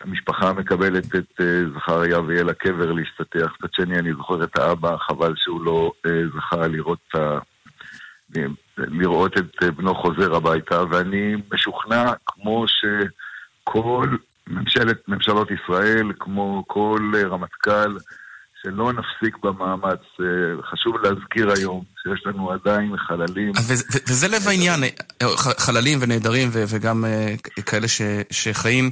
המשפחה 0.00 0.52
מקבלת 0.52 1.06
את 1.16 1.40
אה, 1.40 1.60
זכריה 1.76 2.20
ויהיה 2.20 2.42
לה 2.44 2.54
קבר 2.54 2.92
להשתטח. 2.92 3.52
מצד 3.60 3.68
שני, 3.72 3.98
אני 3.98 4.12
זוכר 4.12 4.44
את 4.44 4.58
האבא, 4.58 4.96
חבל 4.96 5.34
שהוא 5.36 5.64
לא 5.64 5.92
אה, 6.06 6.10
זכה 6.36 6.66
לראות 6.66 6.98
את 7.08 7.14
ה... 7.14 7.38
לראות 8.78 9.38
את 9.38 9.62
אה, 9.62 9.70
בנו 9.70 9.94
חוזר 9.94 10.34
הביתה, 10.34 10.82
ואני 10.90 11.34
משוכנע, 11.52 12.12
כמו 12.26 12.64
שכל 12.68 14.08
ממשלת, 14.46 15.08
ממשלות 15.08 15.48
ישראל, 15.50 16.12
כמו 16.18 16.64
כל 16.66 17.12
אה, 17.16 17.26
רמטכ"ל, 17.26 17.96
שלא 18.64 18.92
נפסיק 18.92 19.36
במאמץ. 19.42 20.00
אה, 20.20 20.26
חשוב 20.70 20.94
להזכיר 21.02 21.52
היום 21.56 21.82
שיש 22.02 22.26
לנו 22.26 22.50
עדיין 22.52 22.96
חללים. 23.08 23.52
וזה- 23.68 23.84
וזה 24.08 24.28
לב 24.28 24.48
העניין, 24.48 24.84
אה, 24.84 25.36
חללים 25.36 25.98
ונעדרים 26.02 26.48
וגם 26.52 27.04
אה, 27.04 27.34
כאלה 27.66 27.88
ש- 27.88 28.00
שחיים. 28.30 28.90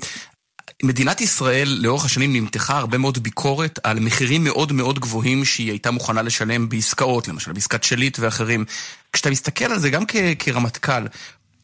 מדינת 0.83 1.21
ישראל 1.21 1.79
לאורך 1.83 2.05
השנים 2.05 2.33
נמתחה 2.33 2.79
הרבה 2.79 2.99
מאוד 2.99 3.19
ביקורת 3.19 3.79
על 3.85 4.01
מחירים 4.01 4.45
מאוד 4.45 4.73
מאוד 4.73 4.99
גבוהים 4.99 5.45
שהיא 5.45 5.71
הייתה 5.71 5.91
מוכנה 5.91 6.23
לשלם 6.23 6.69
בעסקאות, 6.69 7.29
למשל 7.29 7.53
בעסקת 7.53 7.85
שליט 7.85 8.19
ואחרים. 8.21 8.65
כשאתה 9.13 9.31
מסתכל 9.31 9.65
על 9.65 9.79
זה 9.79 9.91
גם 9.91 10.03
כרמטכ"ל, 10.39 11.03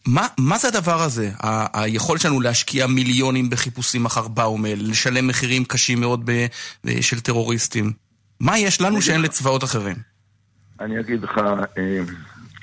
מה, 0.09 0.27
מה 0.39 0.59
זה 0.59 0.69
הדבר 0.69 1.03
הזה? 1.03 1.31
ה- 1.43 1.83
היכולת 1.83 2.21
שלנו 2.21 2.41
להשקיע 2.41 2.87
מיליונים 2.87 3.51
בחיפושים 3.51 4.05
אחר 4.07 4.29
באומל, 4.29 4.75
לשלם 4.79 5.27
מחירים 5.27 5.65
קשים 5.65 6.01
מאוד 6.01 6.23
ב- 6.25 6.47
ב- 6.85 7.01
של 7.01 7.21
טרוריסטים. 7.21 7.93
מה 8.41 8.59
יש 8.59 8.81
לנו 8.81 9.03
שאין 9.03 9.23
לצבאות 9.23 9.65
אחרים? 9.65 9.97
אני 10.81 11.01
אגיד 11.01 11.23
לך, 11.23 11.39
אה, 11.79 12.01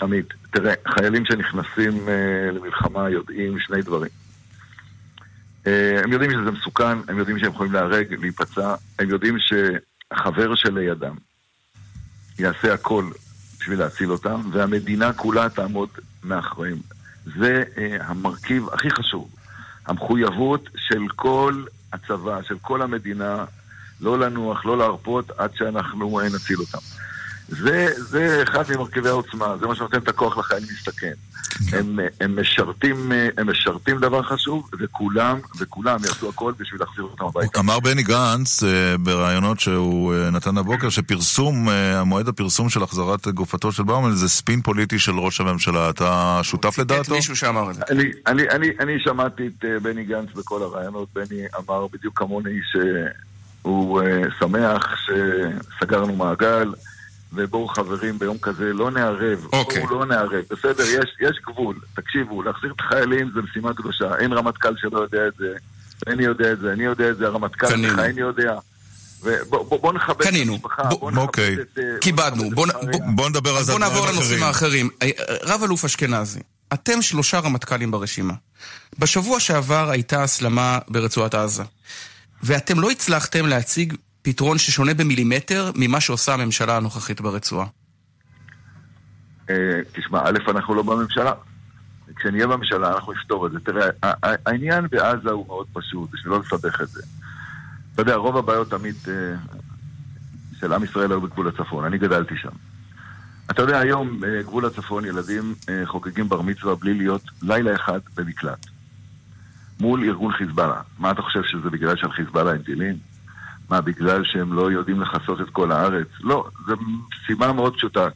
עמית, 0.01 0.25
תראה, 0.51 0.73
חיילים 0.87 1.25
שנכנסים 1.25 2.09
אה, 2.09 2.51
למלחמה 2.51 3.09
יודעים 3.09 3.59
שני 3.59 3.81
דברים. 3.81 4.11
אה, 5.67 6.01
הם 6.03 6.11
יודעים 6.11 6.31
שזה 6.31 6.51
מסוכן, 6.51 6.97
הם 7.07 7.17
יודעים 7.17 7.39
שהם 7.39 7.51
יכולים 7.51 7.73
להיהרג, 7.73 8.13
להיפצע, 8.13 8.75
הם 8.99 9.09
יודעים 9.09 9.37
שהחבר 9.39 10.55
שלידם 10.55 11.15
יעשה 12.39 12.73
הכל 12.73 13.09
בשביל 13.59 13.79
להציל 13.79 14.11
אותם, 14.11 14.41
והמדינה 14.53 15.13
כולה 15.13 15.49
תעמוד 15.49 15.89
מאחוריהם. 16.23 16.94
זה 17.25 17.63
אה, 17.77 17.97
המרכיב 17.99 18.69
הכי 18.73 18.89
חשוב. 18.89 19.29
המחויבות 19.85 20.69
של 20.77 21.07
כל 21.15 21.63
הצבא, 21.93 22.41
של 22.41 22.57
כל 22.61 22.81
המדינה, 22.81 23.45
לא 24.01 24.19
לנוח, 24.19 24.65
לא 24.65 24.77
להרפות, 24.77 25.31
עד 25.37 25.55
שאנחנו 25.55 26.19
אה, 26.19 26.25
נציל 26.25 26.57
אותם. 26.59 26.77
זה, 27.47 27.87
זה 27.97 28.43
אחד 28.43 28.63
ממרכיבי 28.69 29.09
העוצמה, 29.09 29.57
זה 29.59 29.67
מה 29.67 29.75
שנותן 29.75 29.97
את 29.97 30.07
הכוח 30.07 30.37
לחיילים 30.37 30.67
להסתכן. 30.71 31.13
הם, 31.71 31.99
אה, 31.99 32.05
הם, 32.21 32.39
משרתים, 32.39 33.11
אה, 33.11 33.27
הם 33.37 33.49
משרתים 33.49 33.97
דבר 33.97 34.23
חשוב, 34.23 34.69
וכולם, 34.79 35.39
וכולם 35.59 35.99
יעשו 36.03 36.29
הכל 36.29 36.53
בשביל 36.59 36.79
להחזיר 36.79 37.03
אותם 37.03 37.25
הביתה. 37.25 37.59
אמר 37.59 37.79
בני 37.79 38.03
גנץ 38.03 38.63
אה, 38.63 38.97
בראיונות 38.97 39.59
שהוא 39.59 40.15
נתן 40.31 40.57
הבוקר 40.57 40.89
שפרסום, 40.89 41.69
המועד 41.69 42.27
הפרסום 42.27 42.69
של 42.69 42.83
החזרת 42.83 43.27
גופתו 43.27 43.71
של 43.71 43.83
באומל 43.83 44.11
זה 44.11 44.29
ספין 44.29 44.61
פוליטי 44.61 44.99
של 44.99 45.19
ראש 45.19 45.41
הממשלה. 45.41 45.89
אתה 45.89 46.39
שותף 46.43 46.79
לדעתו? 46.79 47.15
מישהו 47.15 47.35
שאמר 47.35 47.69
את 47.69 47.75
זה. 47.75 47.81
אני, 47.89 48.03
אני, 48.27 48.49
אני, 48.49 48.67
אני 48.79 48.99
שמעתי 48.99 49.47
את 49.47 49.65
בני 49.81 50.03
גנץ 50.03 50.29
בכל 50.35 50.61
הרעיונות, 50.61 51.07
בני 51.13 51.41
אמר 51.57 51.87
בדיוק 51.87 52.19
כמוני 52.19 52.59
שהוא 52.71 54.01
שמח 54.39 54.95
שסגרנו 55.05 56.15
מעגל, 56.15 56.73
ובואו 57.35 57.67
חברים 57.67 58.19
ביום 58.19 58.37
כזה 58.37 58.73
לא 58.73 58.91
נערב, 58.91 59.47
אוקיי. 59.53 59.85
בואו 59.85 59.99
לא 59.99 60.05
נערב, 60.05 60.43
בסדר, 60.51 60.83
יש, 60.83 61.15
יש 61.21 61.39
גבול, 61.47 61.79
תקשיבו, 61.95 62.43
להחזיר 62.43 62.71
את 62.71 62.79
החיילים 62.79 63.31
זה 63.33 63.41
משימה 63.41 63.73
קדושה, 63.73 64.15
אין 64.19 64.33
רמטכ"ל 64.33 64.73
שלא 64.77 64.99
יודע 64.99 65.27
את 65.27 65.33
זה, 65.37 65.53
בני 66.05 66.23
יודע 66.23 66.51
את 66.51 66.59
זה, 66.59 66.73
אני 66.73 66.83
יודע 66.83 67.09
את 67.09 67.17
זה, 67.17 67.25
הרמטכ"ל 67.25 67.67
קנינו. 67.67 67.93
מכהן 67.93 68.17
יודע. 68.17 68.55
ובוא 69.21 69.63
בוא, 69.69 69.79
בוא 69.79 69.93
נכבד 69.93 70.21
את. 70.21 70.33
המשפחה, 70.47 70.83
בוא 70.83 71.11
נכבד 71.11 71.21
אוקיי. 71.21 71.53
את... 71.53 71.77
אה, 71.77 71.83
קיבדנו. 72.01 72.49
בוא, 72.49 72.67
בוא, 72.91 72.99
בוא 73.15 73.29
נדבר 73.29 73.57
על 73.57 73.63
זה 73.63 73.71
בוא 73.71 73.83
על 73.83 73.89
נעבור 73.89 74.07
לנושאים 74.07 74.43
אחרים. 74.43 74.43
האחרים. 74.43 74.89
אה, 75.01 75.09
רב 75.43 75.63
אלוף 75.63 75.85
אשכנזי, 75.85 76.39
אתם 76.73 77.01
שלושה 77.01 77.39
רמטכ"לים 77.39 77.91
ברשימה. 77.91 78.33
בשבוע 78.99 79.39
שעבר 79.39 79.89
הייתה 79.89 80.23
הסלמה 80.23 80.79
ברצועת 80.87 81.35
עזה, 81.35 81.63
ואתם 82.43 82.79
לא 82.79 82.91
הצלחתם 82.91 83.45
להציג 83.45 83.93
פתרון 84.25 84.57
ששונה 84.57 84.93
במילימטר 84.93 85.71
ממה 85.75 86.01
שעושה 86.01 86.33
הממשלה 86.33 86.77
הנוכחית 86.77 87.21
ברצועה. 87.21 87.67
אה, 89.49 89.55
תשמע, 89.93 90.19
א', 90.25 90.37
אנחנו 90.47 90.75
לא 90.75 90.83
בממשלה. 90.83 91.31
כשנהיה 92.15 92.47
בממשלה 92.47 92.93
אנחנו 92.95 93.13
נפתור 93.13 93.47
את 93.47 93.51
זה. 93.51 93.59
תראה, 93.59 93.87
העניין 94.45 94.87
בעזה 94.91 95.29
הוא 95.31 95.47
מאוד 95.47 95.67
פשוט, 95.73 96.09
בשביל 96.11 96.33
לא 96.33 96.39
לסבך 96.39 96.81
את 96.81 96.87
זה. 96.87 97.01
אתה 97.93 98.01
יודע, 98.01 98.15
רוב 98.15 98.37
הבעיות 98.37 98.69
תמיד 98.69 98.95
אה, 99.07 99.13
של 100.59 100.73
עם 100.73 100.83
ישראל 100.83 101.11
היו 101.11 101.21
בגבול 101.21 101.47
הצפון, 101.47 101.85
אני 101.85 101.97
גדלתי 101.97 102.33
שם. 102.37 102.49
אתה 103.51 103.61
יודע, 103.61 103.79
היום 103.79 104.19
בגבול 104.19 104.65
הצפון 104.65 105.05
ילדים 105.05 105.55
אה, 105.69 105.85
חוגגים 105.85 106.29
בר 106.29 106.41
מצווה 106.41 106.75
בלי 106.75 106.93
להיות 106.93 107.23
לילה 107.41 107.75
אחד 107.75 107.99
במקלט. 108.15 108.65
מול 109.79 110.03
ארגון 110.03 110.31
חיזבאללה. 110.33 110.81
מה 110.99 111.11
אתה 111.11 111.21
חושב 111.21 111.41
שזה 111.43 111.69
בגלל 111.69 111.95
שעל 111.95 112.11
חיזבאללה 112.11 112.53
אין 112.53 112.61
טילים? 112.61 113.14
מה, 113.69 113.81
בגלל 113.81 114.21
שהם 114.25 114.53
לא 114.53 114.71
יודעים 114.71 115.01
לכסות 115.01 115.41
את 115.41 115.49
כל 115.51 115.71
הארץ? 115.71 116.07
לא, 116.19 116.45
זו 116.67 116.75
סיבה 117.27 117.51
מאוד 117.53 117.73
פשוטה. 117.75 118.07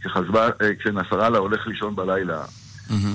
כשחזבאללה- 0.00 0.52
אה, 0.62 0.70
כשנסראללה 0.80 1.38
הולך 1.38 1.66
לישון 1.66 1.96
בלילה, 1.96 2.42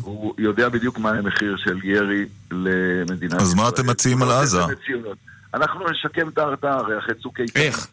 הוא 0.02 0.34
יודע 0.38 0.70
בדיוק 0.70 1.00
מה 1.00 1.10
המחיר 1.10 1.56
של 1.58 1.80
ירי 1.84 2.26
למדינת 2.52 3.34
אז 3.42 3.54
מה 3.54 3.70
אתם 3.70 3.88
מציעים 3.90 4.22
על 4.22 4.32
עזה? 4.32 4.62
ציונות. 4.86 5.18
אנחנו 5.54 5.80
נשקם 5.92 6.30
את 6.30 6.38
ההרתעה 6.38 6.74
הרי 6.78 7.00
אחרי 7.00 7.14
צוק 7.24 7.40
איתן. 7.40 7.60
איך? 7.62 7.88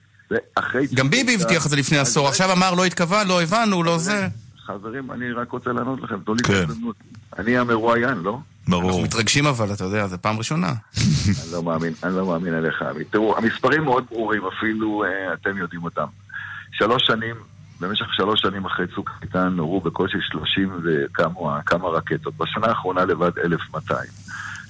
גם 0.94 1.10
ביבי 1.10 1.34
הבטיח 1.34 1.64
את 1.66 1.70
זה 1.70 1.76
לפני 1.76 1.98
עשור, 1.98 2.28
עכשיו 2.28 2.52
אמר 2.52 2.74
לא 2.74 2.84
התכוון, 2.84 3.28
לא 3.28 3.42
הבנו, 3.42 3.82
לא 3.82 3.98
זה. 3.98 4.28
חברים, 4.66 5.10
אני 5.12 5.32
רק 5.32 5.50
רוצה 5.52 5.72
לענות 5.72 6.00
לכם, 6.02 6.16
תנו 6.24 6.34
לי 6.34 6.40
את 6.40 6.46
כן. 6.46 6.54
ההזדמנות. 6.54 6.96
אני 7.38 7.58
המרואיין, 7.58 8.18
לא? 8.18 8.38
ברור. 8.68 8.84
אנחנו 8.90 9.02
מתרגשים 9.02 9.46
אבל, 9.46 9.72
אתה 9.72 9.84
יודע, 9.84 10.06
זו 10.06 10.16
פעם 10.20 10.38
ראשונה. 10.38 10.72
אני 10.96 11.52
לא 11.52 11.62
מאמין, 11.62 11.92
אני 12.04 12.16
לא 12.16 12.26
מאמין 12.26 12.54
עליך, 12.54 12.82
עמית. 12.82 13.06
תראו, 13.10 13.38
המספרים 13.38 13.84
מאוד 13.84 14.04
ברורים, 14.10 14.42
אפילו 14.46 15.04
אה, 15.04 15.34
אתם 15.34 15.58
יודעים 15.58 15.84
אותם. 15.84 16.06
שלוש 16.72 17.02
שנים, 17.06 17.36
במשך 17.80 18.06
שלוש 18.12 18.40
שנים 18.40 18.64
אחרי 18.64 18.86
צוק 18.94 19.10
איתן 19.22 19.48
נורו 19.48 19.80
בקושי 19.80 20.18
30 20.20 20.80
וכמה 20.84 21.62
כמה 21.62 21.88
רקטות. 21.88 22.34
בשנה 22.36 22.66
האחרונה 22.66 23.04
לבד 23.04 23.38
1,200. 23.38 24.08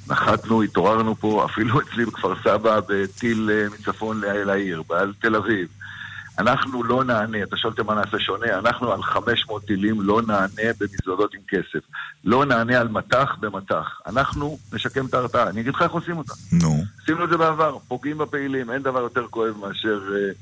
נחתנו, 0.08 0.62
התעוררנו 0.62 1.14
פה, 1.14 1.44
אפילו 1.44 1.80
אצלי 1.80 2.04
בכפר 2.04 2.34
סבא, 2.44 2.80
בטיל 2.88 3.50
אה, 3.52 3.66
מצפון 3.74 4.20
לעיר, 4.20 4.82
על 4.90 5.12
תל 5.20 5.36
אביב. 5.36 5.68
אנחנו 6.38 6.84
לא 6.84 7.04
נענה, 7.04 7.42
אתה 7.42 7.56
שואל 7.56 7.72
אותי 7.72 7.82
מה 7.82 7.94
נעשה 7.94 8.18
שונה, 8.18 8.58
אנחנו 8.58 8.92
על 8.92 9.02
500 9.02 9.64
טילים 9.64 10.02
לא 10.02 10.22
נענה 10.22 10.72
במזוודות 10.80 11.34
עם 11.34 11.40
כסף. 11.48 11.84
לא 12.24 12.44
נענה 12.44 12.80
על 12.80 12.88
מטח 12.88 13.36
במטח. 13.40 14.00
אנחנו 14.06 14.58
נשקם 14.72 15.06
את 15.06 15.14
ההרתעה. 15.14 15.48
אני 15.48 15.60
אגיד 15.60 15.74
לך 15.74 15.82
איך 15.82 15.92
עושים 15.92 16.18
אותה. 16.18 16.32
נו. 16.52 16.84
עשינו 17.02 17.24
את 17.24 17.28
זה 17.28 17.36
בעבר, 17.36 17.78
פוגעים 17.88 18.18
בפעילים, 18.18 18.70
אין 18.70 18.82
דבר 18.82 19.00
יותר 19.00 19.26
כואב 19.30 19.56
מאשר 19.60 20.00
אה, 20.14 20.32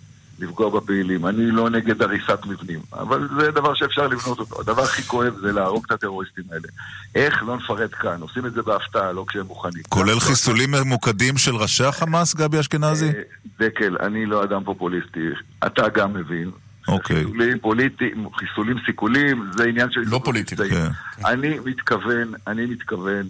לפגוע 0.41 0.81
בפעילים. 0.81 1.27
אני 1.27 1.51
לא 1.51 1.71
נגד 1.71 2.03
הריסת 2.03 2.39
מבנים, 2.47 2.81
אבל 2.93 3.29
זה 3.41 3.51
דבר 3.51 3.75
שאפשר 3.75 4.07
לבנות 4.07 4.39
אותו. 4.39 4.61
הדבר 4.61 4.83
הכי 4.83 5.03
כואב 5.03 5.35
זה 5.41 5.53
להרוג 5.53 5.85
את 5.87 5.93
הטרוריסטים 5.93 6.45
האלה. 6.53 6.69
איך 7.15 7.43
לא 7.43 7.57
נפרט 7.57 7.91
כאן, 8.01 8.21
עושים 8.21 8.47
את 8.47 8.53
זה 8.53 8.63
בהפתעה, 8.63 9.13
לא 9.13 9.25
כשהם 9.29 9.47
מוכנים. 9.47 9.83
כולל 9.89 10.21
חיסולים 10.21 10.71
ממוקדים 10.71 11.39
של 11.39 11.57
ראשי 11.57 11.85
החמאס, 11.85 12.35
גבי 12.35 12.61
אשכנזי? 12.61 13.07
אה, 13.07 13.13
דקל, 13.59 13.97
אני 14.01 14.27
לא 14.27 14.45
אדם 14.45 14.65
פופוליסטי, 14.65 15.21
אתה 15.67 15.89
גם 15.89 16.15
מבין. 16.15 16.51
אוקיי. 16.89 17.17
חיסולים 17.17 17.59
פוליטיים, 17.59 18.29
חיסולים 18.35 18.77
סיכולים, 18.87 19.51
זה 19.57 19.65
עניין 19.65 19.91
של... 19.91 20.01
לא 20.07 20.21
פוליטיים. 20.25 20.71
כן. 20.71 20.89
אני 21.27 21.59
מתכוון, 21.65 22.33
אני 22.47 22.67
מתכוון 22.67 23.27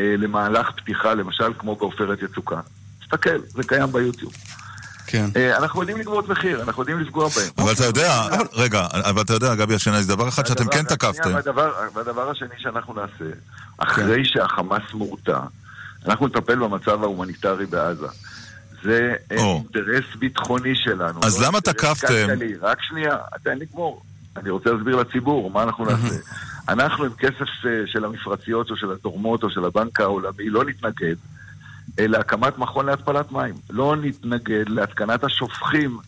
אה, 0.00 0.14
למהלך 0.18 0.70
פתיחה, 0.70 1.14
למשל 1.14 1.52
כמו 1.58 1.76
בעופרת 1.76 2.22
יצוקה. 2.22 2.60
תסתכל, 3.00 3.38
זה 3.46 3.62
קיים 3.62 3.92
ביוטיוב. 3.92 4.32
כן. 5.06 5.26
אה, 5.36 5.56
אנחנו 5.56 5.80
יודעים 5.80 5.98
לגבות 5.98 6.28
מחיר, 6.28 6.62
אנחנו 6.62 6.82
יודעים 6.82 7.00
לפגוע 7.00 7.28
בהם. 7.28 7.50
אבל 7.58 7.72
אתה 7.72 7.84
יודע, 7.84 8.22
רגע, 8.52 8.86
אבל 8.92 9.22
אתה 9.22 9.32
יודע, 9.32 9.54
גבי 9.54 9.76
אשכנזי, 9.76 10.08
דבר 10.08 10.28
אחד 10.28 10.46
שאתם 10.46 10.68
כן 10.68 10.82
תקפתם. 10.82 11.34
והדבר, 11.94 12.30
השני 12.30 12.48
שאנחנו 12.58 12.94
נעשה, 12.94 13.34
אחרי 13.78 14.24
שהחמאס 14.24 14.82
מורתע, 14.94 15.40
אנחנו 16.06 16.26
נטפל 16.26 16.56
במצב 16.56 17.02
ההומניטרי 17.02 17.66
בעזה. 17.66 18.06
זה 18.82 19.12
אה. 19.32 19.36
אינטרס 19.36 20.04
ביטחוני 20.18 20.72
שלנו. 20.74 21.20
אז 21.24 21.40
לא 21.40 21.46
למה 21.46 21.60
תקפתם? 21.60 22.26
רק 22.60 22.82
שנייה, 22.82 23.16
תן 23.42 23.58
לגמור. 23.58 24.02
אני 24.36 24.50
רוצה 24.50 24.70
להסביר 24.70 24.96
לציבור 24.96 25.50
מה 25.50 25.62
אנחנו 25.62 25.84
נעשה. 25.84 26.14
אנחנו 26.68 27.04
עם 27.04 27.12
כסף 27.18 27.66
אה, 27.66 27.70
של 27.86 28.04
המפרציות 28.04 28.70
או 28.70 28.76
של 28.76 28.92
התורמות 28.92 29.42
או 29.42 29.50
של 29.50 29.64
הבנק 29.64 30.00
העולמי 30.00 30.48
לא 30.48 30.64
נתנגד 30.64 31.14
להקמת 31.98 32.58
מכון 32.58 32.86
להתפלת 32.86 33.32
מים. 33.32 33.54
לא 33.70 33.96
נתנגד 33.96 34.68
להתקנת 34.68 35.24
השפכים. 35.24 35.98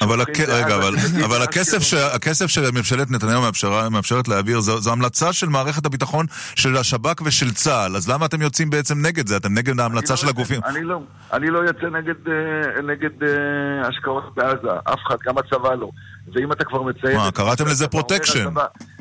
אבל, 0.00 0.20
הכ... 0.20 0.40
רגע, 0.40 0.76
אבל, 0.76 0.94
אבל. 1.24 1.42
הכסף, 1.42 1.82
ש... 1.82 1.94
הכסף 1.94 2.46
שממשלת 2.46 3.10
נתניהו 3.10 3.42
מאפשרה, 3.42 3.88
מאפשרת 3.88 4.28
להעביר, 4.28 4.60
זו, 4.60 4.80
זו 4.80 4.92
המלצה 4.92 5.32
של 5.32 5.48
מערכת 5.48 5.86
הביטחון 5.86 6.26
של 6.54 6.76
השב"כ 6.76 7.22
ושל 7.24 7.54
צה"ל. 7.54 7.96
אז 7.96 8.08
למה 8.08 8.26
אתם 8.26 8.42
יוצאים 8.42 8.70
בעצם 8.70 9.06
נגד 9.06 9.26
זה? 9.26 9.36
אתם 9.36 9.54
נגד 9.54 9.80
ההמלצה 9.80 10.16
של 10.16 10.28
הגופים? 10.28 10.60
אני 10.64 10.84
לא, 10.84 11.00
אני 11.32 11.50
לא 11.50 11.58
יוצא 11.58 11.86
נגד, 11.86 12.28
אה, 12.28 12.82
נגד 12.82 13.22
אה, 13.22 13.88
השקעות 13.88 14.34
בעזה, 14.36 14.78
אף 14.84 14.98
אחד, 15.06 15.16
גם 15.26 15.38
הצבא 15.38 15.74
לא. 15.74 15.90
ואם 16.34 16.52
אתה 16.52 16.64
כבר 16.64 16.82
מציין... 16.82 17.16
מה, 17.16 17.28
את 17.28 17.36
קראתם 17.36 17.66
לזה 17.66 17.88
פרוטקשן. 17.88 18.44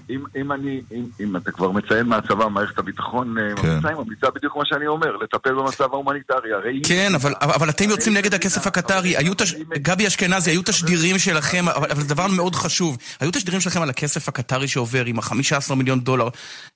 אם, 0.10 0.24
אם, 0.36 0.52
אני, 0.52 0.82
אם, 0.92 1.06
אם 1.20 1.38
אתה 1.38 1.52
כבר 1.52 1.72
מציין 1.72 2.06
מהצבא, 2.06 2.48
מערכת 2.48 2.78
הביטחון 2.78 3.38
אה, 3.38 3.56
כן. 3.56 3.88
היא 3.88 3.96
ממליצה 3.96 4.28
בדיוק 4.36 4.58
מה 4.58 4.66
שאני 4.66 4.88
אומר, 4.88 5.18
לטפל 5.18 5.54
במצב 5.54 5.94
ההומניטרי. 5.94 6.54
הרי... 6.54 6.82
כן, 6.88 7.16
אבל, 7.16 7.34
אבל 7.42 7.70
אתם 7.70 7.90
יוצאים 7.90 8.18
נגד 8.18 8.34
הכסף 8.34 8.68
הקטרי. 8.68 9.18
היו 9.18 9.34
תש... 9.34 9.54
גבי 9.74 10.08
אשכנזי, 10.08 10.52
היו 10.52 10.62
תשדירים 10.66 11.18
שלכם, 11.18 11.70
אבל, 11.70 11.92
אבל 11.92 12.02
זה 12.02 12.10
דבר 12.10 12.28
מאוד 12.28 12.56
חשוב. 12.56 12.98
היו 13.20 13.32
תשדירים 13.32 13.62
שלכם 13.62 13.82
על 13.82 13.90
הכסף 13.90 14.30
הקטרי 14.30 14.68
שעובר 14.68 15.06
עם 15.06 15.20
ה-15 15.20 15.76
מיליון 15.76 16.00
דולר. 16.00 16.30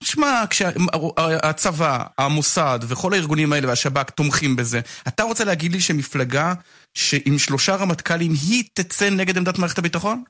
שמע, 0.04 0.44
כשהצבא, 0.50 2.04
המוסד 2.18 2.80
וכל 2.88 3.14
הארגונים 3.14 3.54
האלה 3.54 3.68
והשב"כ 3.68 4.10
תומכים 4.10 4.56
בזה, 4.56 4.80
אתה 5.08 5.24
רוצה 5.24 5.46
להגיד 5.46 5.72
לי 5.72 5.80
שמפלגה 5.80 6.54
שעם 6.94 7.38
שלושה 7.38 7.76
רמטכ"לים 7.76 8.32
היא 8.32 8.64
תצא 8.74 9.10
נגד 9.10 9.38
עמדת 9.38 9.60
מערכת 9.60 9.78
הביטחון? 9.78 10.24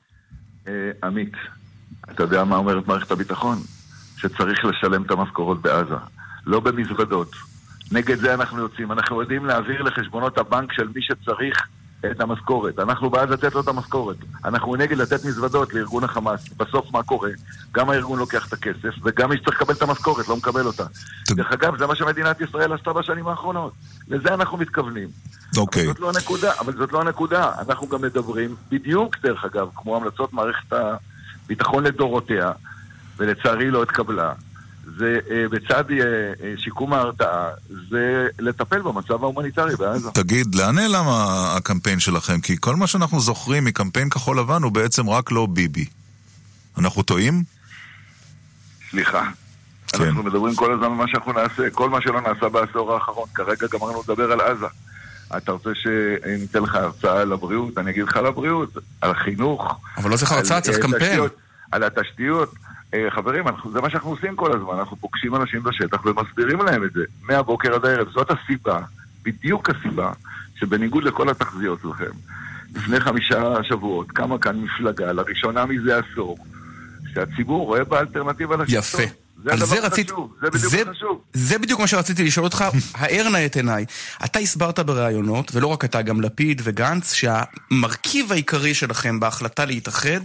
אה, 0.68 0.72
עמית, 1.02 1.32
אתה 2.14 2.22
יודע 2.22 2.44
מה 2.44 2.56
אומרת 2.56 2.88
מערכת 2.88 3.10
הביטחון? 3.10 3.58
שצריך 4.16 4.64
לשלם 4.64 5.02
את 5.02 5.10
המשכורות 5.10 5.62
בעזה, 5.62 5.94
לא 6.46 6.60
במזוודות. 6.60 7.30
נגד 7.92 8.18
זה 8.18 8.34
אנחנו 8.34 8.58
יוצאים. 8.58 8.92
אנחנו 8.92 9.20
יודעים 9.20 9.44
להעביר 9.44 9.82
לחשבונות 9.82 10.38
הבנק 10.38 10.72
של 10.72 10.88
מי 10.94 11.02
שצריך 11.02 11.66
את 12.10 12.20
המשכורת. 12.20 12.78
אנחנו 12.78 13.10
בעד 13.10 13.30
לתת 13.30 13.54
לו 13.54 13.60
את 13.60 13.68
המשכורת. 13.68 14.16
אנחנו 14.44 14.76
נגד 14.76 14.96
לתת 14.96 15.24
מזוודות 15.24 15.74
לארגון 15.74 16.04
החמאס. 16.04 16.48
בסוף 16.56 16.92
מה 16.92 17.02
קורה? 17.02 17.30
גם 17.72 17.90
הארגון 17.90 18.18
לוקח 18.18 18.48
את 18.48 18.52
הכסף, 18.52 18.94
וגם 19.02 19.30
מי 19.30 19.36
שצריך 19.36 19.60
לקבל 19.60 19.74
את 19.74 19.82
המשכורת 19.82 20.28
לא 20.28 20.36
מקבל 20.36 20.66
אותה. 20.66 20.84
דרך 21.30 21.52
אגב, 21.52 21.78
זה 21.78 21.86
מה 21.86 21.96
שמדינת 21.96 22.40
ישראל 22.40 22.72
עשתה 22.72 22.92
בשנים 22.92 23.28
האחרונות. 23.28 23.72
לזה 24.08 24.34
אנחנו 24.34 24.58
מתכוונים. 24.58 25.08
אוקיי. 25.56 25.86
זאת 25.86 26.00
לא 26.00 26.10
הנקודה, 26.14 26.52
אבל 26.60 26.72
זאת 26.76 26.92
לא 26.92 27.00
הנקודה. 27.00 27.52
אנחנו 27.68 27.88
גם 27.88 28.02
מדברים, 28.02 28.54
בדיוק 28.70 29.16
דרך 29.22 29.44
אגב, 29.44 29.68
כמו 29.76 29.96
המלצות 29.96 30.32
מערכת 30.32 30.72
הביטחון 31.50 31.84
לדורותיה, 31.84 32.52
ולצערי 33.16 33.70
לא 33.70 33.82
התקבלה. 33.82 34.32
זה 34.98 35.18
אה, 35.30 35.48
בצד 35.50 35.90
אה, 35.90 35.96
אה, 36.42 36.54
שיקום 36.56 36.92
ההרתעה, 36.92 37.48
זה 37.90 38.26
לטפל 38.38 38.82
במצב 38.82 39.24
ההומניטרי 39.24 39.76
בעזה. 39.76 40.10
תגיד, 40.10 40.54
לאן 40.54 40.74
נעלם 40.74 41.04
הקמפיין 41.08 42.00
שלכם? 42.00 42.40
כי 42.40 42.56
כל 42.60 42.76
מה 42.76 42.86
שאנחנו 42.86 43.20
זוכרים 43.20 43.64
מקמפיין 43.64 44.10
כחול 44.10 44.38
לבן 44.38 44.62
הוא 44.62 44.72
בעצם 44.72 45.10
רק 45.10 45.32
לא 45.32 45.46
ביבי. 45.46 45.84
אנחנו 46.78 47.02
טועים? 47.02 47.42
סליחה. 48.90 49.30
כן. 49.86 50.04
אנחנו 50.04 50.22
מדברים 50.22 50.54
כל 50.54 50.72
הזמן 50.72 50.86
על 50.86 50.92
מה 50.92 51.08
שאנחנו 51.08 51.32
נעשה, 51.32 51.70
כל 51.70 51.90
מה 51.90 52.00
שלא 52.00 52.20
נעשה 52.20 52.48
בעשור 52.48 52.94
האחרון. 52.94 53.28
כרגע 53.34 53.66
גמרנו 53.72 54.02
לדבר 54.08 54.32
על 54.32 54.40
עזה. 54.40 54.66
אתה 55.36 55.52
רוצה 55.52 55.70
שניתן 55.74 56.62
לך 56.62 56.74
הרצאה 56.74 57.20
על 57.20 57.32
הבריאות? 57.32 57.78
אני 57.78 57.90
אגיד 57.90 58.04
לך 58.04 58.16
על 58.16 58.26
הבריאות, 58.26 58.78
על 59.00 59.10
החינוך. 59.10 59.80
אבל 59.96 60.10
לא 60.10 60.16
צריך 60.16 60.32
הרצאה, 60.32 60.60
צריך 60.60 60.76
אה, 60.76 60.82
קמפיין. 60.82 61.10
תשתיות, 61.10 61.36
על 61.72 61.84
התשתיות. 61.84 62.54
אה, 62.94 63.06
חברים, 63.10 63.48
אנחנו, 63.48 63.72
זה 63.72 63.80
מה 63.80 63.90
שאנחנו 63.90 64.10
עושים 64.10 64.36
כל 64.36 64.56
הזמן, 64.56 64.74
אנחנו 64.78 64.96
פוגשים 64.96 65.34
אנשים 65.34 65.62
בשטח 65.62 66.06
ומסבירים 66.06 66.62
להם 66.62 66.84
את 66.84 66.92
זה, 66.92 67.04
מהבוקר 67.22 67.74
עד 67.74 67.84
הערב. 67.84 68.08
זאת 68.10 68.30
הסיבה, 68.30 68.78
בדיוק 69.22 69.70
הסיבה, 69.70 70.12
שבניגוד 70.56 71.04
לכל 71.04 71.28
התחזיות 71.28 71.78
שלכם, 71.82 72.10
לפני 72.74 73.00
חמישה 73.00 73.54
שבועות 73.62 74.10
קמה 74.10 74.38
כאן 74.38 74.60
מפלגה, 74.60 75.12
לראשונה 75.12 75.66
מזה 75.66 75.98
עשור, 75.98 76.38
שהציבור 77.14 77.66
רואה 77.66 77.84
בה 77.84 78.00
אלטרנטיבה 78.00 78.56
לשלטון. 78.56 78.78
יפה. 78.78 79.14
זה 79.44 79.52
הדבר 79.52 79.66
זה 79.66 79.80
רצית- 79.80 80.08
זה 80.42 80.48
בדיוק 80.50 80.70
זה- 80.72 80.82
החשוב. 80.90 81.20
זה 81.32 81.58
בדיוק 81.58 81.80
מה 81.80 81.86
שרציתי 81.86 82.24
לשאול 82.24 82.44
אותך, 82.44 82.64
האר 82.94 83.28
נא 83.28 83.46
את 83.46 83.56
עיניי. 83.56 83.84
אתה 84.24 84.38
הסברת 84.38 84.78
בראיונות, 84.78 85.50
ולא 85.54 85.66
רק 85.66 85.84
אתה, 85.84 86.02
גם 86.02 86.20
לפיד 86.20 86.60
וגנץ, 86.64 87.12
שהמרכיב 87.12 88.32
העיקרי 88.32 88.74
שלכם 88.74 89.20
בהחלטה 89.20 89.64
להתאחד 89.64 90.20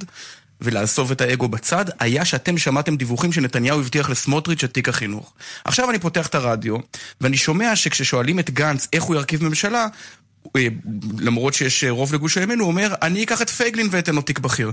ולעזוב 0.61 1.11
את 1.11 1.21
האגו 1.21 1.47
בצד, 1.47 1.85
היה 1.99 2.25
שאתם 2.25 2.57
שמעתם 2.57 2.95
דיווחים 2.95 3.31
שנתניהו 3.33 3.79
הבטיח 3.79 4.09
לסמוטריץ' 4.09 4.63
את 4.63 4.73
תיק 4.73 4.89
החינוך. 4.89 5.33
עכשיו 5.65 5.89
אני 5.89 5.99
פותח 5.99 6.27
את 6.27 6.35
הרדיו, 6.35 6.75
ואני 7.21 7.37
שומע 7.37 7.75
שכששואלים 7.75 8.39
את 8.39 8.49
גנץ 8.49 8.87
איך 8.93 9.03
הוא 9.03 9.15
ירכיב 9.15 9.43
ממשלה, 9.43 9.87
למרות 11.19 11.53
שיש 11.53 11.83
אה, 11.83 11.89
רוב 11.89 12.13
לגוש 12.15 12.37
הימין, 12.37 12.59
הוא 12.59 12.67
אומר, 12.67 12.87
אני 13.01 13.23
אקח 13.23 13.41
את 13.41 13.49
פייגלין 13.49 13.87
ואתן 13.91 14.15
לו 14.15 14.21
תיק 14.21 14.39
בכיר. 14.39 14.71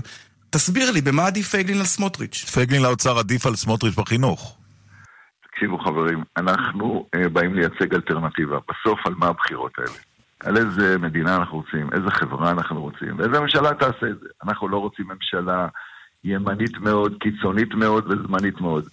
תסביר 0.49 0.91
לי, 0.91 1.01
במה 1.01 1.27
עדיף 1.27 1.47
פייגלין 1.47 1.77
על 1.77 1.85
סמוטריץ'? 1.85 2.45
פייגלין 2.53 2.81
לאוצר 2.81 3.19
עדיף 3.19 3.45
על 3.45 3.55
סמוטריץ' 3.55 3.95
בחינוך. 3.95 4.57
תקשיבו 5.51 5.77
חברים, 5.77 6.23
אנחנו 6.37 7.05
אה, 7.15 7.29
באים 7.29 7.55
לייצג 7.55 7.93
אלטרנטיבה. 7.93 8.57
בסוף 8.69 8.99
על 9.05 9.13
מה 9.17 9.27
הבחירות 9.27 9.71
האלה? 9.77 9.97
על 10.43 10.57
איזה 10.57 10.97
מדינה 10.97 11.35
אנחנו 11.35 11.57
רוצים, 11.57 11.89
איזה 11.93 12.11
חברה 12.11 12.51
אנחנו 12.51 12.81
רוצים, 12.81 13.19
ואיזה 13.19 13.39
ממשלה 13.39 13.73
תעשה 13.73 14.07
את 14.07 14.19
זה. 14.19 14.27
אנחנו 14.43 14.67
לא 14.67 14.77
רוצים 14.77 15.05
ממשלה 15.07 15.67
ימנית 16.23 16.77
מאוד, 16.77 17.17
קיצונית 17.19 17.73
מאוד 17.73 18.07
וזמנית 18.07 18.61
מאוד. 18.61 18.85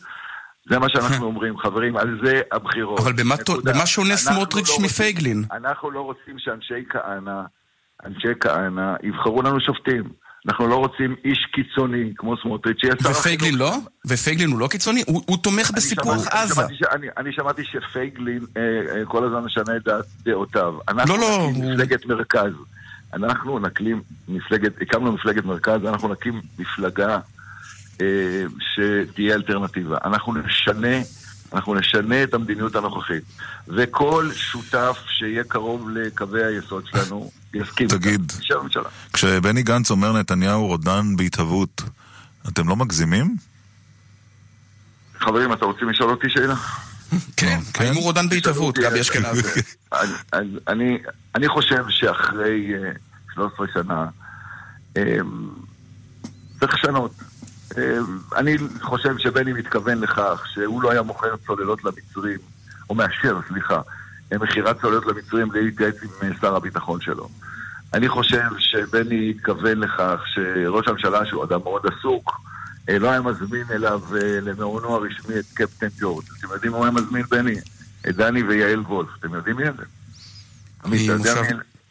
זה 0.70 0.78
מה 0.78 0.86
שאנחנו 0.88 1.26
אומרים, 1.30 1.58
חברים, 1.58 1.96
על 1.96 2.20
זה 2.24 2.40
הבחירות. 2.52 3.00
אבל 3.00 3.12
במה, 3.64 3.86
שונה 3.86 4.16
סמוטריץ' 4.16 4.68
לא 4.68 4.84
מפייגלין? 4.84 5.44
אנחנו 5.52 5.90
לא 5.90 6.00
רוצים 6.00 6.38
שאנשי 6.38 6.84
כהנא, 6.90 7.40
אנשי 8.06 8.28
כהנא, 8.40 8.94
יבחרו 9.02 9.42
לנו 9.42 9.60
שופטים. 9.60 10.04
אנחנו 10.46 10.66
לא 10.66 10.76
רוצים 10.76 11.16
איש 11.24 11.38
קיצוני 11.52 12.12
כמו 12.16 12.36
סמוטריץ', 12.42 12.76
שיהיה 12.80 12.94
שר 13.02 13.10
ופייגלין 13.10 13.54
לא? 13.54 13.76
ופייגלין 14.06 14.50
הוא 14.50 14.58
לא 14.60 14.68
קיצוני? 14.68 15.02
הוא, 15.06 15.22
הוא 15.26 15.38
תומך 15.42 15.70
בסיפוח 15.70 16.26
אני 16.32 16.42
עזה. 16.42 16.62
אני, 16.92 17.06
אני 17.16 17.32
שמעתי 17.32 17.62
שפייגלין 17.64 18.40
אה, 18.56 18.62
אה, 18.62 19.04
כל 19.04 19.24
הזמן 19.24 19.44
משנה 19.44 19.76
את 19.76 19.88
דעותיו. 20.24 20.74
אנחנו 20.88 21.16
לא, 21.16 21.20
לא, 21.20 21.50
מפלגת 21.50 22.06
מרכז. 22.06 22.52
אנחנו 23.12 23.58
נקים 23.58 24.02
מפלגת, 24.28 24.72
הקמנו 24.82 25.12
מפלגת 25.12 25.44
מרכז, 25.44 25.84
אנחנו 25.84 26.08
נקים 26.08 26.40
מפלגה 26.58 27.18
שתהיה 28.60 29.34
אלטרנטיבה. 29.34 29.96
אנחנו 30.04 30.34
נשנה, 30.34 30.96
אנחנו 31.52 31.74
נשנה 31.74 32.22
את 32.22 32.34
המדיניות 32.34 32.76
הנוכחית. 32.76 33.22
וכל 33.68 34.30
שותף 34.34 34.98
שיהיה 35.06 35.44
קרוב 35.44 35.88
לקווי 35.90 36.44
היסוד 36.44 36.84
שלנו, 36.86 37.30
יסכים. 37.54 37.88
תגיד. 37.88 38.32
כשבני 39.12 39.62
גנץ 39.62 39.90
אומר 39.90 40.12
נתניהו 40.12 40.66
רודן 40.66 41.16
בהתהוות, 41.16 41.82
אתם 42.48 42.68
לא 42.68 42.76
מגזימים? 42.76 43.36
חברים, 45.20 45.52
אתם 45.52 45.64
רוצים 45.66 45.88
לשאול 45.88 46.10
אותי 46.10 46.26
שאלה? 46.30 46.54
כן, 47.36 47.58
האם 47.78 47.94
הוא 47.94 48.02
רודן 48.02 48.28
בהתהוות, 48.28 48.78
גבי 48.78 49.00
אשכנזי? 49.00 49.60
אני- 50.68 50.98
חושב 51.48 51.84
שאחרי 51.88 52.72
אה, 52.74 52.90
13 53.34 53.66
שנה 53.74 54.06
אה, 54.96 55.16
צריך 56.60 56.74
לשנות. 56.74 57.12
אה, 57.78 57.98
אני 58.36 58.56
חושב 58.80 59.18
שבני 59.18 59.52
מתכוון 59.52 60.00
לכך 60.00 60.44
שהוא 60.54 60.82
לא 60.82 60.90
היה 60.90 61.02
מוכר 61.02 61.36
צוללות 61.46 61.84
למצרים, 61.84 62.38
או 62.90 62.94
מאשר, 62.94 63.38
סליחה, 63.48 63.80
מכירת 64.32 64.80
צוללות 64.80 65.06
למצרים 65.06 65.48
בלי 65.48 65.64
להתייעץ 65.64 66.02
עם 66.02 66.10
אה, 66.22 66.36
שר 66.40 66.56
הביטחון 66.56 67.00
שלו. 67.00 67.28
אני 67.94 68.08
חושב 68.08 68.48
שבני 68.58 69.30
התכוון 69.30 69.78
לכך 69.78 70.20
שראש 70.34 70.88
הממשלה, 70.88 71.26
שהוא 71.26 71.44
אדם 71.44 71.60
מאוד 71.62 71.82
עסוק, 71.86 72.40
אה, 72.88 72.98
לא 72.98 73.10
היה 73.10 73.20
מזמין 73.20 73.64
אליו 73.70 74.00
אה, 74.14 74.40
למעונו 74.40 74.94
הרשמי 74.94 75.38
את 75.38 75.44
קפטן 75.54 75.88
ג'ורג'. 76.00 76.24
אתם 76.38 76.52
יודעים 76.52 76.72
מה 76.72 76.78
הוא 76.78 76.84
היה 76.86 76.94
מזמין, 76.94 77.22
בני? 77.22 77.54
את 78.08 78.16
דני 78.16 78.42
ויעל 78.42 78.80
וולף. 78.80 79.08
אתם 79.20 79.34
יודעים 79.34 79.56
מי 79.56 79.64
זה? 79.64 79.84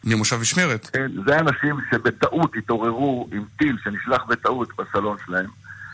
ממושב 0.03 0.35
משמרת. 0.41 0.89
כן, 0.93 1.11
זה 1.25 1.39
אנשים 1.39 1.75
שבטעות 1.91 2.51
התעוררו 2.55 3.29
עם 3.31 3.43
טיל 3.57 3.77
שנשלח 3.83 4.23
בטעות 4.27 4.69
בסלון 4.77 5.17
שלהם. 5.25 5.49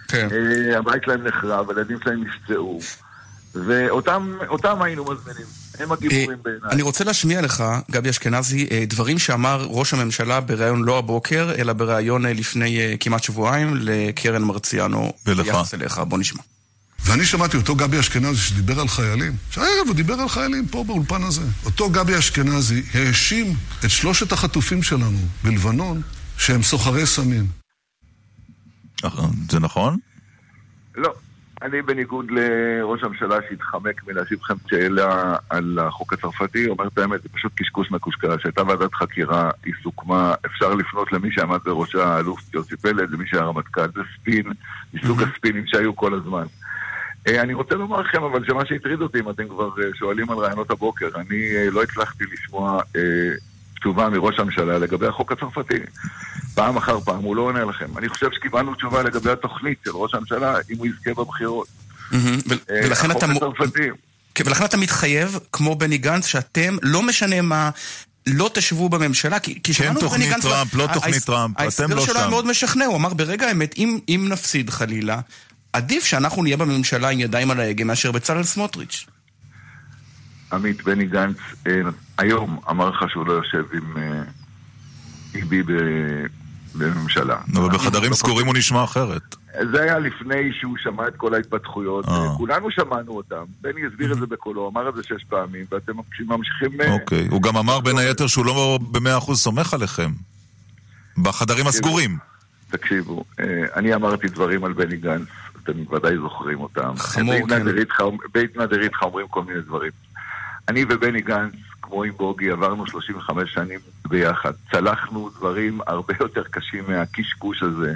כן. 0.08 0.28
אה, 0.32 0.78
הבית 0.78 1.04
שלהם 1.06 1.28
נחרב, 1.28 1.70
הילדים 1.70 1.98
שלהם 2.04 2.24
נפצעו, 2.24 2.80
ואותם 3.56 4.38
אותם 4.50 4.82
היינו 4.82 5.06
מזמינים. 5.06 5.46
הם 5.80 5.92
הגיבורים 5.92 6.38
בעיניי. 6.44 6.72
אני 6.72 6.82
רוצה 6.82 7.04
להשמיע 7.04 7.42
לך, 7.42 7.64
גבי 7.92 8.10
אשכנזי, 8.10 8.68
אה, 8.72 8.84
דברים 8.88 9.20
שאמר 9.20 9.68
ראש 9.70 9.94
הממשלה 9.94 10.40
בריאיון 10.40 10.84
לא 10.84 10.98
הבוקר, 10.98 11.52
אלא 11.58 11.74
בריאיון 11.74 12.26
אה, 12.26 12.34
לפני 12.34 12.80
אה, 12.80 12.94
כמעט 13.00 13.24
שבועיים 13.24 13.76
לקרן 13.76 14.44
מרציאנו. 14.44 15.14
ולך. 15.26 15.46
ביחס 15.46 15.74
אליך, 15.74 15.98
בוא 15.98 16.18
נשמע. 16.18 16.42
ואני 17.06 17.26
שמעתי 17.26 17.58
אותו 17.58 17.76
גבי 17.76 18.00
אשכנזי 18.00 18.42
שדיבר 18.42 18.80
על 18.80 18.88
חיילים, 18.88 19.36
שהערב 19.52 19.88
הוא 19.88 19.96
דיבר 19.96 20.14
על 20.14 20.30
חיילים 20.30 20.68
פה 20.68 20.84
באולפן 20.84 21.24
הזה. 21.24 21.42
אותו 21.66 21.90
גבי 21.90 22.18
אשכנזי 22.18 22.84
האשים 22.94 23.54
את 23.86 23.90
שלושת 23.90 24.32
החטופים 24.32 24.84
שלנו 24.84 25.18
בלבנון 25.44 26.02
שהם 26.38 26.64
סוחרי 26.64 27.06
סמים. 27.06 27.65
זה 29.50 29.60
נכון? 29.60 29.98
לא. 30.96 31.14
אני 31.62 31.82
בניגוד 31.82 32.32
לראש 32.32 33.04
הממשלה 33.04 33.36
שהתחמק 33.50 34.08
מלהשיב 34.08 34.40
לכם 34.44 34.54
שאלה 34.70 35.36
על 35.50 35.80
החוק 35.82 36.14
הצרפתי, 36.14 36.68
אומר 36.68 36.88
את 36.88 36.98
האמת, 36.98 37.24
זה 37.24 37.30
פשוט 37.30 37.52
קשקוש 37.56 37.92
מקושקש. 37.92 38.46
הייתה 38.46 38.64
ועדת 38.64 38.94
חקירה, 38.94 39.52
היא 39.66 39.74
סוכמה, 39.84 40.36
אפשר 40.46 40.74
לפנות 40.74 41.12
למי 41.12 41.32
שעמד 41.32 41.60
בראשה, 41.66 42.06
האלוף 42.08 42.54
יוסי 42.54 42.78
פלד, 42.78 43.12
למי 43.12 43.28
שהיה 43.28 43.44
רמטכ"ל, 43.44 43.88
זה 43.96 44.02
ספין, 44.16 44.44
מסוג 44.94 45.22
הספינים 45.24 45.64
שהיו 45.68 45.96
כל 45.96 46.14
הזמן. 46.14 46.46
אה, 47.28 47.42
אני 47.42 47.54
רוצה 47.54 47.76
לומר 47.76 48.02
לכם, 48.02 48.24
אבל 48.24 48.46
שמה 48.48 48.66
שהטריד 48.66 49.02
אותי, 49.02 49.20
אם 49.20 49.30
אתם 49.30 49.48
כבר 49.48 49.70
אה, 49.82 49.90
שואלים 49.94 50.30
על 50.30 50.38
רעיונות 50.38 50.72
הבוקר, 50.72 51.10
אני 51.16 51.56
אה, 51.56 51.70
לא 51.72 51.84
הצלחתי 51.84 52.24
לשמוע 52.34 52.82
תשובה 53.80 54.10
מראש 54.10 54.40
הממשלה 54.40 54.78
לגבי 54.78 55.08
החוק 55.08 55.32
הצרפתי. 55.32 55.80
פעם 56.56 56.78
אחר 56.78 57.00
פעם 57.00 57.24
הוא 57.24 57.36
לא 57.36 57.42
עונה 57.42 57.66
לכם. 57.66 57.98
אני 57.98 58.10
חושב 58.10 58.28
שקיבלנו 58.36 58.76
תשובה 58.76 59.04
לגבי 59.04 59.32
התוכנית 59.32 59.78
של 59.86 59.92
ראש 59.92 60.14
הממשלה, 60.14 60.56
אם 60.72 60.78
הוא 60.78 60.88
יזכה 60.88 61.14
בבחירות. 61.14 61.68
אה, 62.14 62.20
ולכן 62.70 63.12
אתה... 63.12 63.26
כן, 64.36 64.44
ולכן 64.48 64.66
אתה 64.66 64.78
מתחייב, 64.78 65.40
כמו 65.52 65.76
בני 65.76 65.98
גנץ, 65.98 66.26
שאתם, 66.26 66.78
לא 66.82 67.02
משנה 67.02 67.42
מה, 67.42 67.70
לא 68.28 68.50
תשבו 68.54 68.90
בממשלה, 68.90 69.40
כי, 69.40 69.60
כי 69.64 69.74
שמענו 69.74 69.92
את 69.92 70.04
בני 70.04 70.10
כן, 70.10 70.10
תוכנית 70.10 70.30
גנץ... 70.30 70.42
טראמפ, 70.44 70.74
לא 70.74 70.88
תוכנית 70.94 71.24
טראמפ, 71.24 71.56
אתם 71.56 71.64
ההסבר 71.64 71.96
לא 71.96 72.06
שלו 72.06 72.16
היה 72.16 72.24
שם. 72.24 72.30
מאוד 72.30 72.46
משכנע, 72.46 72.86
הוא 72.86 72.96
אמר 72.96 73.14
ברגע 73.14 73.48
האמת, 73.48 73.78
אם, 73.78 74.00
אם 74.10 74.28
נפסיד 74.30 74.70
חלילה, 74.70 75.20
עדיף 75.74 76.06
שאנחנו 76.06 76.44
נהיה 76.44 76.58
בממשלה 76.58 77.10
עם 77.10 77.20
ידיים 77.20 77.52
על 77.52 77.60
ההגה 77.60 77.84
מאשר 77.84 78.12
בצלאל 78.12 78.44
סמוטריץ'. 78.44 79.06
עמית 80.54 80.84
בני 80.84 81.06
גנץ 81.06 81.38
אה, 81.68 81.72
היום 82.18 82.60
אמר 82.70 82.90
לך 82.90 83.12
שהוא 83.12 83.28
לא 83.28 83.34
יושב 83.34 83.64
עם 83.74 83.98
אה, 83.98 84.22
ביבי 85.32 85.64
ב- 85.64 86.26
בממשלה. 86.78 87.38
אבל 87.56 87.70
בחדרים 87.70 88.12
לא 88.12 88.16
סגורים 88.16 88.46
הוא 88.46 88.56
נשמע 88.58 88.84
אחרת. 88.84 89.36
זה 89.72 89.82
היה 89.82 90.00
לפני 90.00 90.52
שהוא 90.60 90.78
שמע 90.78 91.08
את 91.08 91.16
כל 91.18 91.34
ההתפתחויות, 91.34 92.06
אה. 92.08 92.30
כולנו 92.38 92.72
שמענו 92.72 93.12
אותם. 93.12 93.44
בני 93.62 93.82
הסביר 93.86 94.14
את 94.14 94.20
זה 94.20 94.26
בקולו, 94.26 94.70
אמר 94.70 94.90
את 94.90 94.96
זה 94.96 95.04
שש 95.04 95.24
פעמים, 95.30 95.66
ואתם 95.72 95.94
ממשיכים... 96.20 96.82
אה, 96.82 96.94
אוקיי. 96.94 97.28
הוא 97.32 97.42
גם 97.42 97.58
אמר 97.58 97.80
בין 97.80 97.98
היתר 97.98 98.28
שהוא 98.28 98.46
לא 98.46 98.80
במאה 98.92 99.18
אחוז 99.18 99.40
סומך 99.40 99.74
עליכם. 99.74 100.12
בחדרים 101.18 101.68
הסגורים. 101.68 102.18
תקשיבו, 102.72 103.24
אה, 103.40 103.46
אני 103.76 103.96
אמרתי 103.96 104.28
דברים 104.28 104.64
על 104.64 104.74
בני 104.74 104.98
גנץ, 104.98 105.28
אתם 105.64 105.94
ודאי 105.94 106.18
זוכרים 106.18 106.60
אותם. 106.60 106.94
חמור, 106.98 107.36
כן. 107.50 107.66
בית 108.34 108.58
נדרית 108.58 108.94
לך 108.94 109.04
אומרים 109.04 109.28
כל 109.28 109.44
מיני 109.44 109.62
דברים. 109.62 109.92
אני 110.68 110.86
ובני 110.90 111.22
גנץ, 111.22 111.54
כמו 111.86 112.04
עם 112.04 112.14
בוגי, 112.18 112.50
עברנו 112.52 112.88
35 112.88 113.54
שנים 113.54 113.80
ביחד. 114.08 114.52
צלחנו 114.72 115.30
דברים 115.30 115.80
הרבה 115.88 116.14
יותר 116.20 116.44
קשים 116.44 116.84
מהקשקוש 116.88 117.64
הזה. 117.64 117.94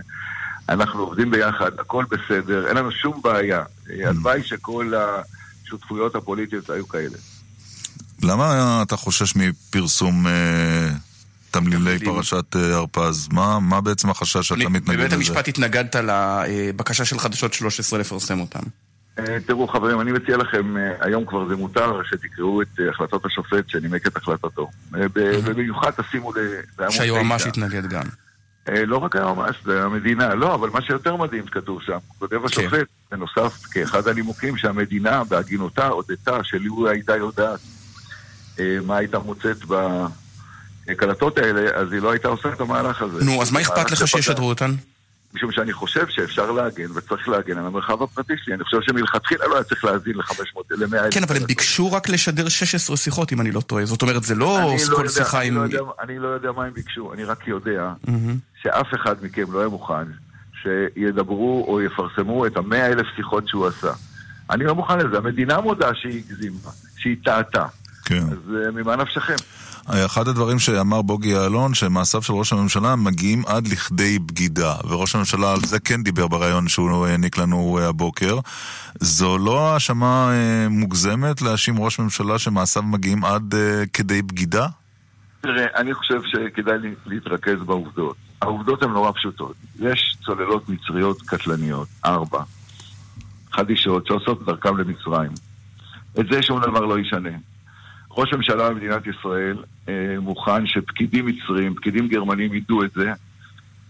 אנחנו 0.70 1.00
עובדים 1.04 1.32
ביחד, 1.32 1.72
הכל 1.80 2.06
בסדר, 2.10 2.68
אין 2.68 2.78
לנו 2.78 2.92
שום 2.92 3.22
בעיה. 3.24 3.64
אה, 3.90 4.10
הלוואי 4.10 4.44
שכל 4.44 4.94
השותפויות 5.66 6.16
הפוליטיות 6.16 6.70
היו 6.70 6.88
כאלה. 6.88 7.18
למה 8.24 8.80
אתה 8.82 8.98
חושש 8.98 9.36
מפרסום 9.36 10.28
אה, 10.28 10.90
תמלילי 11.52 12.00
פרשת 12.00 12.56
אה, 12.56 12.76
הרפז? 12.76 13.28
מה 13.32 13.60
מה 13.60 13.82
בעצם 13.82 14.10
החשש 14.10 14.48
שאתה 14.48 14.70
מתנגד 14.70 15.00
בבית 15.00 15.06
לזה? 15.06 15.16
המשפט 15.16 15.48
התנגדת 15.48 15.96
לבקשה 15.96 17.06
של 17.06 17.20
חדשות 17.20 17.54
13 17.54 18.00
לפרסם 18.00 18.40
אותם. 18.40 18.64
אה, 19.28 19.38
תראו 19.46 19.68
חברים, 19.68 20.02
אני 20.02 20.12
מציע 20.12 20.38
לכם, 20.38 20.78
אה, 20.78 20.92
היום 21.00 21.26
כבר 21.26 21.48
זה 21.48 21.56
מותר, 21.56 22.02
שתקראו 22.04 22.62
את 22.62 22.68
אה, 22.80 22.90
החלטות 22.90 23.26
השופט 23.26 23.70
שנימק 23.70 24.08
את 24.08 24.18
החלטתו. 24.18 24.70
ב- 24.92 25.08
ובמיוחד 25.14 25.92
תשימו 25.92 26.32
ל... 26.32 26.36
שהיועמ"ש. 26.90 27.48
התנגד 27.48 27.86
גם. 27.86 28.04
לא 28.88 28.98
רק 28.98 29.16
היועמ"ש, 29.16 29.56
זה 29.66 29.84
המדינה. 29.84 30.36
לא, 30.36 30.56
אבל 30.56 30.70
מה 30.70 30.82
שיותר 30.82 31.16
מדהים 31.16 31.48
שכתוב 31.48 31.82
שם, 31.82 31.98
כותב 32.20 32.46
השופט, 32.46 32.88
בנוסף, 33.12 33.64
כאחד 33.72 34.08
הנימוקים 34.08 34.58
שהמדינה, 34.58 35.24
בהגינותה, 35.24 35.88
הודתה 35.88 36.44
שלו 36.44 36.90
הייתה 36.90 37.16
יודעת 37.16 37.60
מה 38.86 38.98
הייתה 38.98 39.20
מוצאת 39.20 39.58
בהקלטות 40.86 41.38
האלה, 41.38 41.70
אז 41.76 41.94
היא 41.94 42.02
לא 42.02 42.12
הייתה 42.12 42.28
עושה 42.28 42.50
את 42.54 42.62
המהלך 42.62 43.02
הזה. 43.02 43.26
נו, 43.26 43.42
אז 43.42 43.52
מה 43.52 43.62
אכפת 43.62 43.92
לך. 43.92 44.08
שישדרו 44.08 44.50
אותן? 44.50 44.72
משום 45.34 45.52
שאני 45.52 45.74
חושב 45.74 46.08
שאפשר 46.10 46.52
להגן 46.52 46.92
וצריך 46.96 47.30
להגן 47.30 47.58
על 47.58 47.66
המרחב 47.66 48.04
הפרטי 48.04 48.34
שלי. 48.44 48.54
אני 48.54 48.64
חושב 48.64 48.78
שמלכתחילה 48.82 49.48
לא 49.48 49.56
היה 49.56 49.64
צריך 49.64 49.86
להאזין 49.86 50.14
ל-500, 50.16 50.42
ל-100 50.72 50.98
אלף. 51.04 51.14
כן, 51.14 51.24
אבל 51.24 51.38
הם 51.38 51.44
ביקשו 51.44 51.92
רק 51.92 52.10
לשדר 52.10 52.50
16 52.50 52.98
שיחות, 52.98 53.34
אם 53.34 53.42
אני 53.42 53.52
לא 53.52 53.62
טועה. 53.62 53.86
זאת 53.86 54.02
אומרת, 54.02 54.24
זה 54.24 54.36
לא 54.36 54.60
אני 54.60 54.82
לא 54.90 54.96
כל 54.96 55.02
יודע- 55.02 55.10
שיחה 55.14 55.40
אני 55.40 55.48
עם... 55.48 55.56
לא 55.56 55.62
יודע- 55.62 55.80
אני 56.04 56.20
לא 56.20 56.28
יודע 56.28 56.52
מה 56.52 56.66
הם 56.66 56.74
ביקשו, 56.74 57.14
אני 57.14 57.24
רק 57.24 57.48
יודע. 57.48 57.94
שאף 58.64 58.88
אחד 58.96 59.16
מכם 59.24 59.52
לא 59.52 59.60
יהיה 59.60 59.70
מוכן 59.70 60.06
שידברו 60.62 61.66
או 61.68 61.82
יפרסמו 61.82 62.46
את 62.46 62.58
המאה 62.58 62.86
אלף 62.88 63.06
שיחות 63.16 63.48
שהוא 63.48 63.68
עשה. 63.68 63.92
אני 64.50 64.64
לא 64.64 64.76
מוכן 64.76 64.98
לזה, 65.00 65.18
המדינה 65.18 65.62
מודה 65.62 65.90
שהיא 65.96 66.24
הגזימה, 66.30 66.58
שהיא 66.98 67.16
טעתה. 67.26 67.66
כן. 68.06 68.24
אז 68.24 68.56
אה, 68.66 68.72
ממה 68.72 68.96
נפשכם? 68.96 69.36
אחד 69.90 70.28
הדברים 70.28 70.60
שאמר 70.60 71.02
בוגי 71.02 71.30
יעלון, 71.30 71.74
שמעשיו 71.74 72.22
של 72.22 72.34
ראש 72.34 72.54
הממשלה 72.54 72.96
מגיעים 72.96 73.44
עד 73.48 73.68
לכדי 73.68 74.20
בגידה, 74.20 74.76
וראש 74.90 75.16
הממשלה 75.16 75.52
על 75.52 75.60
זה 75.60 75.80
כן 75.80 76.04
דיבר 76.04 76.28
בריאיון 76.28 76.68
שהוא 76.68 77.06
העניק 77.08 77.38
לנו 77.38 77.80
הבוקר. 77.82 78.40
זו 79.00 79.38
לא 79.38 79.74
האשמה 79.74 80.32
אה, 80.32 80.70
מוגזמת 80.70 81.42
להאשים 81.42 81.80
ראש 81.80 82.00
ממשלה 82.00 82.40
שמעשיו 82.40 82.84
מגיעים 82.84 83.26
עד 83.26 83.56
אה, 83.56 83.84
כדי 83.94 84.22
בגידה? 84.22 84.68
תראה, 85.42 85.66
אני 85.76 85.94
חושב 85.94 86.22
שכדאי 86.26 86.78
להתרכז 87.06 87.60
בעובדות. 87.66 88.16
העובדות 88.42 88.84
הן 88.84 88.90
נורא 88.92 89.12
פשוטות. 89.12 89.56
יש 89.80 90.16
צוללות 90.26 90.70
מצריות 90.70 91.22
קטלניות, 91.22 91.88
ארבע. 92.06 92.44
חדישות 93.52 94.08
שעושות 94.08 94.46
דרכם 94.46 94.78
למצרים. 94.78 95.32
את 96.20 96.26
זה 96.32 96.44
שום 96.44 96.62
דבר 96.62 96.86
לא 96.86 97.00
ישנה. 97.00 97.30
ראש 98.20 98.34
הממשלה 98.34 98.70
במדינת 98.70 99.08
ישראל 99.08 99.58
אה, 99.90 99.94
מוכן 100.22 100.68
שפקידים 100.68 101.26
מצרים, 101.26 101.76
פקידים 101.76 102.08
גרמנים 102.08 102.54
ידעו 102.54 102.84
את 102.84 102.92
זה, 102.96 103.14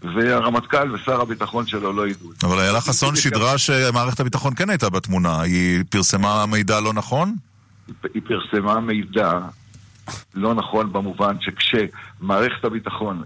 והרמטכ"ל 0.02 0.92
ושר 0.92 1.20
הביטחון 1.20 1.66
שלו 1.66 1.92
לא 1.92 2.08
ידעו 2.08 2.32
את 2.32 2.40
זה. 2.40 2.46
אבל 2.46 2.58
איילה 2.58 2.80
חסון 2.80 3.16
שידרה 3.16 3.58
שמערכת 3.58 4.20
הביטחון 4.20 4.54
כן 4.54 4.70
הייתה 4.70 4.90
בתמונה. 4.90 5.40
היא 5.40 5.84
פרסמה 5.90 6.46
מידע 6.46 6.80
לא 6.80 6.92
נכון? 6.92 7.34
היא 8.14 8.22
פרסמה 8.24 8.80
מידע 8.80 9.38
לא 10.34 10.54
נכון 10.54 10.92
במובן 10.92 11.36
שכשמערכת 11.40 12.64
הביטחון 12.64 13.22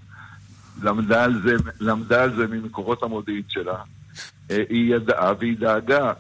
למדה 0.83 1.25
על 1.25 1.43
זה, 1.45 1.55
למדה 1.81 2.23
על 2.23 2.37
זה 2.37 2.47
ממקורות 2.47 3.03
המודיעין 3.03 3.43
שלה, 3.49 3.77
אה, 4.51 4.63
היא 4.69 4.95
ידעה 4.95 5.33
והיא 5.39 5.57
דאגה 5.59 6.13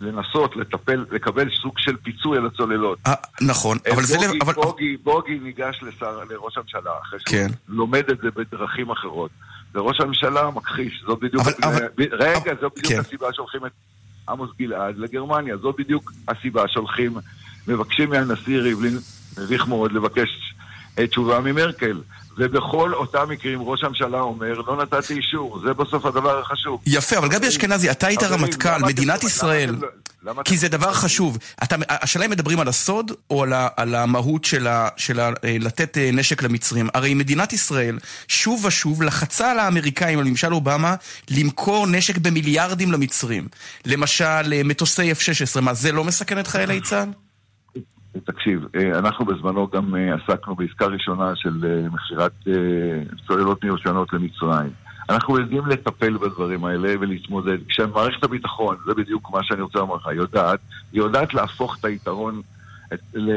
לנסות 0.00 0.56
לטפל, 0.56 1.04
לקבל 1.10 1.48
סוג 1.62 1.78
של 1.78 1.96
פיצוי 1.96 2.38
על 2.38 2.46
הצוללות. 2.46 2.98
נכון, 3.40 3.78
אה, 3.86 3.92
אבל 3.92 4.02
זה... 4.02 4.16
בוגי, 4.18 4.38
אבל- 4.42 4.54
בוגי, 4.54 4.96
בוגי 4.96 5.38
ניגש 5.38 5.80
לשר, 5.82 6.18
לראש 6.30 6.56
הממשלה 6.58 6.90
אחרי 7.02 7.18
שהוא 7.20 7.30
כן. 7.38 7.46
לומד 7.68 8.10
את 8.10 8.18
זה 8.22 8.28
בדרכים 8.30 8.90
אחרות. 8.90 9.30
וראש 9.74 10.00
הממשלה 10.00 10.50
מכחיש, 10.50 11.02
זו 11.06 11.16
בדיוק... 11.16 11.42
אבל- 11.42 11.52
אבל, 11.62 11.76
אבל- 11.76 12.06
רגע, 12.12 12.52
זו 12.60 12.68
בדיוק 12.76 12.92
כן. 12.92 13.00
הסיבה 13.00 13.26
שהולכים 13.32 13.66
את 13.66 13.70
עמוס 14.28 14.50
גלעד 14.58 14.98
לגרמניה. 14.98 15.56
זו 15.56 15.72
בדיוק 15.78 16.12
הסיבה 16.28 16.62
שהולכים, 16.68 17.14
מבקשים 17.68 18.10
מהנשיא 18.10 18.58
ריבלין, 18.60 18.98
מביך 19.38 19.68
מאוד 19.68 19.92
לבקש 19.92 20.28
אה, 20.28 20.55
תשובה 21.10 21.40
ממרקל. 21.40 22.00
ובכל 22.38 22.94
אותם 22.94 23.28
מקרים 23.28 23.62
ראש 23.62 23.84
הממשלה 23.84 24.20
אומר, 24.20 24.54
לא 24.66 24.82
נתתי 24.82 25.14
אישור, 25.14 25.60
זה 25.66 25.74
בסוף 25.74 26.04
הדבר 26.06 26.40
החשוב. 26.40 26.80
יפה, 26.86 27.18
אבל 27.18 27.28
גבי 27.28 27.48
אשכנזי, 27.48 27.90
אתה 27.90 28.06
היית 28.06 28.22
רמטכ"ל, 28.22 28.68
אתם- 28.76 28.84
מדינת 28.86 29.24
ישראל, 29.24 29.76
לא- 30.22 30.42
כי 30.44 30.56
זה 30.56 30.68
דבר 30.68 30.92
חשוב. 30.92 31.38
אתה- 31.62 31.76
השאלה 31.88 32.24
אם 32.24 32.30
מדברים 32.30 32.60
על 32.60 32.68
הסוד 32.68 33.12
או 33.30 33.44
על 33.76 33.94
המהות 33.94 34.44
של 34.44 34.66
אה, 34.66 34.88
לתת 35.60 35.98
אה, 35.98 36.10
נשק 36.12 36.42
למצרים. 36.42 36.88
הרי 36.94 37.14
מדינת 37.14 37.52
ישראל 37.52 37.98
שוב 38.28 38.64
ושוב 38.64 39.02
לחצה 39.02 39.50
על 39.50 39.58
האמריקאים, 39.58 40.18
על 40.18 40.24
ממשל 40.24 40.54
אובמה, 40.54 40.94
למכור 41.30 41.86
נשק 41.86 42.18
במיליארדים 42.18 42.92
למצרים. 42.92 43.48
למשל, 43.86 44.24
אה, 44.52 44.60
מטוסי 44.64 45.12
F-16, 45.12 45.60
מה, 45.60 45.74
זה 45.74 45.92
לא 45.92 46.04
מסכן 46.04 46.38
את 46.38 46.46
חיילי 46.46 46.80
צה"ל? 46.80 47.25
תקשיב, 48.24 48.66
אה, 48.74 48.98
אנחנו 48.98 49.24
בזמנו 49.24 49.68
גם 49.68 49.96
אה, 49.96 50.14
עסקנו 50.14 50.54
בעסקה 50.54 50.86
ראשונה 50.86 51.32
של 51.36 51.64
אה, 51.64 51.88
מכירת 51.88 52.32
צוללות 53.26 53.64
מיושנות 53.64 54.12
למצרים. 54.12 54.70
אנחנו 55.08 55.38
יודעים 55.38 55.66
לטפל 55.66 56.16
בדברים 56.16 56.64
האלה 56.64 56.94
ולהתמודד. 57.00 57.58
כשמערכת 57.68 58.24
הביטחון, 58.24 58.76
זה 58.86 58.94
בדיוק 58.94 59.30
מה 59.30 59.38
שאני 59.42 59.62
רוצה 59.62 59.78
לומר 59.78 59.94
לך, 59.94 60.08
יודעת, 60.12 60.60
היא 60.92 61.00
יודעת 61.00 61.34
להפוך 61.34 61.76
את 61.80 61.84
היתרון, 61.84 62.42
את, 62.94 63.00
ל, 63.14 63.30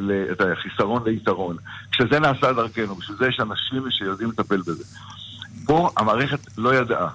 ל, 0.00 0.24
את 0.32 0.40
החיסרון 0.40 1.02
ליתרון. 1.06 1.56
כשזה 1.92 2.20
נעשה 2.20 2.52
דרכנו, 2.52 2.94
בשביל 2.94 3.16
זה 3.16 3.26
יש 3.28 3.40
אנשים 3.40 3.90
שיודעים 3.90 4.30
לטפל 4.30 4.60
בזה. 4.60 4.84
פה 5.66 5.90
המערכת 5.96 6.58
לא 6.58 6.74
ידעה, 6.74 7.08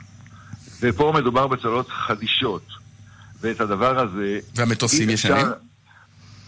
ופה 0.81 1.13
מדובר 1.15 1.47
בצוללות 1.47 1.89
חדישות, 1.89 2.65
ואת 3.41 3.61
הדבר 3.61 3.99
הזה... 3.99 4.39
והמטוסים 4.55 5.09
ישנים? 5.09 5.45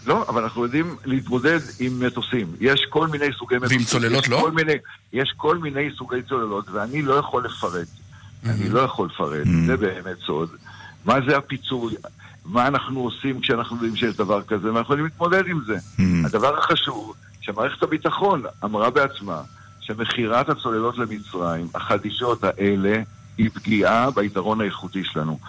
לא, 0.05 0.25
אבל 0.29 0.43
אנחנו 0.43 0.63
יודעים 0.63 0.95
להתמודד 1.05 1.59
עם 1.79 1.99
מטוסים. 1.99 2.47
יש 2.59 2.85
כל 2.89 3.07
מיני 3.07 3.25
סוגי 3.39 3.55
מטוסים. 3.57 3.83
צוללות 3.83 4.23
יש 4.23 4.29
לא? 4.29 4.37
כל 4.41 4.51
מיני, 4.51 4.73
יש 5.13 5.33
כל 5.37 5.57
מיני 5.57 5.89
סוגי 5.97 6.21
צוללות, 6.29 6.69
ואני 6.69 7.01
לא 7.01 7.13
יכול 7.13 7.45
לפרט. 7.45 7.87
אני 8.45 8.69
לא 8.69 8.79
יכול 8.79 9.09
לפרט, 9.13 9.47
זה 9.65 9.77
באמת 9.77 10.17
סוד. 10.25 10.49
מה 11.05 11.15
זה 11.27 11.37
הפיצוי? 11.37 11.93
מה 12.45 12.67
אנחנו 12.67 12.99
עושים 12.99 13.41
כשאנחנו 13.41 13.75
יודעים 13.75 13.95
שיש 13.95 14.15
דבר 14.15 14.41
כזה, 14.41 14.65
ואנחנו 14.65 14.81
יכולים 14.81 15.05
להתמודד 15.05 15.47
עם 15.47 15.61
זה. 15.67 15.77
הדבר 16.25 16.57
החשוב, 16.57 17.13
שמערכת 17.41 17.83
הביטחון 17.83 18.43
אמרה 18.63 18.89
בעצמה, 18.89 19.41
שמכירת 19.79 20.49
הצוללות 20.49 20.97
למצרים, 20.97 21.67
החדישות 21.75 22.43
האלה, 22.43 23.01
היא 23.37 23.49
פגיעה 23.53 24.11
ביתרון 24.11 24.61
האיכותי 24.61 25.03
שלנו. 25.03 25.39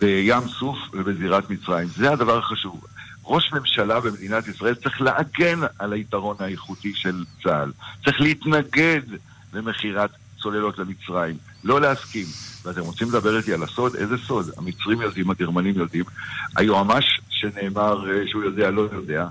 בים 0.00 0.48
סוף 0.58 0.78
ובזירת 0.92 1.50
מצרים. 1.50 1.88
זה 1.88 2.12
הדבר 2.12 2.38
החשוב. 2.38 2.84
ראש 3.30 3.52
ממשלה 3.52 4.00
במדינת 4.00 4.48
ישראל 4.48 4.74
צריך 4.74 5.00
להגן 5.02 5.60
על 5.78 5.92
היתרון 5.92 6.36
האיכותי 6.40 6.92
של 6.94 7.24
צה"ל. 7.42 7.72
צריך 8.04 8.20
להתנגד 8.20 9.00
למכירת 9.52 10.10
צוללות 10.42 10.78
למצרים, 10.78 11.36
לא 11.64 11.80
להסכים. 11.80 12.26
ואתם 12.64 12.80
רוצים 12.80 13.08
לדבר 13.08 13.36
איתי 13.38 13.54
על 13.54 13.62
הסוד? 13.62 13.94
איזה 13.96 14.16
סוד? 14.18 14.50
המצרים 14.56 15.00
יודעים, 15.00 15.30
הגרמנים 15.30 15.74
יודעים. 15.78 16.04
היועמ"ש 16.56 17.20
שנאמר 17.30 18.10
אה, 18.10 18.22
שהוא 18.28 18.42
יודע, 18.44 18.70
לא 18.70 18.88
יודע. 18.92 19.26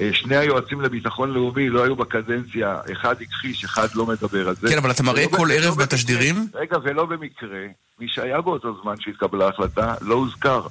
אה, 0.00 0.10
שני 0.12 0.36
היועצים 0.36 0.80
לביטחון 0.80 1.30
לאומי 1.30 1.68
לא 1.68 1.84
היו 1.84 1.96
בקדנציה, 1.96 2.78
אחד 2.92 3.14
הכחיש, 3.22 3.64
אחד 3.64 3.88
לא 3.94 4.06
מדבר 4.06 4.48
על 4.48 4.54
זה. 4.60 4.68
כן, 4.68 4.78
אבל 4.78 4.90
אתה 4.90 5.02
מראה 5.02 5.24
ולא 5.28 5.36
כל 5.36 5.48
ב- 5.48 5.50
ערב 5.50 5.64
לא 5.64 5.70
במקרה- 5.70 5.86
בתשדירים? 5.86 6.48
רגע, 6.54 6.76
ולא 6.84 7.06
במקרה, 7.06 7.58
מי 8.00 8.06
שהיה 8.08 8.40
באותו 8.40 8.80
זמן 8.82 8.94
שהתקבלה 9.00 9.46
ההחלטה, 9.46 9.94
לא 10.00 10.14
הוזכר. 10.14 10.66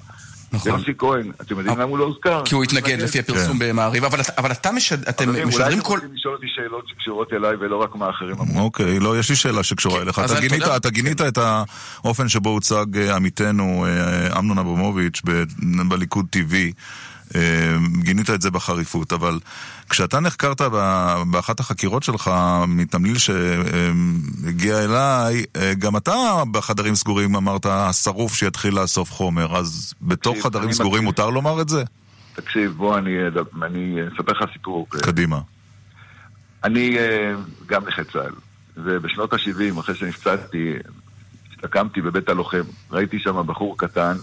נכון. 0.53 0.71
יוסי 0.71 0.91
כהן, 0.97 1.31
אתם 1.41 1.57
יודעים 1.57 1.75
למה 1.79 1.89
הוא 1.89 1.97
לא 1.97 2.03
הוזכר? 2.03 2.41
כי 2.45 2.55
הוא 2.55 2.63
התנגד 2.63 3.01
לפי 3.01 3.19
הפרסום 3.19 3.59
במעריב, 3.59 4.05
אבל 4.05 4.19
אבל 4.37 4.51
אתה 4.51 4.71
משד- 4.71 5.07
אתם 5.09 5.23
חברים, 5.25 5.35
אולי 5.35 5.45
משדרים 5.45 5.79
אתם 5.79 5.87
כל... 5.87 5.93
רוצים 5.93 6.09
לשאול 6.13 6.33
אותי 6.33 6.45
שאלות 6.55 6.83
שקשורות 6.87 7.33
אליי 7.33 7.55
ולא 7.59 7.77
רק 7.77 7.95
מה 7.95 8.09
אחרים 8.09 8.35
אמרו. 8.39 8.61
אוקיי, 8.61 8.99
לא, 8.99 9.19
יש 9.19 9.29
לי 9.29 9.35
שאלה 9.35 9.63
שקשורה 9.63 10.01
אליך. 10.01 10.19
אז 10.19 10.31
אתה 10.31 10.41
גינית- 10.41 10.63
תודה. 10.63 10.75
אתה 10.77 10.89
גינית 10.89 11.21
את 11.21 11.37
האופן 12.03 12.27
שבו 12.27 12.49
הוצג 12.49 12.85
אה, 12.97 13.15
עמיתנו 13.15 13.85
אה, 13.87 14.39
אמנון 14.39 14.57
אברמוביץ' 14.57 15.21
בליכוד 15.89 16.25
TV. 16.35 16.53
אה, 17.35 17.41
גינית 18.03 18.29
את 18.29 18.41
זה 18.41 18.51
בחריפות, 18.51 19.13
אבל 19.13 19.39
כשאתה 19.89 20.19
נחקרת 20.19 20.61
באחת 21.31 21.59
החקירות 21.59 22.03
שלך 22.03 22.31
מתמליל 22.67 23.17
שהגיע 23.17 24.83
אליי, 24.85 25.45
אה, 25.55 25.73
גם 25.73 25.97
אתה 25.97 26.13
בחדרים 26.51 26.95
סגורים 26.95 27.35
אמרת 27.35 27.65
שרוף 27.91 28.33
שיתחיל 28.35 28.79
לאסוף 28.79 29.11
חומר, 29.11 29.57
אז 29.57 29.93
בתוך 30.01 30.33
תקשיב, 30.35 30.43
חדרים 30.43 30.71
סגורים 30.73 30.93
מקשיב. 31.05 31.05
מותר 31.05 31.29
לומר 31.29 31.61
את 31.61 31.69
זה? 31.69 31.83
תקשיב, 32.35 32.71
בוא 32.71 32.97
אני 32.97 33.27
אד- 33.27 33.63
אני 33.63 33.95
אספר 34.13 34.31
לך 34.31 34.49
סיפור. 34.53 34.87
קדימה. 34.89 35.39
אני 36.63 36.97
אה, 36.97 37.33
גם 37.65 37.81
נכה 37.87 38.03
צה"ל, 38.03 38.33
ובשנות 38.77 39.33
ה-70, 39.33 39.79
אחרי 39.79 39.95
שנפצעתי, 39.95 40.73
השתקמתי 41.51 42.01
בבית 42.01 42.29
הלוחם. 42.29 42.61
ראיתי 42.91 43.19
שם 43.19 43.47
בחור 43.47 43.77
קטן, 43.77 44.15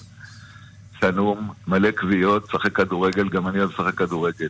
צנום, 1.01 1.51
מלא 1.66 1.89
כוויות, 2.01 2.51
שחק 2.51 2.73
כדורגל, 2.73 3.28
גם 3.28 3.48
אני 3.48 3.59
אוהב 3.59 3.70
לשחק 3.70 3.94
כדורגל. 3.94 4.48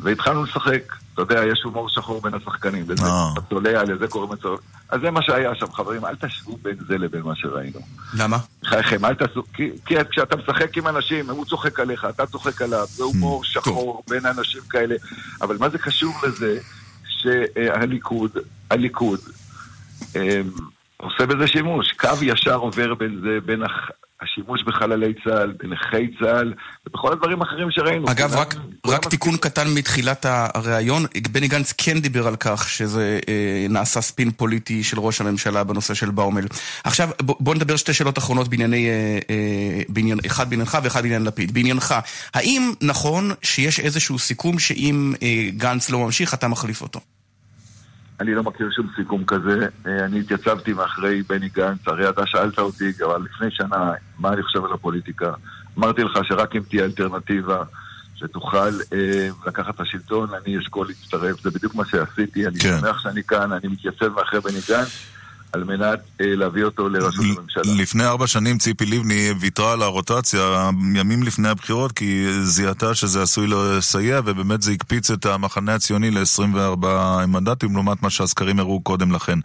והתחלנו 0.00 0.44
לשחק. 0.44 0.82
אתה 1.14 1.22
יודע, 1.22 1.44
יש 1.44 1.62
הומור 1.64 1.88
שחור 1.88 2.22
בין 2.22 2.34
השחקנים. 2.34 2.84
לזה 2.88 3.02
אה. 3.06 3.28
אתה 3.32 3.40
צולע, 3.40 3.82
לזה 3.82 4.08
קוראים 4.08 4.32
את 4.32 4.38
זה. 4.38 4.48
אז 4.88 5.00
זה 5.00 5.10
מה 5.10 5.22
שהיה 5.22 5.54
שם, 5.54 5.72
חברים. 5.72 6.04
אל 6.04 6.14
תשוו 6.16 6.58
בין 6.62 6.76
זה 6.88 6.98
לבין 6.98 7.22
מה 7.22 7.36
שראינו. 7.36 7.80
למה? 8.14 8.38
בחייכם, 8.62 9.04
אל 9.04 9.14
תעשו... 9.14 9.42
כי, 9.54 9.70
כי 9.86 9.94
כשאתה 10.10 10.36
משחק 10.36 10.76
עם 10.76 10.88
אנשים, 10.88 11.30
הוא 11.30 11.44
צוחק 11.44 11.80
עליך, 11.80 12.06
אתה 12.10 12.26
צוחק 12.26 12.62
עליו, 12.62 12.86
זה 12.88 13.04
הומור 13.04 13.44
שחור 13.44 14.02
בין 14.08 14.26
אנשים 14.26 14.60
כאלה. 14.70 14.94
אבל 15.42 15.56
מה 15.60 15.68
זה 15.68 15.78
קשור 15.78 16.14
לזה 16.22 16.58
שהליכוד, 17.08 18.30
הליכוד, 18.70 19.20
אה, 20.16 20.40
עושה 20.96 21.26
בזה 21.26 21.46
שימוש. 21.46 21.92
קו 21.92 22.08
ישר 22.22 22.56
עובר 22.56 22.94
בין 22.94 23.20
זה, 23.22 23.38
בין 23.44 23.62
הח... 23.62 23.90
השימוש 24.22 24.62
בחללי 24.66 25.14
צה"ל, 25.24 25.52
בנכי 25.62 26.16
צה"ל, 26.20 26.54
ובכל 26.86 27.12
הדברים 27.12 27.42
האחרים 27.42 27.70
שראינו. 27.70 28.10
אגב, 28.10 28.28
כולם- 28.30 28.40
רק, 28.40 28.54
כולם 28.80 28.96
רק 28.96 29.08
תיקון 29.08 29.36
קטן 29.36 29.68
מתחילת 29.74 30.26
הריאיון, 30.28 31.04
בני 31.32 31.48
גנץ 31.48 31.72
כן 31.78 32.00
דיבר 32.00 32.26
על 32.26 32.36
כך 32.36 32.68
שזה 32.68 33.18
אה, 33.28 33.66
נעשה 33.68 34.00
ספין 34.00 34.30
פוליטי 34.30 34.84
של 34.84 35.00
ראש 35.00 35.20
הממשלה 35.20 35.64
בנושא 35.64 35.94
של 35.94 36.10
באומל. 36.10 36.46
עכשיו, 36.84 37.08
ב, 37.22 37.32
בוא 37.40 37.54
נדבר 37.54 37.76
שתי 37.76 37.92
שאלות 37.94 38.18
אחרונות 38.18 38.48
בענייני, 38.48 38.88
אה, 38.88 39.18
אה, 39.30 39.82
בעניין, 39.88 40.18
אחד 40.26 40.50
בעניינך 40.50 40.78
ואחד 40.82 41.02
בעניין 41.02 41.24
לפיד. 41.24 41.54
בעניינך, 41.54 41.94
האם 42.34 42.72
נכון 42.80 43.30
שיש 43.42 43.80
איזשהו 43.80 44.18
סיכום 44.18 44.58
שאם 44.58 45.14
אה, 45.22 45.48
גנץ 45.56 45.90
לא 45.90 45.98
ממשיך, 45.98 46.34
אתה 46.34 46.48
מחליף 46.48 46.82
אותו? 46.82 47.00
אני 48.20 48.34
לא 48.34 48.42
מכיר 48.42 48.70
שום 48.76 48.86
סיכום 48.96 49.24
כזה. 49.24 49.68
אה, 49.86 50.04
אני 50.04 50.20
התייצבתי 50.20 50.72
מאחורי 50.72 51.22
בני 51.22 51.48
גנץ, 51.48 51.78
הרי 51.86 52.08
אתה 52.08 52.22
שאלת 52.26 52.58
אותי 52.58 52.92
כבר 52.94 53.18
לפני 53.18 53.50
שנה 53.50 53.92
מה 54.18 54.32
אני 54.32 54.42
חושב 54.42 54.64
על 54.64 54.72
הפוליטיקה. 54.72 55.32
אמרתי 55.78 56.02
לך 56.02 56.18
שרק 56.22 56.56
אם 56.56 56.62
תהיה 56.68 56.84
אלטרנטיבה 56.84 57.62
שתוכל 58.14 58.58
אה, 58.92 59.28
לקחת 59.46 59.74
את 59.74 59.80
השלטון, 59.80 60.28
אני 60.34 60.58
אשקול 60.58 60.86
להצטרף. 60.86 61.42
זה 61.42 61.50
בדיוק 61.50 61.74
מה 61.74 61.84
שעשיתי, 61.84 62.46
אני 62.46 62.58
כן. 62.58 62.78
שמח 62.80 62.98
שאני 62.98 63.22
כאן, 63.22 63.52
אני 63.52 63.68
מתייצב 63.68 64.08
מאחורי 64.08 64.40
בני 64.40 64.60
גנץ. 64.68 65.06
על 65.52 65.64
מנת 65.64 65.98
אה, 66.20 66.26
להביא 66.36 66.64
אותו 66.64 66.88
לראשות 66.88 67.24
הממשלה. 67.38 67.62
לפני 67.76 68.06
ארבע 68.06 68.26
שנים 68.26 68.58
ציפי 68.58 68.86
לבני 68.86 69.30
ויתרה 69.40 69.72
על 69.72 69.82
הרוטציה 69.82 70.70
ימים 70.94 71.22
לפני 71.22 71.48
הבחירות 71.48 71.92
כי 71.92 72.26
זיהתה 72.42 72.94
שזה 72.94 73.22
עשוי 73.22 73.46
לסייע 73.46 74.20
ובאמת 74.24 74.62
זה 74.62 74.72
הקפיץ 74.72 75.10
את 75.10 75.26
המחנה 75.26 75.74
הציוני 75.74 76.10
ל-24 76.10 76.86
מנדטים 77.28 77.74
לעומת 77.74 78.02
מה 78.02 78.10
שהסקרים 78.10 78.60
הראו 78.60 78.80
קודם 78.80 79.12
לכן. 79.12 79.38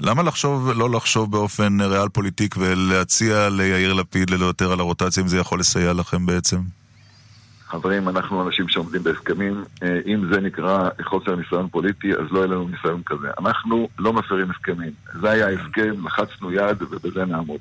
למה 0.00 0.22
לחשוב, 0.22 0.70
לא 0.70 0.90
לחשוב 0.90 1.32
באופן 1.32 1.80
ריאל 1.80 2.08
פוליטיק 2.08 2.54
ולהציע 2.58 3.48
ליאיר 3.48 3.92
לפיד 3.92 4.30
לוותר 4.30 4.72
על 4.72 4.80
הרוטציה 4.80 5.22
אם 5.22 5.28
זה 5.28 5.38
יכול 5.38 5.60
לסייע 5.60 5.92
לכם 5.92 6.26
בעצם? 6.26 6.58
חברים, 7.68 8.08
אנחנו 8.08 8.46
אנשים 8.46 8.68
שעומדים 8.68 9.02
בהסכמים. 9.02 9.64
אה, 9.82 9.98
אם 10.06 10.32
זה 10.32 10.40
נקרא 10.40 10.88
חוסר 11.02 11.36
ניסיון 11.36 11.68
פוליטי, 11.68 12.12
אז 12.12 12.26
לא 12.30 12.38
יהיה 12.38 12.46
לנו 12.46 12.68
ניסיון 12.68 13.02
כזה. 13.06 13.28
אנחנו 13.38 13.88
לא 13.98 14.12
מפרים 14.12 14.50
הסכמים. 14.50 14.92
זה 15.20 15.30
היה 15.30 15.46
ההסכם, 15.46 16.06
לחצנו 16.06 16.52
יד 16.52 16.82
ובזה 16.82 17.24
נעמוד. 17.24 17.60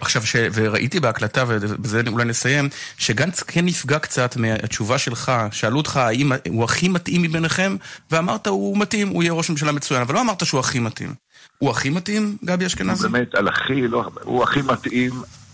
עכשיו, 0.00 0.26
ש... 0.26 0.36
וראיתי 0.54 1.00
בהקלטה, 1.00 1.44
ובזה 1.48 2.02
אולי 2.06 2.24
נסיים, 2.24 2.68
שגנץ 2.98 3.42
כן 3.42 3.64
נפגע 3.64 3.98
קצת 3.98 4.36
מהתשובה 4.36 4.98
שלך, 4.98 5.32
שאלו 5.50 5.76
אותך 5.76 5.96
האם 5.96 6.32
הוא 6.48 6.64
הכי 6.64 6.88
מתאים 6.88 7.22
מביניכם, 7.22 7.76
ואמרת 8.10 8.46
הוא 8.46 8.78
מתאים, 8.78 9.08
הוא 9.08 9.22
יהיה 9.22 9.32
ראש 9.32 9.50
ממשלה 9.50 9.72
מצוין, 9.72 10.00
אבל 10.00 10.14
לא 10.14 10.20
אמרת 10.20 10.46
שהוא 10.46 10.60
הכי 10.60 10.78
מתאים. 10.78 11.14
הוא 11.58 11.70
הכי 11.70 11.90
מתאים, 11.90 12.36
גבי 12.44 12.66
אשכנזי? 12.66 13.08
באמת, 13.08 13.34
על 13.34 13.48
הכי, 13.48 13.88
לא, 13.88 14.10
הוא 14.22 14.42
הכי 14.42 14.62
מתאים, 14.62 15.12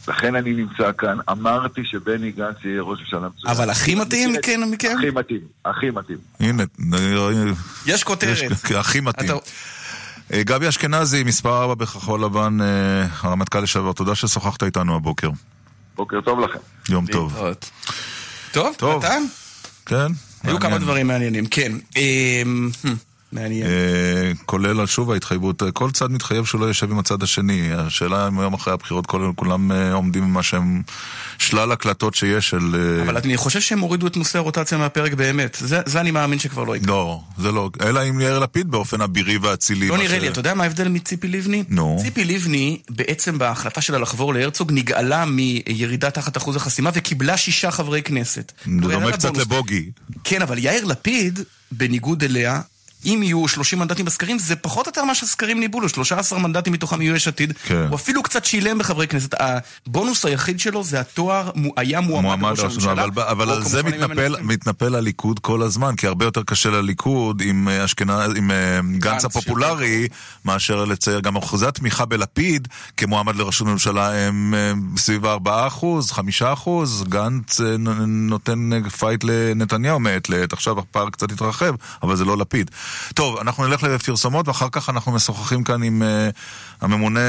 לכן 0.08 0.34
אני 0.34 0.52
נמצא 0.52 0.92
כאן. 0.98 1.16
אמרתי 1.30 1.80
שבני 1.84 2.32
גנץ 2.32 2.56
יהיה 2.64 2.82
ראש 2.82 3.00
ממשלה 3.00 3.28
מצוין. 3.28 3.54
אבל 3.56 3.70
הכי 3.70 3.94
מתאים 3.94 4.32
מכן 4.32 4.60
מכם? 4.70 4.94
הכי 4.98 5.10
מתאים, 5.10 5.40
הכי 5.64 5.90
מתאים. 5.90 6.18
הנה, 6.40 6.62
יש 7.86 8.04
כותרת. 8.04 8.38
הכי 8.78 9.00
מתאים. 9.00 9.30
אה, 10.32 10.42
גבי 10.42 10.68
אשכנזי, 10.68 11.24
מספר 11.24 11.62
4 11.62 11.74
בכחול 11.74 12.24
לבן, 12.24 12.58
אה, 12.60 13.06
הרמטכ"ל 13.20 13.60
לשעבר, 13.60 13.92
תודה 13.92 14.14
ששוחחת 14.14 14.62
איתנו 14.62 14.96
הבוקר. 14.96 15.30
בוקר 15.96 16.20
טוב 16.20 16.40
לכם. 16.40 16.58
יום 16.88 17.06
טוב. 17.06 17.38
טוב. 18.52 19.04
אתה? 19.04 19.16
כן. 19.86 20.06
היו 20.42 20.60
כמה 20.60 20.78
דברים 20.78 21.06
מעניינים, 21.06 21.46
כן. 21.46 21.72
אה, 23.38 23.42
מעניין. 23.42 23.66
כולל 24.46 24.80
על 24.80 24.86
שוב 24.86 25.10
ההתחייבות, 25.10 25.62
כל 25.72 25.90
צד 25.90 26.10
מתחייב 26.10 26.44
שהוא 26.44 26.60
לא 26.60 26.66
יושב 26.66 26.90
עם 26.90 26.98
הצד 26.98 27.22
השני. 27.22 27.70
השאלה 27.74 28.28
אם 28.28 28.40
היום 28.40 28.54
אחרי 28.54 28.72
הבחירות 28.72 29.06
כולם 29.36 29.72
עומדים 29.92 30.22
עם 30.22 30.32
מה 30.32 30.42
שהם... 30.42 30.82
שלל 31.38 31.72
הקלטות 31.72 32.14
שיש 32.14 32.48
של... 32.48 32.76
אבל 33.02 33.16
אני 33.16 33.36
חושב 33.36 33.60
שהם 33.60 33.80
הורידו 33.80 34.06
את 34.06 34.16
נושא 34.16 34.38
הרוטציה 34.38 34.78
מהפרק 34.78 35.14
באמת. 35.14 35.56
זה, 35.60 35.80
זה 35.86 36.00
אני 36.00 36.10
מאמין 36.10 36.38
שכבר 36.38 36.64
לא 36.64 36.76
יקרה. 36.76 36.88
לא, 36.88 37.20
זה 37.38 37.52
לא. 37.52 37.70
אלא 37.80 38.08
אם 38.08 38.20
יאיר 38.20 38.38
לפיד 38.38 38.70
באופן 38.70 39.00
אבירי 39.00 39.38
ואצילי. 39.38 39.88
לא 39.88 39.98
נראה 39.98 40.18
לי, 40.18 40.28
אתה 40.28 40.38
יודע 40.38 40.54
מה 40.54 40.64
ההבדל 40.64 40.88
מציפי 40.88 41.28
לבני? 41.28 41.64
נו. 41.68 41.98
ציפי 42.02 42.24
לבני, 42.24 42.80
בעצם 42.90 43.38
בהחלטה 43.38 43.80
שלה 43.80 43.98
לחבור 43.98 44.34
להרצוג, 44.34 44.72
נגאלה 44.72 45.24
מירידה 45.24 46.10
תחת 46.10 46.36
אחוז 46.36 46.56
החסימה 46.56 46.90
וקיבלה 46.94 47.36
שישה 47.36 47.70
חברי 47.70 48.02
כנסת. 48.02 48.52
זה 48.64 48.70
דומה 48.80 49.12
קצת 49.12 49.36
לבוגי. 49.36 49.90
כן, 50.24 50.42
אבל 50.42 50.58
יאיר 50.58 50.84
לפיד, 50.84 51.40
בניגוד 51.72 52.24
אליה, 52.24 52.60
אם 53.06 53.20
יהיו 53.22 53.48
30 53.48 53.78
מנדטים 53.78 54.04
בסקרים, 54.04 54.38
זה 54.38 54.56
פחות 54.56 54.86
או 54.86 54.90
יותר 54.90 55.04
מה 55.04 55.14
שהסקרים 55.14 55.60
ניבאו 55.60 55.80
לו, 55.80 55.88
13 55.88 56.38
מנדטים 56.38 56.72
מתוכם 56.72 57.02
יהיו 57.02 57.14
יש 57.14 57.28
עתיד. 57.28 57.52
כן. 57.64 57.86
הוא 57.88 57.96
אפילו 57.96 58.22
קצת 58.22 58.44
שילם 58.44 58.78
בחברי 58.78 59.06
כנסת. 59.08 59.34
הבונוס 59.40 60.24
היחיד 60.24 60.60
שלו 60.60 60.84
זה 60.84 61.00
התואר, 61.00 61.50
היה 61.76 62.00
מועמד 62.00 62.48
לראש 62.48 62.60
הממשלה. 62.60 63.04
אבל, 63.04 63.22
אבל 63.22 63.50
על 63.50 63.64
זה 63.64 63.82
מתנפל, 63.82 64.36
מתנפל 64.42 64.94
הליכוד 64.94 65.38
כל 65.38 65.62
הזמן, 65.62 65.96
כי 65.96 66.06
הרבה 66.06 66.24
יותר 66.24 66.42
קשה 66.42 66.70
לליכוד 66.70 67.42
עם, 67.44 67.68
אשכנז, 67.68 68.30
עם 68.36 68.50
גנץ 68.98 69.24
הפופולרי, 69.24 70.08
מאשר 70.44 70.84
לצייר 70.84 71.20
גם 71.20 71.36
אחוזי 71.36 71.66
התמיכה 71.66 72.04
בלפיד 72.04 72.68
כמועמד 72.96 73.36
לראשות 73.36 73.66
ממשלה 73.66 74.26
הם 74.26 74.54
סביב 74.96 75.26
4 75.26 75.66
אחוז, 75.66 76.10
5 76.10 76.42
אחוז, 76.42 77.04
גנץ 77.08 77.60
נותן 78.06 78.70
פייט 78.98 79.24
לנתניהו 79.24 80.00
מעת 80.00 80.28
לעת, 80.28 80.52
עכשיו 80.52 80.78
הפער 80.78 81.10
קצת 81.10 81.32
התרחב, 81.32 81.74
אבל 82.02 82.16
זה 82.16 82.24
לא 82.24 82.36
לפיד. 82.36 82.70
טוב, 83.14 83.38
אנחנו 83.38 83.66
נלך 83.66 83.82
לפרסומות 83.82 84.48
ואחר 84.48 84.68
כך 84.72 84.90
אנחנו 84.90 85.12
משוחחים 85.12 85.64
כאן 85.64 85.82
עם 85.82 86.02
uh, 86.02 86.36
הממונה 86.80 87.20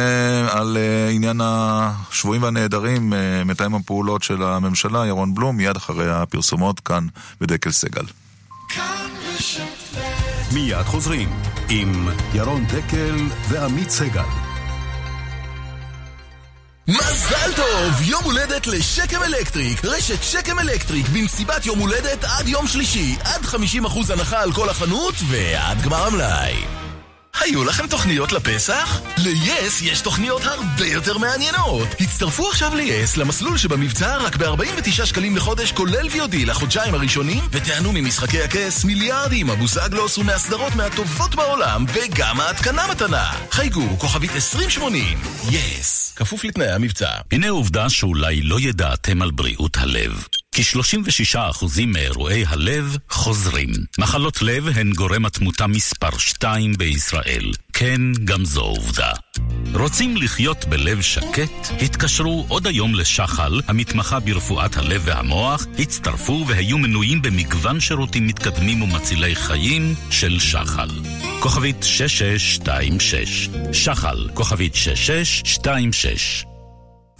על 0.51 0.77
אה, 0.77 1.11
עניין 1.11 1.41
השבויים 1.43 2.43
והנעדרים, 2.43 3.13
אה, 3.13 3.15
מתאם 3.45 3.75
הפעולות 3.75 4.23
של 4.23 4.43
הממשלה, 4.43 5.07
ירון 5.07 5.35
בלום, 5.35 5.57
מיד 5.57 5.75
אחרי 5.75 6.11
הפרסומות 6.11 6.79
כאן 6.79 7.07
בדקל 7.41 7.71
סגל. 7.71 8.05
מיד 10.53 10.85
חוזרים 10.85 11.29
עם 11.69 12.09
ירון 12.33 12.65
דקל 12.65 13.15
ועמית 13.49 13.89
סגל. 13.89 14.46
מזל 16.87 17.53
טוב! 17.55 18.01
יום 18.01 18.23
הולדת 18.23 18.67
לשקם 18.67 19.23
אלקטריק! 19.23 19.85
רשת 19.85 20.23
שקם 20.23 20.59
אלקטריק 20.59 21.05
במסיבת 21.09 21.65
יום 21.65 21.79
הולדת 21.79 22.23
עד 22.23 22.47
יום 22.47 22.67
שלישי 22.67 23.15
עד 23.23 23.45
50% 23.45 24.13
הנחה 24.13 24.41
על 24.41 24.53
כל 24.53 24.69
החנות 24.69 25.15
ועד 25.27 25.81
גמר 25.81 26.07
המלאי 26.07 26.86
היו 27.41 27.63
לכם 27.63 27.87
תוכניות 27.87 28.31
לפסח? 28.31 29.01
ל-yes 29.17 29.83
יש 29.83 30.01
תוכניות 30.01 30.41
הרבה 30.45 30.87
יותר 30.87 31.17
מעניינות. 31.17 31.87
הצטרפו 31.99 32.49
עכשיו 32.49 32.75
ל-yes 32.75 33.19
למסלול 33.19 33.57
שבמבצע 33.57 34.17
רק 34.17 34.35
ב-49 34.35 35.05
שקלים 35.05 35.35
לחודש 35.35 35.71
כולל 35.71 36.07
VOD 36.07 36.35
לחודשיים 36.45 36.93
הראשונים 36.93 37.43
ותענו 37.51 37.91
ממשחקי 37.93 38.41
הכס 38.41 38.85
מיליארדים, 38.85 39.49
אבוסגלוס 39.49 40.17
ומהסדרות 40.17 40.75
מהטובות 40.75 41.35
בעולם 41.35 41.85
וגם 41.93 42.39
ההתקנה 42.39 42.87
מתנה. 42.91 43.31
חייגו, 43.51 43.99
כוכבית 43.99 44.31
2080, 44.35 45.21
yes, 45.47 46.15
כפוף 46.15 46.43
לתנאי 46.43 46.71
המבצע. 46.71 47.11
הנה 47.31 47.49
עובדה 47.49 47.89
שאולי 47.89 48.41
לא 48.41 48.59
ידעתם 48.59 49.21
על 49.21 49.31
בריאות 49.31 49.77
הלב. 49.77 50.27
כ-36% 50.57 51.65
מאירועי 51.87 52.45
הלב 52.47 52.97
חוזרים. 53.09 53.69
מחלות 53.99 54.41
לב 54.41 54.67
הן 54.67 54.91
גורם 54.93 55.25
התמותה 55.25 55.67
מספר 55.67 56.17
2 56.17 56.73
בישראל. 56.73 57.51
כן, 57.73 58.01
גם 58.25 58.45
זו 58.45 58.61
עובדה. 58.61 59.11
רוצים 59.73 60.17
לחיות 60.17 60.65
בלב 60.65 61.01
שקט? 61.01 61.67
התקשרו 61.81 62.45
עוד 62.47 62.67
היום 62.67 62.95
לשחל, 62.95 63.61
המתמחה 63.67 64.19
ברפואת 64.19 64.77
הלב 64.77 65.01
והמוח, 65.05 65.65
הצטרפו 65.79 66.45
והיו 66.47 66.77
מנויים 66.77 67.21
במגוון 67.21 67.79
שירותים 67.79 68.27
מתקדמים 68.27 68.81
ומצילי 68.81 69.35
חיים 69.35 69.95
של 70.09 70.39
שחל. 70.39 70.89
כוכבית 71.39 71.83
6626 71.83 73.49
שחל, 73.73 74.29
כוכבית 74.33 74.75
6626 74.75 76.45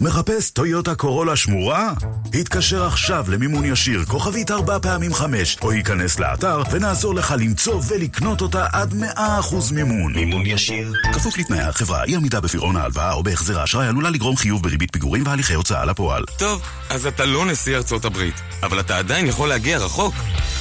מחפש 0.00 0.50
טויוטה 0.50 0.94
קורולה 0.94 1.36
שמורה? 1.36 1.92
התקשר 2.34 2.86
עכשיו 2.86 3.24
למימון 3.28 3.64
ישיר 3.64 4.04
כוכבית 4.04 4.50
ארבע 4.50 4.78
פעמים 4.82 5.14
חמש 5.14 5.56
או 5.62 5.72
ייכנס 5.72 6.18
לאתר 6.18 6.62
ונעזור 6.70 7.14
לך 7.14 7.34
למצוא 7.38 7.82
ולקנות 7.88 8.40
אותה 8.40 8.66
עד 8.72 8.94
מאה 8.94 9.38
אחוז 9.38 9.72
מימון. 9.72 10.12
מימון 10.12 10.46
ישיר? 10.46 10.92
כפוף 11.12 11.38
לתנאי 11.38 11.60
החברה, 11.60 12.04
אי 12.04 12.16
עמידה 12.16 12.40
בפירעון 12.40 12.76
ההלוואה 12.76 13.12
או 13.12 13.22
בהחזר 13.22 13.60
האשראי 13.60 13.86
עלולה 13.86 14.10
לגרום 14.10 14.36
חיוב 14.36 14.62
בריבית 14.62 14.92
פיגורים 14.92 15.22
והליכי 15.26 15.54
הוצאה 15.54 15.84
לפועל. 15.84 16.24
טוב, 16.38 16.62
אז 16.90 17.06
אתה 17.06 17.24
לא 17.24 17.46
נשיא 17.46 17.76
ארצות 17.76 18.04
הברית, 18.04 18.34
אבל 18.62 18.80
אתה 18.80 18.98
עדיין 18.98 19.26
יכול 19.26 19.48
להגיע 19.48 19.78
רחוק. 19.78 20.14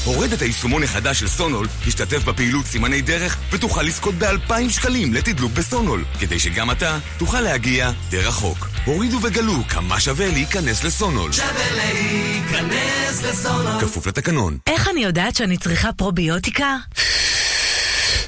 הורד 0.05 0.33
את 0.33 0.41
היישומון 0.41 0.83
החדש 0.83 1.19
של 1.19 1.27
סונול, 1.27 1.67
תשתתף 1.85 2.23
בפעילות 2.23 2.65
סימני 2.65 3.01
דרך 3.01 3.37
ותוכל 3.51 3.83
לזכות 3.83 4.15
באלפיים 4.15 4.69
שקלים 4.69 5.13
לתדלוק 5.13 5.51
בסונול, 5.51 6.03
כדי 6.19 6.39
שגם 6.39 6.71
אתה 6.71 6.99
תוכל 7.17 7.41
להגיע 7.41 7.91
די 8.09 8.19
רחוק. 8.19 8.67
הורידו 8.85 9.19
וגלו 9.27 9.67
כמה 9.69 9.99
שווה 9.99 10.27
להיכנס 10.27 10.83
לסונול. 10.83 11.31
שווה 11.31 11.71
להיכנס 11.71 13.23
לסונול. 13.23 13.81
כפוף 13.81 14.07
לתקנון. 14.07 14.57
איך 14.67 14.87
אני 14.87 15.03
יודעת 15.03 15.35
שאני 15.35 15.57
צריכה 15.57 15.93
פרוביוטיקה? 15.93 16.77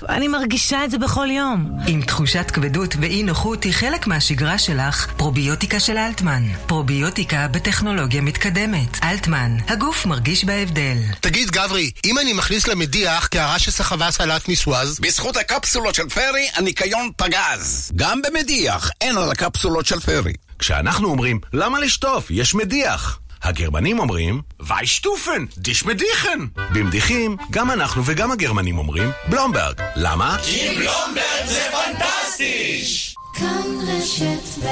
אני 0.10 0.28
מרגישה 0.28 0.86
את 0.86 0.92
זה 0.92 0.98
בכל 0.98 1.28
יום. 1.32 1.72
אם 1.88 2.02
תחושת 2.08 2.52
כבדות 2.52 2.96
ואי 3.02 3.24
נוחות 3.24 3.64
היא 3.64 3.74
חלק 3.74 4.08
מהשגרה 4.08 4.58
שלך, 4.58 5.08
פרוביוטיקה 5.18 5.80
של 5.80 5.98
אלטמן. 5.98 6.44
פרוביוטיקה 6.68 7.48
בטכנולוגיה 7.48 8.22
מתקדמת. 8.22 9.04
אלטמן, 9.04 9.58
הגוף 9.68 10.06
מרגיש 10.06 10.46
בהבדל. 10.46 10.98
תגיד 11.20 11.52
גברי, 11.52 11.92
אם 12.06 12.20
אני 12.20 12.34
מכניס 12.34 12.68
למדיח 12.68 13.28
קערה 13.28 13.60
שסחבה 13.60 14.12
סלט 14.12 14.50
מסווז... 14.50 15.00
בזכות 15.00 15.38
הקפסולות 15.38 15.96
של 15.96 16.10
פרי, 16.10 16.48
הניקיון 16.56 17.10
פגז. 17.18 17.92
גם 17.96 18.22
במדיח 18.22 18.92
אין 19.02 19.18
על 19.18 19.32
הקפסולות 19.32 19.86
של 19.86 20.00
פרי. 20.00 20.34
כשאנחנו 20.60 21.10
אומרים, 21.10 21.40
למה 21.54 21.80
לשטוף? 21.80 22.32
יש 22.32 22.56
מדיח. 22.56 23.20
הגרמנים 23.44 24.00
אומרים, 24.00 24.42
ויישטופן, 24.60 25.46
דיש 25.58 25.86
מדיחן. 25.86 26.40
במדיחים, 26.74 27.38
גם 27.52 27.72
אנחנו 27.72 28.02
וגם 28.06 28.32
הגרמנים 28.32 28.78
אומרים, 28.78 29.10
בלומברג. 29.30 29.82
למה? 29.96 30.38
כי 30.44 30.70
בלומברג 30.70 31.46
זה 31.46 31.70
פנטסטיש! 31.72 33.16
כאן 33.34 33.64
רשת 33.88 34.64
ב' 34.64 34.70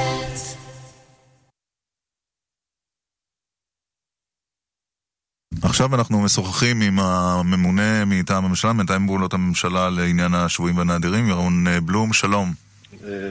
עכשיו 5.62 5.94
אנחנו 5.94 6.22
משוחחים 6.22 6.80
עם 6.80 6.98
הממונה 6.98 8.04
מטעם 8.04 8.44
הממשלה, 8.44 8.72
מתאם 8.72 9.06
פעולות 9.06 9.34
הממשלה 9.34 9.90
לעניין 9.90 10.34
השבויים 10.34 10.78
והנעדרים, 10.78 11.28
ירון 11.28 11.66
בלום, 11.84 12.12
שלום. 12.12 12.52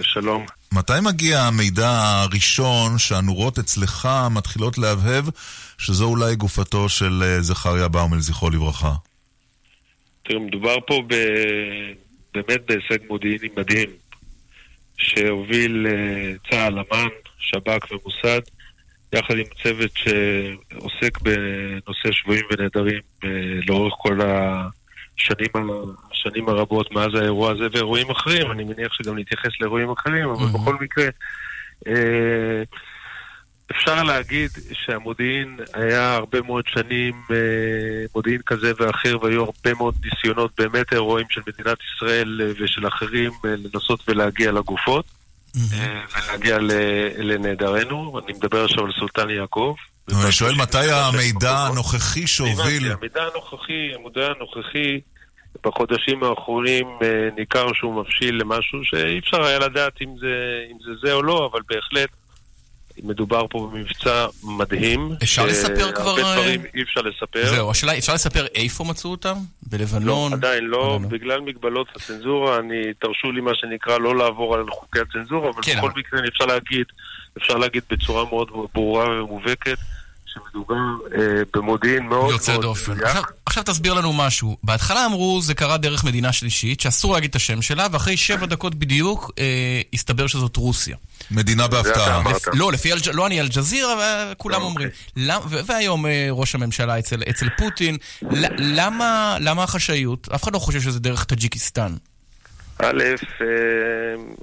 שלום. 0.01 0.45
מתי 0.71 0.93
מגיע 1.01 1.39
המידע 1.39 1.89
הראשון 1.89 2.97
שהנורות 2.97 3.59
אצלך 3.59 4.07
מתחילות 4.31 4.77
להבהב 4.77 5.25
שזו 5.77 6.05
אולי 6.05 6.35
גופתו 6.35 6.89
של 6.89 7.23
אה, 7.23 7.41
זכריה 7.41 7.87
באומל, 7.87 8.19
זכרו 8.19 8.49
לברכה? 8.49 8.93
תראה, 10.23 10.39
מדובר 10.39 10.75
פה 10.87 11.01
ב... 11.07 11.15
באמת 12.33 12.61
בהישג 12.67 12.97
מודיעיני 13.07 13.47
מדהים, 13.57 13.89
שהוביל 14.97 15.87
אה, 15.87 16.33
צה"ל, 16.49 16.79
אמ"ן, 16.79 17.07
שב"כ 17.39 17.91
ומוסד, 17.91 18.41
יחד 19.13 19.37
עם 19.37 19.45
צוות 19.63 19.91
שעוסק 19.95 21.21
בנושא 21.21 22.11
שבויים 22.11 22.45
ונעדרים 22.51 23.01
אה, 23.23 23.29
לאורך 23.67 23.93
כל 23.97 24.19
השנים, 25.19 25.69
השנים 26.11 26.49
הרבות 26.49 26.91
מאז 26.91 27.15
האירוע 27.15 27.51
הזה 27.51 27.67
ואירועים 27.71 28.09
אחרים, 28.09 28.51
אני 28.51 28.63
מניח 28.63 28.93
שגם 28.93 29.17
נתייחס 29.17 29.51
לאירועים 29.61 29.91
אחרים, 29.91 30.29
אבל 30.29 30.45
בכל 30.45 30.75
מקרה... 30.81 31.05
אה, 31.87 32.63
אפשר 33.71 34.03
להגיד 34.03 34.49
שהמודיעין 34.73 35.59
היה 35.73 36.15
הרבה 36.15 36.41
מאוד 36.41 36.67
שנים 36.67 37.13
אה, 37.31 38.05
מודיעין 38.15 38.41
כזה 38.45 38.71
ואחר, 38.79 39.17
והיו 39.21 39.43
הרבה 39.43 39.73
מאוד 39.77 39.95
ניסיונות, 40.05 40.51
באמת 40.57 40.93
אירועים 40.93 41.27
של 41.29 41.41
מדינת 41.47 41.77
ישראל 41.95 42.41
אה, 42.41 42.63
ושל 42.63 42.87
אחרים 42.87 43.31
לנסות 43.43 44.09
ולהגיע 44.09 44.51
לגופות 44.51 45.05
ולהגיע 45.69 46.57
לנעדרנו. 47.17 48.19
אני 48.19 48.33
מדבר 48.33 48.65
עכשיו 48.65 48.85
על 48.85 48.91
סולטן 48.99 49.29
יעקב. 49.29 49.75
אני 50.23 50.31
שואל 50.31 50.55
מתי 50.55 50.91
המידע 50.91 51.57
הנוכחי 51.57 52.27
שהוביל... 52.27 52.91
המידע 52.91 53.23
הנוכחי, 53.23 53.93
המידע 53.95 54.27
הנוכחי 54.27 54.99
בחודשים 55.63 56.23
האחרונים 56.23 56.87
ניכר 57.35 57.73
שהוא 57.73 58.01
מבשיל 58.01 58.35
למשהו 58.41 58.79
שאי 58.83 59.19
אפשר 59.19 59.43
היה 59.43 59.59
לדעת 59.59 60.01
אם 60.01 60.15
זה, 60.19 60.63
אם 60.71 60.77
זה 60.85 60.91
זה 61.01 61.13
או 61.13 61.23
לא, 61.23 61.49
אבל 61.51 61.61
בהחלט 61.69 62.09
מדובר 63.03 63.45
פה 63.49 63.69
במבצע 63.73 64.25
מדהים. 64.43 65.11
אפשר 65.23 65.45
לספר 65.45 65.91
כבר... 65.91 66.09
הרבה 66.09 66.21
דברים 66.21 66.61
אי 66.75 66.81
אפשר 66.81 67.01
לספר. 67.01 67.45
זהו, 67.45 67.71
השאלה, 67.71 67.97
אפשר 67.97 68.13
לספר 68.13 68.45
איפה 68.55 68.83
מצאו 68.83 69.11
אותם? 69.11 69.35
בלבנון? 69.63 70.31
לא, 70.31 70.37
עדיין 70.37 70.63
לא. 70.63 70.99
בגלל 71.09 71.41
מגבלות 71.41 71.87
הצנזורה, 71.95 72.59
אני, 72.59 72.93
תרשו 72.99 73.31
לי 73.31 73.41
מה 73.41 73.51
שנקרא 73.55 73.97
לא 73.97 74.15
לעבור 74.15 74.55
על 74.55 74.69
חוקי 74.69 74.99
הצנזורה, 74.99 75.49
אבל 75.49 75.61
כן, 75.63 75.77
בכל 75.77 75.91
מקרה 75.95 76.19
אפשר 76.27 76.45
להגיד, 76.45 76.85
אפשר 77.37 77.57
להגיד 77.57 77.83
בצורה 77.89 78.25
מאוד 78.25 78.47
ברורה 78.73 79.23
ומובהקת. 79.23 79.77
שמדובר 80.33 80.75
אה, 81.15 81.41
במודיעין 81.53 82.03
מאוד 82.03 82.35
יוצא 82.47 82.61
דופן. 82.61 83.03
עכשיו, 83.03 83.23
עכשיו 83.45 83.63
תסביר 83.63 83.93
לנו 83.93 84.13
משהו. 84.13 84.57
בהתחלה 84.63 85.05
אמרו 85.05 85.41
זה 85.41 85.53
קרה 85.53 85.77
דרך 85.77 86.03
מדינה 86.03 86.33
שלישית, 86.33 86.81
שאסור 86.81 87.13
להגיד 87.13 87.29
את 87.29 87.35
השם 87.35 87.61
שלה, 87.61 87.87
ואחרי 87.91 88.17
שבע 88.17 88.45
דקות 88.45 88.75
בדיוק 88.75 89.31
אה, 89.39 89.81
הסתבר 89.93 90.27
שזאת 90.27 90.57
רוסיה. 90.57 90.97
מדינה 91.31 91.67
בהפתעה. 91.67 92.23
לא, 92.53 92.71
לפי, 92.71 92.89
לא 93.13 93.27
אני 93.27 93.41
אל-ג'זירה, 93.41 94.33
כולם 94.37 94.61
אומרים. 94.61 94.89
והיום 95.65 96.05
אה, 96.05 96.27
ראש 96.31 96.55
הממשלה 96.55 96.99
אצל 96.99 97.49
פוטין. 97.57 97.97
למה 99.39 99.63
החשאיות? 99.63 100.29
אף 100.35 100.43
אחד 100.43 100.53
לא 100.53 100.59
חושב 100.59 100.81
שזה 100.81 100.99
דרך 100.99 101.23
טאג'יקיסטן. 101.23 101.95
א', 102.79 103.03
אה, 103.41 103.45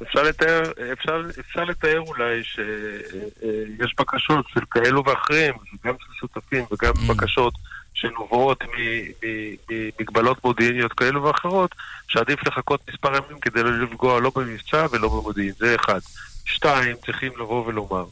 אפשר 0.02 0.22
לתאר, 0.22 0.62
אפשר, 0.92 1.22
אפשר 1.40 1.64
לתאר 1.64 2.00
אולי 2.00 2.44
שיש 2.44 3.94
בקשות 3.98 4.46
של 4.54 4.60
כאלו 4.70 5.04
ואחרים, 5.04 5.54
גם 5.84 5.94
של 5.98 6.12
שותפים 6.20 6.64
וגם 6.72 6.92
mm. 6.92 7.12
בקשות 7.12 7.54
שנובעות 7.94 8.64
ממגבלות 9.70 10.44
מודיעיניות 10.44 10.92
כאלו 10.92 11.22
ואחרות, 11.22 11.74
שעדיף 12.08 12.46
לחכות 12.46 12.80
מספר 12.90 13.08
ימים 13.16 13.40
כדי 13.40 13.62
לא 13.62 13.70
לפגוע 13.70 14.20
לא 14.20 14.32
במבצע 14.36 14.86
ולא 14.90 15.08
במודיעין, 15.08 15.52
זה 15.58 15.74
אחד. 15.74 16.00
שתיים, 16.44 16.96
צריכים 17.04 17.32
לבוא 17.38 17.66
ולומר 17.66 18.04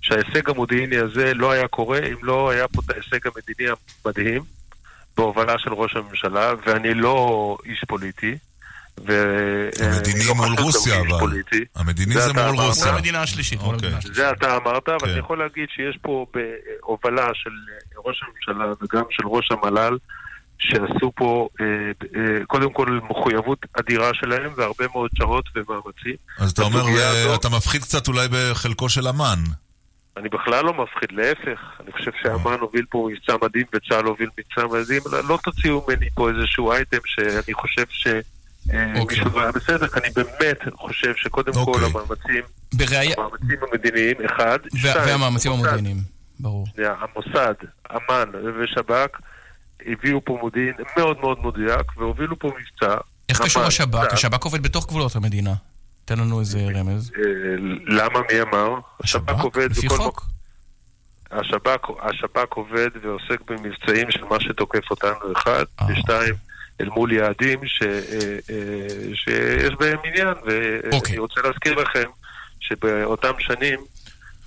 שההישג 0.00 0.50
המודיעיני 0.50 0.96
הזה 0.96 1.34
לא 1.34 1.50
היה 1.52 1.68
קורה 1.68 1.98
אם 1.98 2.16
לא 2.22 2.50
היה 2.50 2.68
פה 2.68 2.82
את 2.84 2.90
ההישג 2.90 3.26
המדיני 3.26 3.70
המדהים 4.04 4.42
בהובלה 5.16 5.58
של 5.58 5.72
ראש 5.72 5.96
הממשלה, 5.96 6.52
ואני 6.66 6.94
לא 6.94 7.56
איש 7.64 7.84
פוליטי. 7.88 8.38
המדיני 8.98 10.24
לא 10.28 10.34
מול 10.34 10.54
רוסיה, 10.58 11.00
אבל. 11.00 11.42
המדיני 11.74 12.14
זה 12.14 12.32
מול 12.32 12.60
רוסיה. 12.60 12.84
זה 12.84 12.90
המדינה 12.90 13.22
השלישית. 13.22 13.60
אוקיי. 13.60 13.90
זה 14.12 14.30
אתה 14.30 14.56
אמרת, 14.56 14.88
אבל 14.88 14.98
אני 15.04 15.12
כן. 15.12 15.18
יכול 15.18 15.38
להגיד 15.38 15.68
שיש 15.74 15.98
פה 16.02 16.26
בהובלה 16.34 17.28
של 17.34 17.50
ראש 18.04 18.22
הממשלה 18.22 18.72
וגם 18.82 19.04
של 19.10 19.26
ראש 19.26 19.52
המל"ל, 19.52 19.98
שעשו 20.58 21.12
פה 21.14 21.48
אה, 21.60 21.66
אה, 22.16 22.44
קודם 22.46 22.72
כל 22.72 23.00
מחויבות 23.10 23.58
אדירה 23.80 24.10
שלהם 24.14 24.50
והרבה 24.56 24.84
מאוד 24.94 25.10
שעות 25.14 25.44
ומאמצים. 25.54 26.16
אז 26.38 26.50
אתה 26.50 26.62
אומר, 26.62 26.82
אה, 26.86 27.34
אתה 27.34 27.48
מפחיד 27.48 27.82
קצת 27.82 28.08
אולי 28.08 28.26
בחלקו 28.30 28.88
של 28.88 29.08
אמ"ן. 29.08 29.38
אני 30.16 30.28
בכלל 30.28 30.64
לא 30.64 30.72
מפחיד, 30.82 31.12
להפך. 31.12 31.60
אני 31.80 31.92
חושב 31.92 32.10
שאמ"ן 32.22 32.60
הוביל 32.60 32.84
פה 32.90 33.08
מבצע 33.12 33.36
מדהים 33.44 33.66
וצה"ל 33.74 34.04
הוביל 34.04 34.28
מבצע 34.38 34.66
מדהים. 34.66 35.02
לא 35.28 35.38
תוציאו 35.42 35.84
ממני 35.88 36.10
פה 36.14 36.30
איזשהו 36.30 36.72
אייטם 36.72 36.98
שאני 37.04 37.54
חושב 37.54 37.84
ש... 37.88 38.06
אוקיי. 38.68 39.04
מישהו 39.04 39.40
היה 39.40 39.52
בסדר, 39.52 39.86
אני 39.96 40.08
באמת 40.16 40.58
חושב 40.74 41.12
שקודם 41.16 41.52
כל 41.52 41.60
אוקיי. 41.60 41.84
המאמצים, 41.84 42.42
המאמצים 43.18 43.58
המדיניים, 43.72 44.16
אחד, 44.26 44.58
שתיים, 44.76 45.08
והמאמצים 45.08 45.52
המודיעיניים, 45.52 45.96
ברור. 46.40 46.66
המוסד, 46.78 47.54
אמ"ן 47.92 48.30
ושב"כ 48.60 49.18
הביאו 49.86 50.24
פה 50.24 50.38
מודיעין 50.42 50.74
מאוד 50.96 51.20
מאוד 51.20 51.38
מדויק 51.46 51.96
והובילו 51.96 52.38
פה 52.38 52.48
מבצע. 52.48 52.96
איך 53.28 53.42
קשור 53.42 53.62
השב"כ? 53.62 54.12
השב"כ 54.12 54.44
עובד 54.44 54.62
בתוך 54.62 54.86
גבולות 54.86 55.16
המדינה. 55.16 55.54
תן 56.04 56.18
לנו 56.18 56.40
איזה 56.40 56.68
רמז. 56.74 57.10
אה, 57.16 57.22
למה? 57.86 58.18
מי 58.32 58.40
אמר? 58.42 58.74
השב"כ 59.00 59.40
עובד 59.42 59.70
לפי 59.70 59.88
חוק? 59.88 60.26
השב"כ, 61.30 61.90
השב"כ 62.02 62.52
עובד 62.54 62.88
ועוסק 63.02 63.50
במבצעים 63.50 64.10
של 64.10 64.24
מה 64.24 64.40
שתוקף 64.40 64.90
אותנו, 64.90 65.32
אחד, 65.36 65.64
אה. 65.80 65.86
ושתיים, 65.92 66.34
אל 66.80 66.88
מול 66.88 67.12
יעדים 67.12 67.58
ש, 67.66 67.82
אה, 67.82 68.54
שיש 69.14 69.74
בהם 69.80 69.98
עניין, 70.04 70.34
ואני 70.46 70.96
אוקיי. 70.96 71.18
רוצה 71.18 71.40
להזכיר 71.40 71.74
לכם 71.74 72.08
שבאותם 72.60 73.32
שנים 73.38 73.78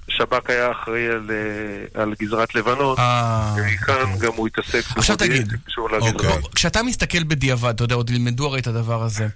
שב"כ 0.07 0.49
היה 0.49 0.72
אחראי 0.72 1.07
על, 1.07 1.31
אה, 1.31 2.02
על 2.02 2.14
גזרת 2.22 2.56
לבנון, 2.56 2.95
אה, 2.99 3.56
ומכאן 3.57 3.95
אוקיי. 4.02 4.19
גם 4.19 4.34
הוא 4.35 4.47
התעסק 4.47 4.84
עכשיו 4.97 5.18
תגיד, 5.18 5.53
אוקיי. 5.77 6.30
כשאתה 6.56 6.84
מסתכל 6.84 7.23
בדיעבד, 7.23 7.73
אתה 7.73 7.84
יודע, 7.84 7.95
עוד 7.95 8.10
ילמדו 8.10 8.47
הרי 8.47 8.60
את 8.60 8.68
הדבר 8.68 9.03
הזה. 9.03 9.27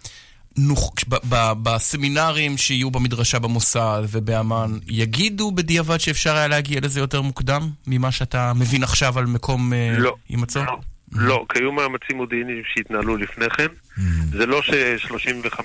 נוח, 0.58 0.90
ב, 1.08 1.16
ב, 1.30 1.52
בסמינרים 1.64 2.58
שיהיו 2.58 2.92
במדרשה 2.92 3.40
במוסד 3.40 4.04
ובאמ"ן, 4.10 4.78
יגידו 4.88 5.52
בדיעבד 5.52 5.98
שאפשר 5.98 6.36
היה 6.36 6.48
להגיע 6.48 6.80
לזה 6.84 7.00
יותר 7.00 7.22
מוקדם 7.22 7.70
ממה 7.88 8.12
שאתה 8.12 8.54
מבין 8.54 8.84
עכשיו 8.84 9.20
על 9.20 9.26
מקום 9.26 9.74
אה, 9.74 9.96
לא, 9.98 10.16
הימצאו? 10.30 10.64
לא, 10.64 10.78
לא, 11.14 11.46
כי 11.50 11.60
היו 11.60 11.72
מאמצים 11.72 12.18
מודיעיניים 12.18 12.62
שהתנהלו 12.66 13.18
לפני 13.18 13.50
כן. 13.50 13.68
Mm. 13.98 14.02
זה 14.38 14.46
לא 14.46 14.62
ש-35, 14.62 15.62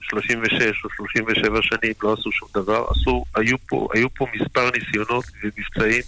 36 0.00 0.84
או 0.84 0.90
37 0.96 1.62
שנים 1.62 1.92
לא 2.02 2.12
עשו 2.12 2.32
שום 2.32 2.48
דבר, 2.54 2.84
עשו, 2.90 3.24
היו 3.34 3.56
פה, 3.68 3.88
היו 3.94 4.14
פה 4.14 4.26
מספר 4.34 4.70
ניסיונות 4.70 5.24
ומבצעים 5.42 6.02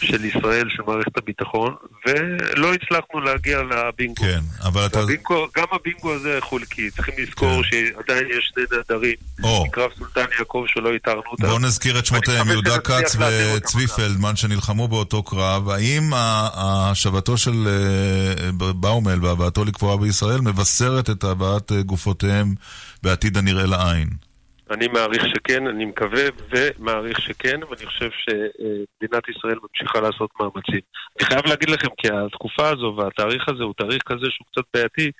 של 0.00 0.24
ישראל, 0.24 0.68
של 0.68 0.82
מערכת 0.86 1.16
הביטחון, 1.16 1.74
ולא 2.06 2.74
הצלחנו 2.74 3.20
להגיע 3.20 3.62
לבינגו. 3.62 4.22
כן, 4.22 4.40
אבל 4.62 4.86
אתה... 4.86 5.00
הבינגו, 5.00 5.48
גם 5.56 5.64
הבינגו 5.72 6.14
הזה 6.14 6.38
חולקי, 6.40 6.90
צריכים 6.90 7.14
לזכור 7.18 7.62
כן. 7.62 7.68
שעדיין 7.70 8.26
יש 8.38 8.52
שני 8.54 8.78
נדרים, 8.78 9.14
מקרב 9.38 9.90
סולטן 9.98 10.24
יעקב 10.38 10.64
שלא 10.66 10.92
איתרנו 10.92 11.22
אותם. 11.30 11.46
בואו 11.46 11.58
נזכיר 11.58 11.98
את 11.98 12.06
שמותיהם, 12.06 12.48
יהודה 12.48 12.78
כץ 12.78 13.16
וצבי 13.16 13.86
פלדמן, 13.86 14.36
שנלחמו 14.36 14.88
באותו 14.88 15.22
קרב. 15.22 15.68
האם 15.68 16.10
השבתו 16.14 17.36
של 17.36 17.68
אה, 17.68 18.72
באומל 18.72 19.24
והבאתו 19.24 19.64
לקבורה 19.64 19.96
בישראל 19.96 20.40
מבשרת 20.40 21.10
את 21.10 21.24
הבאת 21.24 21.72
אה, 21.72 21.82
גופותיהם 21.82 22.54
בעתיד 23.02 23.36
הנראה 23.36 23.66
לעין? 23.66 24.25
אני 24.70 24.88
מעריך 24.88 25.26
שכן, 25.26 25.66
אני 25.66 25.84
מקווה 25.84 26.22
ומעריך 26.50 27.20
שכן, 27.20 27.60
ואני 27.70 27.86
חושב 27.86 28.10
שמדינת 28.10 29.28
ישראל 29.28 29.58
ממשיכה 29.62 30.00
לעשות 30.00 30.30
מאמצים. 30.40 30.80
אני 31.20 31.26
חייב 31.26 31.46
להגיד 31.46 31.70
לכם, 31.70 31.88
כי 31.98 32.08
התקופה 32.08 32.68
הזו 32.68 32.94
והתאריך 32.98 33.48
הזה 33.48 33.62
הוא 33.62 33.74
תאריך 33.76 34.02
כזה 34.06 34.26
שהוא 34.30 34.46
קצת 34.52 34.62
בעייתי, 34.74 35.10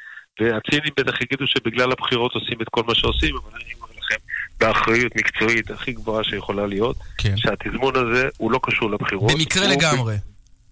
והצינים 0.41 0.93
בטח 1.01 1.21
יגידו 1.21 1.47
שבגלל 1.47 1.93
הבחירות 1.93 2.33
עושים 2.35 2.59
את 2.63 2.69
כל 2.71 2.83
מה 2.87 2.95
שעושים, 2.95 3.35
אבל 3.37 3.51
אני 3.55 3.75
אומר 3.75 3.89
לכם, 3.99 4.17
באחריות 4.61 5.13
מקצועית 5.17 5.71
הכי 5.71 5.93
גבוהה 5.93 6.25
שיכולה 6.25 6.67
להיות, 6.67 6.97
כן. 7.19 7.37
שהתזמון 7.37 7.97
הזה 7.97 8.29
הוא 8.37 8.53
לא 8.53 8.61
קשור 8.63 8.91
לבחירות. 8.91 9.33
במקרה 9.33 9.67
לגמרי. 9.67 10.15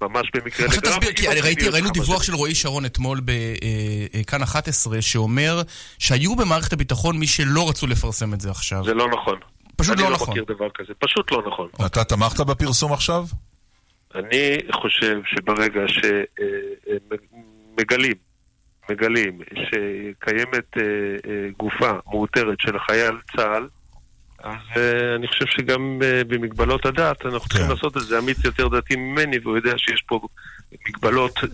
ממש 0.03 0.31
במקרה 0.35 0.67
לגמרי. 0.67 0.79
עכשיו 0.79 1.01
תסביר, 1.01 1.13
כי 1.13 1.41
ראיתי, 1.41 1.69
ראינו 1.69 1.91
דיווח 1.91 2.23
של 2.23 2.35
רועי 2.35 2.55
שרון 2.55 2.85
אתמול 2.85 3.21
בכאן 3.25 4.43
11, 4.43 5.03
שאומר 5.03 5.63
שהיו 5.99 6.37
במערכת 6.37 6.73
הביטחון 6.73 7.19
מי 7.19 7.27
שלא 7.27 7.69
רצו 7.69 7.87
לפרסם 7.87 8.35
את 8.35 8.41
זה 8.41 8.51
עכשיו. 8.51 8.85
זה 8.85 8.95
לא 8.95 9.09
נכון. 9.09 9.39
פשוט 9.77 9.99
לא, 9.99 10.05
לא 10.05 10.11
נכון. 10.11 10.29
אני 10.29 10.37
לא 10.39 10.43
מכיר 10.43 10.57
דבר 10.57 10.69
כזה, 10.75 10.93
פשוט 10.99 11.33
לא 11.33 11.43
נכון. 11.47 11.69
אתה 11.87 12.05
תמכת 12.05 12.41
בפרסום 12.41 12.93
עכשיו? 12.93 13.25
אני 14.15 14.59
חושב 14.73 15.21
שברגע 15.27 15.81
שמגלים, 17.79 18.15
מגלים 18.91 19.39
שקיימת 19.55 20.77
אה, 20.77 20.83
אה, 21.31 21.49
גופה 21.59 21.91
מאותרת 22.07 22.61
של 22.61 22.79
חייל 22.79 23.15
צה"ל, 23.37 23.69
אז 24.45 24.53
uh, 24.75 24.79
אני 25.17 25.29
חושב 25.29 25.45
שגם 25.47 25.99
uh, 26.01 26.29
במגבלות 26.29 26.87
הדת 26.87 27.27
אנחנו 27.27 27.49
צריכים 27.49 27.71
לעשות 27.71 27.97
את 27.97 28.03
זה. 28.03 28.19
עמית 28.19 28.45
יותר 28.45 28.69
דתי 28.69 28.97
ממני, 28.97 29.39
והוא 29.39 29.57
יודע 29.57 29.73
שיש 29.77 30.03
פה 30.07 30.21
מגבלות 30.89 31.39
uh, 31.39 31.49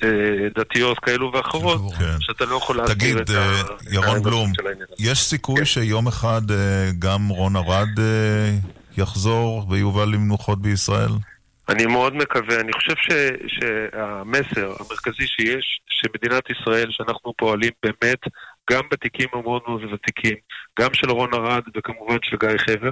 דתיות 0.54 0.98
כאלו 0.98 1.32
ואחרות, 1.32 1.80
שאתה 2.20 2.44
לא 2.44 2.56
יכול 2.56 2.76
להסביר 2.76 2.94
תגיד, 2.94 3.16
את 3.16 3.30
אה, 3.30 3.60
ה... 3.60 3.64
ירון 3.90 4.22
בלום. 4.22 4.52
יש 4.98 5.18
סיכוי 5.18 5.66
שיום 5.66 6.08
אחד 6.08 6.50
אה, 6.50 6.90
גם 6.98 7.28
רון 7.28 7.56
ארד 7.56 7.98
אה, 7.98 8.54
יחזור 8.96 9.66
ויובל 9.70 10.08
למנוחות 10.08 10.62
בישראל? 10.62 11.10
אני 11.68 11.86
מאוד 11.86 12.14
מקווה, 12.14 12.60
אני 12.60 12.72
חושב 12.72 12.94
ש, 12.96 13.08
שהמסר 13.46 14.72
המרכזי 14.80 15.26
שיש, 15.26 15.80
שמדינת 15.88 16.50
ישראל, 16.50 16.88
שאנחנו 16.90 17.32
פועלים 17.36 17.70
באמת 17.82 18.18
גם 18.70 18.82
בתיקים 18.90 19.28
המאוד 19.32 19.62
מאוד 19.68 19.84
ותיקים, 19.84 20.36
גם 20.80 20.94
של 20.94 21.10
רון 21.10 21.34
ארד 21.34 21.62
וכמובן 21.76 22.18
של 22.22 22.36
גיא 22.40 22.58
חבר, 22.58 22.90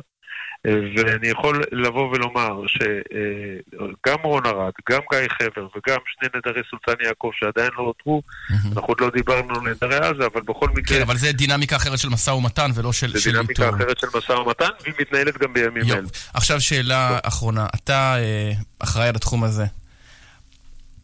אה, 0.66 0.72
ואני 0.96 1.28
יכול 1.28 1.62
לבוא 1.72 2.10
ולומר 2.12 2.60
שגם 2.66 4.18
רון 4.24 4.46
ארד, 4.46 4.72
גם 4.90 5.00
גיא 5.12 5.28
חבר 5.28 5.66
וגם 5.76 5.98
שני 6.06 6.28
נדרי 6.36 6.62
סולטן 6.70 7.04
יעקב 7.04 7.30
שעדיין 7.34 7.70
לא 7.78 7.82
אותרו, 7.82 8.22
אנחנו 8.50 8.86
עוד 8.86 9.00
לא 9.00 9.10
דיברנו 9.10 9.54
על 9.54 9.70
נדרי 9.70 9.96
עזה, 9.96 10.26
אבל 10.32 10.40
בכל 10.40 10.68
מקרה... 10.68 10.96
כן, 10.96 11.02
אבל 11.02 11.16
זה 11.16 11.32
דינמיקה 11.32 11.76
אחרת 11.76 11.98
של 11.98 12.08
משא 12.08 12.30
ומתן 12.30 12.70
ולא 12.74 12.92
של 12.92 13.18
זה 13.18 13.30
דינמיקה. 13.32 13.68
אחרת 13.68 13.98
של 13.98 14.06
משא 14.14 14.32
ומתן, 14.32 14.68
והיא 14.82 14.94
מתנהלת 15.00 15.38
גם 15.38 15.52
בימים. 15.52 15.92
אלו. 15.92 16.08
עכשיו 16.34 16.60
שאלה 16.60 17.18
אחרונה, 17.22 17.66
אתה 17.74 18.16
אה, 18.18 18.52
אחראי 18.78 19.08
על 19.08 19.14
התחום 19.16 19.44
הזה. 19.44 19.64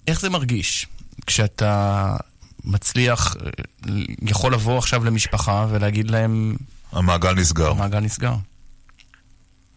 איך 0.06 0.20
זה 0.20 0.30
מרגיש 0.30 0.86
כשאתה 1.26 2.06
מצליח, 2.64 3.36
אה, 3.36 3.50
יכול 4.22 4.52
לבוא 4.52 4.78
עכשיו 4.78 5.04
למשפחה 5.04 5.66
ולהגיד 5.70 6.10
להם... 6.10 6.54
המעגל 6.92 7.32
נסגר. 7.32 7.70
המעגל 7.70 8.00
נסגר. 8.00 8.32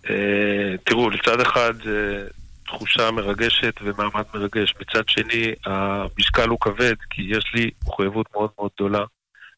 אה, 0.09 0.76
תראו, 0.84 1.09
לצד 1.09 1.41
אחד 1.41 1.73
אה, 1.85 2.23
תחושה 2.65 3.11
מרגשת 3.11 3.73
ומעמד 3.81 4.23
מרגש. 4.34 4.73
מצד 4.81 5.03
שני, 5.07 5.53
המשקל 5.65 6.49
הוא 6.49 6.59
כבד, 6.61 6.95
כי 7.09 7.22
יש 7.22 7.51
לי 7.53 7.69
מחויבות 7.88 8.26
מאוד 8.35 8.49
מאוד 8.59 8.72
גדולה 8.76 9.03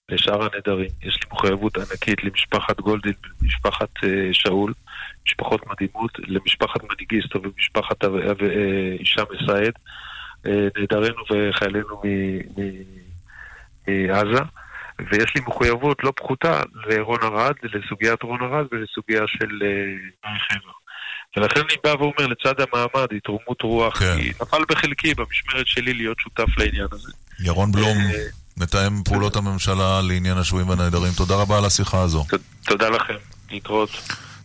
לשאר 0.10 0.44
הנדרים. 0.44 0.90
יש 1.04 1.20
לי 1.24 1.30
מחויבות 1.32 1.78
ענקית 1.78 2.24
למשפחת 2.24 2.80
גולדין 2.80 3.14
ולמשפחת 3.24 3.90
שאול, 4.32 4.74
משפחות 5.26 5.62
מדהימות, 5.68 6.12
למשפחת 6.20 6.84
מנהיגיסטו 6.84 7.42
ומשפחת 7.44 8.04
הישאם 9.00 9.24
א-סייד, 9.24 9.74
נעדרינו 10.78 11.22
וחיילינו 11.32 12.02
מעזה. 13.88 14.42
ויש 15.12 15.36
לי 15.36 15.42
מחויבות 15.48 16.04
לא 16.04 16.14
פחותה 16.16 16.62
לרון 16.90 17.20
ארד, 17.24 17.54
לסוגיית 17.64 18.24
רון 18.24 18.40
ארד 18.42 18.66
ולסוגיה 18.72 19.22
של 19.28 19.50
אה, 19.62 20.30
גיא 20.32 20.40
חבר. 20.50 20.72
ולכן 21.38 21.60
אני 21.60 21.76
בא 21.84 21.90
ואומר, 21.90 22.28
לצד 22.28 22.54
המעמד, 22.62 23.08
התרומות 23.18 23.62
רוח, 23.62 24.00
כן. 24.00 24.16
כי 24.18 24.32
נפל 24.42 24.64
בחלקי 24.70 25.14
במשמרת 25.14 25.68
שלי 25.68 25.94
להיות 25.94 26.20
שותף 26.20 26.58
לעניין 26.58 26.88
הזה. 26.92 27.12
ירון 27.40 27.72
בלום, 27.72 27.98
אה, 27.98 28.26
מתאם 28.58 29.04
פעולות 29.04 29.36
הממשלה 29.36 30.02
לעניין 30.02 30.38
השבויים 30.38 30.70
והנעדרים, 30.70 31.12
תודה 31.18 31.36
רבה 31.36 31.58
על 31.58 31.66
השיחה 31.66 32.02
הזו. 32.02 32.26
תודה 32.66 32.90
לכם, 32.90 33.14
להתראות. 33.52 33.90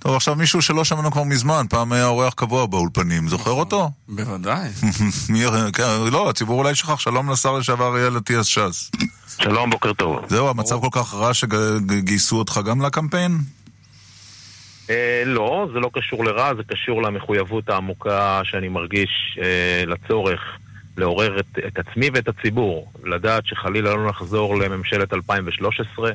טוב, 0.05 0.17
עכשיו 0.17 0.35
מישהו 0.37 0.63
שלא 0.63 0.85
שמענו 0.85 1.11
כבר 1.11 1.23
מזמן, 1.23 1.67
פעם 1.71 1.93
היה 1.93 2.07
אורח 2.07 2.35
קבוע 2.35 2.67
באולפנים, 2.67 3.29
זוכר 3.29 3.51
אותו? 3.51 3.91
בוודאי. 4.09 4.69
כן, 5.77 5.83
לא, 6.13 6.31
הציבור 6.31 6.59
אולי 6.59 6.75
שכח, 6.75 6.99
שלום 6.99 7.31
לשר 7.31 7.59
לשעבר 7.59 7.87
אריאל 7.87 8.19
אטיאס 8.19 8.47
ש"ס. 8.47 8.91
שלום, 9.39 9.71
בוקר 9.71 9.93
טוב. 9.93 10.19
זהו, 10.29 10.49
המצב 10.49 10.81
כל 10.81 10.89
כך 10.93 11.15
רע 11.15 11.35
שגייסו 11.35 12.39
אותך 12.39 12.61
גם 12.67 12.83
לקמפיין? 12.83 13.39
אה, 14.91 15.23
לא, 15.27 15.69
זה 15.73 15.81
לא 15.81 15.91
קשור 15.93 16.25
לרע, 16.25 16.55
זה 16.55 16.63
קשור 16.63 17.03
למחויבות 17.03 17.69
העמוקה 17.69 18.41
שאני 18.45 18.69
מרגיש 18.69 19.39
אה, 19.43 19.85
לצורך 19.87 20.41
לעורר 20.97 21.41
את 21.67 21.79
עצמי 21.79 22.11
ואת 22.15 22.29
הציבור, 22.29 22.93
לדעת 23.05 23.47
שחלילה 23.47 23.95
לא 23.95 24.09
נחזור 24.09 24.57
לממשלת 24.59 25.13
2013, 25.13 26.13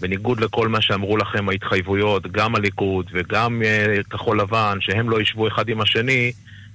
בניגוד 0.00 0.40
לכל 0.40 0.68
מה 0.68 0.80
שאמרו 0.80 1.16
לכם 1.16 1.48
ההתחייבויות, 1.48 2.26
גם 2.32 2.54
הליכוד 2.54 3.10
וגם 3.12 3.62
אה, 3.64 4.02
כחול 4.10 4.40
לבן, 4.40 4.78
שהם 4.80 5.10
לא 5.10 5.20
ישבו 5.20 5.48
אחד 5.48 5.68
עם 5.68 5.80
השני, 5.80 6.32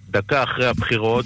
דקה 0.09 0.43
אחרי 0.43 0.65
הבחירות, 0.65 1.25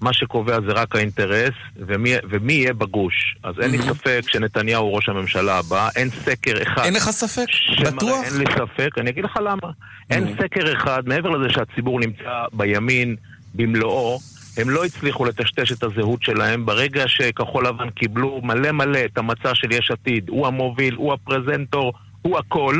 מה 0.00 0.12
שקובע 0.12 0.60
זה 0.60 0.72
רק 0.72 0.96
האינטרס, 0.96 1.54
ומי, 1.76 2.12
ומי 2.30 2.52
יהיה 2.52 2.72
בגוש. 2.72 3.36
אז 3.42 3.54
אין 3.60 3.70
לי 3.70 3.78
ספק 3.78 4.20
שנתניהו 4.28 4.84
הוא 4.84 4.96
ראש 4.96 5.08
הממשלה 5.08 5.58
הבא, 5.58 5.88
אין 5.96 6.10
סקר 6.10 6.62
אחד. 6.62 6.84
אין 6.84 6.94
לך 6.94 7.10
ספק? 7.10 7.46
בטוח? 7.80 8.24
אין 8.24 8.38
לי 8.38 8.44
ספק, 8.54 8.98
אני 8.98 9.10
אגיד 9.10 9.24
לך 9.24 9.36
למה. 9.36 9.72
אין 10.10 10.34
סקר 10.36 10.72
אחד, 10.72 11.02
מעבר 11.06 11.30
לזה 11.30 11.52
שהציבור 11.52 12.00
נמצא 12.00 12.44
בימין 12.52 13.16
במלואו, 13.54 14.18
הם 14.56 14.70
לא 14.70 14.84
הצליחו 14.84 15.24
לטשטש 15.24 15.72
את 15.72 15.82
הזהות 15.82 16.22
שלהם 16.22 16.66
ברגע 16.66 17.04
שכחול 17.06 17.66
לבן 17.66 17.90
קיבלו 17.90 18.40
מלא 18.42 18.72
מלא 18.72 18.98
את 19.04 19.18
המצע 19.18 19.54
של 19.54 19.72
יש 19.72 19.90
עתיד. 19.90 20.28
הוא 20.28 20.46
המוביל, 20.46 20.94
הוא 20.94 21.12
הפרזנטור, 21.12 21.92
הוא 22.22 22.38
הכל. 22.38 22.78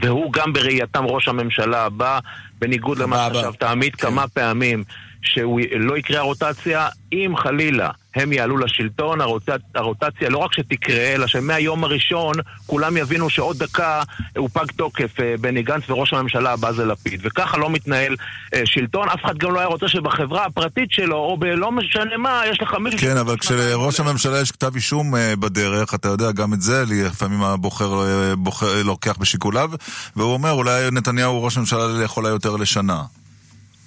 והוא 0.00 0.32
גם 0.32 0.52
בראייתם 0.52 1.04
ראש 1.04 1.28
הממשלה 1.28 1.84
הבא, 1.84 2.18
בניגוד 2.58 2.98
למה 2.98 3.28
שחשבת 3.34 3.62
עמית 3.62 3.96
כמה 3.96 4.28
פעמים, 4.28 4.84
שהוא 5.24 5.60
לא 5.78 5.98
יקרה 5.98 6.18
הרוטציה, 6.18 6.88
אם 7.12 7.34
חלילה 7.36 7.90
הם 8.16 8.32
יעלו 8.32 8.58
לשלטון, 8.58 9.20
הרוטצ... 9.20 9.60
הרוטציה 9.74 10.28
לא 10.28 10.38
רק 10.38 10.52
שתקרה, 10.52 10.96
אלא 11.14 11.26
שמהיום 11.26 11.84
הראשון 11.84 12.34
כולם 12.66 12.96
יבינו 12.96 13.30
שעוד 13.30 13.58
דקה 13.58 14.02
הוא 14.36 14.48
פג 14.52 14.64
תוקף, 14.76 15.20
אה, 15.20 15.34
בני 15.40 15.62
גנץ 15.62 15.90
וראש 15.90 16.12
הממשלה 16.12 16.52
הבא 16.52 16.72
זה 16.72 16.84
לפיד. 16.84 17.20
וככה 17.24 17.56
לא 17.58 17.70
מתנהל 17.70 18.16
אה, 18.54 18.62
שלטון, 18.64 19.08
אף 19.08 19.24
אחד 19.24 19.38
גם 19.38 19.54
לא 19.54 19.58
היה 19.60 19.68
רוצה 19.68 19.88
שבחברה 19.88 20.44
הפרטית 20.44 20.88
שלו, 20.92 21.16
או 21.16 21.36
בלא 21.36 21.72
משנה 21.72 22.16
מה, 22.16 22.42
יש 22.50 22.62
לך 22.62 22.74
מישהו... 22.74 22.98
כן, 23.00 23.16
אבל 23.16 23.36
כשלראש 23.38 24.00
הממשלה 24.00 24.40
יש 24.40 24.50
כתב 24.52 24.74
אישום 24.74 25.16
אה, 25.16 25.36
בדרך, 25.36 25.94
אתה 25.94 26.08
יודע, 26.08 26.32
גם 26.32 26.54
את 26.54 26.62
זה 26.62 26.84
לפעמים 26.90 27.42
הבוחר 27.42 27.92
בוחר- 28.36 28.82
לוקח 28.82 29.16
בשיקוליו, 29.18 29.70
והוא 30.16 30.32
אומר, 30.32 30.50
אולי 30.52 30.90
נתניהו 30.92 31.32
הוא 31.32 31.44
ראש 31.44 31.58
ממשלה 31.58 31.86
לכל 32.04 32.26
היותר 32.26 32.56
לשנה. 32.56 33.02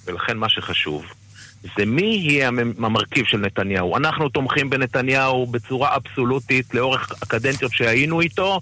ולכן 0.06 0.36
מה 0.36 0.48
שחשוב 0.48 1.04
זה 1.62 1.86
מי 1.86 2.02
יהיה 2.02 2.48
המ- 2.48 2.84
המרכיב 2.84 3.24
של 3.26 3.38
נתניהו. 3.38 3.96
אנחנו 3.96 4.28
תומכים 4.28 4.70
בנתניהו 4.70 5.46
בצורה 5.46 5.96
אבסולוטית 5.96 6.74
לאורך 6.74 7.10
הקדנציות 7.22 7.72
שהיינו 7.72 8.20
איתו, 8.20 8.60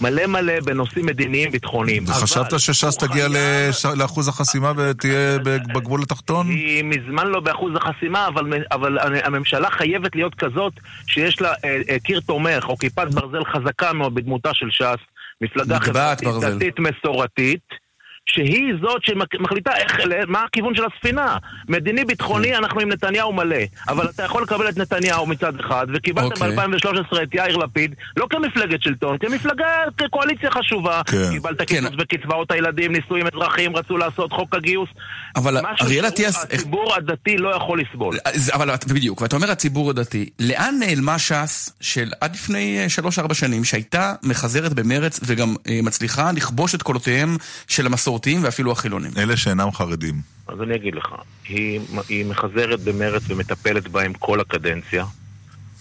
מלא 0.00 0.26
מלא 0.26 0.60
בנושאים 0.60 1.06
מדיניים 1.06 1.50
ביטחוניים. 1.50 2.04
וחשבת 2.06 2.60
שש"ס 2.60 2.96
תגיע 2.96 3.26
לש- 3.30 3.86
לאחוז 3.86 4.28
החסימה 4.28 4.72
ותהיה 4.76 5.38
בגבול 5.74 6.02
התחתון? 6.02 6.48
היא 6.48 6.84
מזמן 6.84 7.26
לא 7.26 7.40
באחוז 7.40 7.72
החסימה, 7.76 8.26
אבל, 8.28 8.44
אבל 8.72 8.98
הממשלה 9.24 9.70
חייבת 9.70 10.14
להיות 10.16 10.34
כזאת 10.34 10.72
שיש 11.06 11.40
לה 11.40 11.52
אה, 11.64 11.80
אה, 11.90 11.98
קיר 11.98 12.20
תומך 12.20 12.64
או 12.68 12.76
כיפת 12.76 13.06
ברזל 13.14 13.44
חזקה 13.44 13.92
מאוד 13.92 14.14
בדמותה 14.14 14.50
של 14.54 14.66
ש"ס, 14.70 14.98
מפלגה 15.40 15.78
חברתית 15.80 16.74
מסורתית. 16.78 17.85
שהיא 18.28 18.72
זאת 18.82 19.02
שמחליטה 19.04 19.70
איך, 19.76 19.96
מה 20.28 20.42
הכיוון 20.44 20.74
של 20.74 20.82
הספינה. 20.94 21.36
מדיני-ביטחוני, 21.68 22.56
אנחנו 22.56 22.80
עם 22.80 22.88
נתניהו 22.88 23.32
מלא. 23.32 23.56
אבל 23.88 24.08
אתה 24.08 24.22
יכול 24.22 24.42
לקבל 24.42 24.68
את 24.68 24.76
נתניהו 24.76 25.26
מצד 25.26 25.60
אחד, 25.60 25.86
וקיבלת 25.94 26.24
אוקיי. 26.32 26.56
ב-2013 26.56 27.22
את 27.22 27.34
יאיר 27.34 27.56
לפיד, 27.56 27.94
לא 28.16 28.26
כמפלגת 28.30 28.82
שלטון, 28.82 29.16
כמפלגה, 29.18 29.64
כקואליציה 29.98 30.50
חשובה. 30.50 31.02
כן. 31.06 31.30
קיבלת 31.32 31.62
קיצוץ 31.62 31.92
בקצבאות 31.98 32.50
הילדים, 32.50 32.92
נישואים 32.92 33.26
אזרחיים, 33.34 33.76
רצו 33.76 33.96
לעשות 33.96 34.32
חוק 34.32 34.54
הגיוס. 34.54 34.88
אבל 35.36 35.56
אריאל 35.82 36.06
אטיאס- 36.08 36.44
הציבור 36.44 36.94
הדתי 36.94 37.36
לא 37.36 37.54
יכול 37.56 37.80
לסבול. 37.80 38.16
אבל 38.52 38.70
בדיוק, 38.88 39.20
ואתה 39.20 39.36
אומר 39.36 39.50
הציבור 39.50 39.90
הדתי, 39.90 40.28
לאן 40.40 40.74
נעלמה 40.80 41.18
ש"ס 41.18 41.70
של 41.80 42.12
עד 42.20 42.34
לפני 42.34 42.78
אה, 42.82 42.88
שלוש-ארבע 42.88 43.34
שנים, 43.34 43.64
שהייתה 43.64 44.14
מחזרת 44.22 44.72
במרץ 44.72 45.20
וגם 45.24 45.54
אה, 45.68 45.80
מצליחה 45.82 46.30
לכבוש 46.32 46.74
את 46.74 46.82
קולותיהם 46.82 47.36
של 47.68 47.86
המסורתיים 48.16 48.44
ואפילו 48.44 48.72
החילונים? 48.72 49.10
אלה 49.16 49.36
שאינם 49.36 49.72
חרדים. 49.72 50.14
אז 50.48 50.62
אני 50.62 50.74
אגיד 50.74 50.94
לך, 50.94 51.14
היא, 51.48 51.80
היא 52.08 52.26
מחזרת 52.26 52.80
במרץ 52.80 53.22
ומטפלת 53.28 53.88
בהם 53.88 54.12
כל 54.12 54.40
הקדנציה. 54.40 55.04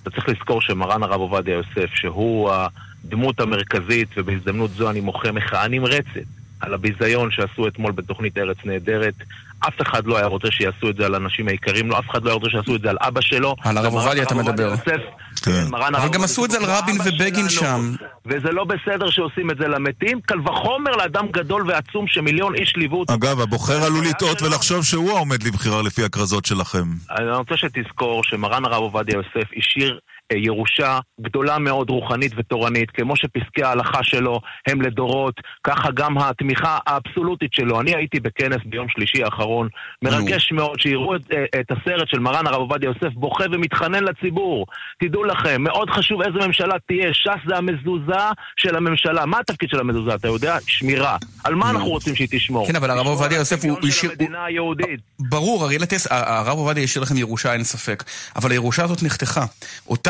אתה 0.02 0.10
צריך 0.10 0.30
לזכור 0.30 0.62
שמרן 0.62 1.04
הרב 1.04 1.22
עובדיה 1.22 1.54
יוסף, 1.54 1.90
שהוא 1.96 2.52
הדמות 2.52 3.40
המרכזית, 3.40 4.08
ובהזדמנות 4.18 4.72
זו 4.72 4.90
אני 4.90 5.02
מוחה 5.02 5.32
מחאה 5.32 5.68
נמרצת 5.68 6.28
על 6.60 6.74
הביזיון 6.74 7.32
שעשו 7.32 7.68
אתמול 7.68 7.92
בתוכנית 7.92 8.38
ארץ 8.38 8.58
נהדרת. 8.66 9.16
אף 9.68 9.82
אחד 9.82 10.06
לא 10.06 10.18
היה 10.18 10.26
רוצה 10.26 10.48
שיעשו 10.52 10.90
את 10.90 10.96
זה 10.98 11.06
על 11.06 11.14
האנשים 11.14 11.48
היקרים 11.48 11.90
לו, 11.90 12.00
אף 12.00 12.10
אחד 12.10 12.24
לא 12.24 12.30
היה 12.30 12.34
רוצה 12.34 12.50
שיעשו 12.50 12.76
את 12.76 12.82
זה 12.82 12.90
על 12.90 12.98
אבא 13.02 13.22
שלו. 13.22 13.56
על 13.64 13.78
הרב 13.78 13.94
עובדיה 13.94 14.24
אתה 14.24 14.36
מדבר. 14.36 14.74
מרן 15.70 15.96
אבל 15.96 16.10
גם 16.10 16.24
עשו 16.24 16.46
את 16.46 16.52
זה 16.52 16.58
על 16.58 16.64
רבין 16.66 16.96
ובגין 17.06 17.50
שם. 17.50 17.94
וזה 18.26 18.52
לא 18.52 18.64
בסדר 18.64 19.10
שעושים 19.10 19.52
את 19.52 19.58
זה 19.58 19.68
למתים, 19.68 20.22
קל 20.22 20.40
וחומר 20.40 20.92
לאדם 20.92 21.28
גדול 21.32 21.68
ועצום 21.68 22.08
שמיליון 22.08 22.56
איש 22.56 22.74
ליוו 22.78 23.00
אותו. 23.00 23.14
אגב, 23.14 23.40
הבוחר 23.40 23.84
עלול 23.84 24.06
לטעות 24.06 24.42
ולחשוב 24.42 24.84
שהוא 24.84 25.10
העומד 25.12 25.44
לבחירה 25.44 25.82
לפי 25.82 26.04
הכרזות 26.04 26.46
שלכם. 26.46 26.84
אני 27.20 27.32
רוצה 27.32 27.58
שתזכור 27.58 28.24
שמרן 28.24 28.66
הרב 28.66 28.82
עובדיה 28.82 29.16
יוסף 29.16 29.50
השאיר 29.58 30.00
ירושה 30.34 31.00
גדולה 31.22 31.60
מאוד 31.60 31.90
רוחנית 31.90 32.32
ותורנית, 32.38 32.92
כמו 32.92 33.16
שפסקי 33.16 33.64
ההלכה 33.64 34.04
שלו 34.04 34.40
הם 34.68 34.82
לדורות, 34.82 35.42
ככה 35.64 35.92
גם 35.92 36.18
התמיכה 36.18 36.78
האבסולוטית 36.88 37.54
שלו. 37.54 37.82
אני 37.82 37.96
הייתי 37.96 38.20
בכנס 38.20 38.62
ביום 38.66 38.88
שלישי 38.90 39.24
האחרון, 39.24 39.68
מרגש 40.02 40.52
מאוד, 40.52 40.80
שיראו 40.80 41.16
את, 41.16 41.22
אה, 41.34 41.60
את 41.60 41.72
הסרט 41.72 42.08
של 42.08 42.20
מרן 42.20 42.48
הרב 42.48 42.56
עובדיה 42.56 42.88
יוסף 42.88 43.16
בוכה 43.16 43.44
ומתחנן 43.52 44.04
לציבור. 44.04 44.66
תדעו 45.00 45.24
לכם, 45.24 45.64
מאוד 45.64 45.90
חשוב 45.90 46.22
איזה 46.22 46.48
ממשלה 46.48 46.76
תהיה, 46.88 47.14
ש"ס 47.14 47.48
זה 47.48 47.58
המזוזה 47.58 48.26
של 48.58 48.76
הממשלה. 48.76 49.26
מה 49.26 49.40
התפקיד 49.40 49.70
של 49.70 49.80
המזוזה, 49.80 50.16
אתה 50.16 50.28
יודע? 50.28 50.58
שמירה. 50.68 51.18
על 51.44 51.56
מה 51.56 51.70
אנחנו 51.70 51.90
רוצים 51.90 52.16
שהיא 52.16 52.28
תשמור? 52.32 52.68
כן, 52.68 52.76
אבל 52.76 52.90
הרב 52.90 53.08
עובדיה 53.08 53.38
יוסף 53.38 53.66
הוא 53.66 53.78
השאיר... 53.88 54.12
ברור, 55.20 55.68
הרב 56.10 56.58
עובדיה 56.58 56.84
השאיר 56.84 57.04
לכם 57.04 57.18
ירושה, 57.18 57.54
אין 57.54 57.64
ספק. 57.64 58.04
אבל 58.36 58.52
הירושה 58.52 58.84
הזאת 58.84 59.04
נחתכה. 59.04 59.46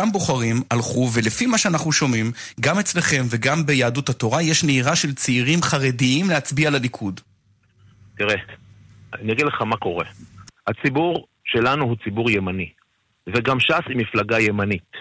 אותם 0.06 0.12
בוחרים 0.12 0.56
הלכו, 0.72 1.10
ולפי 1.14 1.46
מה 1.46 1.58
שאנחנו 1.58 1.92
שומעים, 1.92 2.32
גם 2.62 2.80
אצלכם 2.80 3.24
וגם 3.30 3.66
ביהדות 3.66 4.10
התורה, 4.10 4.42
יש 4.42 4.64
נהירה 4.64 4.96
של 4.96 5.14
צעירים 5.14 5.62
חרדיים 5.62 6.30
להצביע 6.30 6.70
לליכוד. 6.70 7.20
תראה, 8.18 8.36
אני 9.14 9.34
אגיד 9.34 9.46
לך 9.46 9.62
מה 9.62 9.78
קורה. 9.78 10.06
הציבור 10.68 11.28
שלנו 11.46 11.86
הוא 11.86 11.96
ציבור 12.04 12.32
ימני, 12.32 12.70
וגם 13.28 13.60
ש"ס 13.60 13.86
היא 13.88 13.98
מפלגה 13.98 14.40
ימנית. 14.40 14.92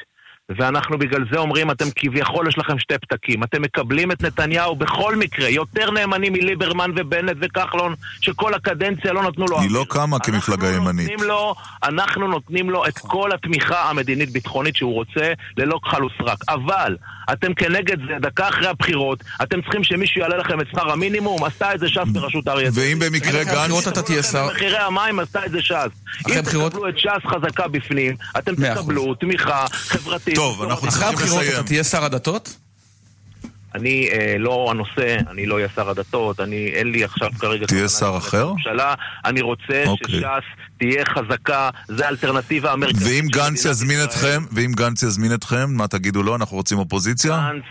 ואנחנו 0.48 0.98
בגלל 0.98 1.24
זה 1.32 1.38
אומרים, 1.38 1.70
אתם 1.70 1.84
כביכול 1.96 2.48
יש 2.48 2.58
לכם 2.58 2.78
שתי 2.78 2.94
פתקים. 2.98 3.44
אתם 3.44 3.62
מקבלים 3.62 4.12
את 4.12 4.22
נתניהו 4.22 4.76
בכל 4.76 5.16
מקרה, 5.16 5.48
יותר 5.48 5.90
נאמנים 5.90 6.32
מליברמן 6.32 6.90
ובנט 6.96 7.36
וכחלון, 7.40 7.94
שכל 8.20 8.54
הקדנציה 8.54 9.12
לא 9.12 9.22
נתנו 9.22 9.46
לו... 9.46 9.60
היא 9.60 9.70
לא 9.70 9.86
קמה 9.88 10.18
כמפלגה 10.18 10.70
ימנית. 10.70 11.20
לו, 11.20 11.54
אנחנו 11.82 12.28
נותנים 12.28 12.70
לו 12.70 12.86
את 12.86 12.98
כל 12.98 13.32
התמיכה 13.32 13.90
המדינית-ביטחונית 13.90 14.76
שהוא 14.76 14.94
רוצה, 14.94 15.32
ללא 15.56 15.80
כחל 15.84 16.04
וסרק. 16.04 16.38
אבל, 16.48 16.96
אתם 17.32 17.54
כנגד 17.54 17.96
זה, 18.08 18.14
דקה 18.20 18.48
אחרי 18.48 18.66
הבחירות, 18.66 19.22
אתם 19.42 19.62
צריכים 19.62 19.84
שמישהו 19.84 20.20
יעלה 20.20 20.36
לכם 20.36 20.60
את 20.60 20.66
שכר 20.70 20.90
המינימום, 20.92 21.44
עשתה 21.44 21.74
את 21.74 21.80
זה 21.80 21.88
ש"ס 21.88 22.08
בראשות 22.12 22.48
אריה 22.48 22.70
דרעי. 22.70 22.88
ואם 22.94 22.98
במקרה 22.98 23.42
אחרי 23.42 23.52
הבחירות 23.52 23.88
אתה 23.88 24.02
תהיה 24.02 24.22
שר. 24.22 24.46
מחירי 24.46 24.78
המים 24.78 25.18
עשתה 25.20 25.46
את 25.46 25.50
זה 25.50 25.62
ש"ס. 25.62 25.72
אם 26.28 26.38
הבחירות- 26.38 26.72
תקבלו 26.72 26.88
את 26.88 26.98
ש"ס 26.98 27.26
חזקה 27.26 27.68
בפנים, 27.68 28.16
אתם. 28.38 28.74
תקבלו 28.74 29.14
תמיכה 29.14 29.66
חברתית. 29.70 30.34
טוב, 30.34 30.62
אנחנו 30.62 30.88
אחרי 30.88 30.90
צריכים 30.90 31.08
הבחירות 31.18 31.42
לסיים. 31.42 31.54
אתה 31.60 31.62
תהיה 31.66 31.84
שר 31.84 32.04
הדתות? 32.04 32.56
אני 33.74 34.08
אה, 34.12 34.34
לא 34.38 34.66
הנושא, 34.70 35.16
אני 35.30 35.46
לא 35.46 35.54
אהיה 35.54 35.68
שר 35.74 35.90
הדתות, 35.90 36.40
אני, 36.40 36.70
אין 36.74 36.90
לי 36.92 37.04
עכשיו 37.04 37.30
כרגע... 37.38 37.66
תהיה 37.66 37.88
שר 37.88 38.14
אחר? 38.16 38.52
אני 39.24 39.40
רוצה 39.40 39.84
אוקיי. 39.86 40.14
שש"ס 40.14 40.63
תהיה 40.78 41.04
חזקה, 41.04 41.70
זה 41.88 42.06
האלטרנטיבה 42.06 42.72
המרכזית. 42.72 43.08
ואם 43.08 43.28
גנץ 43.28 43.64
יזמין 43.64 43.90
ישראל. 43.90 44.08
אתכם, 44.08 44.42
ואם 44.52 44.72
גנץ 44.72 45.02
יזמין 45.02 45.34
אתכם, 45.34 45.70
מה 45.70 45.88
תגידו 45.88 46.22
לו? 46.22 46.36
אנחנו 46.36 46.56
רוצים 46.56 46.78
אופוזיציה? 46.78 47.50
גנץ, 47.52 47.62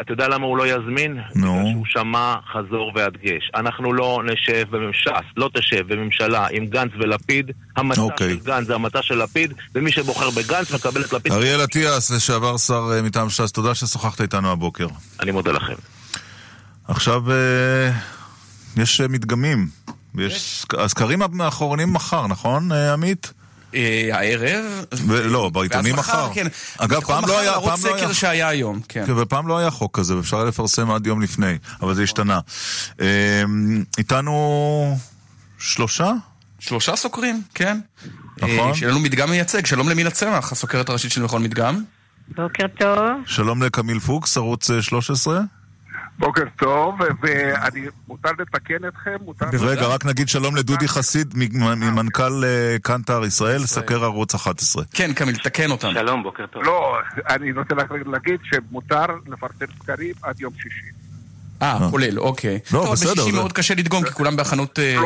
אתה 0.00 0.12
יודע 0.12 0.28
למה 0.28 0.46
הוא 0.46 0.56
לא 0.56 0.66
יזמין? 0.66 1.18
נו. 1.34 1.52
בגלל 1.52 1.72
שהוא 1.72 1.86
שמע 1.86 2.34
חזור 2.52 2.92
והדגש. 2.94 3.50
אנחנו 3.54 3.92
לא 3.92 4.22
נשב 4.32 4.64
בממשלה, 4.70 5.18
לא 5.36 5.50
תשב 5.54 5.94
בממשלה 5.94 6.46
עם 6.50 6.66
גנץ 6.66 6.90
ולפיד. 7.00 7.50
המצע 7.76 8.00
אוקיי. 8.00 8.30
של 8.30 8.44
גנץ 8.44 8.66
זה 8.66 8.74
המצע 8.74 9.02
של 9.02 9.22
לפיד, 9.22 9.54
ומי 9.74 9.92
שבוחר 9.92 10.30
בגנץ 10.30 10.72
מקבל 10.72 11.00
את 11.00 11.12
לפיד. 11.12 11.32
אריאל 11.32 11.64
אטיאס, 11.64 12.10
לשעבר 12.10 12.56
שר 12.56 12.90
אה, 12.94 13.02
מטעם 13.02 13.30
ש"ס, 13.30 13.52
תודה 13.52 13.74
ששוחחת 13.74 14.20
איתנו 14.20 14.52
הבוקר. 14.52 14.86
אני 15.20 15.30
מודה 15.30 15.52
לכם. 15.52 15.74
עכשיו 16.88 17.30
אה, 17.30 17.90
יש 18.76 19.00
אה, 19.00 19.08
מדגמים. 19.08 19.68
יש 20.18 20.66
הסקרים 20.78 21.22
האחרונים 21.40 21.92
מחר, 21.92 22.26
נכון, 22.26 22.72
אה, 22.72 22.92
עמית? 22.92 23.32
אה, 23.74 24.08
הערב. 24.12 24.64
לא, 25.08 25.48
בעיתונים 25.48 25.96
מחר. 25.96 26.28
כן. 26.34 26.46
אגב, 26.78 27.00
פעם 27.04 27.26
לא 27.26 27.38
היה... 27.38 27.50
להראות 27.50 27.64
פעם 27.70 27.78
לא 27.84 27.96
סקר 27.96 28.04
היה- 28.06 28.14
שהיה 28.14 28.48
היום, 28.48 28.80
כן. 28.88 29.04
כן, 29.06 29.12
ופעם 29.16 29.48
לא 29.48 29.58
היה 29.58 29.70
חוק 29.70 29.98
כזה, 29.98 30.16
ואפשר 30.16 30.36
היה 30.36 30.46
לפרסם 30.46 30.90
עד 30.90 31.06
יום 31.06 31.22
לפני, 31.22 31.58
אבל 31.82 31.94
זה 31.94 32.02
השתנה. 32.02 32.40
אה, 33.00 33.06
איתנו 33.98 34.98
שלושה? 35.58 36.12
שלושה 36.58 36.96
סוקרים, 36.96 37.42
כן. 37.54 37.80
נכון. 38.38 38.68
אה, 38.68 38.74
שיהיה 38.74 38.90
לנו 38.90 39.00
מדגם 39.00 39.30
מייצג, 39.30 39.66
שלום 39.66 39.88
למינה 39.88 40.10
צמח, 40.10 40.52
הסוקרת 40.52 40.88
הראשית 40.88 41.12
של 41.12 41.22
מכון 41.22 41.42
מדגם. 41.42 41.82
בוקר 42.36 42.66
טוב. 42.78 42.98
שלום 43.26 43.62
לקמיל 43.62 44.00
פוקס, 44.00 44.36
ערוץ 44.36 44.70
אה, 44.70 44.82
13. 44.82 45.40
בוקר 46.18 46.42
טוב, 46.56 46.94
ואני, 47.22 47.80
מותר 48.08 48.30
לתקן 48.38 48.88
אתכם? 48.88 49.16
מותר... 49.24 49.46
רגע, 49.60 49.86
רק 49.86 50.04
נגיד 50.04 50.28
שלום 50.28 50.56
לדודי 50.56 50.88
חסיד, 50.88 51.34
מ- 51.36 51.80
ממנכ"ל 51.80 52.44
אה, 52.44 52.76
קנטר 52.82 53.24
ישראל, 53.24 53.66
סקר 53.66 54.04
ערוץ 54.04 54.34
11. 54.34 54.84
כן, 54.92 55.12
קמיל, 55.12 55.36
תקן 55.36 55.70
אותנו. 55.70 55.92
שלום, 55.92 56.22
בוקר 56.22 56.46
טוב. 56.46 56.62
לא, 56.62 56.96
אני 57.30 57.52
רוצה 57.52 57.74
רק 57.74 57.90
להגיד 58.06 58.40
שמותר 58.42 59.06
לפרסם 59.26 59.72
סקרים 59.82 60.14
עד 60.22 60.40
יום 60.40 60.52
שישי. 60.56 60.86
אה, 61.62 61.78
כולל, 61.90 62.18
אוקיי. 62.18 62.58
לא, 62.72 62.78
טוב, 62.78 62.92
בסדר, 62.92 63.12
בשישי 63.12 63.32
מאוד 63.32 63.52
קשה 63.52 63.74
לדגום, 63.74 64.04
כי 64.04 64.10
כולם 64.12 64.36
בהכנות... 64.36 64.78
אה. 64.78 64.96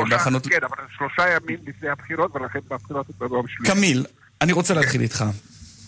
כן, 0.51 0.59
אבל 0.63 0.77
שלושה 0.99 1.23
ימים 1.37 1.59
לפני 1.67 1.89
הבחירות, 1.89 2.37
ולכן 2.37 2.59
בבחירות 2.71 3.07
זה 3.07 3.27
ביום 3.29 3.47
שלישי. 3.49 3.73
קמיל, 3.73 4.05
אני 4.41 4.53
רוצה 4.53 4.75
להתחיל 4.75 5.01
איתך. 5.01 5.25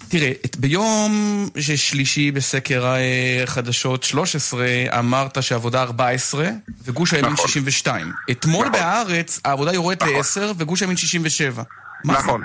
תראה, 0.09 0.33
ביום 0.59 1.49
שלישי 1.77 2.31
בסקר 2.31 2.87
אה, 2.87 3.43
חדשות 3.47 4.03
13 4.03 4.67
אמרת 4.99 5.43
שעבודה 5.43 5.83
14 5.83 6.51
וגוש 6.85 7.15
הימין 7.15 7.37
62. 7.37 8.13
אתמול 8.31 8.69
בהארץ 8.69 9.41
העבודה 9.45 9.73
יורדת 9.73 10.03
ל-10 10.03 10.55
וגוש 10.57 10.81
הימין 10.81 10.97
67. 10.97 11.63
מה 12.05 12.13
זה? 12.15 12.19
נכון. 12.19 12.43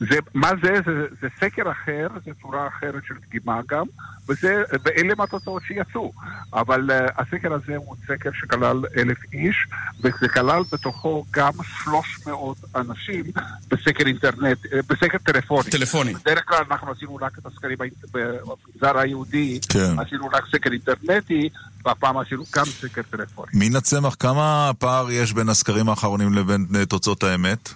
זה, 0.00 0.18
מה 0.34 0.50
זה? 0.62 0.74
זה? 0.86 1.06
זה 1.20 1.28
סקר 1.40 1.70
אחר, 1.70 2.08
זה 2.24 2.30
צורה 2.42 2.68
אחרת 2.68 3.02
של 3.08 3.14
דגימה 3.28 3.60
גם, 3.68 3.84
וזה, 4.28 4.62
ואלה 4.84 5.12
הם 5.12 5.20
התוצאות 5.20 5.62
שיצאו. 5.66 6.12
אבל 6.52 6.90
uh, 6.90 7.22
הסקר 7.22 7.52
הזה 7.52 7.76
הוא 7.76 7.96
סקר 8.06 8.30
שכלל 8.32 8.82
אלף 8.96 9.18
איש, 9.32 9.66
וזה 10.00 10.28
כלל 10.28 10.62
בתוכו 10.72 11.24
גם 11.30 11.52
300 11.84 12.56
אנשים 12.76 13.24
בסקר 13.68 14.06
אינטרנט, 14.06 14.58
אה, 14.72 14.80
בסקר 14.88 15.18
טלפוני. 15.18 15.70
טלפוני. 15.70 16.14
בדרך 16.14 16.44
כלל 16.48 16.64
אנחנו 16.70 16.92
עשינו 16.92 17.16
רק 17.16 17.38
את 17.38 17.46
הסקרים 17.46 17.78
במגזר 18.12 18.98
היהודי, 18.98 19.60
כן. 19.68 19.98
עשינו 19.98 20.26
רק 20.26 20.44
סקר 20.52 20.70
אינטרנטי, 20.72 21.48
והפעם 21.84 22.18
עשינו 22.18 22.44
גם 22.56 22.64
סקר 22.64 23.02
טלפוני. 23.10 23.48
מינה 23.54 23.80
צמח, 23.80 24.16
כמה 24.18 24.70
פער 24.78 25.10
יש 25.10 25.32
בין 25.32 25.48
הסקרים 25.48 25.88
האחרונים 25.88 26.34
לבין 26.34 26.66
אה, 26.74 26.86
תוצאות 26.86 27.22
האמת? 27.22 27.72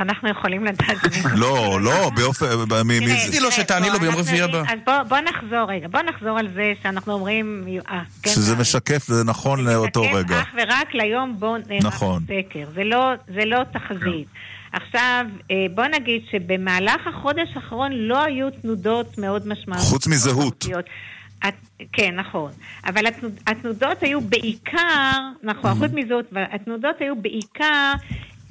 איך 0.00 0.08
אנחנו 0.08 0.28
יכולים 0.28 0.64
לדעת? 0.64 0.96
לא, 1.42 1.80
לא, 1.80 2.10
באופן... 2.16 2.46
תגידי 2.98 3.40
לו 3.40 3.52
שתעני 3.52 3.90
לו 3.90 3.98
ביום 3.98 4.14
רביעי 4.14 4.42
הבא. 4.42 4.62
אז 4.68 4.78
בוא- 5.08 5.18
נחזור 5.20 5.70
רגע, 5.72 5.88
בוא 5.88 6.00
נחזור 6.02 6.38
על 6.38 6.48
זה 6.54 6.72
שאנחנו 6.82 7.12
אומרים... 7.12 7.64
אה, 7.90 8.02
כן, 8.22 8.30
שזה 8.30 8.56
משקף, 8.56 9.06
זה 9.06 9.24
נכון 9.24 9.64
לאותו 9.64 10.02
משקף 10.02 10.14
רגע. 10.14 10.40
אך 10.42 10.48
ורק 10.56 10.94
ליום 10.94 11.36
בו 11.38 11.56
נערך 11.56 11.84
נכון. 11.84 12.22
הסקר, 12.22 12.66
זה 12.74 12.84
לא, 12.84 13.12
זה 13.34 13.44
לא 13.44 13.58
תחזית. 13.72 14.26
עכשיו, 14.72 15.24
אה, 15.50 15.66
בוא 15.74 15.84
נגיד 15.86 16.22
שבמהלך 16.30 17.06
החודש 17.06 17.48
האחרון 17.54 17.92
לא 17.92 18.24
היו 18.24 18.50
תנודות 18.50 19.18
מאוד 19.18 19.48
משמעותיות. 19.48 19.88
חוץ 19.88 20.06
מזהות. 20.06 20.66
כן, 21.92 22.14
נכון. 22.14 22.50
אבל 22.86 23.06
התנוד, 23.06 23.32
התנודות 23.46 24.02
היו 24.02 24.20
בעיקר, 24.20 25.18
נכון, 25.42 25.70
חוץ 25.78 25.90
מזאת, 25.94 26.24
התנודות 26.52 26.96
היו 27.00 27.16
בעיקר 27.22 27.92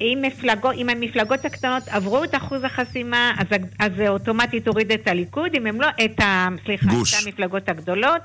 אם, 0.02 0.20
מפלגות, 0.22 0.76
אם 0.76 0.90
המפלגות 0.90 1.46
הקטנות 1.46 1.84
עברו 1.88 2.24
את 2.24 2.36
אחוז 2.36 2.64
החסימה, 2.64 3.34
אז, 3.38 3.48
אז 3.80 3.92
זה 3.96 4.10
אוטומטית 4.10 4.68
הוריד 4.68 4.92
את 4.92 5.08
הליכוד, 5.08 5.56
אם 5.56 5.68
הם 5.68 5.82
לא, 5.82 5.88
את 6.06 6.20
ה... 6.20 6.48
סליחה, 6.66 6.86
גוש. 6.88 7.14
את 7.14 7.28
המפלגות 7.28 7.70
הגדולות. 7.70 8.22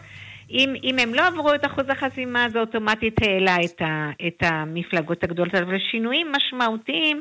אם, 0.51 0.75
אם 0.85 0.99
הם 0.99 1.15
לא 1.15 1.27
עברו 1.27 1.55
את 1.55 1.67
אחוז 1.67 1.85
החסימה, 1.89 2.47
זה 2.53 2.61
אוטומטית 2.61 3.23
העלה 3.23 3.57
את, 3.65 3.83
ה, 3.83 4.11
את 4.27 4.43
המפלגות 4.43 5.25
הגדולות. 5.25 5.55
אבל 5.55 5.79
שינויים 5.91 6.33
משמעותיים 6.33 7.21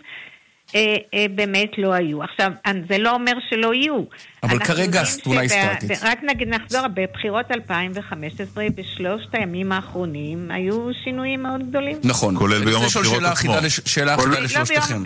אה, 0.75 0.79
אה, 1.13 1.25
באמת 1.35 1.69
לא 1.77 1.93
היו. 1.93 2.23
עכשיו, 2.23 2.51
זה 2.89 2.97
לא 2.97 3.11
אומר 3.11 3.31
שלא 3.49 3.73
יהיו. 3.73 4.03
אבל 4.43 4.59
כרגע 4.59 5.01
התמונה 5.01 5.41
סטטית. 5.47 5.91
רק 6.01 6.19
נגיד, 6.23 6.47
נחזור, 6.47 6.81
בבחירות 6.93 7.45
2015, 7.51 8.45
בשלושת 8.75 9.29
הימים 9.33 9.71
האחרונים, 9.71 10.51
היו 10.51 10.87
שינויים 11.03 11.43
מאוד 11.43 11.69
גדולים. 11.69 11.97
נכון. 12.03 12.37
כולל 12.37 12.55
אני 12.55 12.65
ביום 12.65 12.83
רוצה 12.83 12.99
לשאול 13.01 13.05
הבחירות 13.05 13.21
שאלה 13.21 13.31
עצמו. 13.31 13.51
אחידה 13.51 13.65
לש- 13.67 13.79
שאלה 13.85 14.15
לא 14.15 14.21
אחידה 14.21 14.31
ביום- 14.31 14.43
לשלושתכם. 14.45 15.03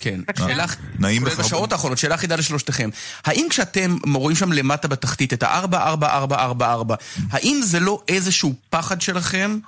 כן. 0.00 0.20
שאלה, 0.38 0.64
נעים 0.98 1.26
לך- 1.26 1.38
בשעות 1.40 1.72
האחרונות, 1.72 1.98
שאלה 1.98 2.14
אחידה 2.14 2.36
לשלושתכם. 2.36 2.90
האם 3.24 3.46
כשאתם 3.50 3.96
רואים 4.14 4.36
שם 4.36 4.52
למטה 4.52 4.88
בתחתית 4.88 5.32
את 5.32 5.42
ה-4-4-4-4-4, 5.42 6.94
האם 7.30 7.60
זה 7.62 7.80
לא 7.80 8.02
איזשהו 8.08 8.54
פחד 8.70 9.00
שלכם 9.00 9.58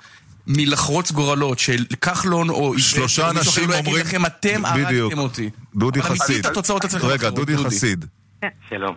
מלחרוץ 0.49 1.11
גורלות 1.11 1.59
של 1.59 1.85
כחלון 2.01 2.49
או 2.49 2.55
איווט, 2.65 2.79
שלושה 2.79 3.01
מישהו 3.33 3.41
אחר 3.41 3.47
אנשים 3.49 3.69
לא 3.69 3.75
יגיד 3.75 3.85
אומרים- 3.87 4.05
לכם, 4.05 4.25
אתם 4.25 4.61
בדיוק. 4.83 5.11
הרגתם 5.11 5.19
אותי. 5.19 5.49
דודי 5.75 5.99
אבל 5.99 6.09
אמיתית 6.09 6.23
חסיד. 6.27 6.45
התוצאות 6.45 6.85
אצלכם 6.85 7.07
רגע, 7.07 7.15
אחרות. 7.15 7.33
דודי 7.35 7.57
חסיד. 7.57 8.05
שלום. 8.69 8.95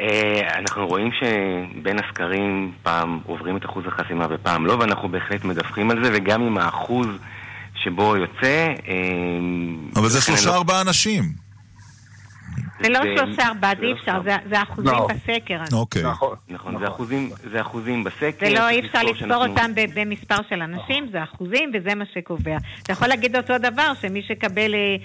אה, 0.00 0.58
אנחנו 0.58 0.86
רואים 0.86 1.10
שבין 1.20 1.96
הסקרים 1.98 2.72
פעם 2.82 3.20
עוברים 3.26 3.56
את 3.56 3.64
אחוז 3.64 3.84
החסימה 3.86 4.26
ופעם 4.30 4.66
לא, 4.66 4.72
ואנחנו 4.72 5.08
בהחלט 5.08 5.44
מדווחים 5.44 5.90
על 5.90 6.04
זה, 6.04 6.10
וגם 6.14 6.42
עם 6.42 6.58
האחוז 6.58 7.06
שבו 7.84 8.16
יוצא... 8.16 8.46
אה, 8.88 8.94
אבל 9.96 10.08
זה 10.08 10.18
לכן 10.18 10.26
שלושה 10.26 10.42
אני 10.42 10.52
לא- 10.52 10.56
ארבעה 10.56 10.80
אנשים. 10.80 11.49
זה 12.82 12.88
לא 12.88 13.00
שלושה 13.16 13.48
ארבעה, 13.48 13.72
זה 13.80 13.86
אי 13.86 13.92
אפשר, 13.92 14.20
זה- 14.50 14.62
אחוזים 14.62 14.92
לא. 14.92 15.08
בסקר. 15.08 15.60
אוקיי. 15.72 16.02
נכון. 16.02 16.36
נכון, 16.48 16.78
זה 16.80 16.88
אחוזים- 16.88 17.30
זה 17.52 17.60
אחוזים 17.60 18.04
בסקר. 18.04 18.46
זה 18.46 18.54
לא, 18.54 18.68
אי 18.68 18.80
אפשר 18.86 19.02
לספור 19.02 19.46
אותם 19.46 19.70
ב- 19.74 20.00
במספר 20.00 20.36
של 20.48 20.62
אנשים, 20.62 21.08
זה 21.12 21.22
אחוזים 21.22 21.72
וזה 21.74 21.94
מה 21.94 22.04
שקובע. 22.14 22.56
אתה 22.82 22.92
יכול 22.92 23.08
להגיד 23.08 23.36
אותו 23.36 23.58
דבר, 23.58 23.92
שמי 24.02 24.22
שקבל 24.28 24.74
אה, 24.74 24.96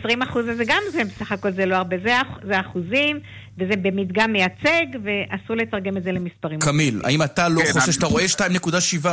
20 0.00 0.22
אחוז, 0.22 0.44
זה 0.56 0.64
גם 0.66 0.82
זה, 0.92 1.04
בסך 1.04 1.32
הכל 1.32 1.52
זה 1.52 1.66
לא 1.66 1.76
הרבה, 1.76 1.96
זה 2.04 2.20
אח- 2.20 2.38
זה 2.46 2.60
אחוזים, 2.60 3.20
וזה 3.58 3.74
במדגם 3.82 4.32
מייצג, 4.32 4.86
ואסור 5.04 5.56
לתרגם 5.56 5.96
את 5.96 6.02
זה 6.02 6.12
למספרים. 6.12 6.60
קמיל, 6.60 7.00
האם 7.04 7.22
אתה 7.22 7.48
לא 7.48 7.60
כן, 7.60 7.72
חושב 7.80 7.92
שאתה 7.92 8.06
רואה 8.06 8.28
2.7 8.28 8.36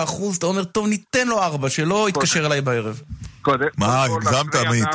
אחוז, 0.03 0.38
אתה 0.38 0.45
אומר, 0.45 0.64
טוב, 0.64 0.88
ניתן 0.88 1.27
לו 1.27 1.41
4, 1.43 1.69
שלא 1.69 2.10
יתקשר 2.10 2.45
אליי 2.45 2.61
בערב. 2.61 3.02
קודם- 3.41 3.68
מה, 3.77 4.03
הגזמת, 4.03 4.56
עמית? 4.56 4.85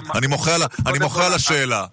אני 0.87 0.99
מוחה 0.99 1.27
על 1.27 1.33
השאלה. 1.33 1.85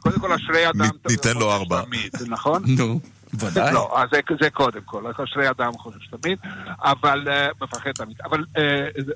קודם 0.00 0.20
כל, 0.20 0.32
אשרי 0.32 0.68
אדם... 0.68 0.90
ניתן 1.10 1.36
לו 1.36 1.52
ארבע. 1.52 1.82
נכון? 2.28 2.62
נו, 2.66 3.00
ודאי. 3.34 3.72
לא, 3.72 4.02
אז 4.02 4.08
זה, 4.12 4.20
זה 4.40 4.50
קודם 4.50 4.80
כל, 4.84 5.02
אשרי 5.06 5.50
אדם 5.50 5.72
חושב 5.72 6.16
תמיד, 6.16 6.38
אבל 6.78 7.28
uh, 7.28 7.64
מפחד 7.64 7.92
תמיד. 7.92 8.16
אבל 8.24 8.40
uh, 8.40 8.60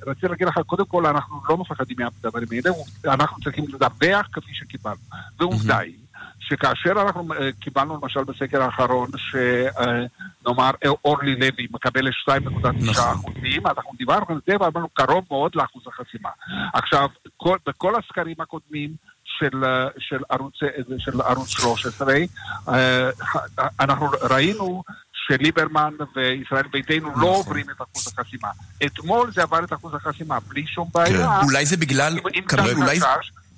רציתי 0.07 0.29
להגיד 0.29 0.47
לך, 0.49 0.59
קודם 0.67 0.85
כל 0.85 1.07
אנחנו 1.07 1.41
לא 1.49 1.57
מפחדים 1.57 1.97
מהדברים 1.99 2.49
האלה, 2.53 2.77
אנחנו 3.05 3.43
צריכים 3.43 3.65
לדווח 3.69 4.29
כפי 4.33 4.55
שקיבלנו. 4.55 4.97
ועובדה 5.41 5.79
היא, 5.79 5.95
שכאשר 6.41 6.93
אנחנו 7.03 7.29
uh, 7.35 7.37
קיבלנו 7.61 7.99
למשל 8.03 8.25
בסקר 8.25 8.63
האחרון, 8.63 9.09
שנאמר 9.17 10.71
אורלי 11.05 11.35
לוי 11.35 11.67
מקבלת 11.71 12.13
2.9 12.29 13.01
אחוזים, 13.01 13.67
אנחנו 13.67 13.93
דיברנו 13.99 14.27
על 14.29 14.41
זה 14.47 14.53
ואמרנו 14.61 14.89
קרוב 14.89 15.25
מאוד 15.31 15.53
לאחוז 15.55 15.83
החסימה. 15.87 16.31
עכשיו, 16.75 17.09
כל, 17.37 17.59
בכל 17.67 17.95
הסקרים 17.97 18.37
הקודמים, 18.41 18.91
של, 19.39 19.65
אה, 19.65 19.87
של, 19.99 20.23
ערוץ, 20.31 20.55
של 20.99 21.21
ערוץ 21.21 21.49
13, 21.49 22.15
אה, 22.69 23.11
אנחנו 23.81 24.07
ראינו 24.31 24.83
שליברמן 25.27 25.95
וישראל 26.17 26.65
ביתנו 26.73 27.11
לא 27.17 27.27
עוברים 27.27 27.67
את 27.71 27.77
אחוז 27.77 28.07
החסימה. 28.07 28.49
אתמול 28.87 29.33
זה 29.33 29.43
עבר 29.43 29.65
את 29.65 29.73
אחוז 29.73 29.95
החסימה 29.95 30.39
בלי 30.49 30.67
שום 30.67 30.89
בעיה. 30.95 31.41
אולי 31.43 31.67
זה 31.67 31.77
בגלל, 31.77 32.19
אולי... 32.77 33.01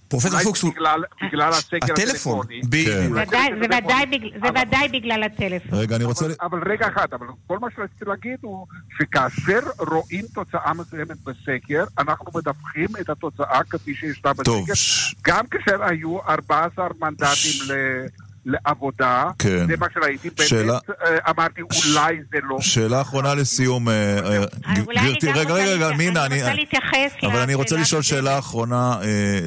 פרופסור 0.09 0.41
פוקס, 0.41 0.63
הוא- 0.63 0.73
בגלל, 0.73 1.03
בגלל 1.23 1.49
הסקר 1.49 1.77
הטלפון, 1.93 2.39
הטלפוני. 2.41 2.61
בדיוק. 2.65 2.89
זה 3.15 3.23
ודאי- 3.23 3.51
זה 3.61 3.67
ודאי 3.67 4.07
בגלל- 4.07 4.31
זה 4.41 4.49
ודאי 4.67 4.89
בגלל 4.89 5.23
הטלפון. 5.23 5.79
רגע, 5.79 5.97
אני 5.97 6.05
רוצה... 6.05 6.27
אבל 6.43 6.59
רגע 6.73 6.89
אחד, 6.89 7.07
אבל 7.13 7.27
כל 7.47 7.59
מה 7.59 7.69
שרציתי 7.77 8.05
להגיד 8.05 8.37
הוא 8.43 8.67
שכאשר 8.99 9.59
רואים 9.79 10.25
תוצאה 10.35 10.73
מסוימת 10.75 11.17
בסקר, 11.25 11.85
אנחנו 11.99 12.27
מדווחים 12.35 12.89
את 13.01 13.11
התוצאה 13.11 13.61
כפי 13.71 13.95
שישנה 13.95 14.33
טוב, 14.45 14.71
בסקר. 14.71 15.31
גם 15.31 15.47
כאשר 15.47 15.83
היו 15.85 16.19
14 16.29 16.87
מנדטים 17.01 17.27
ל- 17.69 18.07
לעבודה, 18.47 19.25
כן. 19.39 19.67
זה 19.67 19.75
מה 19.79 19.87
שראיתי, 19.95 20.29
שאלה- 20.43 20.79
באמת 20.89 21.01
אה, 21.27 21.31
אמרתי 21.31 21.61
אולי 21.61 22.17
זה 22.33 22.39
לא... 22.43 22.57
שאלה 22.61 23.01
אחרונה 23.01 23.35
לסיום, 23.35 23.89
אה, 23.89 23.95
אה, 24.19 24.45
גברתי, 24.75 25.33
רגע, 25.33 25.55
רגע, 25.55 25.73
רגע, 25.75 25.97
מינה, 25.97 26.27
אני 26.27 26.35
רוצה 26.43 26.55
להתייחס 26.55 27.13
אבל 27.23 27.39
אני 27.41 27.55
רוצה 27.55 27.77
לשאול 27.77 28.03
שאלה 28.03 28.39
אחרונה 28.39 28.97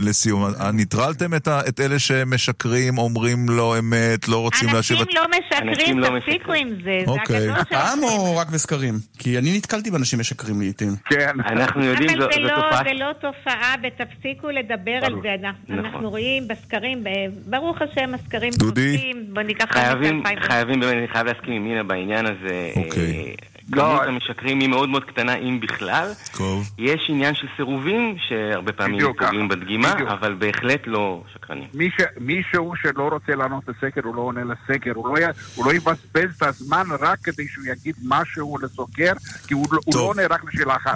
לסיום. 0.01 0.45
ניטרלתם 0.73 1.33
את 1.67 1.79
אלה 1.79 1.99
שמשקרים, 1.99 2.97
אומרים 2.97 3.49
לא 3.49 3.79
אמת, 3.79 4.27
לא 4.27 4.37
רוצים 4.41 4.69
להשיב... 4.73 4.97
אנשים 4.97 5.15
לא 5.15 5.21
משקרים, 5.39 5.99
לא 5.99 6.19
תפסיקו 6.19 6.53
עם 6.53 6.69
זה, 6.69 6.99
זה 7.05 7.11
אוקיי. 7.11 7.37
הגדול 7.37 7.55
של... 7.57 7.63
פעם 7.69 7.99
או 8.03 8.37
רק 8.37 8.49
בסקרים? 8.49 8.99
כי 9.17 9.37
אני 9.37 9.57
נתקלתי 9.57 9.91
באנשים 9.91 10.19
משקרים 10.19 10.61
לעיתים. 10.61 10.95
כן. 11.09 11.29
אנחנו 11.49 11.85
יודעים, 11.85 12.09
אבל 12.09 12.33
זו 12.33 12.39
לא- 12.39 12.49
תופעה... 12.55 12.83
זה 12.83 12.93
לא 12.93 13.11
תופעה, 13.13 13.75
ותפסיקו 13.83 14.49
לדבר 14.49 14.99
על 15.05 15.13
זה. 15.23 15.35
אנחנו- 15.43 15.89
נכון. 15.89 16.05
רואים 16.05 16.47
בסקרים, 16.47 17.03
ברוך 17.45 17.77
השם, 17.81 18.13
הסקרים 18.13 18.53
דודי? 18.53 18.88
צודקים. 18.91 19.25
בוא 19.33 19.41
ניקח... 19.41 19.65
חייבים, 19.73 20.21
את 20.21 20.27
2000. 20.27 20.39
חייבים, 20.51 20.79
באמת, 20.79 20.93
אני 20.93 21.07
חייב 21.07 21.27
להסכים 21.27 21.53
עם 21.53 21.63
מינה 21.63 21.83
בעניין 21.83 22.25
הזה. 22.25 22.71
אוקיי. 22.75 23.35
כמות 23.71 24.01
המשקרים 24.07 24.59
היא 24.59 24.69
מאוד 24.69 24.89
מאוד 24.89 25.03
קטנה, 25.03 25.35
אם 25.35 25.59
בכלל. 25.59 26.11
טוב. 26.37 26.71
יש 26.77 27.05
עניין 27.09 27.35
של 27.35 27.47
סירובים, 27.55 28.15
שהרבה 28.27 28.71
פעמים 28.71 29.01
פוגעים. 29.01 29.47
בדגימה, 29.47 29.93
בדיוק. 29.93 30.09
אבל 30.09 30.33
בהחלט 30.33 30.81
לא 30.85 31.23
שקרנים. 31.33 31.67
מי 31.73 31.89
ש... 31.89 32.01
מישהו 32.19 32.73
שלא 32.81 33.03
רוצה 33.11 33.35
לענות 33.35 33.63
לסקר, 33.67 34.01
הוא 34.03 34.15
לא 34.15 34.21
עונה 34.21 34.41
לסקר, 34.43 34.91
הוא 34.95 35.07
לא, 35.07 35.19
י... 35.19 35.23
הוא 35.55 35.65
לא 35.65 35.73
יבזבז 35.73 36.35
את 36.37 36.43
הזמן 36.43 36.83
רק 36.99 37.19
כדי 37.23 37.47
שהוא 37.47 37.65
יגיד 37.67 37.95
משהו 38.07 38.57
לסוקר, 38.61 39.13
כי 39.47 39.53
הוא, 39.53 39.67
לא- 39.71 39.79
הוא 39.85 39.95
לא 39.95 40.01
עונה 40.01 40.21
רק 40.29 40.53
לשאלה 40.53 40.75
אחת. 40.75 40.93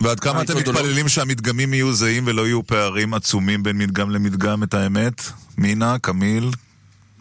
ועד 0.00 0.20
כמה 0.20 0.42
אתם 0.42 0.56
מתפללים 0.56 1.08
שהמדגמים 1.08 1.74
יהיו 1.74 1.92
זהים 1.92 2.22
ולא 2.26 2.46
יהיו 2.46 2.66
פערים 2.66 3.14
עצומים 3.14 3.62
בין 3.62 3.78
מדגם 3.78 4.10
למדגם, 4.10 4.62
את 4.62 4.74
האמת? 4.74 5.22
מינה, 5.58 5.96
קמיל? 5.98 6.50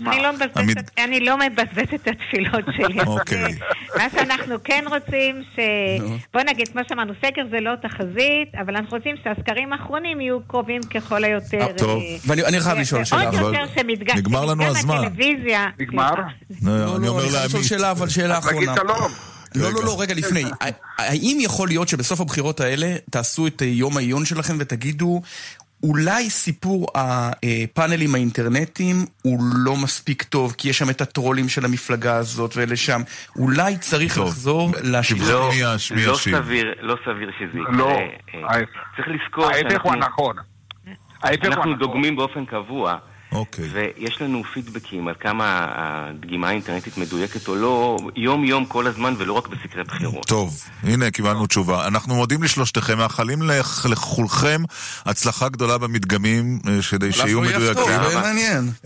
אני 0.07 0.21
לא 0.21 0.33
מבזבזת- 0.33 0.91
אני 0.97 1.19
לא 1.19 1.37
מבזבזת 1.37 1.93
את 1.93 2.07
התפילות 2.07 2.65
שלי. 2.77 3.01
אוקיי. 3.07 3.55
מה 3.97 4.03
שאנחנו 4.11 4.55
כן 4.63 4.83
רוצים, 4.87 5.41
ש... 5.55 5.59
בוא 6.33 6.41
נגיד, 6.41 6.67
כמו 6.67 6.81
שאמרנו, 6.89 7.13
סקר 7.25 7.41
זה 7.51 7.59
לא 7.59 7.71
תחזית, 7.81 8.55
אבל 8.61 8.75
אנחנו 8.75 8.97
רוצים 8.97 9.15
שהסקרים 9.23 9.73
האחרונים 9.73 10.21
יהיו 10.21 10.39
קרובים 10.47 10.81
ככל 10.83 11.23
היותר. 11.23 11.67
טוב. 11.77 12.01
אה, 12.01 12.15
ואני 12.27 12.43
אני 12.45 12.59
חייב 12.59 12.77
לשאול 12.77 13.03
שאלה. 13.03 13.23
יותר 13.23 13.51
לנו 13.51 13.67
שמדגם 13.75 14.15
הזמן. 14.61 14.95
הטלוויזיה... 14.95 15.67
נגמר? 15.79 16.11
לא, 16.61 16.95
אני 16.97 17.05
לא, 17.05 17.11
אומר 17.11 17.23
אני 17.23 17.29
חייב 17.31 17.45
לשאול 17.45 17.51
לעמית. 17.53 17.67
שאלה, 17.67 17.91
אבל 17.91 18.09
שאלה 18.09 18.37
אחרונה. 18.37 18.75
שלום. 18.75 19.11
לא, 19.55 19.73
לא, 19.73 19.83
לא, 19.83 20.01
רגע 20.01 20.13
לפני. 20.13 20.43
האם 20.97 21.37
יכול 21.41 21.67
להיות 21.67 21.87
שבסוף 21.87 22.21
הבחירות 22.21 22.59
האלה 22.59 22.95
תעשו 23.09 23.47
את 23.47 23.61
אה, 23.61 23.67
יום 23.67 23.97
העיון 23.97 24.25
שלכם 24.25 24.55
ותגידו, 24.59 25.21
אולי 25.83 26.29
סיפור 26.29 26.87
הפאנלים 26.95 28.15
האינטרנטיים 28.15 28.95
הוא 29.21 29.39
לא 29.65 29.75
מספיק 29.83 30.23
טוב, 30.23 30.55
כי 30.57 30.69
יש 30.69 30.77
שם 30.77 30.89
את 30.89 31.01
הטרולים 31.01 31.49
של 31.49 31.65
המפלגה 31.65 32.15
הזאת 32.15 32.57
ואלה 32.57 32.75
שם. 32.75 33.01
אולי 33.35 33.77
צריך 33.77 34.19
לחזור 34.19 34.71
לשיטה. 34.83 35.23
לא, 35.31 35.49
לא 35.93 36.15
סביר, 36.15 36.73
לא 36.81 36.95
סביר 37.05 37.31
שזה 37.39 37.59
יקרה. 37.59 37.77
לא, 37.77 37.89
אה, 37.89 38.07
ההפך. 38.43 38.69
צריך 38.95 39.07
לזכור 39.07 39.45
ההפך 39.45 39.81
הוא 39.83 39.93
הנכון. 39.93 40.35
אנחנו. 41.23 41.75
דוגמים 41.75 42.15
באופן 42.15 42.45
קבוע. 42.45 42.97
אוקיי. 43.31 43.65
ויש 43.73 44.21
לנו 44.21 44.43
פידבקים 44.53 45.07
על 45.07 45.13
כמה 45.19 45.65
הדגימה 45.75 46.47
האינטרנטית 46.49 46.97
מדויקת 46.97 47.47
או 47.47 47.55
לא, 47.55 47.97
יום-יום 48.15 48.65
כל 48.65 48.87
הזמן 48.87 49.13
ולא 49.17 49.33
רק 49.33 49.47
בסקרי 49.47 49.83
בחירות. 49.83 50.27
טוב, 50.27 50.61
הנה 50.83 51.11
קיבלנו 51.11 51.47
תשובה. 51.47 51.87
אנחנו 51.87 52.15
מודים 52.15 52.43
לשלושתכם, 52.43 52.97
מאחלים 52.97 53.41
לכ- 53.41 53.85
לכולכם 53.85 54.61
הצלחה 55.05 55.49
גדולה 55.49 55.77
במדגמים, 55.77 56.59
אה, 56.67 56.79
כדי 56.89 57.11
שיהיו 57.11 57.41
לא 57.43 57.49
מדויקים. 57.49 57.93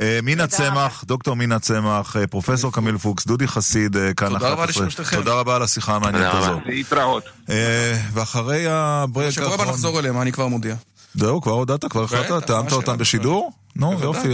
אה, 0.02 0.20
מינה 0.24 0.48
צמח, 0.48 1.04
דוקטור 1.08 1.36
מינה 1.36 1.60
צמח, 1.60 2.16
אה, 2.18 2.28
פרופסור 2.28 2.74
קמיל 2.74 2.98
פוקס, 2.98 3.26
דודי 3.28 3.48
חסיד, 3.48 3.98
אה, 3.98 4.14
כאן 4.14 4.28
תודה 4.30 4.50
רבה 4.50 4.64
11. 4.64 4.86
לשלושתכם. 4.86 5.16
תודה 5.18 5.34
רבה 5.34 5.56
על 5.56 5.62
השיחה 5.64 5.96
המעניינת 5.96 6.32
תודה 6.32 6.44
רבה. 6.44 6.50
הזאת. 6.52 6.64
להתראות. 6.66 7.24
אה, 7.50 8.00
ואחרי 8.14 8.66
הברייק 8.70 9.30
בשבוע 9.30 9.46
הבא 9.48 9.54
האחרון... 9.54 9.70
נחזור 9.74 10.00
אליהם, 10.00 10.22
אני 10.22 10.32
כבר 10.32 10.48
מודיע. 10.48 10.76
זהו, 11.16 11.42
כבר 11.42 11.52
הודעת? 11.52 11.86
כבר 11.86 12.04
החלטת? 12.04 12.32
בטח, 12.32 12.46
טעמת 12.46 12.72
אותם 12.72 12.86
שאלה. 12.86 12.98
בשידור? 12.98 13.52
נו. 13.76 14.00
יופי. 14.02 14.30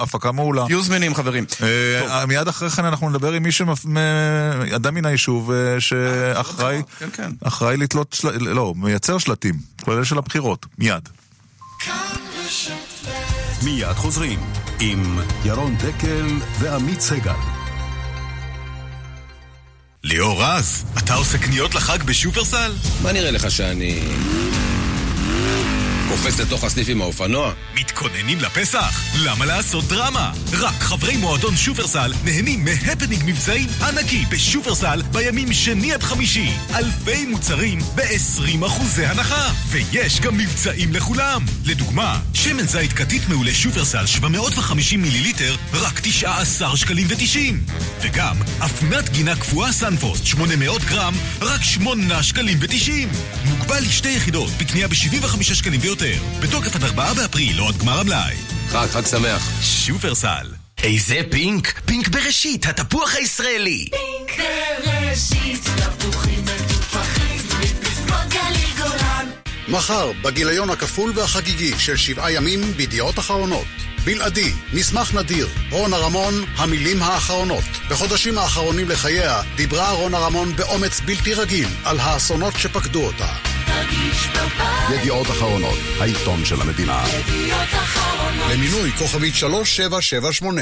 הפקה- 0.00 0.32
מעולה. 0.32 0.64
תהיו 0.66 0.82
זמינים 0.82 1.14
חברים. 1.14 1.44
אה, 1.62 2.26
מיד 2.26 2.48
אחרי 2.48 2.70
כן 2.70 2.84
אנחנו 2.84 3.10
נדבר 3.10 3.32
עם 3.32 3.42
מי 3.42 3.52
שאדם 3.52 4.94
מן 4.94 5.06
היישוב 5.06 5.50
אה, 5.52 5.80
שאחראי 5.80 6.82
כן, 6.98 7.08
כן. 7.12 7.30
אחראי 7.44 7.76
לתלות, 7.76 8.12
של- 8.20 8.48
לא, 8.48 8.74
מייצר 8.76 9.18
שלטים, 9.18 9.54
כולל 9.84 10.04
של 10.04 10.18
הבחירות, 10.18 10.66
מיד. 10.78 11.08
מיד 13.62 13.92
חוזרים 13.96 14.40
עם 14.80 15.18
ירון 15.44 15.76
דקל 15.76 16.26
ועמית 16.58 17.00
סגל. 17.00 17.32
ליאור 20.04 20.44
רז, 20.44 20.84
אתה 20.98 21.14
עושה 21.14 21.38
קניות 21.38 21.74
לחג 21.74 22.02
בשופרסל? 22.02 22.72
מה 23.02 23.12
נראה 23.12 23.30
לך 23.30 23.50
שאני... 23.50 24.02
קופץ 26.12 26.40
לתוך 26.40 26.64
הסניף 26.64 26.88
עם 26.88 27.02
האופנוע? 27.02 27.52
מתכוננים 27.74 28.40
לפסח? 28.40 29.00
למה 29.24 29.46
לעשות 29.46 29.84
דרמה? 29.84 30.32
רק 30.52 30.74
חברי 30.80 31.16
מועדון 31.16 31.56
שופרסל 31.56 32.12
נהנים 32.24 32.64
מהפנינג 32.64 33.22
מבצעי 33.26 33.66
ענקי 33.82 34.24
בשופרסל 34.30 35.02
בימים 35.12 35.52
שני 35.52 35.92
עד 35.92 36.02
חמישי. 36.02 36.50
אלפי 36.74 37.26
מוצרים 37.26 37.78
ב-20 37.94 38.66
אחוזי 38.66 39.06
הנחה. 39.06 39.52
ויש 39.68 40.20
גם 40.20 40.36
מבצעים 40.36 40.92
לכולם. 40.92 41.44
לדוגמה, 41.64 42.20
שמן 42.34 42.66
זית 42.66 42.92
כתית 42.92 43.28
מעולה 43.28 43.52
שופרסל 43.52 44.06
750 44.06 45.02
מיליליטר, 45.02 45.56
רק 45.72 46.00
19 46.02 46.76
שקלים 46.76 47.06
ו-90. 47.10 47.72
וגם 48.02 48.36
אפונת 48.64 49.08
גינה 49.08 49.36
קפואה 49.36 49.72
סנפרוסט 49.72 50.26
800 50.26 50.84
גרם, 50.84 51.14
רק 51.40 51.62
8 51.62 52.22
שקלים 52.22 52.58
ו-90. 52.60 53.16
מוגבל 53.44 53.80
לשתי 53.80 54.08
יחידות 54.08 54.50
בקנייה 54.58 54.88
ב-75 54.88 55.42
שקלים 55.42 55.80
ויותר. 55.82 56.01
בתוקף 56.40 56.76
עד 56.76 56.84
4 56.84 57.12
באפריל 57.12 57.60
או 57.60 57.68
עד 57.68 57.76
גמר 57.76 58.00
המלאי. 58.00 58.34
חג, 58.68 58.86
חג 58.86 59.06
שמח. 59.06 59.62
שופרסל. 59.62 60.46
איזה 60.82 61.20
פינק? 61.30 61.80
פינק 61.84 62.08
בראשית, 62.08 62.66
התפוח 62.66 63.14
הישראלי. 63.14 63.88
פינק 63.90 64.46
בראשית, 64.84 65.60
תפוחים 65.98 66.44
מטופחים, 66.44 67.36
מפסגות 67.60 68.28
גליל 68.28 68.70
גולן. 68.78 69.26
מחר, 69.68 70.12
בגיליון 70.22 70.70
הכפול 70.70 71.12
והחגיגי 71.14 71.78
של 71.78 71.96
שבעה 71.96 72.32
ימים 72.32 72.60
בידיעות 72.76 73.18
אחרונות. 73.18 73.66
בלעדי, 74.04 74.52
מסמך 74.72 75.14
נדיר, 75.14 75.48
רונה 75.70 75.96
רמון, 75.96 76.44
המילים 76.56 77.02
האחרונות. 77.02 77.64
בחודשים 77.90 78.38
האחרונים 78.38 78.88
לחייה 78.88 79.42
דיברה 79.56 79.90
רונה 79.90 80.18
רמון 80.18 80.56
באומץ 80.56 81.00
בלתי 81.00 81.34
רגיל 81.34 81.68
על 81.84 82.00
האסונות 82.00 82.54
שפקדו 82.58 83.04
אותה. 83.04 83.51
ידיעות 84.94 85.26
אחרונות, 85.26 85.78
העיתון 86.00 86.44
של 86.44 86.60
המדינה. 86.60 87.04
למינוי 88.52 88.90
כוכבית 88.98 89.34
3778 89.34 90.60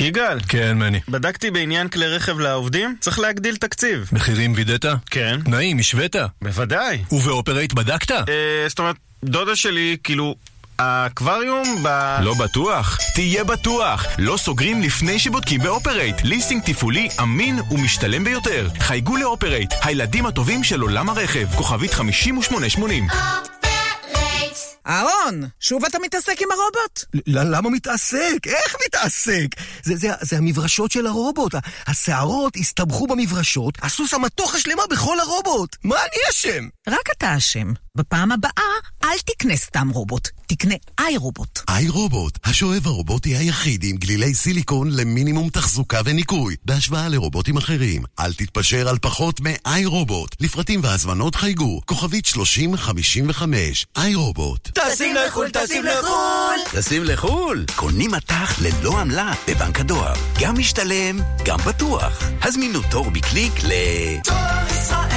יגאל. 0.00 0.38
כן, 0.48 0.78
מני. 0.78 1.00
בדקתי 1.08 1.50
בעניין 1.50 1.88
כלי 1.88 2.06
רכב 2.06 2.38
לעובדים, 2.38 2.96
צריך 3.00 3.18
להגדיל 3.18 3.56
תקציב. 3.56 4.08
מחירים 4.12 4.52
וידאת? 4.56 4.84
כן. 5.10 5.40
נעים, 5.46 5.78
השווית? 5.78 6.16
בוודאי. 6.42 6.98
ובאופרייט 7.12 7.72
בדקת? 7.72 8.10
אה, 8.10 8.24
זאת 8.68 8.78
אומרת, 8.78 8.96
דודה 9.24 9.56
שלי, 9.56 9.96
כאילו, 10.04 10.34
האקווריום 10.78 11.82
ב... 11.82 11.88
לא 12.22 12.34
בטוח? 12.34 12.98
תהיה 13.14 13.44
בטוח! 13.44 14.06
לא 14.18 14.36
סוגרים 14.36 14.82
לפני 14.82 15.18
שבודקים 15.18 15.60
באופרייט. 15.60 16.16
ליסינג 16.22 16.62
תפעולי 16.62 17.08
אמין 17.22 17.58
ומשתלם 17.70 18.24
ביותר. 18.24 18.68
חייגו 18.78 19.16
לאופרייט, 19.16 19.74
הילדים 19.82 20.26
הטובים 20.26 20.64
של 20.64 20.80
עולם 20.80 21.10
הרכב. 21.10 21.46
כוכבית 21.56 21.94
5880 21.94 23.06
אהרון, 24.86 25.42
שוב 25.60 25.84
אתה 25.84 25.98
מתעסק 25.98 26.42
עם 26.42 26.48
הרובוט? 26.50 27.24
למה 27.26 27.70
מתעסק? 27.70 28.46
איך 28.46 28.76
מתעסק? 28.86 29.46
זה, 29.82 29.96
זה, 29.96 30.08
זה 30.20 30.36
המברשות 30.36 30.90
של 30.90 31.06
הרובוט. 31.06 31.54
השערות 31.86 32.56
הסתבכו 32.56 33.06
במברשות, 33.06 33.78
עשו 33.80 34.06
שם 34.06 34.22
מתוחה 34.22 34.58
שלמה 34.58 34.82
בכל 34.90 35.20
הרובוט. 35.20 35.76
מה 35.84 35.96
אני 35.96 36.20
אשם? 36.30 36.68
רק 36.88 37.08
אתה 37.16 37.36
אשם. 37.36 37.72
בפעם 37.96 38.32
הבאה, 38.32 38.50
אל 39.04 39.18
תקנה 39.24 39.56
סתם 39.56 39.88
רובוט, 39.88 40.28
תקנה 40.46 40.74
איי 40.98 41.16
רובוט. 41.16 41.60
איי 41.68 41.88
רובוט, 41.88 42.38
השואב 42.44 42.86
הרובוטי 42.86 43.36
היחיד 43.36 43.84
עם 43.84 43.96
גלילי 43.96 44.34
סיליקון 44.34 44.90
למינימום 44.90 45.50
תחזוקה 45.50 46.00
וניקוי, 46.04 46.56
בהשוואה 46.64 47.08
לרובוטים 47.08 47.56
אחרים. 47.56 48.02
אל 48.20 48.32
תתפשר 48.32 48.88
על 48.88 48.98
פחות 48.98 49.40
מאיי 49.40 49.84
רובוט. 49.84 50.36
לפרטים 50.40 50.80
והזמנות 50.82 51.34
חייגו, 51.34 51.80
כוכבית 51.84 52.26
3055. 52.26 53.86
איי 53.96 54.14
רובוט. 54.14 54.68
טסים 54.68 55.14
לחו"ל, 55.14 55.50
טסים 55.50 55.84
לחו"ל! 55.84 56.60
טסים 56.70 57.04
לחו"ל? 57.04 57.64
קונים 57.76 58.10
מטח 58.10 58.60
ללא 58.62 59.00
עמלה 59.00 59.32
בבנק 59.48 59.80
הדואר. 59.80 60.14
גם 60.40 60.58
משתלם, 60.58 61.20
גם 61.44 61.58
בטוח. 61.58 62.22
הזמינו 62.42 62.80
תור 62.90 63.10
בקליק 63.10 63.52
ל... 63.64 63.70
דואר 64.24 64.66
ישראל 64.70 65.15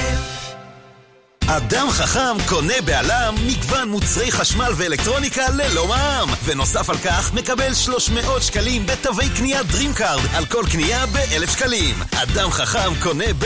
אדם 1.58 1.90
חכם 1.90 2.38
קונה 2.48 2.74
בעלם 2.86 3.36
מגוון 3.48 3.90
מוצרי 3.90 4.32
חשמל 4.32 4.72
ואלקטרוניקה 4.76 5.50
ללא 5.50 5.88
מע"מ. 5.88 6.30
ונוסף 6.44 6.90
על 6.90 6.98
כך 6.98 7.34
מקבל 7.34 7.74
300 7.74 8.44
שקלים 8.44 8.86
בתווי 8.86 9.30
קנייה 9.38 9.62
DreamCard 9.62 10.36
על 10.38 10.46
כל 10.46 10.64
קנייה 10.72 11.06
ב-1,000 11.06 11.52
שקלים. 11.52 11.96
אדם 12.24 12.52
חכם 12.52 12.94
קונה 13.02 13.34
ב... 13.40 13.46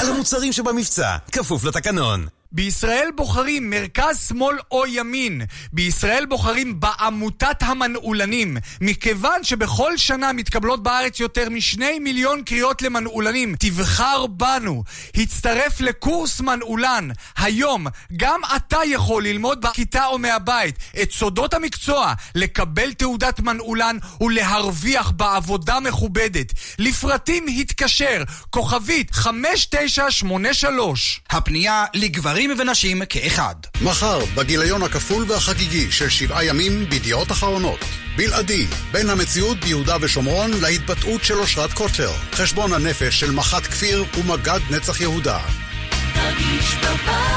על 0.00 0.08
המוצרים 0.08 0.52
שבמבצע, 0.52 1.16
כפוף 1.32 1.64
לתקנון 1.64 2.26
בישראל 2.54 3.08
בוחרים 3.16 3.70
מרכז, 3.70 4.28
שמאל 4.28 4.56
או 4.70 4.86
ימין. 4.86 5.42
בישראל 5.72 6.26
בוחרים 6.26 6.80
בעמותת 6.80 7.62
המנעולנים. 7.62 8.56
מכיוון 8.80 9.44
שבכל 9.44 9.96
שנה 9.96 10.32
מתקבלות 10.32 10.82
בארץ 10.82 11.20
יותר 11.20 11.50
משני 11.50 11.98
מיליון 11.98 12.42
קריאות 12.42 12.82
למנעולנים, 12.82 13.54
תבחר 13.58 14.26
בנו. 14.26 14.84
הצטרף 15.14 15.80
לקורס 15.80 16.40
מנעולן. 16.40 17.08
היום 17.36 17.86
גם 18.16 18.40
אתה 18.56 18.78
יכול 18.86 19.24
ללמוד 19.24 19.60
בכיתה 19.60 20.06
או 20.06 20.18
מהבית 20.18 20.78
את 21.02 21.12
סודות 21.12 21.54
המקצוע, 21.54 22.12
לקבל 22.34 22.92
תעודת 22.92 23.40
מנעולן 23.40 23.98
ולהרוויח 24.20 25.10
בעבודה 25.10 25.80
מכובדת. 25.80 26.52
לפרטים 26.78 27.46
התקשר, 27.58 28.22
כוכבית 28.50 29.12
5983. 29.12 31.20
הפנייה 31.30 31.84
לגברים 31.94 32.43
ונשים 32.58 33.04
כאחד. 33.04 33.54
מחר, 33.80 34.24
בגיליון 34.34 34.82
הכפול 34.82 35.24
והחגיגי 35.28 35.92
של 35.92 36.08
שבעה 36.08 36.44
ימים 36.44 36.90
בידיעות 36.90 37.32
אחרונות. 37.32 37.80
בלעדי, 38.16 38.66
בין 38.92 39.10
המציאות 39.10 39.58
ביהודה 39.60 39.96
ושומרון 40.00 40.50
להתבטאות 40.60 41.24
של 41.24 41.34
אושרת 41.34 41.72
קוטלר. 41.72 42.12
חשבון 42.32 42.72
הנפש 42.72 43.20
של 43.20 43.30
מח"ט 43.30 43.62
כפיר 43.62 44.04
ומג"ד 44.18 44.60
נצח 44.70 45.00
יהודה. 45.00 45.38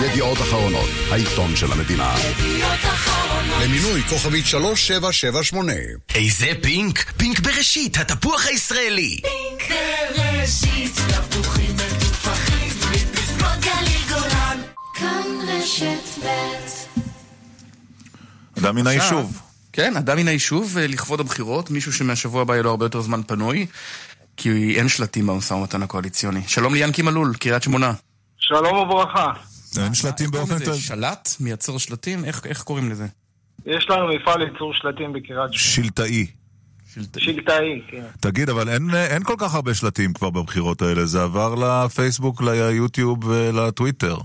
ידיעות 0.06 0.38
אחרונות, 0.38 0.90
העיתון 1.12 1.56
של 1.56 1.72
המדינה. 1.72 2.16
למינוי 3.62 4.04
כוכבית 4.10 4.46
3778 4.46 5.74
איזה 6.16 6.48
פינק? 6.62 7.12
פינק 7.18 7.40
בראשית, 7.40 7.98
התפוח 7.98 8.48
הישראלי. 8.48 9.22
פינק 9.22 9.78
בראשית, 10.16 10.96
תפוחים 11.30 11.67
רשת 15.68 16.24
ב' 16.24 16.30
אדם 18.60 18.76
מן 18.76 18.88
היישוב. 18.88 19.42
כן, 19.74 19.98
אדם 19.98 20.18
מן 20.18 20.28
היישוב, 20.28 20.78
אה, 20.78 20.88
לכבוד 20.88 21.20
הבחירות, 21.20 21.72
מישהו 21.72 21.94
שמהשבוע 21.94 22.42
הבא 22.42 22.54
יהיה 22.54 22.64
לו 22.64 22.70
הרבה 22.70 22.86
יותר 22.86 23.02
זמן 23.02 23.22
פנוי, 23.28 23.66
כי 24.38 24.76
אין 24.78 24.90
שלטים 24.90 25.28
במשא 25.28 25.54
ומתן 25.54 25.84
הקואליציוני. 25.84 26.42
שלום 26.48 26.74
ליאנקי 26.74 27.02
מלול, 27.02 27.34
קריית 27.40 27.64
שמונה. 27.64 27.94
שלום 28.38 28.78
וברכה. 28.78 29.34
אין 29.78 29.94
שלטים 29.94 30.32
באופן... 30.32 30.58
זה 30.58 30.82
שלט? 30.82 31.30
מייצר 31.40 31.78
שלטים? 31.78 32.26
איך, 32.26 32.46
איך 32.46 32.64
קוראים 32.64 32.92
לזה? 32.92 33.06
יש 33.66 33.90
לנו 33.90 34.08
מפעל 34.08 34.42
ייצור 34.42 34.74
שלטים 34.74 35.14
בקריית 35.14 35.54
שמונה. 35.54 35.88
שלטאי. 35.88 36.28
שלטאי, 37.18 37.82
כן. 37.92 38.04
תגיד, 38.20 38.50
אבל 38.50 38.70
אין, 38.70 38.90
אין 38.96 39.24
כל 39.24 39.36
כך 39.38 39.56
הרבה 39.56 39.74
שלטים 39.74 40.14
כבר 40.14 40.30
בבחירות 40.30 40.82
האלה, 40.82 41.06
זה 41.06 41.24
עבר 41.24 41.56
לפייסבוק, 41.56 42.42
ליוטיוב 42.42 43.26
ולטוויטר. 43.26 44.18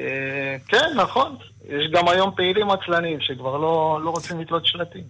אה, 0.00 0.56
כן, 0.68 0.86
נכון. 0.96 1.36
יש 1.68 1.90
גם 1.92 2.08
היום 2.08 2.30
פעילים 2.36 2.70
עצלנים 2.70 3.18
שכבר 3.20 3.56
לא, 3.56 4.00
לא 4.04 4.10
רוצים 4.10 4.40
לתלות 4.40 4.66
שלטים. 4.66 5.02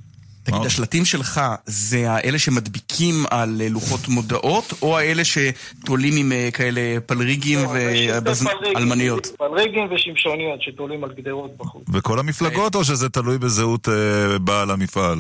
תגיד, 0.43 0.67
השלטים 0.67 1.05
שלך 1.05 1.41
זה 1.65 2.11
האלה 2.11 2.39
שמדביקים 2.39 3.25
על 3.31 3.61
אה, 3.61 3.69
לוחות 3.69 4.09
מודעות, 4.09 4.65
או 4.83 4.99
האלה 4.99 5.23
שתולים 5.25 6.13
עם 6.17 6.33
אה, 6.33 6.49
כאלה 6.53 7.01
פלריגים 7.07 7.59
ואלמניות? 7.69 9.27
פלריגים 9.27 9.89
ושמשוניות 9.93 10.63
שתולים 10.63 11.05
על 11.05 11.13
גדרות 11.13 11.57
בחוץ. 11.57 11.85
וכל 11.93 12.19
המפלגות, 12.19 12.75
או 12.75 12.85
שזה 12.85 13.09
תלוי 13.09 13.39
בזהות 13.39 13.89
בעל 14.41 14.71
המפעל? 14.71 15.19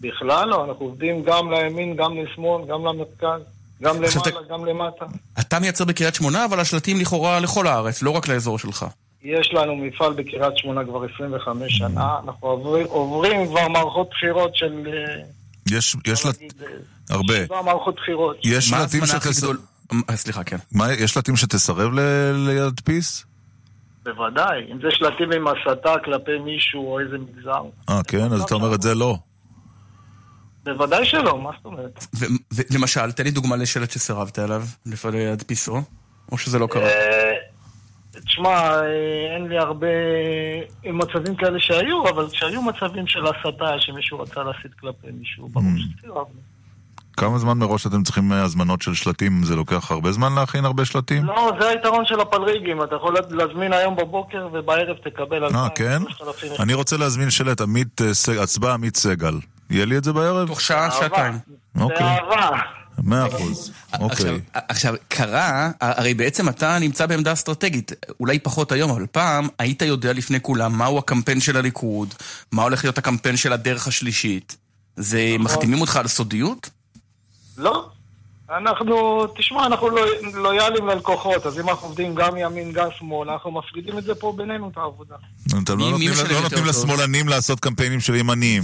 בכלל 0.00 0.48
לא, 0.48 0.64
אנחנו 0.64 0.84
עובדים 0.84 1.22
גם 1.22 1.52
לימין, 1.52 1.96
גם 1.96 2.12
לשמאל, 2.16 2.64
גם 2.68 2.86
למרכז, 2.86 3.40
גם 3.82 3.96
למעלה, 4.02 4.42
גם 4.50 4.64
למטה. 4.64 5.04
אתה 5.40 5.58
מייצר 5.58 5.84
בקריית 5.84 6.14
שמונה, 6.14 6.44
אבל 6.44 6.60
השלטים 6.60 7.00
לכאורה 7.00 7.40
לכל 7.40 7.66
הארץ, 7.66 8.02
לא 8.02 8.10
רק 8.10 8.28
לאזור 8.28 8.58
שלך. 8.58 8.86
יש 9.22 9.50
לנו 9.54 9.76
מפעל 9.76 10.12
בקריית 10.12 10.56
שמונה 10.56 10.84
כבר 10.84 11.04
25 11.14 11.78
שנה, 11.78 12.18
אנחנו 12.24 12.48
עוברים, 12.48 12.86
עוברים 12.86 13.46
כבר 13.46 13.68
מערכות 13.68 14.08
בחירות 14.10 14.56
של... 14.56 14.86
אה, 14.86 15.22
יש, 15.76 15.96
יש 16.06 16.20
שלט... 16.20 16.38
הרבה. 17.10 17.34
שבע 17.46 17.62
מערכות 17.62 17.94
בחירות. 17.94 18.36
יש 18.44 18.72
מה 18.72 18.78
שלטים 18.78 19.02
הזמן 19.02 19.16
הכי 19.16 19.28
שתס... 19.28 19.42
גדול? 19.42 19.58
אה, 20.10 20.16
סליחה, 20.16 20.44
כן. 20.44 20.56
מה, 20.72 20.92
יש 20.92 21.10
שלטים 21.10 21.36
שתסרב 21.36 21.92
ל- 21.92 22.32
להדפיס? 22.48 23.24
בוודאי, 24.04 24.58
אם 24.72 24.78
זה 24.82 24.88
שלטים 24.90 25.32
עם 25.32 25.44
הסתה 25.48 25.94
כלפי 26.04 26.38
מישהו 26.38 26.92
או 26.92 27.00
איזה 27.00 27.16
מגזר. 27.18 27.62
אה, 27.90 28.00
כן? 28.08 28.32
אז 28.32 28.42
אתה 28.42 28.54
אומר 28.54 28.74
את 28.74 28.82
זה 28.82 28.94
לא. 28.94 29.16
בוודאי 30.64 31.04
שלא, 31.04 31.38
מה 31.38 31.50
זאת 31.56 31.64
אומרת? 31.64 32.06
למשל, 32.70 33.12
תן 33.12 33.24
לי 33.24 33.30
דוגמה 33.30 33.56
לשלט 33.56 33.90
שסירבת 33.90 34.38
אליו, 34.38 34.62
להדפיסו, 35.12 35.82
או 36.32 36.38
שזה 36.38 36.58
לא 36.58 36.66
קרה? 36.66 36.88
אה, 36.88 37.32
תשמע, 38.26 38.48
אה, 38.48 39.34
אין 39.34 39.46
לי 39.48 39.58
הרבה 39.58 39.86
מצבים 40.84 41.36
כאלה 41.36 41.60
שהיו, 41.60 42.08
אבל 42.08 42.30
כשהיו 42.30 42.62
מצבים 42.62 43.06
של 43.06 43.24
הסתה, 43.26 43.74
שמישהו 43.78 44.20
רצה 44.20 44.42
להסית 44.42 44.74
כלפי 44.80 45.06
מישהו, 45.18 45.48
ברור 45.48 45.66
שסירבנו. 45.76 46.52
כמה 47.16 47.38
זמן 47.38 47.58
מראש 47.58 47.86
אתם 47.86 48.02
צריכים 48.02 48.32
אה, 48.32 48.42
הזמנות 48.42 48.82
של 48.82 48.94
שלטים? 48.94 49.44
זה 49.44 49.56
לוקח 49.56 49.90
הרבה 49.90 50.12
זמן 50.12 50.34
להכין 50.34 50.64
הרבה 50.64 50.84
שלטים? 50.84 51.24
לא, 51.24 51.52
זה 51.60 51.68
היתרון 51.68 52.04
של 52.06 52.20
הפלריגים, 52.20 52.82
אתה 52.82 52.96
יכול 52.96 53.16
להזמין 53.30 53.72
היום 53.72 53.96
בבוקר 53.96 54.48
ובערב 54.52 54.96
תקבל 55.04 55.42
אה, 55.42 55.48
2,000, 55.48 55.70
כן? 55.74 56.02
3,000. 56.08 56.60
אני 56.60 56.74
רוצה 56.74 56.96
להזמין 56.96 57.30
שלט 57.30 57.60
אה, 57.60 58.42
הצבעה 58.42 58.74
עמית 58.74 58.96
סגל. 58.96 59.34
יהיה 59.72 59.84
לי 59.84 59.98
את 59.98 60.04
זה 60.04 60.12
בערב? 60.12 60.48
תוך 60.48 60.60
שעה, 60.60 60.90
שעתיים. 60.90 61.38
אוקיי. 61.80 61.98
באהבה. 61.98 62.58
מאה 62.98 63.26
אחוז. 63.26 63.72
אוקיי. 64.00 64.40
עכשיו, 64.52 64.94
קרה, 65.08 65.70
הרי 65.80 66.14
בעצם 66.14 66.48
אתה 66.48 66.78
נמצא 66.78 67.06
בעמדה 67.06 67.32
אסטרטגית, 67.32 67.92
אולי 68.20 68.38
פחות 68.38 68.72
היום, 68.72 68.90
אבל 68.90 69.06
פעם 69.12 69.48
היית 69.58 69.82
יודע 69.82 70.12
לפני 70.12 70.40
כולם 70.40 70.78
מהו 70.78 70.98
הקמפיין 70.98 71.40
של 71.40 71.56
הליכוד, 71.56 72.14
מה 72.52 72.62
הולך 72.62 72.84
להיות 72.84 72.98
הקמפיין 72.98 73.36
של 73.36 73.52
הדרך 73.52 73.86
השלישית. 73.86 74.56
זה, 74.96 75.26
נכון. 75.34 75.44
מחתימים 75.44 75.80
אותך 75.80 75.96
על 75.96 76.08
סודיות? 76.08 76.70
לא. 77.58 77.88
אנחנו, 78.56 79.26
תשמע, 79.36 79.66
אנחנו 79.66 79.90
לא- 79.90 80.06
לויאליים 80.34 80.86
ללקוחות, 80.86 81.46
אז 81.46 81.60
אם 81.60 81.68
אנחנו 81.68 81.86
עובדים 81.86 82.14
גם 82.14 82.36
ימין, 82.36 82.72
גם 82.72 82.88
שמאל, 82.98 83.30
אנחנו 83.30 83.50
מפרידים 83.52 83.98
את 83.98 84.04
זה 84.04 84.14
פה 84.14 84.34
בינינו, 84.36 84.68
את 84.72 84.76
העבודה. 84.76 85.14
אתם 85.62 85.76
מי- 85.76 85.84
לא 85.84 85.90
נותנים- 85.90 86.10
לא? 86.64 86.68
לשמאלנים 86.70 87.28
לעשות 87.28 87.60
קמפיינים 87.60 88.00
של 88.00 88.14
ימניים. 88.14 88.62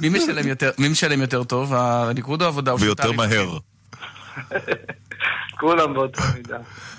מי 0.00 0.08
משלם 0.08 0.48
יותר- 0.48 0.70
מי 0.78 0.88
משלם 0.88 1.20
יותר 1.20 1.44
טוב, 1.44 1.74
הליכוד 1.74 2.40
או 2.42 2.46
העבודה? 2.46 2.74
ויותר? 2.80 3.12
מהר. 3.12 3.58
כולם 5.60 5.94
באותה 5.94 6.22
מידה. 6.36 6.56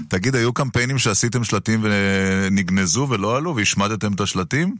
תגיד, 0.07 0.35
היו 0.35 0.53
קמפיינים 0.53 0.97
שעשיתם 0.97 1.43
שלטים 1.43 1.83
ונגנזו 1.83 3.07
ולא 3.09 3.37
עלו 3.37 3.55
והשמדתם 3.55 4.13
את 4.13 4.21
השלטים? 4.21 4.75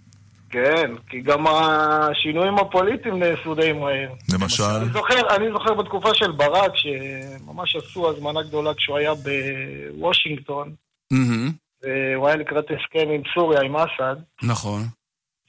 כן, 0.55 0.91
כי 1.09 1.21
גם 1.21 1.47
השינויים 1.47 2.57
הפוליטיים 2.57 3.19
נעשו 3.23 3.55
די 3.55 3.71
מהר. 3.73 4.09
למשל? 4.33 4.63
אני 4.63 4.89
זוכר, 4.93 5.35
אני 5.35 5.45
זוכר 5.51 5.73
בתקופה 5.73 6.09
של 6.13 6.31
ברק, 6.31 6.71
שממש 6.75 7.75
עשו 7.75 8.09
הזמנה 8.09 8.43
גדולה 8.43 8.73
כשהוא 8.73 8.97
היה 8.97 9.11
בוושינגטון, 9.13 10.71
מהמם. 11.11 11.51
והוא 11.83 12.27
היה 12.27 12.35
לקראת 12.35 12.65
הסכם 12.65 13.09
עם 13.15 13.21
סוריה, 13.33 13.61
עם 13.61 13.75
אסד, 13.75 14.15
נכון. 14.43 14.83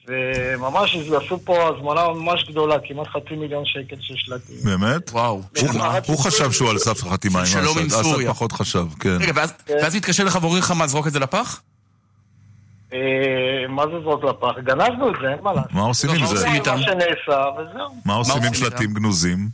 וממש 0.07 0.95
עשו 0.95 1.39
פה 1.45 1.67
הזמנה 1.69 2.07
ממש 2.09 2.43
גדולה, 2.49 2.75
כמעט 2.87 3.07
חצי 3.07 3.35
מיליון 3.35 3.63
שקל 3.65 3.95
של 3.99 4.13
שלטים. 4.17 4.55
באמת? 4.63 5.09
וואו. 5.11 5.33
הוא- 5.61 5.69
הוא 6.07 6.17
חשב 6.17 6.51
שהוא 6.51 6.69
על 6.69 6.77
סף 6.77 7.03
החתימה 7.03 7.39
עם 7.39 7.45
שלום 7.45 7.77
עם 7.77 7.85
אסד, 7.87 7.99
אסד. 7.99 8.27
פחות 8.29 8.51
חשב, 8.51 8.85
כן. 8.99 9.17
רגע, 9.19 9.31
ואז- 9.35 9.53
ואז 9.81 9.95
מתקשר 9.95 10.23
לך 10.23 10.37
ואומרים 10.41 10.59
לך 10.61 10.71
מה, 10.71 10.87
זרוק 10.87 11.07
את 11.07 11.11
זה 11.11 11.19
לפח? 11.19 11.61
אה, 12.93 13.67
מה 13.69 13.83
זה 13.87 13.99
זרוק 14.03 14.23
לפח? 14.23 14.59
גנזנו 14.63 15.09
את 15.09 15.15
זה, 15.21 15.27
אין 15.29 15.39
מה 15.41 15.53
לעשות. 15.53 15.73
מה 15.73 15.81
עושים 15.81 16.09
עם 16.09 16.21
לא, 16.21 16.27
זה? 16.27 16.35
זה 16.35 16.47
מה 16.49 16.81
שנעשה, 16.81 17.43
וזהו. 17.57 17.95
מה 18.05 18.13
עושים 18.13 18.43
עם 18.43 18.53
שלטים 18.53 18.93
גנוזים? 18.93 19.49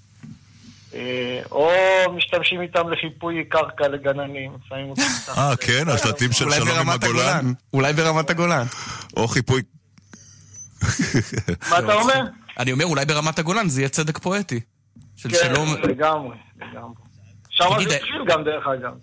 אה, 0.93 1.41
או 1.51 1.69
משתמשים 2.15 2.61
איתם 2.61 2.89
לחיפוי 2.89 3.43
קרקע 3.49 3.87
לגננים, 3.87 4.51
שמים 4.69 4.89
אותם 4.89 5.01
מתחת. 5.23 5.37
אה, 5.37 5.55
כן? 5.55 5.89
השלטים 5.89 6.31
של 6.31 6.51
שלום 6.51 6.67
עם 6.67 6.75
ברמת 6.75 7.03
הגולן? 7.03 7.53
אולי 7.73 7.93
ברמת 7.93 8.29
הגולן. 8.29 8.65
או 9.17 9.27
חיפוי... 9.27 9.61
מה 11.69 11.79
אתה 11.79 11.93
אומר? 11.93 12.21
אני 12.59 12.71
אומר, 12.71 12.85
אולי 12.85 13.05
ברמת 13.05 13.39
הגולן 13.39 13.69
זה 13.69 13.81
יהיה 13.81 13.89
צדק 13.89 14.17
פואטי. 14.17 14.59
של 15.15 15.29
כן, 15.29 15.35
שלום... 15.35 15.75
לגמרי, 15.83 16.37
לגמרי. 16.61 16.95
שם 17.49 17.65
זה 17.89 17.95
התחיל 17.95 18.25
גם, 18.27 18.43
דרך 18.43 18.67
אגב. 18.67 18.93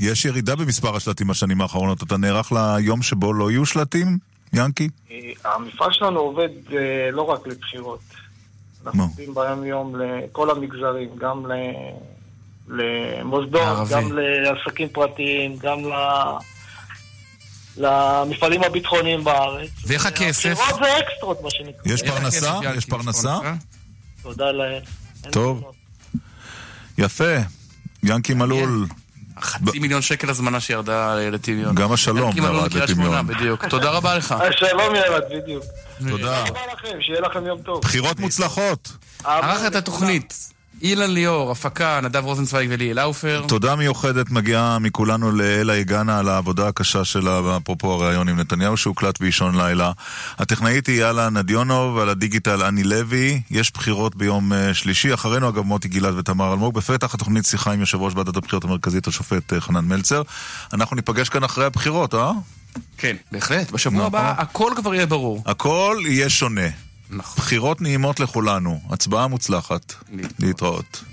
יש 0.00 0.24
ירידה 0.24 0.56
במספר 0.56 0.96
השלטים 0.96 1.26
בשנים 1.26 1.60
האחרונות. 1.60 2.02
אתה 2.02 2.16
נערך 2.16 2.52
ליום 2.52 3.02
שבו 3.02 3.32
לא 3.32 3.50
יהיו 3.50 3.66
שלטים, 3.66 4.18
ינקי? 4.52 4.88
אה, 5.10 5.16
המפעל 5.44 5.92
שלנו 5.92 6.20
עובד 6.20 6.48
אה, 6.72 7.10
לא 7.12 7.22
רק 7.22 7.46
לבחירות. 7.46 8.00
אנחנו? 8.86 9.02
עובדים 9.02 9.34
ביום 9.34 9.64
יום 9.64 9.96
לכל 9.96 10.50
המגזרים, 10.50 11.08
גם 11.18 11.46
ל... 11.46 11.52
למוסדות. 12.68 13.88
גם 13.90 14.12
לעסקים 14.12 14.88
פרטיים, 14.88 15.56
גם 15.56 15.78
ל... 15.84 15.92
למפעלים 17.76 18.62
הביטחוניים 18.62 19.24
בארץ. 19.24 19.70
ואיך 19.86 20.06
הכסף? 20.06 20.50
הבחירות 20.50 20.80
זה 20.82 20.98
אקסטרות, 20.98 21.42
מה 21.42 21.50
שנקרא. 21.50 21.92
יש 21.92 22.02
פרנסה? 22.02 22.58
יש 22.76 22.84
פרנסה? 22.84 23.38
תודה 24.22 24.52
לאל. 24.52 24.80
טוב. 25.30 25.64
יפה. 26.98 27.34
ינקי 28.02 28.34
מלול. 28.34 28.86
חצי 29.40 29.78
מיליון 29.78 30.02
שקל 30.02 30.30
הזמנה 30.30 30.60
שירדה 30.60 31.14
לטמיון. 31.30 31.74
גם 31.74 31.92
השלום 31.92 32.32
מלול 32.36 32.56
ירד 32.56 32.72
לטמיון. 32.74 33.26
בדיוק. 33.26 33.64
תודה 33.64 33.90
רבה 33.90 34.16
לך. 34.16 34.34
שלום 34.58 34.94
ירד, 34.94 35.22
בדיוק. 35.30 35.64
תודה. 36.08 36.44
תודה 36.46 36.60
לכם, 36.72 36.98
שיהיה 37.00 37.20
לכם 37.20 37.46
יום 37.46 37.62
טוב. 37.62 37.80
בחירות 37.82 38.20
מוצלחות. 38.20 38.92
ערך 39.24 39.66
את 39.66 39.74
התוכנית. 39.74 40.57
אילן 40.82 41.10
ליאור, 41.10 41.50
הפקה, 41.50 42.00
נדב 42.02 42.24
רוזנצוויג 42.24 42.68
וליאל 42.72 42.96
לאופר. 42.96 43.44
תודה 43.48 43.76
מיוחדת 43.76 44.30
מגיעה 44.30 44.78
מכולנו 44.78 45.32
לאלה 45.32 45.72
הגנה 45.72 46.18
על 46.18 46.28
העבודה 46.28 46.68
הקשה 46.68 47.04
שלה, 47.04 47.56
אפרופו 47.56 47.92
הריאיון 47.92 48.28
עם 48.28 48.40
נתניהו 48.40 48.76
שהוקלט 48.76 49.20
באישון 49.20 49.54
לילה. 49.60 49.92
הטכנאית 50.38 50.86
היא 50.86 51.00
יאלה 51.00 51.30
נדיונוב, 51.30 51.96
ועל 51.96 52.08
הדיגיטל 52.08 52.62
אני 52.62 52.84
לוי. 52.84 53.40
יש 53.50 53.72
בחירות 53.72 54.16
ביום 54.16 54.52
אה, 54.52 54.74
שלישי, 54.74 55.14
אחרינו 55.14 55.48
אגב 55.48 55.62
מוטי 55.62 55.88
גלעד 55.88 56.14
ותמר 56.14 56.52
אלמוג. 56.52 56.74
בפתח 56.74 57.14
התוכנית 57.14 57.44
שיחה 57.44 57.72
עם 57.72 57.80
יושב 57.80 58.00
ראש 58.00 58.14
ועדת 58.16 58.36
הבחירות 58.36 58.64
המרכזית, 58.64 59.06
השופט 59.06 59.52
אה, 59.52 59.60
חנן 59.60 59.84
מלצר. 59.84 60.22
אנחנו 60.72 60.96
ניפגש 60.96 61.28
כאן 61.28 61.44
אחרי 61.44 61.64
הבחירות, 61.64 62.14
אה? 62.14 62.32
כן, 62.98 63.16
בהחלט. 63.32 63.70
בשבוע. 63.70 64.06
הבא 64.06 64.34
הכל 64.38 64.72
כבר 64.76 64.94
יהיה 64.94 65.06
ברור. 65.06 65.42
הכל 65.46 65.96
יהיה 66.06 66.28
שונה. 66.28 66.87
נכון. 67.10 67.34
בחירות 67.36 67.80
נעימות 67.80 68.20
לכולנו. 68.20 68.80
הצבעה 68.90 69.26
מוצלחת. 69.26 69.94
להתראות. 70.38 71.04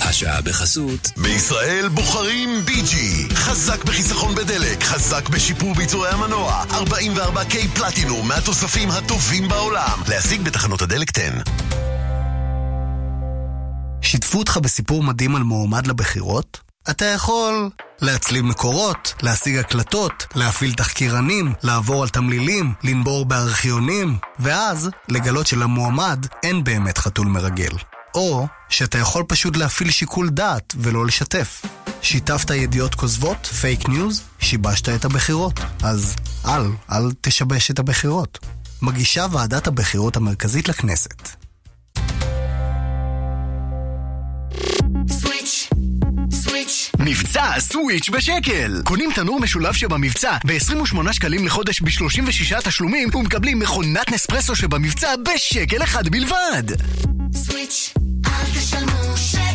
השעה 0.00 0.40
בחסות. 0.42 1.10
בישראל 1.16 1.88
בוחרים 1.88 2.48
בי.ג'י. 2.64 3.34
חזק 3.34 3.84
בחיסכון 3.84 4.34
בדלק, 4.34 4.82
חזק 4.82 5.28
בשיפור 5.28 5.74
ביצורי 5.74 6.08
המנוע. 6.08 6.62
44K 6.70 7.56
פלטינום 7.74 8.28
מהתוספים 8.28 8.90
הטובים 8.90 9.48
בעולם. 9.48 9.98
להשיג 10.08 10.40
בתחנות 10.42 10.82
הדלק 10.82 11.18
10. 11.18 11.32
שיתפו 14.02 14.38
אותך 14.38 14.56
בסיפור 14.56 15.02
מדהים 15.02 15.36
על 15.36 15.42
מועמד 15.42 15.86
לבחירות? 15.86 16.65
אתה 16.90 17.04
יכול 17.04 17.70
להצליב 18.00 18.44
מקורות, 18.44 19.14
להשיג 19.22 19.56
הקלטות, 19.56 20.26
להפעיל 20.34 20.74
תחקירנים, 20.74 21.52
לעבור 21.62 22.02
על 22.02 22.08
תמלילים, 22.08 22.74
לנבור 22.82 23.24
בארכיונים, 23.24 24.18
ואז 24.38 24.90
לגלות 25.08 25.46
שלמועמד 25.46 26.26
אין 26.42 26.64
באמת 26.64 26.98
חתול 26.98 27.26
מרגל. 27.26 27.70
או 28.14 28.46
שאתה 28.68 28.98
יכול 28.98 29.24
פשוט 29.28 29.56
להפעיל 29.56 29.90
שיקול 29.90 30.28
דעת 30.28 30.74
ולא 30.76 31.06
לשתף. 31.06 31.62
שיתפת 32.02 32.50
ידיעות 32.50 32.94
כוזבות, 32.94 33.46
פייק 33.46 33.88
ניוז, 33.88 34.22
שיבשת 34.38 34.88
את 34.88 35.04
הבחירות. 35.04 35.60
אז 35.82 36.16
אל, 36.46 36.62
אל 36.92 37.12
תשבש 37.20 37.70
את 37.70 37.78
הבחירות. 37.78 38.38
מגישה 38.82 39.26
ועדת 39.30 39.66
הבחירות 39.66 40.16
המרכזית 40.16 40.68
לכנסת. 40.68 41.35
מבצע 46.98 47.60
סוויץ' 47.60 48.08
בשקל! 48.08 48.82
קונים 48.84 49.10
תנור 49.14 49.40
משולב 49.40 49.72
שבמבצע 49.74 50.36
ב-28 50.46 51.12
שקלים 51.12 51.46
לחודש 51.46 51.80
ב-36 51.80 52.60
תשלומים 52.64 53.08
ומקבלים 53.14 53.58
מכונת 53.58 54.12
נספרסו 54.12 54.56
שבמבצע 54.56 55.14
בשקל 55.16 55.82
אחד 55.82 56.08
בלבד! 56.08 56.62
סוויץ', 57.32 57.94
אל 58.26 58.60
תשלמו 58.60 59.16
שקל. 59.16 59.45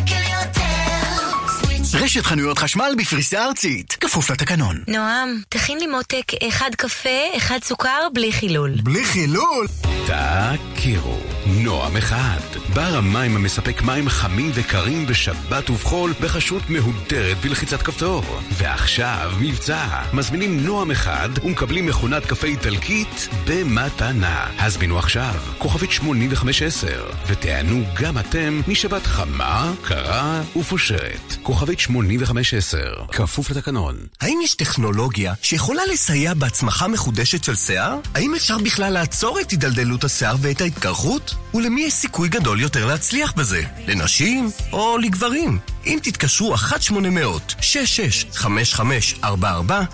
רשת 1.94 2.24
חנויות 2.24 2.58
חשמל 2.58 2.94
בפריסה 2.98 3.44
ארצית, 3.44 3.92
כפוף 4.00 4.30
לתקנון. 4.30 4.82
נועם, 4.88 5.40
תכין 5.48 5.78
לי 5.78 5.86
מותק 5.86 6.32
אחד 6.48 6.70
קפה, 6.76 7.08
אחד 7.36 7.58
סוכר, 7.62 8.08
בלי 8.14 8.32
חילול. 8.32 8.70
בלי 8.82 9.04
חילול? 9.04 9.66
תכירו, 10.06 11.16
נועם 11.46 11.96
אחד, 11.96 12.40
בר 12.74 12.96
המים 12.96 13.36
המספק 13.36 13.82
מים 13.82 14.08
חמים 14.08 14.50
וקרים 14.54 15.06
בשבת 15.06 15.70
ובחול 15.70 16.12
בחשות 16.20 16.62
מהודרת 16.70 17.36
בלחיצת 17.40 17.82
כפתור. 17.82 18.24
ועכשיו 18.52 19.32
מבצע, 19.40 19.86
מזמינים 20.12 20.60
נועם 20.66 20.90
אחד 20.90 21.28
ומקבלים 21.44 21.86
מכונת 21.86 22.26
קפה 22.26 22.46
איטלקית 22.46 23.28
במתנה. 23.46 24.46
הזמינו 24.58 24.98
עכשיו, 24.98 25.34
כוכבית 25.58 25.90
8510, 25.90 27.10
ותיענו 27.26 27.84
גם 28.02 28.18
אתם 28.18 28.60
משבת 28.68 29.06
חמה, 29.06 29.72
קרה 29.82 30.42
ופושרת. 30.56 31.36
כוכבית 31.42 31.80
8510, 31.88 32.78
כפוף 33.12 33.50
לתקנון. 33.50 33.96
האם 34.20 34.40
יש 34.44 34.54
טכנולוגיה 34.54 35.34
שיכולה 35.42 35.82
לסייע 35.92 36.34
בהצמחה 36.34 36.88
מחודשת 36.88 37.44
של 37.44 37.54
שיער? 37.54 37.98
האם 38.14 38.34
אפשר 38.34 38.58
בכלל 38.58 38.92
לעצור 38.92 39.40
את 39.40 39.50
הידלדלות 39.50 40.04
השיער 40.04 40.36
ואת 40.40 40.60
ההתקרחות? 40.60 41.34
ולמי 41.54 41.80
יש 41.80 41.92
סיכוי 41.92 42.28
גדול 42.28 42.60
יותר 42.60 42.86
להצליח 42.86 43.32
בזה? 43.32 43.62
לנשים 43.86 44.50
או 44.72 44.98
לגברים? 44.98 45.58
אם 45.86 45.98
תתקשרו 46.02 46.54
1-800-665544, 46.54 49.24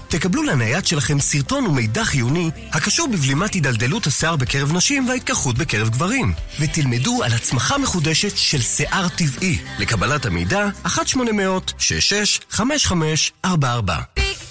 תקבלו 0.08 0.42
לנייד 0.42 0.86
שלכם 0.86 1.20
סרטון 1.20 1.66
ומידע 1.66 2.04
חיוני 2.04 2.50
הקשור 2.72 3.08
בבלימת 3.08 3.54
הידלדלות 3.54 4.06
השיער 4.06 4.36
בקרב 4.36 4.72
נשים 4.72 5.08
וההתקרחות 5.08 5.58
בקרב 5.58 5.88
גברים, 5.88 6.32
ותלמדו 6.60 7.22
על 7.24 7.32
הצמחה 7.32 7.78
מחודשת 7.78 8.36
של 8.36 8.60
שיער 8.60 9.08
טבעי. 9.08 9.58
לקבלת 9.78 10.26
המידע, 10.26 10.68
1-800-665544. 11.78 13.44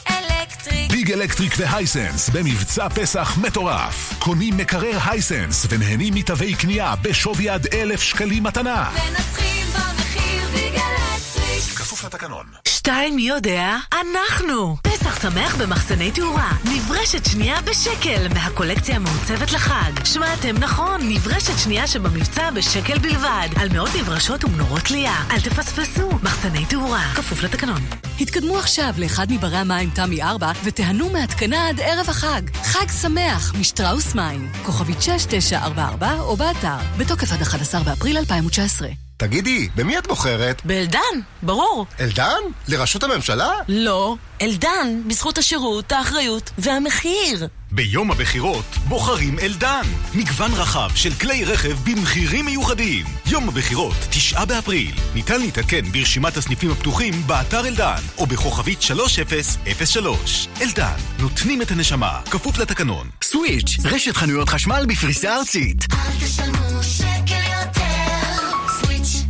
אלקטריק. 0.09 0.91
ביג 0.91 1.11
אלקטריק 1.11 1.53
והייסנס 1.57 2.29
במבצע 2.29 2.89
פסח 2.89 3.37
מטורף. 3.37 4.13
קונים 4.19 4.57
מקרר 4.57 4.97
הייסנס 5.05 5.65
ונהנים 5.69 6.13
מתווי 6.13 6.55
קנייה 6.55 6.95
בשווי 7.01 7.49
עד 7.49 7.67
אלף 7.73 8.01
שקלים 8.01 8.43
מתנה. 8.43 8.89
מנצחים 8.93 9.67
במחיר 9.73 10.49
ביג 10.53 10.81
אלקטריק. 10.81 11.77
כפוף 11.77 12.05
לתקנון. 12.05 12.45
שתיים, 12.87 13.15
מי 13.15 13.21
יודע? 13.21 13.77
אנחנו! 14.01 14.77
פסח 14.81 15.21
שמח 15.21 15.55
במחסני 15.55 16.11
תאורה. 16.11 16.51
נברשת 16.65 17.25
שנייה 17.25 17.61
בשקל 17.61 18.27
מהקולקציה 18.33 18.95
המעוצבת 18.95 19.51
לחג. 19.51 20.05
שמעתם 20.05 20.57
נכון, 20.57 21.01
נברשת 21.03 21.59
שנייה 21.63 21.87
שבמבצע 21.87 22.51
בשקל 22.51 22.97
בלבד. 22.99 23.47
על 23.55 23.69
מאות 23.73 23.89
נברשות 23.99 24.43
ומנורות 24.43 24.81
תלייה. 24.81 25.15
אל 25.31 25.39
תפספסו, 25.39 26.09
מחסני 26.23 26.65
תאורה. 26.65 27.11
כפוף 27.15 27.43
לתקנון. 27.43 27.81
התקדמו 28.19 28.57
עכשיו 28.57 28.93
לאחד 28.97 29.31
מברי 29.31 29.57
המים 29.57 29.89
תמי 29.89 30.23
4 30.23 30.51
ותיהנו 30.63 31.09
מהתקנה 31.09 31.69
עד 31.69 31.79
ערב 31.79 32.09
החג. 32.09 32.41
חג 32.63 32.87
שמח 33.01 33.53
משטראוס 33.59 34.15
מים. 34.15 34.51
כוכבית 34.65 35.01
6944 35.01 36.19
או 36.19 36.35
באתר. 36.35 36.77
בתוקף 36.97 37.33
עד 37.33 37.41
11 37.41 37.83
באפריל 37.83 38.17
2019. 38.17 38.87
תגידי, 39.17 39.69
במי 39.75 39.97
את 39.97 40.07
בוחרת? 40.07 40.61
באלדן, 40.65 40.99
ברור. 41.43 41.85
אלדן? 41.99 42.41
לראשות 42.77 43.03
הממשלה? 43.03 43.51
לא, 43.67 44.15
אלדן, 44.41 45.01
בזכות 45.07 45.37
השירות, 45.37 45.91
האחריות 45.91 46.51
והמחיר. 46.57 47.47
ביום 47.71 48.11
הבחירות 48.11 48.65
בוחרים 48.87 49.39
אלדן. 49.39 49.81
מגוון 50.13 50.51
רחב 50.53 50.89
של 50.95 51.13
כלי 51.13 51.43
רכב 51.43 51.77
במחירים 51.83 52.45
מיוחדים. 52.45 53.05
יום 53.25 53.49
הבחירות, 53.49 53.95
תשעה 54.09 54.45
באפריל. 54.45 54.95
ניתן 55.15 55.39
להתעדכן 55.39 55.81
ברשימת 55.91 56.37
הסניפים 56.37 56.71
הפתוחים 56.71 57.13
באתר 57.25 57.67
אלדן, 57.67 58.01
או 58.17 58.25
בכוכבית 58.25 58.81
3003. 58.81 60.47
אלדן, 60.61 60.95
נותנים 61.19 61.61
את 61.61 61.71
הנשמה, 61.71 62.21
כפוף 62.31 62.57
לתקנון. 62.57 63.09
סוויץ', 63.23 63.77
רשת 63.85 64.15
חנויות 64.15 64.49
חשמל 64.49 64.85
בפריסה 64.89 65.35
ארצית. 65.35 65.85
אל 65.93 66.25
תשלמו 66.25 66.83
שקל 66.83 67.41
יותר. 67.61 68.47
סוויץ'. 68.81 69.23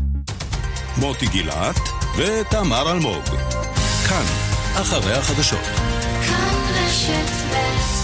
מוטי 0.98 1.28
גילת 1.28 1.97
ותמר 2.18 2.92
אלמוג. 2.92 3.24
כאן, 4.10 4.26
אחרי 4.82 5.14
החדשות. 5.14 5.66
כאן 6.28 6.56
רשת 6.74 7.32
ב' 7.52 7.97